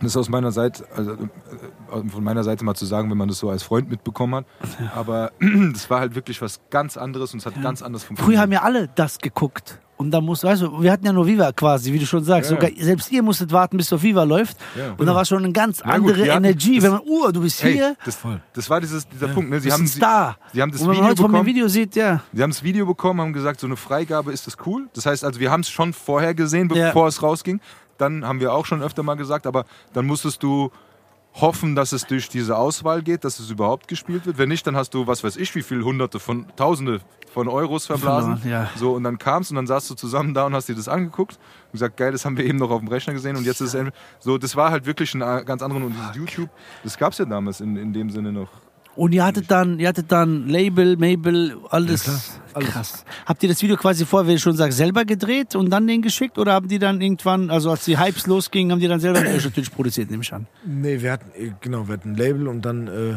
[0.00, 3.28] Das ist aus meiner Seite, also äh, von meiner Seite mal zu sagen, wenn man
[3.28, 4.44] das so als Freund mitbekommen hat.
[4.94, 5.32] Aber
[5.72, 8.34] das war halt wirklich was ganz anderes und es hat ganz anders funktioniert.
[8.36, 9.80] Früher haben ja alle das geguckt.
[9.98, 12.50] Und da muss, weißt du, wir hatten ja nur Viva quasi, wie du schon sagst.
[12.50, 12.56] Ja.
[12.56, 14.56] Sogar, selbst ihr musstet warten, bis auf Viva läuft.
[14.76, 14.94] Ja.
[14.96, 16.76] Und da war schon eine ganz Ja, gut, andere hatten- Energie.
[16.76, 17.96] das- wenn man, uh, du bist Hey, hier.
[18.04, 18.16] das,
[18.54, 19.50] das war dieses, dieser Punkt.
[19.50, 19.58] Ne?
[19.58, 20.38] Sie haben, Star.
[20.52, 21.46] Sie, sie haben das und Video heute von bekommen.
[21.46, 22.22] Video sieht, ja.
[22.32, 24.88] Sie haben das Video bekommen, haben gesagt, so eine Freigabe ist das cool.
[24.94, 27.60] Das heißt also, wir haben es schon vorher gesehen, bevor es rausging.
[27.98, 30.70] Dann haben wir auch schon öfter mal gesagt, aber dann musstest du
[31.40, 34.38] hoffen, dass es durch diese Auswahl geht, dass es überhaupt gespielt wird.
[34.38, 37.00] Wenn nicht, dann hast du, was weiß ich, wie viel Hunderte von Tausende
[37.32, 38.40] von Euros verblasen.
[38.48, 38.70] Ja.
[38.76, 41.38] So, und dann kamst und dann saßt du zusammen da und hast dir das angeguckt
[41.66, 43.68] und gesagt, geil, das haben wir eben noch auf dem Rechner gesehen und jetzt ist
[43.68, 46.48] es endlich- so, das war halt wirklich ein ganz anderer und dieses YouTube,
[46.82, 48.48] das gab es ja damals in, in dem Sinne noch.
[48.98, 52.02] Und ihr hattet dann, ihr hattet dann Label, Mabel, alles.
[52.52, 53.04] Krass.
[53.26, 56.02] Habt ihr das Video quasi vorher, wie du schon sagst, selber gedreht und dann den
[56.02, 56.36] geschickt?
[56.36, 59.70] Oder haben die dann irgendwann, also als die Hypes losgingen, haben die dann selber natürlich
[59.70, 60.48] produziert, nehme ich an.
[60.66, 63.14] Nee, wir hatten, äh, genau, wir hatten ein Label und dann äh,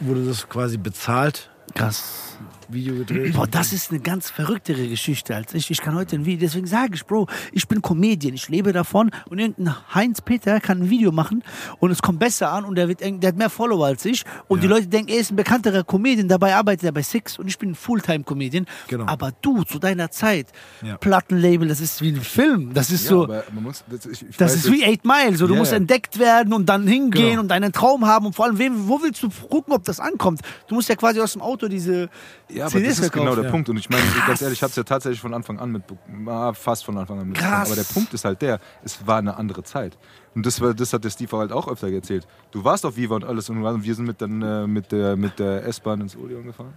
[0.00, 2.33] wurde das quasi bezahlt, Krass.
[2.74, 3.34] Video gedreht.
[3.34, 5.70] Boah, das ist eine ganz verrücktere Geschichte als ich.
[5.70, 9.10] Ich kann heute ein Video, deswegen sage ich, Bro, ich bin Comedian, ich lebe davon
[9.28, 11.42] und irgendein Heinz Peter kann ein Video machen
[11.78, 14.62] und es kommt besser an und der, wird, der hat mehr Follower als ich und
[14.62, 17.58] die Leute denken, er ist ein bekannterer Comedian, dabei arbeitet er bei Six und ich
[17.58, 18.66] bin ein Fulltime-Comedian.
[18.88, 19.06] Genau.
[19.06, 20.48] Aber du, zu deiner Zeit,
[20.82, 20.96] Ja.
[20.96, 23.24] Plattenlabel, das ist wie ein Film, das ist so...
[23.24, 25.72] aber man muss, das, ich, ich Das ist wie Eight Mile, so du Ja, musst
[25.72, 25.76] ja.
[25.78, 27.42] entdeckt werden und dann hingehen Genau.
[27.42, 30.40] und einen Traum haben und vor allem, wo willst du gucken, ob das ankommt?
[30.68, 32.08] Du musst ja quasi aus dem Auto diese
[32.48, 33.42] Ja, aber CDs das ist genau verkaufen.
[33.42, 33.68] der Punkt.
[33.70, 36.52] Und ich meine, ganz ehrlich, ich habe es ja tatsächlich von Anfang an mitbekommen, ah,
[36.52, 37.54] fast von Anfang an mitbekommen.
[37.54, 37.68] Krass.
[37.68, 39.96] Aber der Punkt ist halt der, es war eine andere Zeit.
[40.34, 42.26] Und das, war, das hat der Steve halt auch öfter erzählt.
[42.50, 45.38] Du warst auf Viva und alles und wir sind mit, dann, äh, mit der, mit
[45.38, 46.74] der S-Bahn ins Odeon gefahren.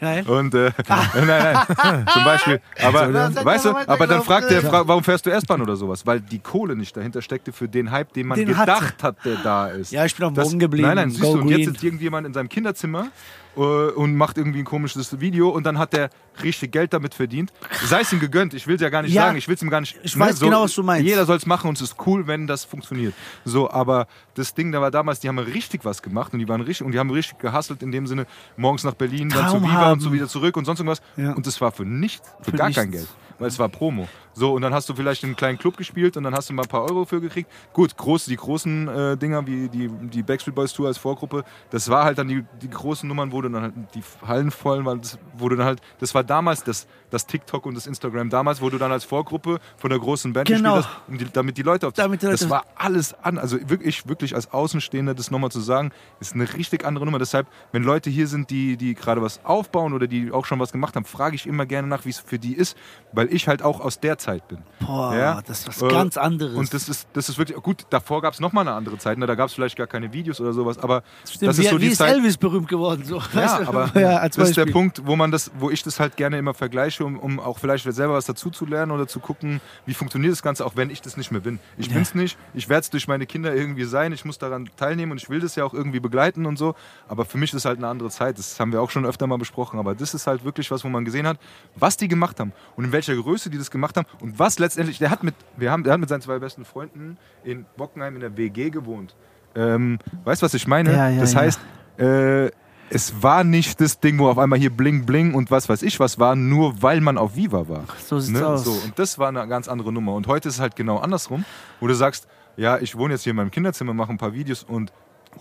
[0.00, 0.26] Geil.
[0.26, 2.60] Und äh, nein, nein, zum Beispiel.
[2.82, 4.68] Aber hat weißt ja du, aber dann fragt der, ja.
[4.68, 6.06] fra warum fährst du S-Bahn oder sowas?
[6.06, 9.16] Weil die Kohle nicht dahinter steckte für den Hype, den man Den hat gedacht hat,
[9.26, 9.92] der da ist.
[9.92, 10.88] Ja, ich bin auf dem Boden geblieben.
[10.88, 13.08] Nein, nein, siehst Go du, und jetzt sitzt irgendjemand in seinem Kinderzimmer
[13.56, 16.10] und macht irgendwie ein komisches Video und dann hat der
[16.42, 17.52] richtig Geld damit verdient.
[17.86, 19.62] Sei es ihm gegönnt, ich will es ja gar nicht Ja, sagen, ich will es
[19.62, 19.96] ihm gar nicht.
[19.96, 21.06] ne, ich weiß genau, was du meinst.
[21.06, 23.14] Jeder soll es machen und es ist cool, wenn das funktioniert.
[23.44, 26.60] So, aber das Ding, da war damals, die haben richtig was gemacht und die waren
[26.60, 29.62] richtig und die haben richtig gehustelt in dem Sinne, morgens nach Berlin, dann zu Traum
[29.64, 29.92] Viva haben.
[29.94, 31.02] und so wieder zurück und sonst irgendwas.
[31.16, 31.32] Ja.
[31.32, 32.80] Und das war für nichts, für, Für gar nichts.
[32.80, 33.08] kein Geld.
[33.40, 34.06] Weil es war Promo.
[34.32, 36.54] So, und dann hast du vielleicht in einem kleinen Club gespielt und dann hast du
[36.54, 37.50] mal ein paar Euro für gekriegt.
[37.72, 41.88] Gut, groß, die großen äh, Dinger wie die, die Backstreet Boys Tour als Vorgruppe, das
[41.88, 45.00] war halt dann die, die großen Nummern, wo du dann halt die Hallen voll waren,
[45.00, 48.70] das wurde dann halt, das war damals das, das TikTok und das Instagram damals, wo
[48.70, 50.76] du dann als Vorgruppe von der großen Band Genau.
[50.76, 53.36] gespielt hast, um die, damit die Leute auf Damit die Das Leute- war alles an,
[53.36, 55.90] also wirklich, wirklich als Außenstehender das nochmal zu sagen,
[56.20, 57.18] ist eine richtig andere Nummer.
[57.18, 60.70] Deshalb, wenn Leute hier sind, die, die gerade was aufbauen oder die auch schon was
[60.70, 62.76] gemacht haben, frage ich immer gerne nach, wie es für die ist,
[63.12, 64.58] weil weil ich halt auch aus der Zeit bin.
[64.84, 65.42] Boah, Ja?
[65.46, 66.56] das ist was Äh, ganz anderes.
[66.56, 69.26] Und das ist, das ist wirklich, gut, davor gab es nochmal eine andere Zeit, ne?
[69.26, 71.76] da gab es vielleicht gar keine Videos oder sowas, aber Stimmt, das ist wie, so
[71.76, 72.14] wie die ist Zeit.
[72.14, 73.04] Elvis berühmt geworden?
[73.04, 73.16] So.
[73.18, 73.68] Ja, Weißt du?
[73.68, 74.66] aber ja, das ist der.
[74.70, 77.84] Punkt, wo man das, wo ich das halt gerne immer vergleiche, um, um auch vielleicht
[77.92, 81.00] selber was dazu zu lernen oder zu gucken, wie funktioniert das Ganze, auch wenn ich
[81.02, 81.58] das nicht mehr bin.
[81.76, 81.94] Ich Ja.
[81.94, 85.18] bin's nicht, ich werde es durch meine Kinder irgendwie sein, ich muss daran teilnehmen und
[85.22, 86.74] ich will das ja auch irgendwie begleiten und so.
[87.08, 88.38] Aber für mich ist halt eine andere Zeit.
[88.38, 89.78] Das haben wir auch schon öfter mal besprochen.
[89.78, 91.38] Aber das ist halt wirklich was, wo man gesehen hat,
[91.74, 94.98] was die gemacht haben und in welcher Größe die das gemacht haben und was letztendlich.
[94.98, 98.20] Der hat mit, wir haben, der hat mit seinen zwei besten Freunden in Bockenheim in
[98.20, 99.14] der WG gewohnt.
[99.54, 100.92] Ähm, weißt du, was ich meine?
[100.92, 101.40] Ja, ja, das ja.
[101.40, 101.60] heißt,
[101.98, 102.50] äh,
[102.92, 106.00] es war nicht das Ding, wo auf einmal hier bling bling und was weiß ich
[106.00, 107.84] was war, nur weil man auf Viva war.
[108.04, 108.46] So sieht's Ne?
[108.46, 108.64] aus.
[108.64, 110.14] So, und das war eine ganz andere Nummer.
[110.14, 111.44] Und heute ist es halt genau andersrum,
[111.78, 112.26] wo du sagst,
[112.56, 114.92] ja, ich wohne jetzt hier in meinem Kinderzimmer, mache ein paar Videos und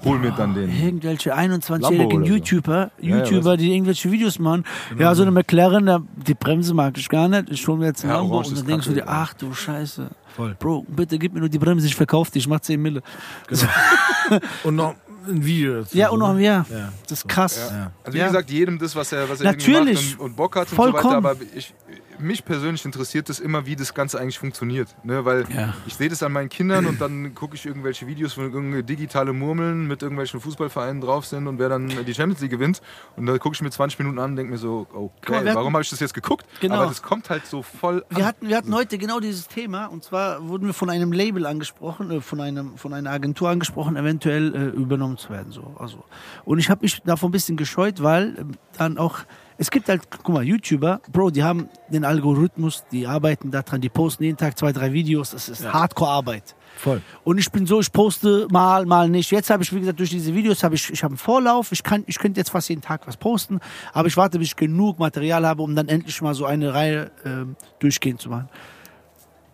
[0.06, 0.70] hol mir dann den.
[0.70, 2.34] Irgendwelche Lambo 21-jährigen oder so.
[2.34, 4.64] YouTuber, Ja, ja, YouTuber, die irgendwelche Videos machen.
[4.98, 7.50] Ja, so eine McLaren, da- die Bremse mag ich gar nicht.
[7.50, 10.10] Ich hole mir jetzt einen Ja, Lambo und dann denkst du dir, ach du Scheiße.
[10.36, 10.56] Voll.
[10.60, 13.02] Bro, bitte gib mir nur die Bremse, ich verkaufe die, ich mach 10 Mille.
[14.64, 14.96] Und noch
[15.28, 15.98] ein Video dazu.
[15.98, 16.92] Ja, und noch, ja, Ja.
[17.04, 17.70] das ist krass.
[17.72, 17.92] Ja.
[18.04, 18.28] Also wie Ja.
[18.28, 19.76] gesagt, jedem das, was er, was er Natürlich.
[19.76, 21.04] irgendwie macht und, und Bock hat und so Vollkommen.
[21.04, 21.18] weiter.
[21.18, 21.74] Aber ich,
[22.20, 24.96] mich persönlich interessiert das immer, wie das Ganze eigentlich funktioniert.
[25.04, 25.26] Ne?
[25.26, 25.74] Weil Ja.
[25.88, 29.34] ich sehe das an meinen Kindern und dann gucke ich irgendwelche Videos, wo irgendwelche digitale
[29.34, 32.82] Murmeln mit irgendwelchen Fußballvereinen drauf sind und wer dann die Champions League gewinnt.
[33.16, 35.50] Und da gucke ich mir 20 Minuten an und denke mir so, okay, mal, wir
[35.52, 36.46] hatten- warum habe ich das jetzt geguckt?
[36.60, 36.76] Genau.
[36.76, 38.26] Aber das kommt halt so voll Wir an.
[38.26, 42.12] hatten, wir hatten heute genau dieses Thema und zwar wurden wir von einem Label angesprochen,
[42.12, 45.52] äh, von, einem, von einer Agentur angesprochen, eventuell äh, übernommen zu werden.
[45.52, 45.76] So.
[45.80, 46.04] Also.
[46.46, 49.20] Und ich habe mich davon ein bisschen gescheut, weil ähm, dann auch,
[49.60, 53.90] es gibt halt, guck mal, YouTuber, Bro, die haben den Algorithmus, die arbeiten daran, die
[53.90, 56.56] posten jeden Tag zwei, drei Videos, das ist Hardcore-Arbeit.
[56.78, 57.02] Voll.
[57.26, 59.32] Und ich bin so, ich poste mal, mal nicht.
[59.32, 61.74] Jetzt habe ich, wie gesagt, durch diese Videos habe ich, ich habe einen Vorlauf.
[61.74, 63.60] Ich kann, ich könnte jetzt fast jeden Tag was posten,
[63.92, 67.12] aber ich warte, bis ich genug Material habe, um dann endlich mal so eine Reihe
[67.26, 68.48] ähm, durchgehen zu machen.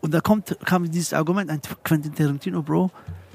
[0.01, 2.91] Und da kommt, kam dieses Argument, ein Quentin Tarantino, Bro,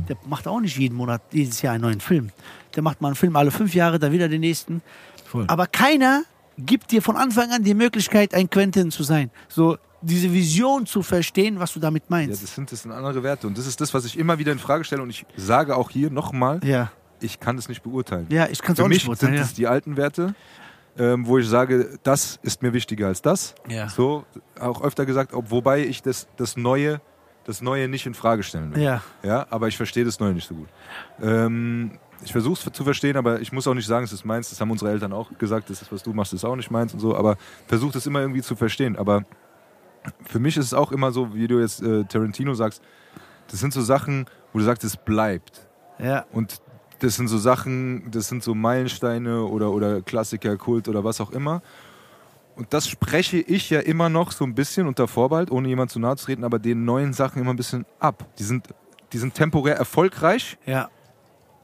[0.09, 2.31] der macht auch nicht jeden Monat, jedes Jahr einen neuen Film.
[2.77, 4.83] Der macht mal einen Film alle fünf Jahre, dann wieder den nächsten.
[5.25, 5.47] Voll.
[5.49, 6.23] Aber keiner
[6.61, 9.31] gibt dir von Anfang an die Möglichkeit, ein Quentin zu sein.
[9.49, 12.43] So diese Vision zu verstehen, was du damit Ja, meinst.
[12.43, 13.47] das sind, das sind andere Werte.
[13.47, 15.03] Und das ist das, was ich immer wieder in Frage stelle.
[15.03, 18.27] Und ich sage auch hier nochmal, Ja, ich kann das nicht beurteilen.
[18.31, 19.33] ja, ich kann es Für auch mich nicht beurteilen.
[19.33, 19.45] sind Ja.
[19.45, 20.35] es die alten Werte,
[20.99, 23.55] ähm, wo ich sage, das ist mir wichtiger als das.
[23.69, 23.89] Ja.
[23.91, 24.25] So
[24.59, 27.01] auch öfter gesagt, ob, wobei ich das, das Neue,
[27.45, 28.83] das Neue nicht in Frage stellen will.
[28.83, 29.03] Ja.
[29.23, 30.69] Ja, aber ich verstehe das Neue nicht so gut.
[31.23, 34.51] Ähm, ich versuche es zu verstehen, aber ich muss auch nicht sagen, es ist meins.
[34.51, 35.71] Das haben unsere Eltern auch gesagt.
[35.71, 37.17] Das ist, was du machst, ist auch nicht meins und so.
[37.17, 37.37] Aber
[37.67, 38.97] versuche das immer irgendwie zu verstehen.
[38.97, 39.25] Aber
[40.27, 42.83] für mich ist es auch immer so, wie du jetzt äh, Tarantino sagst,
[43.49, 45.67] das sind so Sachen, wo du sagst, es bleibt.
[45.99, 46.25] Ja.
[46.33, 46.61] Und
[47.01, 51.33] das sind so Sachen, das sind so Meilensteine oder, oder Klassiker, Kult oder was auch
[51.33, 51.63] immer.
[52.57, 55.99] Und das spreche ich ja immer noch so ein bisschen unter Vorbehalt, ohne jemand zu
[55.99, 58.27] nahe zu treten, aber den neuen Sachen immer ein bisschen ab.
[58.39, 58.69] Die sind,
[59.13, 60.91] die sind temporär erfolgreich, Ja.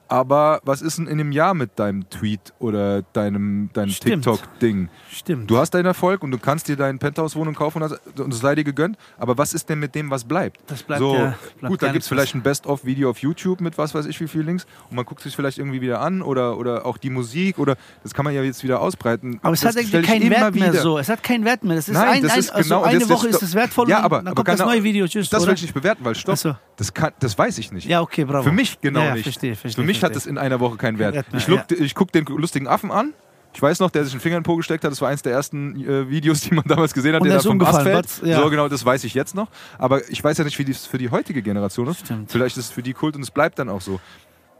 [0.09, 3.91] Aber was ist denn in einem Jahr mit deinem Tweet oder deinem, deinem.
[3.91, 4.89] TikTok-Ding?
[5.11, 5.51] Stimmt.
[5.51, 8.55] Du hast deinen Erfolg und du kannst dir deine Penthouse-Wohnung kaufen und das- es sei
[8.55, 10.61] dir gegönnt, aber was ist denn mit dem, was bleibt?
[10.67, 13.79] Das bleibt so, ja- bleibt gut, da gibt es vielleicht ein Best-of-Video auf YouTube mit
[13.79, 16.57] was weiß ich wie viel Links und man guckt sich vielleicht irgendwie wieder an oder,
[16.59, 19.39] oder auch die Musik oder das kann man ja jetzt wieder ausbreiten.
[19.43, 20.83] aber es das hat irgendwie keinen Wert mehr wieder.
[20.83, 20.99] so.
[20.99, 21.77] Es hat keinen Wert mehr.
[21.77, 22.83] Das ist Nein, ein, das ein, ist also genau.
[22.85, 24.83] eine jetzt- Woche ist es wertvoll Ja, und aber, dann aber kommt das genau, neue
[24.85, 25.07] Video.
[25.07, 25.29] Tschüss.
[25.31, 25.49] Das oder?
[25.49, 26.37] will ich nicht bewerten, weil stopp.
[26.37, 26.55] So.
[26.77, 27.87] Das, kann, das weiß ich nicht.
[27.89, 28.43] Ja, okay, bravo.
[28.45, 29.23] Für mich genau ja, ja, nicht.
[29.25, 30.19] Verstehe, verstehe, Für mich hat verstehe.
[30.19, 31.25] es in einer Woche keinen Wert.
[31.37, 33.13] Ich guck, ich guck den lustigen Affen an.
[33.57, 34.93] Ich weiß noch, der sich einen Finger in den Po gesteckt hat.
[34.93, 37.43] Das war eins der ersten äh, Videos, die man damals gesehen hat, Und der der
[37.43, 38.23] da vom Ast fällt.
[38.23, 38.43] Ja.
[38.43, 39.49] So genau, das weiß ich jetzt noch.
[39.79, 42.01] Aber ich weiß ja nicht, wie das für die heutige Generation ist.
[42.01, 42.31] Stimmt.
[42.31, 43.99] Vielleicht ist es für die Kult und es bleibt dann auch so.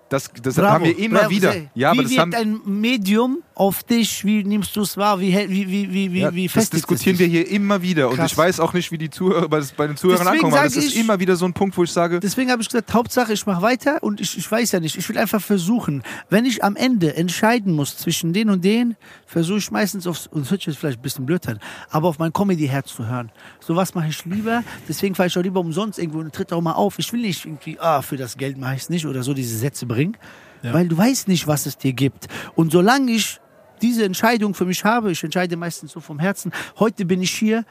[0.09, 1.53] Das, das Bravo, haben wir immer bravo, wieder.
[1.53, 1.63] sehr.
[1.75, 4.25] Ja, wie aber das wirkt haben, ein Medium auf dich?
[4.25, 5.19] Wie nimmst du es wahr?
[5.19, 8.09] Wie, wie, wie, wie, wie, ja, wie das diskutieren wir hier immer wieder.
[8.11, 8.31] Und Krass.
[8.31, 10.55] ich weiß auch nicht, wie die Zuhörer bei, bei den Zuhörern Deswegen ankommen.
[10.55, 12.63] Aber das sag ist ich- immer wieder so ein Punkt, wo ich sage, Deswegen habe
[12.63, 14.97] ich gesagt, Hauptsache, ich mache weiter und ich, ich weiß ja nicht.
[14.97, 16.05] Ich will einfach versuchen.
[16.31, 18.95] Wenn ich am Ende entscheiden muss zwischen den und den,
[19.27, 21.59] versuche ich meistens aufs, und das hört sich jetzt vielleicht ein bisschen blöd an,
[21.91, 23.33] aber auf mein Comedy-Herz zu hören.
[23.59, 24.63] So was mache ich lieber.
[24.89, 27.01] Deswegen fahre ich auch lieber umsonst irgendwo und tritt auch mal auf.
[27.01, 29.57] Ich will nicht irgendwie, ah, für das Geld mache ich es nicht oder so diese
[29.59, 30.17] Sätze bringen.
[30.73, 32.27] Weil du weißt nicht, was es dir gibt.
[32.55, 33.41] Und solange ich
[33.83, 37.65] diese Entscheidung für mich habe, ich entscheide meistens so vom Herzen, heute bin ich hier,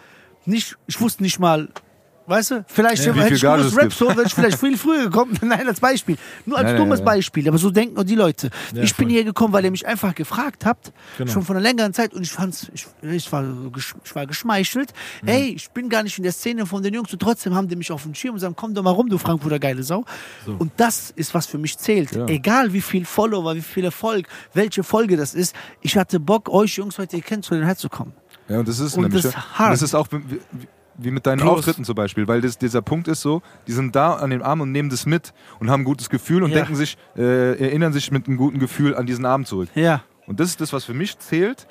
[0.45, 1.67] nicht, ich wusste nicht mal,
[2.27, 5.37] weißt du, vielleicht Ja, hätte ich es Rap so, wäre ich vielleicht viel früher gekommen.
[5.41, 6.17] Nein, als Beispiel.
[6.45, 7.05] Nur als Nein, dummes nein.
[7.05, 7.47] Beispiel.
[7.47, 8.49] Aber so denken nur die Leute.
[8.73, 9.13] ich bin voll.
[9.13, 10.91] hier gekommen, weil ihr mich einfach gefragt habt.
[11.17, 11.31] Genau.
[11.31, 12.13] Schon vor einer längeren Zeit.
[12.13, 13.43] Und ich fand's, ich, ich, war,
[14.03, 14.93] ich war geschmeichelt.
[15.21, 15.27] Mhm.
[15.27, 17.11] Ey, ich bin gar nicht in der Szene von den Jungs.
[17.11, 19.17] Und trotzdem haben die mich auf den Schirm und sagen, komm doch mal rum, du
[19.17, 20.05] Frankfurter geile Sau.
[20.45, 22.11] Und das ist, was für mich zählt.
[22.13, 22.25] Ja.
[22.27, 25.55] Egal wie viel Follower, wie viel Erfolg, welche Folge das ist.
[25.81, 28.13] Ich hatte Bock, euch Jungs heute kennenzulernen, herzukommen.
[28.47, 29.23] Ja, und das ist Und nämlich.
[29.23, 29.59] das ist ja.
[29.59, 29.67] hart.
[29.69, 30.07] Und das ist auch,
[30.97, 31.59] wie- mit deinen Plus.
[31.59, 34.61] Auftritten zum Beispiel, weil das, dieser Punkt ist so, die sind da an den Arm
[34.61, 36.57] und nehmen das mit und haben ein gutes Gefühl und Ja.
[36.57, 39.69] denken sich, äh, erinnern sich mit einem guten Gefühl an diesen Abend zurück.
[39.75, 40.03] Ja.
[40.27, 41.67] Und das ist das, was für mich zählt.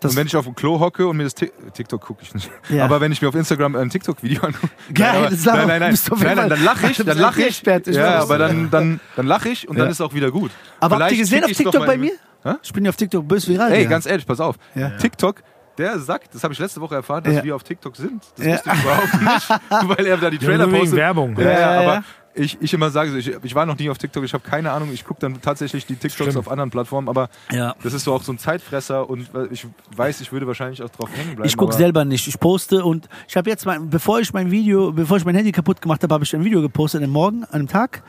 [0.00, 2.32] Das- und wenn ich auf dem Klo hocke und mir das Tik- TikTok gucke ich
[2.32, 2.50] nicht.
[2.70, 2.84] Ja.
[2.86, 5.94] Aber wenn ich mir auf Instagram ein TikTok-Video angucke, Geil, nein, aber- nein, nein, nein,
[6.22, 7.62] nein, nein, dann lache ich, dann lache ich.
[7.94, 9.90] Ja, aber dann, dann, dann lache ich und dann Ja.
[9.90, 10.52] ist auch wieder gut.
[10.80, 12.12] Aber habt ihr Vielleicht gesehen auf TikTok bei mir?
[12.44, 12.54] Hä?
[12.62, 13.72] Ich bin ja auf TikTok böse viral.
[13.72, 14.56] Ey, ganz ehrlich, pass auf.
[14.74, 14.88] Ja.
[14.90, 15.42] TikTok,
[15.80, 17.44] der sagt, das habe ich letzte Woche erfahren, dass Ja.
[17.44, 18.22] wir auf TikTok sind.
[18.36, 18.52] Das Ja.
[18.54, 19.48] wusste ich überhaupt nicht,
[19.98, 20.98] weil er da die Trailer nur wegen postet.
[20.98, 21.36] Werbung.
[21.38, 22.02] Ja, ja, Ja, ja, aber ja.
[22.34, 24.90] ich, ich immer sage, ich, ich war noch nie auf TikTok, ich habe keine Ahnung,
[24.92, 26.36] ich gucke dann tatsächlich die TikToks Stimmt.
[26.36, 27.74] auf anderen Plattformen, aber Ja.
[27.82, 29.66] das ist so auch so ein Zeitfresser und ich
[29.96, 31.48] weiß, ich würde wahrscheinlich auch drauf hängen bleiben.
[31.48, 32.28] Ich gucke selber nicht.
[32.28, 35.50] Ich poste und ich habe jetzt mein, bevor ich mein Video, bevor ich mein Handy
[35.52, 38.02] kaputt gemacht habe, habe ich ein Video gepostet am Morgen, an einem Tag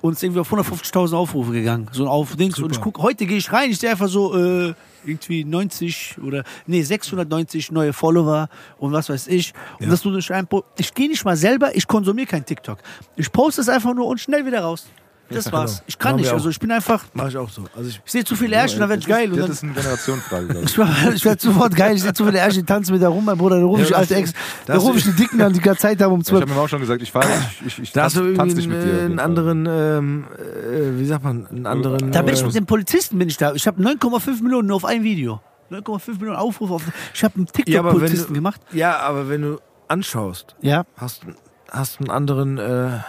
[0.00, 1.88] und es ist irgendwie auf 150.000 Aufrufe gegangen.
[1.92, 4.36] So ein auf Dings und ich gucke, heute gehe ich rein, ich sehe einfach so
[4.36, 8.48] äh, irgendwie 90 oder nee 690 neue Follower
[8.78, 9.52] und was weiß ich.
[9.80, 10.46] Und das tut durch ein
[10.76, 12.78] Ich gehe nicht mal selber, ich konsumiere kein TikTok.
[13.16, 14.86] Ich poste es einfach nur und schnell wieder raus.
[15.30, 15.72] Das war's.
[15.76, 15.84] genau.
[15.86, 16.30] Ich kann nicht.
[16.32, 17.64] Also ich bin einfach, Mach ich auch so.
[17.76, 19.28] Also ich, ich sehe zu viele Ärsche und dann werde ich geil.
[19.30, 21.14] Das ist eine Generationsfrage, glaube ich.
[21.16, 21.96] ich werde sofort geil.
[21.96, 23.56] Ich sehe zu viele Ärsche, die tanzen mit da rum, mein Bruder.
[23.56, 24.32] Dann rufe Ja, ich alte Ex.
[24.66, 26.54] Dann das- rufe ich die Dicken an, die gerade Zeit haben um Ich habe 12.
[26.54, 27.26] mir auch schon gesagt, ich fahre
[27.60, 30.98] ich, ich, ich da hast tanz, du tanz irgendwie nicht mit einen, anderen, ähm, äh,
[30.98, 32.10] wie sagt man, einen anderen.
[32.12, 33.52] Da bin ich äh, mit dem Polizisten bin ich da.
[33.54, 35.40] Ich habe 9,5 Millionen nur auf ein Video.
[35.70, 36.82] 9,5 Millionen Aufrufe auf.
[37.12, 38.60] Ich habe einen ja, TikTok-Polizisten du, gemacht.
[38.72, 40.84] Ja, aber wenn du anschaust, Ja.
[40.96, 41.22] hast
[41.70, 43.00] hast einen anderen äh, äh,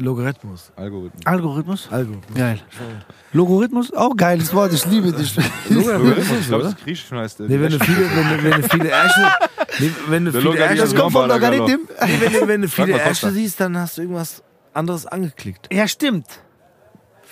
[0.00, 0.72] Logarithmus.
[0.76, 1.26] Algorithmus.
[1.26, 1.88] Algorithmus.
[1.90, 2.36] Algorithmus.
[2.36, 2.60] Geil.
[3.32, 4.72] Logarithmus, auch geiles Wort.
[4.72, 5.36] Ich liebe dich.
[5.68, 7.48] Logarithmus, ich glaube, das ist griechisch heißt der.
[7.48, 9.32] Nee, wenn du viele, wenn du, wenn du viele Ärsche,
[9.80, 11.70] nee, wenn du Der viele Ärsche, Das kommt vom Logarithmus.
[11.70, 12.98] Nee, wenn du, wenn du Frag viele.
[12.98, 14.42] Ärsche siehst, dann hast du irgendwas
[14.72, 15.68] anderes angeklickt.
[15.72, 16.26] Ja, stimmt.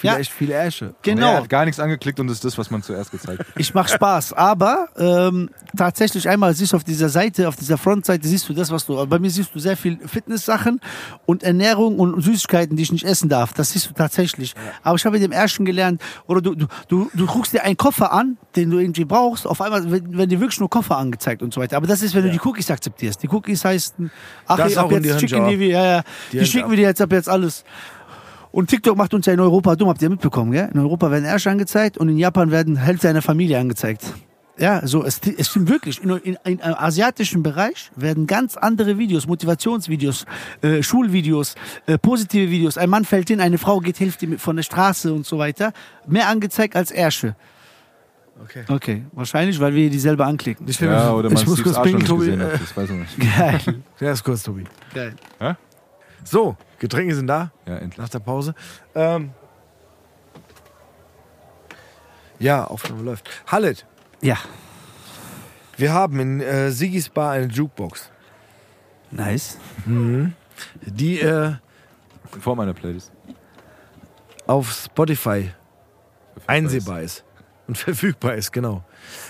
[0.03, 0.15] Ja.
[0.15, 0.95] Vielleicht viele Ärsche.
[1.03, 1.27] Genau.
[1.33, 3.47] Er hat gar nichts angeklickt und ist das, was man zuerst gezeigt hat.
[3.57, 8.27] Ich mache Spaß, aber ähm, tatsächlich einmal siehst du auf dieser Seite, auf dieser Frontseite
[8.27, 9.07] siehst du das, was du.
[9.07, 10.81] Bei mir siehst du sehr viel Fitnesssachen
[11.27, 13.53] und Ernährung und Süßigkeiten, die ich nicht essen darf.
[13.53, 14.55] Das siehst du tatsächlich.
[14.83, 17.77] Aber ich habe in dem ersten gelernt, oder du, du, du, du guckst dir einen
[17.77, 19.47] Koffer an, den du irgendwie brauchst.
[19.47, 21.77] Auf einmal werden dir wirklich nur Koffer angezeigt und so weiter.
[21.77, 23.23] Aber das ist, wenn du die Cookies akzeptierst.
[23.23, 24.11] Die Cookies heißen,
[24.47, 25.49] ach, Das ab auch in die jetzt schicken ja.
[25.49, 26.03] die, wir- ja, ja,
[26.33, 27.65] Die die schicken wir dir jetzt ab jetzt alles.
[28.53, 30.69] Und TikTok macht uns ja in Europa dumm, habt ihr mitbekommen, gell?
[30.73, 34.05] In Europa werden Ärsche angezeigt und in Japan werden Hälfte einer Familie angezeigt.
[34.59, 36.03] Ja, so, es, es stimmt wirklich.
[36.03, 40.27] In, in, in einem asiatischen Bereich werden ganz andere Videos, Motivationsvideos,
[40.61, 41.55] äh, Schulvideos,
[41.87, 42.77] äh, positive Videos.
[42.77, 45.73] Ein Mann fällt hin, eine Frau geht, hilft ihm von der Straße und so weiter.
[46.07, 47.35] Mehr angezeigt als Ärsche.
[48.43, 48.65] Okay.
[48.69, 50.69] Okay, wahrscheinlich, weil wir dieselbe anklicken.
[50.69, 52.27] Ich, Ja, oder man ich muss kurz pinkeln, nicht Tobi.
[52.27, 52.59] gesehen Äh.
[52.59, 53.19] Das weiß man nicht.
[53.39, 53.61] Geil.
[54.01, 54.65] Ja, ist kurz, Tobi.
[54.93, 55.15] Geil.
[56.25, 57.51] So, Getränke sind da.
[57.67, 57.99] Ja, endlich.
[57.99, 58.55] Nach der Pause.
[58.95, 59.33] Ähm,
[62.39, 63.29] ja, Aufnahme läuft.
[63.47, 63.87] Hallet,
[64.21, 64.37] Ja,
[65.77, 68.11] wir haben in äh, Sigis Bar eine Jukebox,
[69.11, 69.59] nice.
[70.83, 71.55] die äh,
[72.41, 73.11] Vor meiner Playlist.
[74.47, 75.53] auf Spotify
[76.47, 77.25] einsehbar ist
[77.69, 78.85] und verfügbar ist, genau.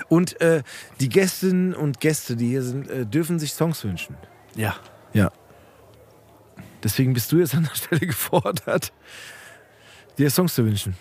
[0.08, 0.62] Und äh,
[1.00, 4.16] die Gästinnen und Gäste, die hier sind, äh, dürfen sich Songs wünschen.
[4.54, 4.74] Ja.
[5.12, 5.30] Ja.
[6.82, 8.92] Deswegen bist du jetzt an der Stelle gefordert,
[10.18, 10.96] dir Songs zu wünschen.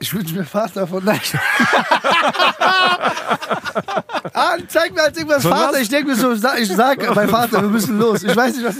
[0.00, 1.20] Ich wünsche mir Vater von Nein.
[4.34, 5.72] ah, zeig mir als irgendwas Von Vater.
[5.72, 5.80] was?
[5.80, 8.22] Ich denke mir so, ich sag mein Vater, wir müssen los.
[8.22, 8.76] Ich weiß nicht, was.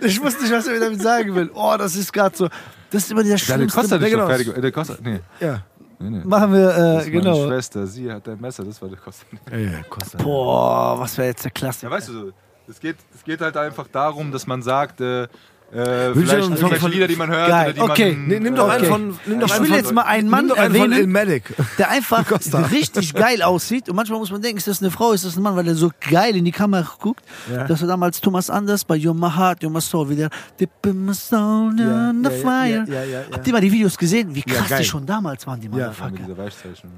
[0.00, 1.50] ich wusste nicht, was er mir damit sagen will.
[1.54, 2.48] Oh, das ist gerade so.
[2.90, 3.80] Das ist immer der Ja, der schlimmste.
[3.80, 4.22] Costa nicht genau.
[4.22, 4.56] noch fertig.
[4.56, 5.20] äh, Der Costa, nee.
[5.40, 5.62] Ja.
[5.98, 6.22] nee, nee.
[6.24, 7.46] Machen wir, Das äh, ist meine genau.
[7.48, 9.26] Schwester, sie hat ein Messer, das war der Costa.
[9.50, 10.18] Ja, ja, Costa.
[10.18, 11.86] Boah, was wäre jetzt der Klasse?
[11.86, 12.32] Ja, weißt du so,
[12.68, 15.28] es geht, es geht halt einfach darum, dass man sagt, äh,
[15.72, 17.48] äh, vielleicht Song von- Lieder, die man hört.
[17.48, 18.12] Geil, Oder die okay.
[18.12, 18.76] Man, nimm doch Okay.
[18.76, 19.18] einen von.
[19.26, 20.92] Nimm doch Ich will von, jetzt mal einen Mann einen von erwähnen.
[20.98, 21.54] Ilmatic.
[21.78, 22.24] der einfach
[22.70, 23.88] richtig geil aussieht.
[23.88, 25.74] Und manchmal muss man denken, ist das eine Frau, ist das ein Mann, weil er
[25.74, 27.24] so geil in die Kamera guckt.
[27.52, 27.64] Ja.
[27.64, 30.30] Das war damals Thomas Anders bei You're My Heart, You're My Soul wieder.
[30.60, 32.84] Dip in my soul Ja, on the ja, fire.
[32.88, 33.20] ja, ja.
[33.32, 34.34] Habt ihr mal die Videos gesehen?
[34.34, 36.20] Wie krass die schon damals waren, die Motherfucker.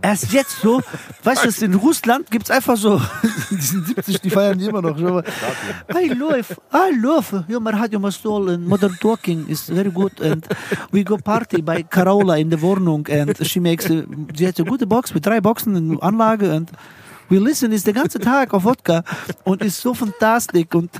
[0.02, 0.80] Erst jetzt so,
[1.24, 3.00] weißt du, in Russland gibt's einfach so,
[3.50, 4.96] die sind 70, die feiern die immer noch.
[4.98, 9.90] I love, I love, you're my heart, you're my soul, and modern talking is very
[9.90, 10.46] good, and
[10.90, 14.04] we go party bei Carola in der Wohnung, and she makes, a,
[14.36, 16.70] sie hat eine gute Box mit drei Boxen in Anlage, und
[17.28, 19.04] we listen ist der ganze Tag auf Wodka
[19.44, 20.90] und ist so fantastisch und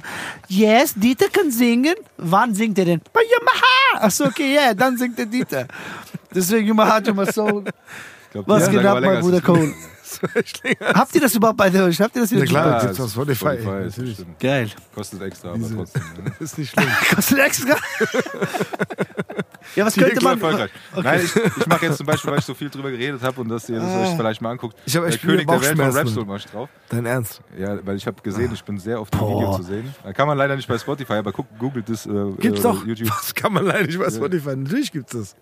[0.49, 1.95] yes, Dieter kann singen.
[2.19, 3.01] Wann singt er denn?
[3.13, 4.07] Bei Yamaha.
[4.07, 5.67] Ach so, okay, ja, dann singt der Dieter.
[6.35, 7.65] Deswegen my soul.
[7.67, 9.41] Ich glaub, Was geht ab, mein Bruder.
[9.41, 9.73] Cole?
[10.95, 12.01] Habt ihr das überhaupt bei euch?
[12.01, 12.39] Habt ihr das hier?
[12.41, 12.67] Ja, klar.
[12.69, 13.59] Ja, gibt's auf Spotify.
[13.61, 14.27] Spotify.
[14.41, 14.69] Geil.
[14.95, 16.03] Kostet extra, aber Diese- trotzdem.
[16.25, 16.33] ne?
[16.41, 16.89] Ist nicht schlimm.
[17.15, 17.77] Kostet extra.
[19.77, 20.41] Ja, was Die könnte so man.
[20.41, 20.71] erfolgreich.
[21.03, 23.49] Nein, ich, ich mache jetzt zum Beispiel, weil ich so viel drüber geredet habe und
[23.49, 24.77] dass ihr das euch vielleicht mal anguckt.
[24.87, 25.91] Ich hab echt der König der Welt von.
[25.91, 26.69] Rapsoul mach ich drauf.
[26.89, 27.43] Dein Ernst?
[27.59, 29.95] Ja, weil ich habe gesehen, ich bin sehr oft im Video zu sehen.
[30.03, 32.07] Da kann man leider nicht bei Spotify, aber guck, googelt das.
[32.07, 32.87] Äh, Gibt's äh, doch.
[32.87, 33.09] YouTube.
[33.09, 34.57] Das kann man leider nicht bei Spotify.
[34.57, 35.37] Natürlich gibt's das.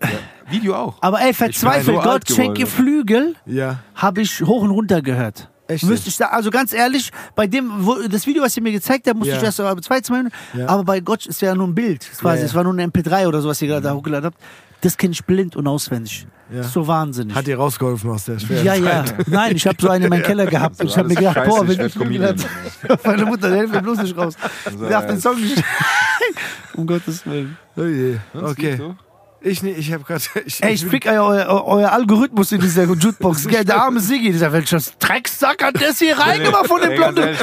[0.49, 0.97] Video auch.
[1.01, 2.65] Aber ey, verzweifelt, Gott schenke.
[2.67, 3.79] Flügel, Ja.
[3.95, 5.49] habe ich hoch und runter gehört.
[5.69, 8.71] Echt Müsste ich da, also ganz ehrlich, bei dem, wo, das Video, was ihr mir
[8.71, 9.37] gezeigt habt, musste Ja.
[9.37, 10.67] ich erst so zwei, zwei Minuten, Ja.
[10.69, 12.45] aber bei Gott ist ja nur ein Bild, quasi, Ja, ja.
[12.45, 14.37] es war nur ein MP3 oder so, was ihr gerade da hochgeladen habt.
[14.81, 16.27] Das kenne ich blind und auswendig.
[16.51, 16.57] Ja.
[16.59, 17.35] Das ist so wahnsinnig.
[17.35, 19.03] Hat dir rausgeholfen aus der schweren ja, ja.
[19.05, 19.27] Zeit?
[19.27, 20.79] Nein, ich habe so eine in meinem Keller gehabt.
[20.79, 22.35] und ich habe mir gedacht, boah, ich wenn ich Comedian.
[23.03, 24.35] meine Mutter, der hilft mir bloß nicht raus.
[24.71, 25.11] So, Darf ja.
[25.11, 25.61] den Song nicht.
[26.75, 27.57] um Gottes Willen.
[27.75, 28.17] Oh je.
[28.33, 28.79] Sonst Okay.
[29.47, 30.23] Ich, nee, ich habe gerade.
[30.45, 33.47] Ich, Ey, ich krieg euer, euer, euer Algorithmus in dieser Jukebox.
[33.47, 37.35] Gell, Der arme Sigi, dieser welcher Drecksack hat das hier reingemacht von ganz blonden,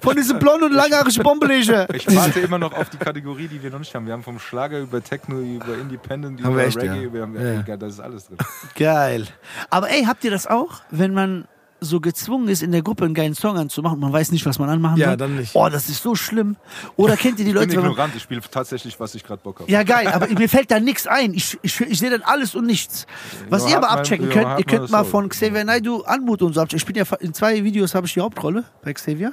[0.00, 1.86] von diesem blonden und langhaarigen Bombeleger.
[1.94, 4.06] Ich warte immer noch auf die Kategorie, die wir noch nicht haben.
[4.06, 7.12] Wir haben vom Schlager über Techno, über Independent, Haben über wir echt, Reggae, ja.
[7.12, 8.38] wir haben, Ja, das ist alles drin.
[8.76, 9.26] Geil.
[9.70, 11.46] Aber ey, habt ihr das auch, wenn man
[11.82, 14.68] so gezwungen ist, in der Gruppe einen geilen Song anzumachen, man weiß nicht, was man
[14.70, 15.16] anmachen Ja, soll?
[15.16, 15.50] dann nicht.
[15.54, 16.56] Oh, das ist so schlimm.
[16.96, 19.24] Oder kennt ihr die Ich bin Leute, wenn man, ignorant, ich spiele tatsächlich, was ich
[19.24, 19.70] gerade Bock habe.
[19.70, 21.34] Ja, geil, aber mir fällt da nichts ein.
[21.34, 23.06] Ich, ich, ich sehe dann alles und nichts.
[23.48, 26.42] Was Ja, ihr aber abchecken ja, könnt, hat ihr könnt mal von Xavier Naidoo Anmut
[26.42, 26.78] und so abchecken.
[26.78, 29.32] Ich bin ja in zwei Videos habe ich die Hauptrolle bei Xavier.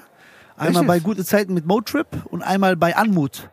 [0.59, 0.99] Einmal Echt bei?
[0.99, 3.49] Gute Zeiten mit Motrip und einmal bei Anmut.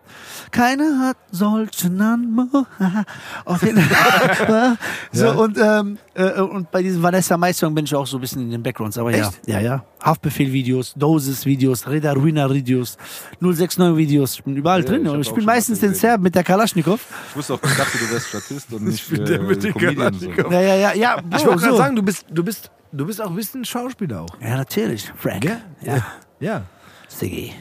[0.50, 2.48] Keiner hat solchen Anmut.
[3.44, 4.76] Auf jeden Fall.
[5.12, 8.20] so, und, ähm, äh, und bei diesem Vanessa Mai Song bin ich auch so ein
[8.20, 8.98] bisschen in den Backgrounds.
[8.98, 9.84] Aber ja, ja, ja.
[10.02, 12.98] Haftbefehl-Videos, Dosis-Videos, Reda Ruina-Videos,
[13.40, 14.34] 069-Videos.
[14.34, 15.06] Ich bin überall Ja, drin.
[15.06, 15.94] ich ich bin schon meistens den.
[15.94, 17.00] Serb mit der Kalaschnikow.
[17.30, 19.72] Ich wusste auch, ich dachte, du wärst Statist und nicht bin der äh, mit den
[19.72, 20.14] Comedian.
[20.14, 20.28] So.
[20.28, 20.52] Kalaschnikow.
[20.52, 21.16] Ja, ja, ja, ja.
[21.18, 21.76] Ich Bro, wollte gerade so.
[21.76, 24.40] sagen, du bist, du bist, du bist auch ein bisschen Schauspieler auch.
[24.40, 25.12] Ja, natürlich.
[25.16, 25.42] Frank.
[25.42, 25.58] Gell?
[25.82, 26.04] Ja.
[26.40, 26.62] Ja.
[27.08, 27.52] Siggi.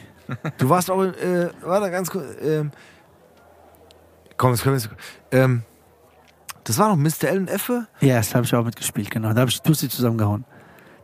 [0.58, 2.24] Du warst auch, in, äh, warte ganz kurz.
[2.42, 2.72] Ähm,
[4.36, 4.90] komm, jetzt können wir jetzt.
[5.30, 5.62] Ähm,
[6.64, 7.28] das war noch Mr.
[7.28, 7.86] L und Effe?
[8.00, 9.32] Ja, das habe ich auch mitgespielt, genau.
[9.32, 10.44] Da habe ich die Tussi zusammengehauen.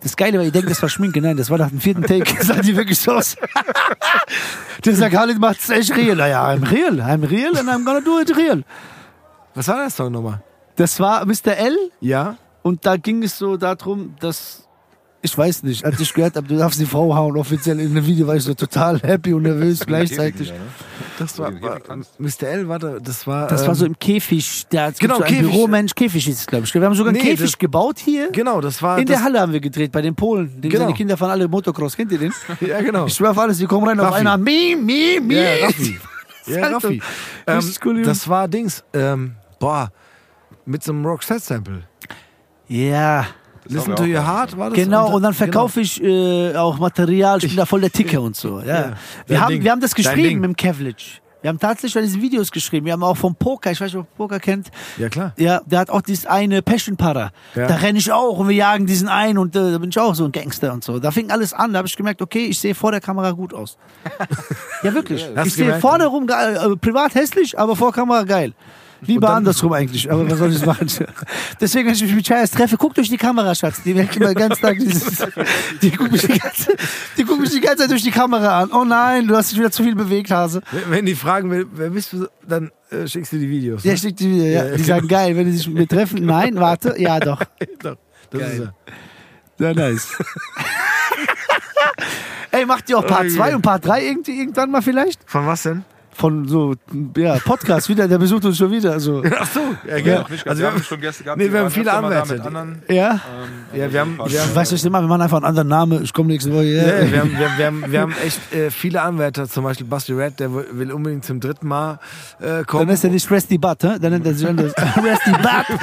[0.01, 1.21] Das Geile war, ihr denkt, das war Schminke.
[1.21, 2.25] Nein, das war nach dem vierten Take.
[2.45, 3.37] sah die wirklich so aus.
[4.85, 6.17] Der sagt, Khalid macht's echt real.
[6.17, 7.01] Naja, I'm real.
[7.01, 8.65] I'm real and I'm gonna do it real.
[9.55, 10.43] Was war das Song nochmal?
[10.75, 11.57] Das war Mr.
[11.57, 12.37] L Ja?
[12.63, 14.62] und da ging es so darum, dass
[15.23, 18.05] ich weiß nicht, als ich gehört habe, du darfst die Frau hauen, offiziell in dem
[18.07, 20.49] Video war ich so total happy und nervös gleichzeitig.
[20.49, 20.61] Ja, ne?
[21.19, 21.79] Das war, war
[22.19, 22.43] Mr.
[22.49, 23.47] L, warte, das war.
[23.47, 24.67] Das ähm, war so im Käfig.
[24.73, 25.51] Der hat Genau, so ein Käfig.
[25.51, 25.95] Büromensch.
[25.95, 26.75] Käfig hieß es, glaube ich.
[26.75, 28.31] Wir haben sogar einen Nee, Käfig das- gebaut hier.
[28.33, 28.99] Genau, das war.
[28.99, 30.61] In das, der Halle haben wir gedreht, bei den Polen.
[30.61, 30.85] Den Genau.
[30.85, 31.97] seine Kinder fahren alle Motocross.
[31.97, 32.33] Kennt ihr den?
[32.61, 33.07] Ja, genau.
[33.07, 34.21] Ich schwör auf alles, die kommen rein auf Raffi.
[34.21, 34.37] einer.
[34.39, 35.35] Mi, mi, mi.
[35.35, 36.01] Ja, Raffi.
[36.47, 36.67] Ja.
[36.69, 37.01] Raffi.
[37.47, 38.03] Ähm, cool, Junge.
[38.07, 38.83] das war Dings.
[38.93, 39.91] Ähm, boah,
[40.65, 41.83] mit so einem Roxette-Sample.
[42.69, 43.27] Ja,
[43.65, 44.79] Das Listen to Your Heart war das?
[44.79, 45.07] genau.
[45.07, 45.33] Und dann genau.
[45.33, 47.39] verkaufe ich äh, auch Material.
[47.39, 48.61] Ich bin da voll der Ticker und so.
[48.61, 48.67] Ja.
[48.67, 48.93] Ja,
[49.27, 49.65] Wir, haben, Ding.
[49.65, 51.23] wir haben das geschrieben mit dem Kevlich.
[51.43, 52.87] Wir haben tatsächlich diese Videos geschrieben.
[52.87, 54.71] Wir haben auch vom Poker, ich weiß nicht, ob ihr Poker kennt.
[54.97, 55.33] Ja, klar.
[55.37, 57.33] Ja, der hat auch dieses eine Passion-Para.
[57.57, 57.67] Ja.
[57.67, 60.15] Da renne ich auch und wir jagen diesen ein und äh, da bin ich auch
[60.15, 61.01] so ein Gangster und so.
[61.01, 63.55] Da fing alles an, da habe ich gemerkt, okay, ich sehe vor der Kamera gut
[63.55, 63.77] aus.
[64.85, 65.29] ja, wirklich.
[65.35, 68.55] Hast ich sehe vorne rum äh, privat hässlich, aber vor Kamera geil.
[69.05, 70.87] Lieber dann- andersrum eigentlich, aber was soll ich machen?
[71.61, 73.83] Deswegen, wenn ich mich mit Chayas treffe, guck durch die Kamera, Schatz.
[73.83, 75.27] Die merkt immer ganzen Tag dieses,
[75.83, 76.77] die guckt mich die ganze,
[77.17, 78.71] die guckt mich die ganze Zeit durch die Kamera an.
[78.73, 80.63] Oh nein, du hast dich wieder zu viel bewegt, Hase.
[80.89, 83.83] Wenn- die fragen, wer, wer bist du, dann äh, schickst du die Videos.
[83.85, 83.99] Ja, ne?
[83.99, 84.65] schickt die wieder, ja.
[84.67, 84.77] Ja.
[84.77, 86.25] Die sagen geil, wenn die sich mit mir treffen.
[86.27, 87.43] Nein, warte, ja doch.
[87.83, 87.97] Doch,
[88.31, 88.53] das Geil.
[88.53, 88.75] ist er.
[89.59, 90.09] Sehr nice.
[92.51, 95.21] Ey, macht ihr auch Part 2 und Part 3 irgendwie, irgendwann mal vielleicht?
[95.27, 95.85] Von was denn?
[96.23, 96.75] Von so,
[97.17, 99.01] ja, Podcast wieder, der besucht uns schon wieder.
[99.01, 99.25] So.
[99.41, 99.59] Ach so.
[99.89, 100.29] Ja, Ja, genau.
[100.31, 101.37] nicht, Also wir haben schon Gäste gehabt.
[101.41, 102.35] Nee, wir haben viele da Anwärter.
[102.35, 103.11] Mit anderen, Ja?
[103.75, 105.67] ähm, Ja, wir haben- also wir haben- Ich weiß nicht, wir machen einfach einen anderen
[105.69, 106.05] Namen.
[106.05, 106.63] Ich komme nächste Woche.
[106.63, 107.11] Ja, Ja.
[107.11, 110.39] wir, haben, wir, wir, haben, wir haben echt äh, viele Anwärter, zum Beispiel Basti Red,
[110.39, 111.99] der will unbedingt zum dritten Mal
[112.41, 112.87] äh, kommen.
[112.87, 113.97] Dann ist er nicht Resty Butt, hä?
[114.01, 114.73] dann nennt er sich anders.
[114.79, 115.79] Resty Butt.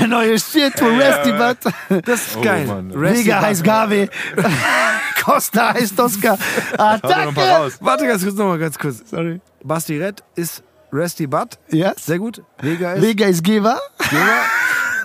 [0.00, 2.04] Der neue Shit von Resty Butt.
[2.04, 2.66] das ist Oh, geil.
[2.66, 2.90] Mann.
[2.92, 4.08] Vega in heißt Peace.
[5.26, 6.38] Costa heißt Tosca.
[6.78, 7.40] Attacke.
[7.40, 7.78] raus.
[7.80, 9.02] Warte ganz kurz, nochmal ganz kurz.
[9.10, 9.40] Sorry.
[9.64, 10.62] Basti Red ist
[10.92, 11.58] Resty Butt.
[11.70, 11.92] Ja?
[11.98, 12.42] Sehr gut.
[12.60, 13.78] Vega ist Vega ist Geva.
[13.98, 14.40] Vega.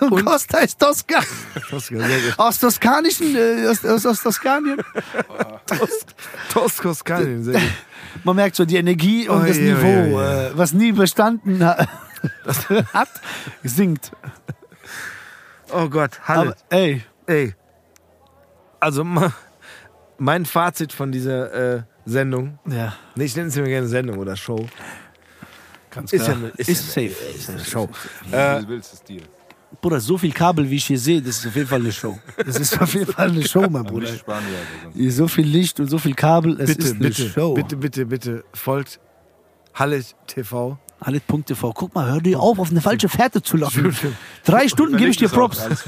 [0.00, 1.20] Und Costa ist Tosca.
[1.70, 2.34] Tosca, sehr gut.
[2.38, 4.80] Aus Toskanischen, äh, aus, aus, aus Toskanien.
[6.52, 7.70] Toskos Kanien, sehr gut.
[8.24, 10.46] Man merkt so die Energie und Oh, das je, Niveau, je, je.
[10.48, 11.86] Äh, was nie bestanden ha
[12.92, 13.08] hat,
[13.64, 14.12] sinkt.
[15.72, 16.40] Oh Gott, Halle.
[16.40, 17.54] Aber ey, Ey.
[18.80, 19.32] Also, ma-
[20.18, 24.36] mein Fazit von dieser äh, Sendung, ja, nee, ich nenne es immer gerne Sendung oder
[24.36, 24.66] Show,
[25.90, 26.36] ganz ist klar.
[26.36, 27.24] ja eine, ist, ist ja safe.
[27.36, 27.88] ist eine Show.
[28.30, 29.22] Du willst, ist dir.
[29.80, 32.18] Bruder, so viel Kabel, wie ich hier sehe, das ist auf jeden Fall eine Show.
[32.44, 34.08] Das ist auf jeden Fall eine Show, mein Bruder.
[35.08, 37.54] So viel Licht und so viel Kabel, es Bitte, ist eine bitte, Show.
[37.54, 39.00] bitte, bitte, bitte, folgt
[39.74, 40.78] Halle TV.
[41.04, 41.72] Halit.tv.
[41.72, 43.94] Guck mal, hör dir auf, auf eine falsche Fährte zu locken.
[44.44, 45.60] Drei Stunden gebe ich dir Props.
[45.60, 45.84] alles.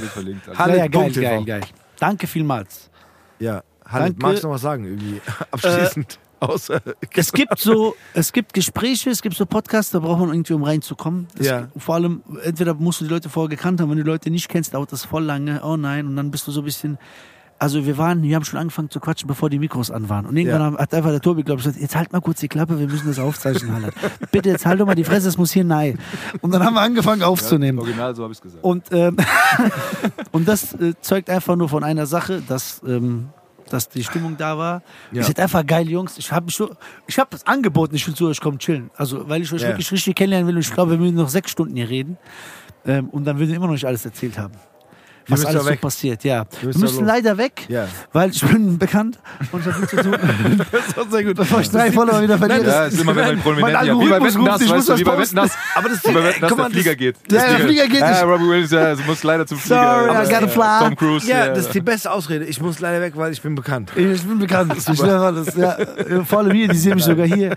[0.58, 1.60] Ja, ja, geil, geil, geil.
[1.98, 2.90] Danke vielmals.
[3.38, 5.20] Ja, Halle, magst du noch was sagen irgendwie
[5.50, 6.18] abschließend?
[6.40, 6.80] Außer
[7.14, 10.62] Es gibt so, es gibt Gespräche, es gibt so Podcasts, da braucht man irgendwie, um
[10.64, 11.26] reinzukommen.
[11.38, 11.68] Es, Ja.
[11.76, 14.48] Vor allem, entweder musst du die Leute vorher gekannt haben, wenn du die Leute nicht
[14.48, 15.62] kennst, dauert das voll lange.
[15.64, 16.98] Oh nein, und dann bist du so ein bisschen.
[17.56, 20.26] Also wir waren, wir haben schon angefangen zu quatschen, bevor die Mikros an waren.
[20.26, 20.78] Und irgendwann Ja.
[20.80, 23.06] hat einfach der Tobi, glaube ich, gesagt, jetzt halt mal kurz die Klappe, wir müssen
[23.06, 23.94] das aufzeichnen, Hallert.
[24.32, 25.98] Bitte, jetzt halt doch mal die Fresse, es muss hier nein.
[26.40, 27.78] Und dann haben wir angefangen aufzunehmen.
[27.78, 28.62] Original, so habe ich es gesagt.
[28.64, 29.16] Und, ähm,
[30.32, 33.28] und das äh, zeugt einfach nur von einer Sache, dass, ähm,
[33.70, 34.82] dass die Stimmung da war.
[35.12, 35.18] Ja.
[35.18, 36.18] Ihr seid einfach geil, Jungs.
[36.18, 36.46] Ich habe
[37.06, 38.90] ich hab das angeboten, ich will zu euch kommen chillen.
[38.96, 39.68] Also, weil ich euch Ja.
[39.68, 40.54] wirklich richtig kennenlernen will.
[40.56, 42.18] Und ich glaube, wir müssen noch sechs Stunden hier reden.
[42.86, 44.54] Ähm, und dann würden wir immer noch nicht alles erzählt haben.
[45.28, 46.44] Was alles so passiert, ja.
[46.60, 47.86] Wir müssen leider weg, Ja.
[48.12, 49.18] weil ich bin bekannt
[49.52, 50.14] und ich habe zu tun.
[50.70, 51.36] Das war sehr gut.
[51.36, 52.66] Bevor ich drei Follower wieder verliere.
[52.66, 55.04] ja, ist immer wenn man prominent ja, Wie bei Wetten, das, weißt du, das wie
[55.04, 55.18] bei.
[55.18, 55.52] Wetten, das.
[55.74, 57.16] Aber das Wie bei Wetten, das, guck der Flieger das, geht.
[57.30, 58.22] Ja, der Flieger geht Ja, nicht.
[58.24, 59.76] Robbie Williams, ja, muss leider zum Flieger.
[59.82, 60.78] Sorry, I Aber, gotta äh, fly.
[60.88, 61.28] Tom Cruise.
[61.28, 62.44] Ja, äh, das ist die beste Ausrede.
[62.44, 63.90] Ich muss leider weg, weil ich bin bekannt.
[63.96, 64.74] Ich bin bekannt.
[64.76, 65.54] Ich schwöre alles.
[65.56, 67.54] Ja, äh, vor allem hier, die sehen mich sogar hier.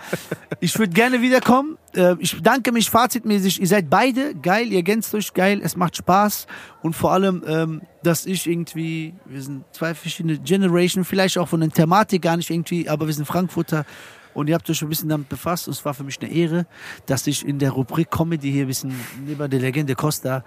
[0.59, 1.77] Ich würde gerne wiederkommen.
[1.95, 3.59] Äh, Ich bedanke mich fazitmäßig.
[3.61, 6.47] Ihr seid beide geil, ihr ergänzt euch geil, es macht Spaß.
[6.83, 11.59] Und vor allem, ähm, dass ich irgendwie, wir sind zwei verschiedene Generation, vielleicht auch von
[11.61, 13.85] der Thematik gar nicht irgendwie, aber wir sind Frankfurter.
[14.33, 15.67] Und ihr habt euch ein bisschen damit befasst.
[15.67, 16.67] Und es war für mich eine Ehre,
[17.07, 18.93] dass ich in der Rubrik Comedy hier ein bisschen
[19.25, 20.43] neben der Legende Costa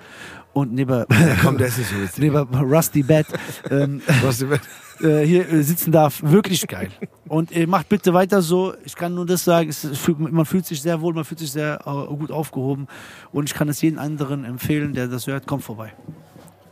[0.53, 1.05] und neben,
[1.43, 2.19] Komm, der ist witzig.
[2.19, 2.37] neben
[2.73, 3.27] Rusty Bad
[3.69, 4.01] ähm,
[5.01, 6.23] äh, hier äh, sitzen darf.
[6.23, 6.91] Wirklich geil.
[7.27, 8.75] Und äh, macht bitte weiter so.
[8.85, 11.51] Ich kann nur das sagen, es, fühlt- man fühlt sich sehr wohl, man fühlt sich
[11.51, 12.87] sehr äh, gut aufgehoben.
[13.33, 15.93] Und ich kann es jedem anderen empfehlen, der das hört, kommt vorbei.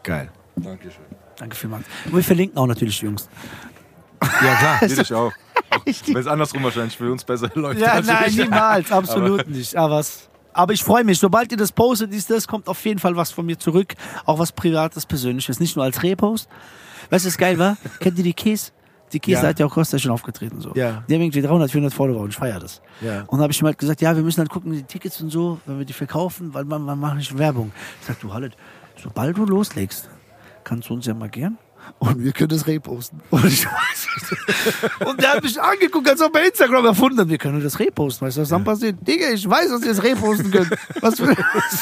[0.03, 0.31] Geil.
[0.57, 1.05] Dankeschön.
[1.37, 1.85] Danke vielmals.
[2.07, 3.29] Und wir verlinken auch natürlich die Jungs.
[4.23, 4.81] Ja, klar.
[4.91, 5.33] Will ich auch.
[5.71, 7.81] auch Wenn es andersrum wahrscheinlich für uns besser läuft.
[7.81, 8.37] Ja, nein, natürlich.
[8.39, 8.91] niemals.
[8.93, 9.77] Absolut nicht.
[9.77, 11.19] Aber, was, aber ich freue mich.
[11.19, 13.95] Sobald ihr das postet, dies, das, kommt auf jeden Fall was von mir zurück.
[14.25, 15.61] Auch was Privates, Persönliches.
[15.61, 16.49] Nicht nur als Repost.
[17.11, 17.77] Weißt du, was geil war?
[18.01, 18.73] Kennt ihr die Käse?
[19.13, 19.49] Die Käse Ja.
[19.49, 20.61] hat ja auch Costa schon aufgetreten.
[20.61, 20.75] So.
[20.75, 21.03] Ja.
[21.09, 22.83] Die haben irgendwie 300, 400 Follower und ich feiere das.
[23.01, 23.21] Ja.
[23.23, 25.31] Und dann habe ich ihm halt gesagt, ja, wir müssen halt gucken, die Tickets und
[25.31, 27.73] so, wenn wir die verkaufen, weil man, man macht nicht Werbung.
[28.03, 28.55] Ich sag, du Hallet,
[29.03, 30.09] sobald du loslegst,
[30.65, 31.59] kannst du uns ja mal gern.
[32.01, 33.23] Und wir können das reposten.
[33.31, 35.07] Und ich weiß nicht.
[35.09, 37.29] Und der hat mich angeguckt, als ob er Instagram erfunden hat.
[37.31, 38.27] Wir können das reposten.
[38.27, 38.97] Weißt du, was dann passiert?
[39.09, 40.71] Digga, ich weiß, dass ihr es reposten könnt.
[41.01, 41.35] Was für,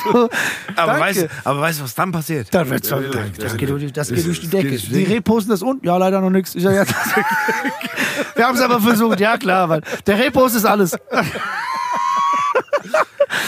[0.05, 0.29] so,
[0.77, 1.01] Aber danke.
[1.01, 2.55] weißt, aber weißt du, was dann passiert?
[2.55, 3.59] Dann wird's Ja, das, ja, das, ja.
[3.59, 4.71] geht, durch, das Das geht durch die Decke.
[4.71, 5.85] geht- Die reposten das und?
[5.85, 6.55] Ja, leider noch nichts.
[6.55, 6.89] Ja, das,
[8.37, 9.19] wir haben es aber versucht.
[9.19, 9.83] Ja, klar, Mann.
[10.07, 10.97] Der Repost ist alles.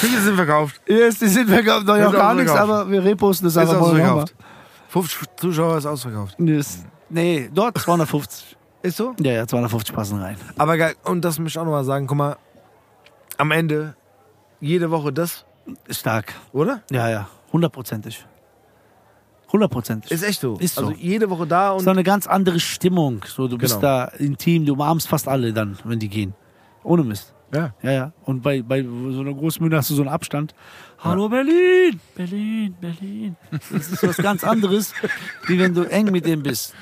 [0.01, 0.81] Tickets sind verkauft.
[0.87, 3.81] Yes, die sind verkauft, noch ja Ist gar nichts, aber wir reposten das Ist einfach
[3.81, 3.91] mal.
[3.91, 4.35] ausverkauft.
[4.89, 6.35] 50 Zuschauer ist ausverkauft.
[6.39, 6.85] Yes.
[7.11, 8.57] Nee, dort 250.
[8.83, 9.15] Ist so?
[9.21, 10.37] Ja, ja, 250 passen rein.
[10.57, 10.95] Aber geil.
[11.05, 12.07] Und das möchte ich auch nochmal sagen.
[12.07, 12.37] Guck mal,
[13.37, 13.97] am Ende
[14.61, 15.45] jede Woche das,
[15.91, 16.35] Stark.
[16.53, 16.83] oder?
[16.91, 17.29] Ja, ja.
[17.53, 18.25] Hundertprozentig.
[19.53, 20.11] Hundertprozentig.
[20.11, 20.57] Ist echt so.
[20.59, 20.87] Ist so.
[20.89, 23.23] Also jede Woche da ist und doch eine ganz andere Stimmung.
[23.27, 23.81] So, du bist Genau.
[23.83, 26.35] da intim, du umarmst fast alle dann, wenn die gehen.
[26.85, 27.35] Ohne Mist.
[27.53, 27.75] Ja.
[27.83, 28.13] Ja, ja.
[28.25, 30.55] Und bei, bei so einer Großmühle hast du so einen Abstand.
[30.99, 33.37] Hallo Berlin, Berlin, Berlin.
[33.71, 34.93] Das ist was ganz anderes,
[35.47, 36.75] wie wenn du eng mit dem bist.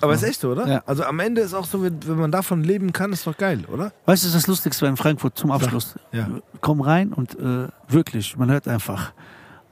[0.00, 0.66] Aber ist echt so, oder?
[0.66, 0.82] Ja.
[0.86, 3.64] Also am Ende ist auch so, wenn wenn man davon leben kann, ist doch geil,
[3.70, 3.92] oder?
[4.06, 5.96] Weißt du, das Lustigste war in Frankfurt zum Abschluss.
[6.12, 6.28] Ja.
[6.60, 9.12] Komm rein und äh, wirklich, man hört einfach,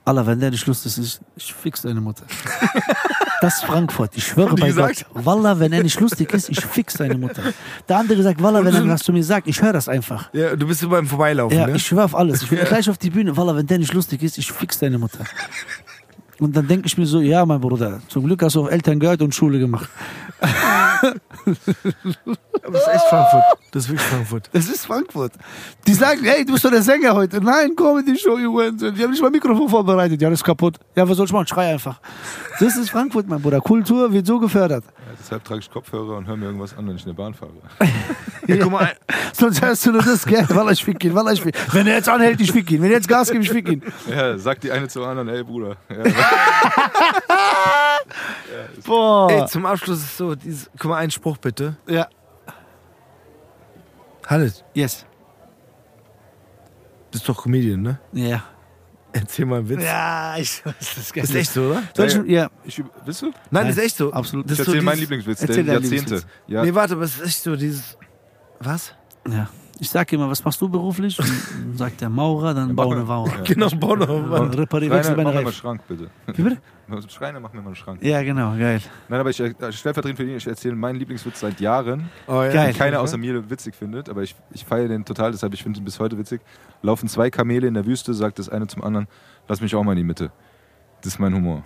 [0.06, 2.24] Allah, wenn der nicht lustig ist, ich fix deine Mutter.
[3.40, 5.04] Das ist Frankfurt, ich schwöre bei gesagt?
[5.12, 5.24] Gott.
[5.26, 7.42] Wallah, wenn er nicht lustig ist, ich fix deine Mutter.
[7.88, 10.32] Der andere sagt, Wallah, wenn er was zu mir sagt, ich höre das einfach.
[10.32, 11.76] Ja, du bist so beim Vorbeilaufen, Ja, ne?
[11.76, 12.42] ich schwöre auf alles.
[12.42, 13.36] Ich will gleich auf die Bühne.
[13.36, 15.24] Wallah, wenn der nicht lustig ist, ich fix deine Mutter.
[16.38, 19.00] Und dann denke ich mir so, ja, mein Bruder, zum Glück hast du auf Eltern
[19.00, 19.88] gehört und Schule gemacht.
[20.40, 21.10] Aber
[21.46, 23.42] das ist echt Frankfurt.
[23.70, 24.50] Das ist wirklich Frankfurt.
[24.52, 25.32] Das ist Frankfurt.
[25.86, 27.40] Die sagen, hey, du bist doch der Sänger heute.
[27.40, 28.80] Nein, Comedy Show, you went.
[28.80, 30.20] Die haben nicht mal Mikrofon vorbereitet.
[30.20, 30.78] Ja, das ist kaputt.
[30.94, 31.46] Ja, was soll ich machen?
[31.46, 32.00] Schrei einfach.
[32.60, 33.60] Das ist Frankfurt, mein Bruder.
[33.60, 34.84] Kultur wird so gefördert.
[34.84, 37.34] Ja, deshalb trage ich Kopfhörer und höre mir irgendwas an, wenn ich in der Bahn
[37.34, 37.52] fahre.
[38.48, 38.92] Ja, guck mal,
[39.32, 40.46] Sonst hörst du nur das, gell?
[40.50, 41.54] Wallah, ich fick ihn, wallah, ich fick.
[41.72, 42.80] Wenn er jetzt anhält, ich fick ihn.
[42.80, 43.82] Wenn er jetzt Gas gibt, ich fick ihn.
[44.08, 45.76] Ja, sagt die eine zur anderen, ey Bruder.
[45.90, 46.04] Ja,
[48.84, 49.30] Boah.
[49.30, 51.76] ey, zum Abschluss ist so, dieses, guck mal, einen Spruch bitte.
[51.88, 52.08] Ja.
[54.26, 55.06] Hannes, Yes.
[57.12, 57.98] bist doch Comedian, ne?
[58.12, 58.42] Ja.
[59.12, 59.82] Erzähl mal einen Witz.
[59.82, 61.82] Ja, ich weiß das Ist echt so, oder?
[61.96, 63.26] Soll ich, ja, ich, willst du?
[63.26, 64.12] Nein, Nein, ist echt so.
[64.12, 64.50] absolut.
[64.50, 65.96] Das Ich ist so meinen Lieblingswitz, Erzähl der Jahrzehnte.
[65.96, 66.26] Lieblingswitz.
[66.48, 67.96] Ja, Nee, warte, aber es ist echt so dieses.
[68.60, 68.92] Was?
[69.28, 69.48] ja.
[69.78, 71.18] Ich sag immer, was machst du beruflich?
[71.18, 73.30] Und dann sagt der Maurer, dann bau eine Mauer.
[73.44, 75.52] Genau, bau noch Und reparier, Schreiner, mach mir mal einen.
[75.52, 76.08] Schrank, bitte.
[76.34, 76.58] Wie bitte?
[77.08, 78.02] Schreiner, mach mir mal einen Schrank.
[78.02, 78.80] Ja, genau, geil.
[79.08, 82.52] Nein, aber ich äh, stellvertretend für ihn, ich erzähle meinen Lieblingswitz seit Jahren, Oh, ja.
[82.52, 82.72] Geil.
[82.72, 85.78] den keiner außer mir witzig findet, aber ich, ich feiere den total, deshalb ich finde
[85.80, 86.40] ihn bis heute witzig.
[86.82, 89.08] Laufen zwei Kamele in der Wüste, sagt das eine zum anderen,
[89.46, 90.30] lass mich auch mal in die Mitte.
[91.02, 91.62] Das ist mein Humor.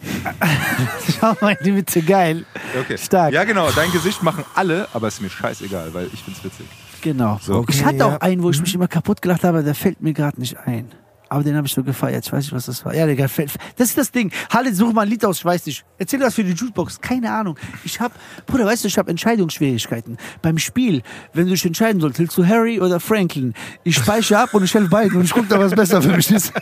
[1.21, 2.45] Schau mal, die Witze, geil.
[2.81, 2.99] Okay.
[2.99, 3.33] Stark.
[3.33, 6.67] Ja, genau, dein Gesicht machen alle, aber es ist mir scheißegal, weil ich find's witzig.
[7.03, 7.39] Genau.
[7.43, 7.57] So.
[7.59, 8.07] Okay, ich hatte ja.
[8.07, 10.89] auch einen, wo ich mich immer kaputt gelacht habe, der fällt mir gerade nicht ein.
[11.33, 12.27] Aber den habe ich so gefeiert.
[12.27, 12.93] Ich weiß nicht, was das war.
[12.93, 13.53] Ja, Digga, fällt.
[13.77, 14.33] Das ist das Ding.
[14.53, 15.85] Halle, such mal ein Lied aus, ich weiß nicht.
[15.97, 17.01] Erzähl was für die Jukebox.
[17.01, 17.57] Keine Ahnung.
[17.85, 18.11] Ich hab,
[18.47, 20.17] Bruder, weißt du, ich habe Entscheidungsschwierigkeiten.
[20.43, 21.03] Beim Spiel,
[21.33, 23.55] wenn du dich entscheiden sollst, willst du Harry oder Franklin?
[23.85, 26.29] Ich speichere ab und ich helfe beiden und ich gucke da, was besser für mich
[26.33, 26.53] ist.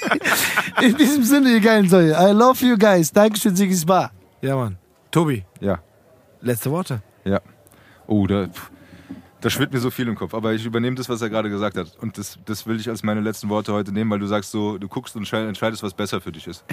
[0.80, 2.12] In diesem Sinne, ihr geilen Säue.
[2.12, 3.12] I love you guys.
[3.12, 4.10] Dankeschön, Sigis Bar.
[4.40, 4.78] Ja, Mann.
[5.10, 5.80] Tobi, Ja,
[6.40, 7.02] letzte Worte.
[7.24, 7.40] ja.
[8.06, 8.26] Oh,
[9.40, 11.76] da, schwirrt mir so viel im Kopf, aber ich übernehme das, was er gerade gesagt
[11.76, 11.96] hat.
[12.00, 14.78] Und das, das will ich als meine letzten Worte heute nehmen, weil du sagst so,
[14.78, 16.64] du guckst und entscheid- entscheidest, was besser für dich ist.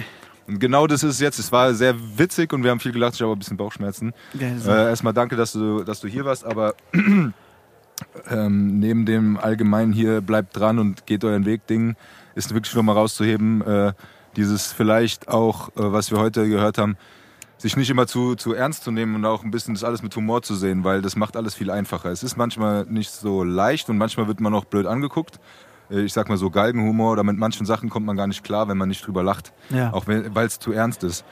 [0.46, 1.38] Und genau das ist es jetzt.
[1.38, 4.12] Es war sehr witzig und wir haben viel gelacht, ich habe ein bisschen Bauchschmerzen.
[4.58, 4.70] So.
[4.70, 6.74] Äh, erstmal danke, dass du, dass du hier warst, aber
[8.30, 11.96] ähm, neben dem allgemeinen hier bleibt dran und geht euren Weg Ding,
[12.34, 13.92] ist wirklich noch mal rauszuheben, äh,
[14.36, 16.96] dieses vielleicht auch, äh, was wir heute gehört haben,
[17.58, 20.14] sich nicht immer zu, zu ernst zu nehmen und auch ein bisschen das alles mit
[20.14, 22.10] Humor zu sehen, weil das macht alles viel einfacher.
[22.10, 25.40] Es ist manchmal nicht so leicht und manchmal wird man auch blöd angeguckt.
[25.90, 28.68] Äh, Ich sag mal so Galgenhumor oder mit manchen Sachen kommt man gar nicht klar,
[28.68, 29.52] wenn man nicht drüber lacht.
[29.70, 29.92] Ja.
[29.92, 31.24] Auch weil es zu ernst ist.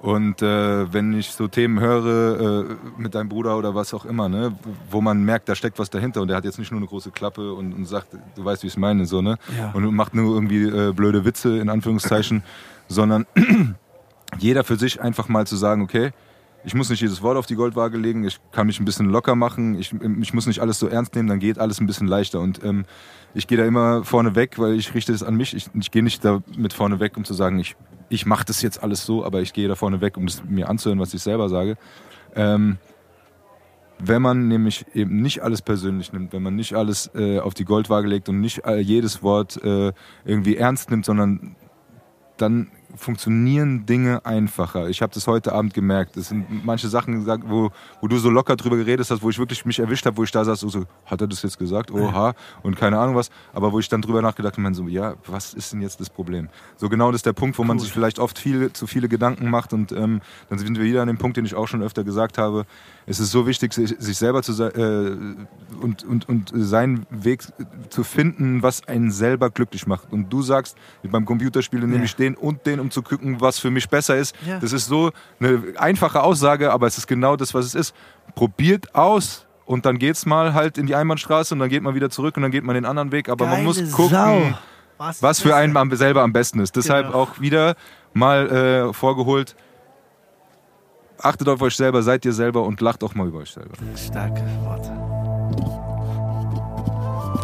[0.00, 4.28] Und äh, wenn ich so Themen höre äh, mit deinem Bruder oder was auch immer,
[4.28, 4.52] ne,
[4.90, 7.12] wo man merkt, da steckt was dahinter und der hat jetzt nicht nur eine große
[7.12, 9.38] Klappe und, und sagt, du weißt, wie ich es meine, so, ne?
[9.56, 9.70] Ja.
[9.70, 12.42] Und macht nur irgendwie äh, blöde Witze in Anführungszeichen,
[12.88, 13.26] sondern
[14.38, 16.12] jeder für sich einfach mal zu sagen, okay,
[16.64, 19.34] ich muss nicht jedes Wort auf die Goldwaage legen, ich kann mich ein bisschen locker
[19.34, 22.40] machen, ich, ich muss nicht alles so ernst nehmen, dann geht alles ein bisschen leichter.
[22.40, 22.84] Und ähm,
[23.34, 25.54] ich gehe da immer vorne weg, weil ich richte es an mich.
[25.54, 27.76] Ich, ich gehe nicht da mit vorne weg, um zu sagen, ich,
[28.08, 30.68] ich mache das jetzt alles so, aber ich gehe da vorne weg, um das mir
[30.68, 31.76] anzuhören, was ich selber sage.
[32.36, 32.78] Ähm,
[33.98, 37.64] wenn man nämlich eben nicht alles persönlich nimmt, wenn man nicht alles äh, auf die
[37.64, 39.92] Goldwaage legt und nicht äh, jedes Wort äh,
[40.24, 41.56] irgendwie ernst nimmt, sondern
[42.36, 44.88] dann funktionieren Dinge einfacher.
[44.88, 46.16] Ich habe das heute Abend gemerkt.
[46.16, 47.70] Es sind manche Sachen gesagt, wo,
[48.00, 50.30] wo du so locker drüber geredet hast, wo ich wirklich mich erwischt habe, wo ich
[50.30, 51.90] da saß, so, so, hat er das jetzt gesagt?
[51.90, 52.34] Oha.
[52.62, 53.30] Und keine Ahnung was.
[53.52, 56.48] Aber wo ich dann drüber nachgedacht habe, so, ja, was ist denn jetzt das Problem?
[56.76, 59.50] So genau das ist der Punkt, wo man sich vielleicht oft viel, zu viele Gedanken
[59.50, 62.04] macht und ähm, dann sind wir wieder an dem Punkt, den ich auch schon öfter
[62.04, 62.66] gesagt habe.
[63.06, 67.42] Es ist so wichtig, sich, selber zu se- äh, und, und, und seinen Weg
[67.90, 70.12] zu finden, was einen selber glücklich macht.
[70.12, 73.70] Und du sagst, beim Computerspielen nehme ich den und den, um zu gucken, was für
[73.70, 74.34] mich besser ist.
[74.46, 74.58] Ja.
[74.58, 75.10] Das ist so
[75.40, 77.94] eine einfache Aussage, aber es ist genau das, was es ist.
[78.34, 82.10] Probiert aus und dann geht's mal halt in die Einbahnstraße und dann geht man wieder
[82.10, 83.28] zurück und dann geht man den anderen Weg.
[83.30, 84.10] Aber man Geile muss gucken,
[84.98, 85.14] Sau.
[85.20, 86.76] was für einen am, selber am besten ist.
[86.76, 87.18] Deshalb Genau.
[87.18, 87.74] auch wieder
[88.12, 89.56] mal äh, vorgeholt.
[91.18, 93.74] Achtet auf euch selber, seid ihr selber und lacht auch mal über euch selber.
[93.96, 94.90] Starke Worte.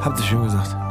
[0.04, 0.87] Habt ihr schön gesagt.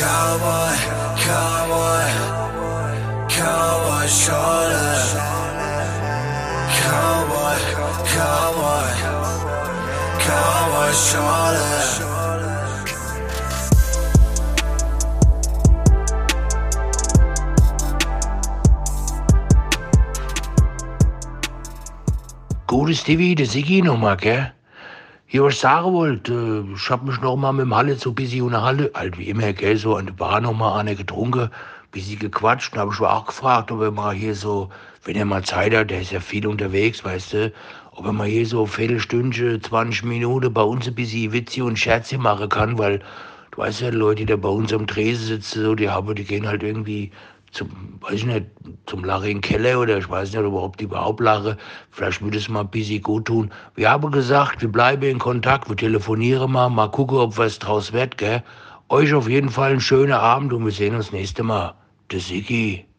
[0.00, 0.76] Cowboy,
[1.26, 2.06] Cowboy,
[3.28, 4.96] Cowboy Schorle.
[6.80, 7.58] Cowboy,
[8.14, 8.88] Cowboy,
[10.24, 11.80] Cowboy Schorle.
[22.66, 24.59] Gutes Stevie, der Sigi nochmal, gell?
[25.32, 28.16] Hier, was ich sagen wollte, ich hab mich noch mal mit dem Halle so ein
[28.16, 30.96] bisschen in der Halle, halt wie immer, gell, so an der Bar noch mal eine
[30.96, 31.50] getrunken,
[31.92, 32.72] bisschen gequatscht.
[32.72, 34.70] Und hab ich auch gefragt, ob er mal hier so,
[35.04, 37.52] wenn er mal Zeit hat, der ist ja viel unterwegs, weißt du,
[37.92, 42.18] ob er mal hier so Viertelstunde, 20 Minuten bei uns ein bisschen Witze und Scherze
[42.18, 42.98] machen kann, weil
[43.52, 46.12] du weißt ja, die Leute, die da bei uns am Tresen sitzen, so, die haben,
[46.16, 47.12] die gehen halt irgendwie
[47.52, 48.46] zum, weiß ich nicht,
[48.86, 51.56] zum Lachen in Keller oder ich weiß nicht, ob die überhaupt lachen.
[51.90, 53.50] Vielleicht würde es mal ein bisschen gut tun.
[53.74, 57.92] Wir haben gesagt, wir bleiben in Kontakt, wir telefonieren mal, mal gucken, ob was draus
[57.92, 58.42] wird, gell?
[58.88, 61.74] Euch auf jeden Fall einen schönen Abend und wir sehen uns nächste Mal.
[62.10, 62.89] Der Sigi.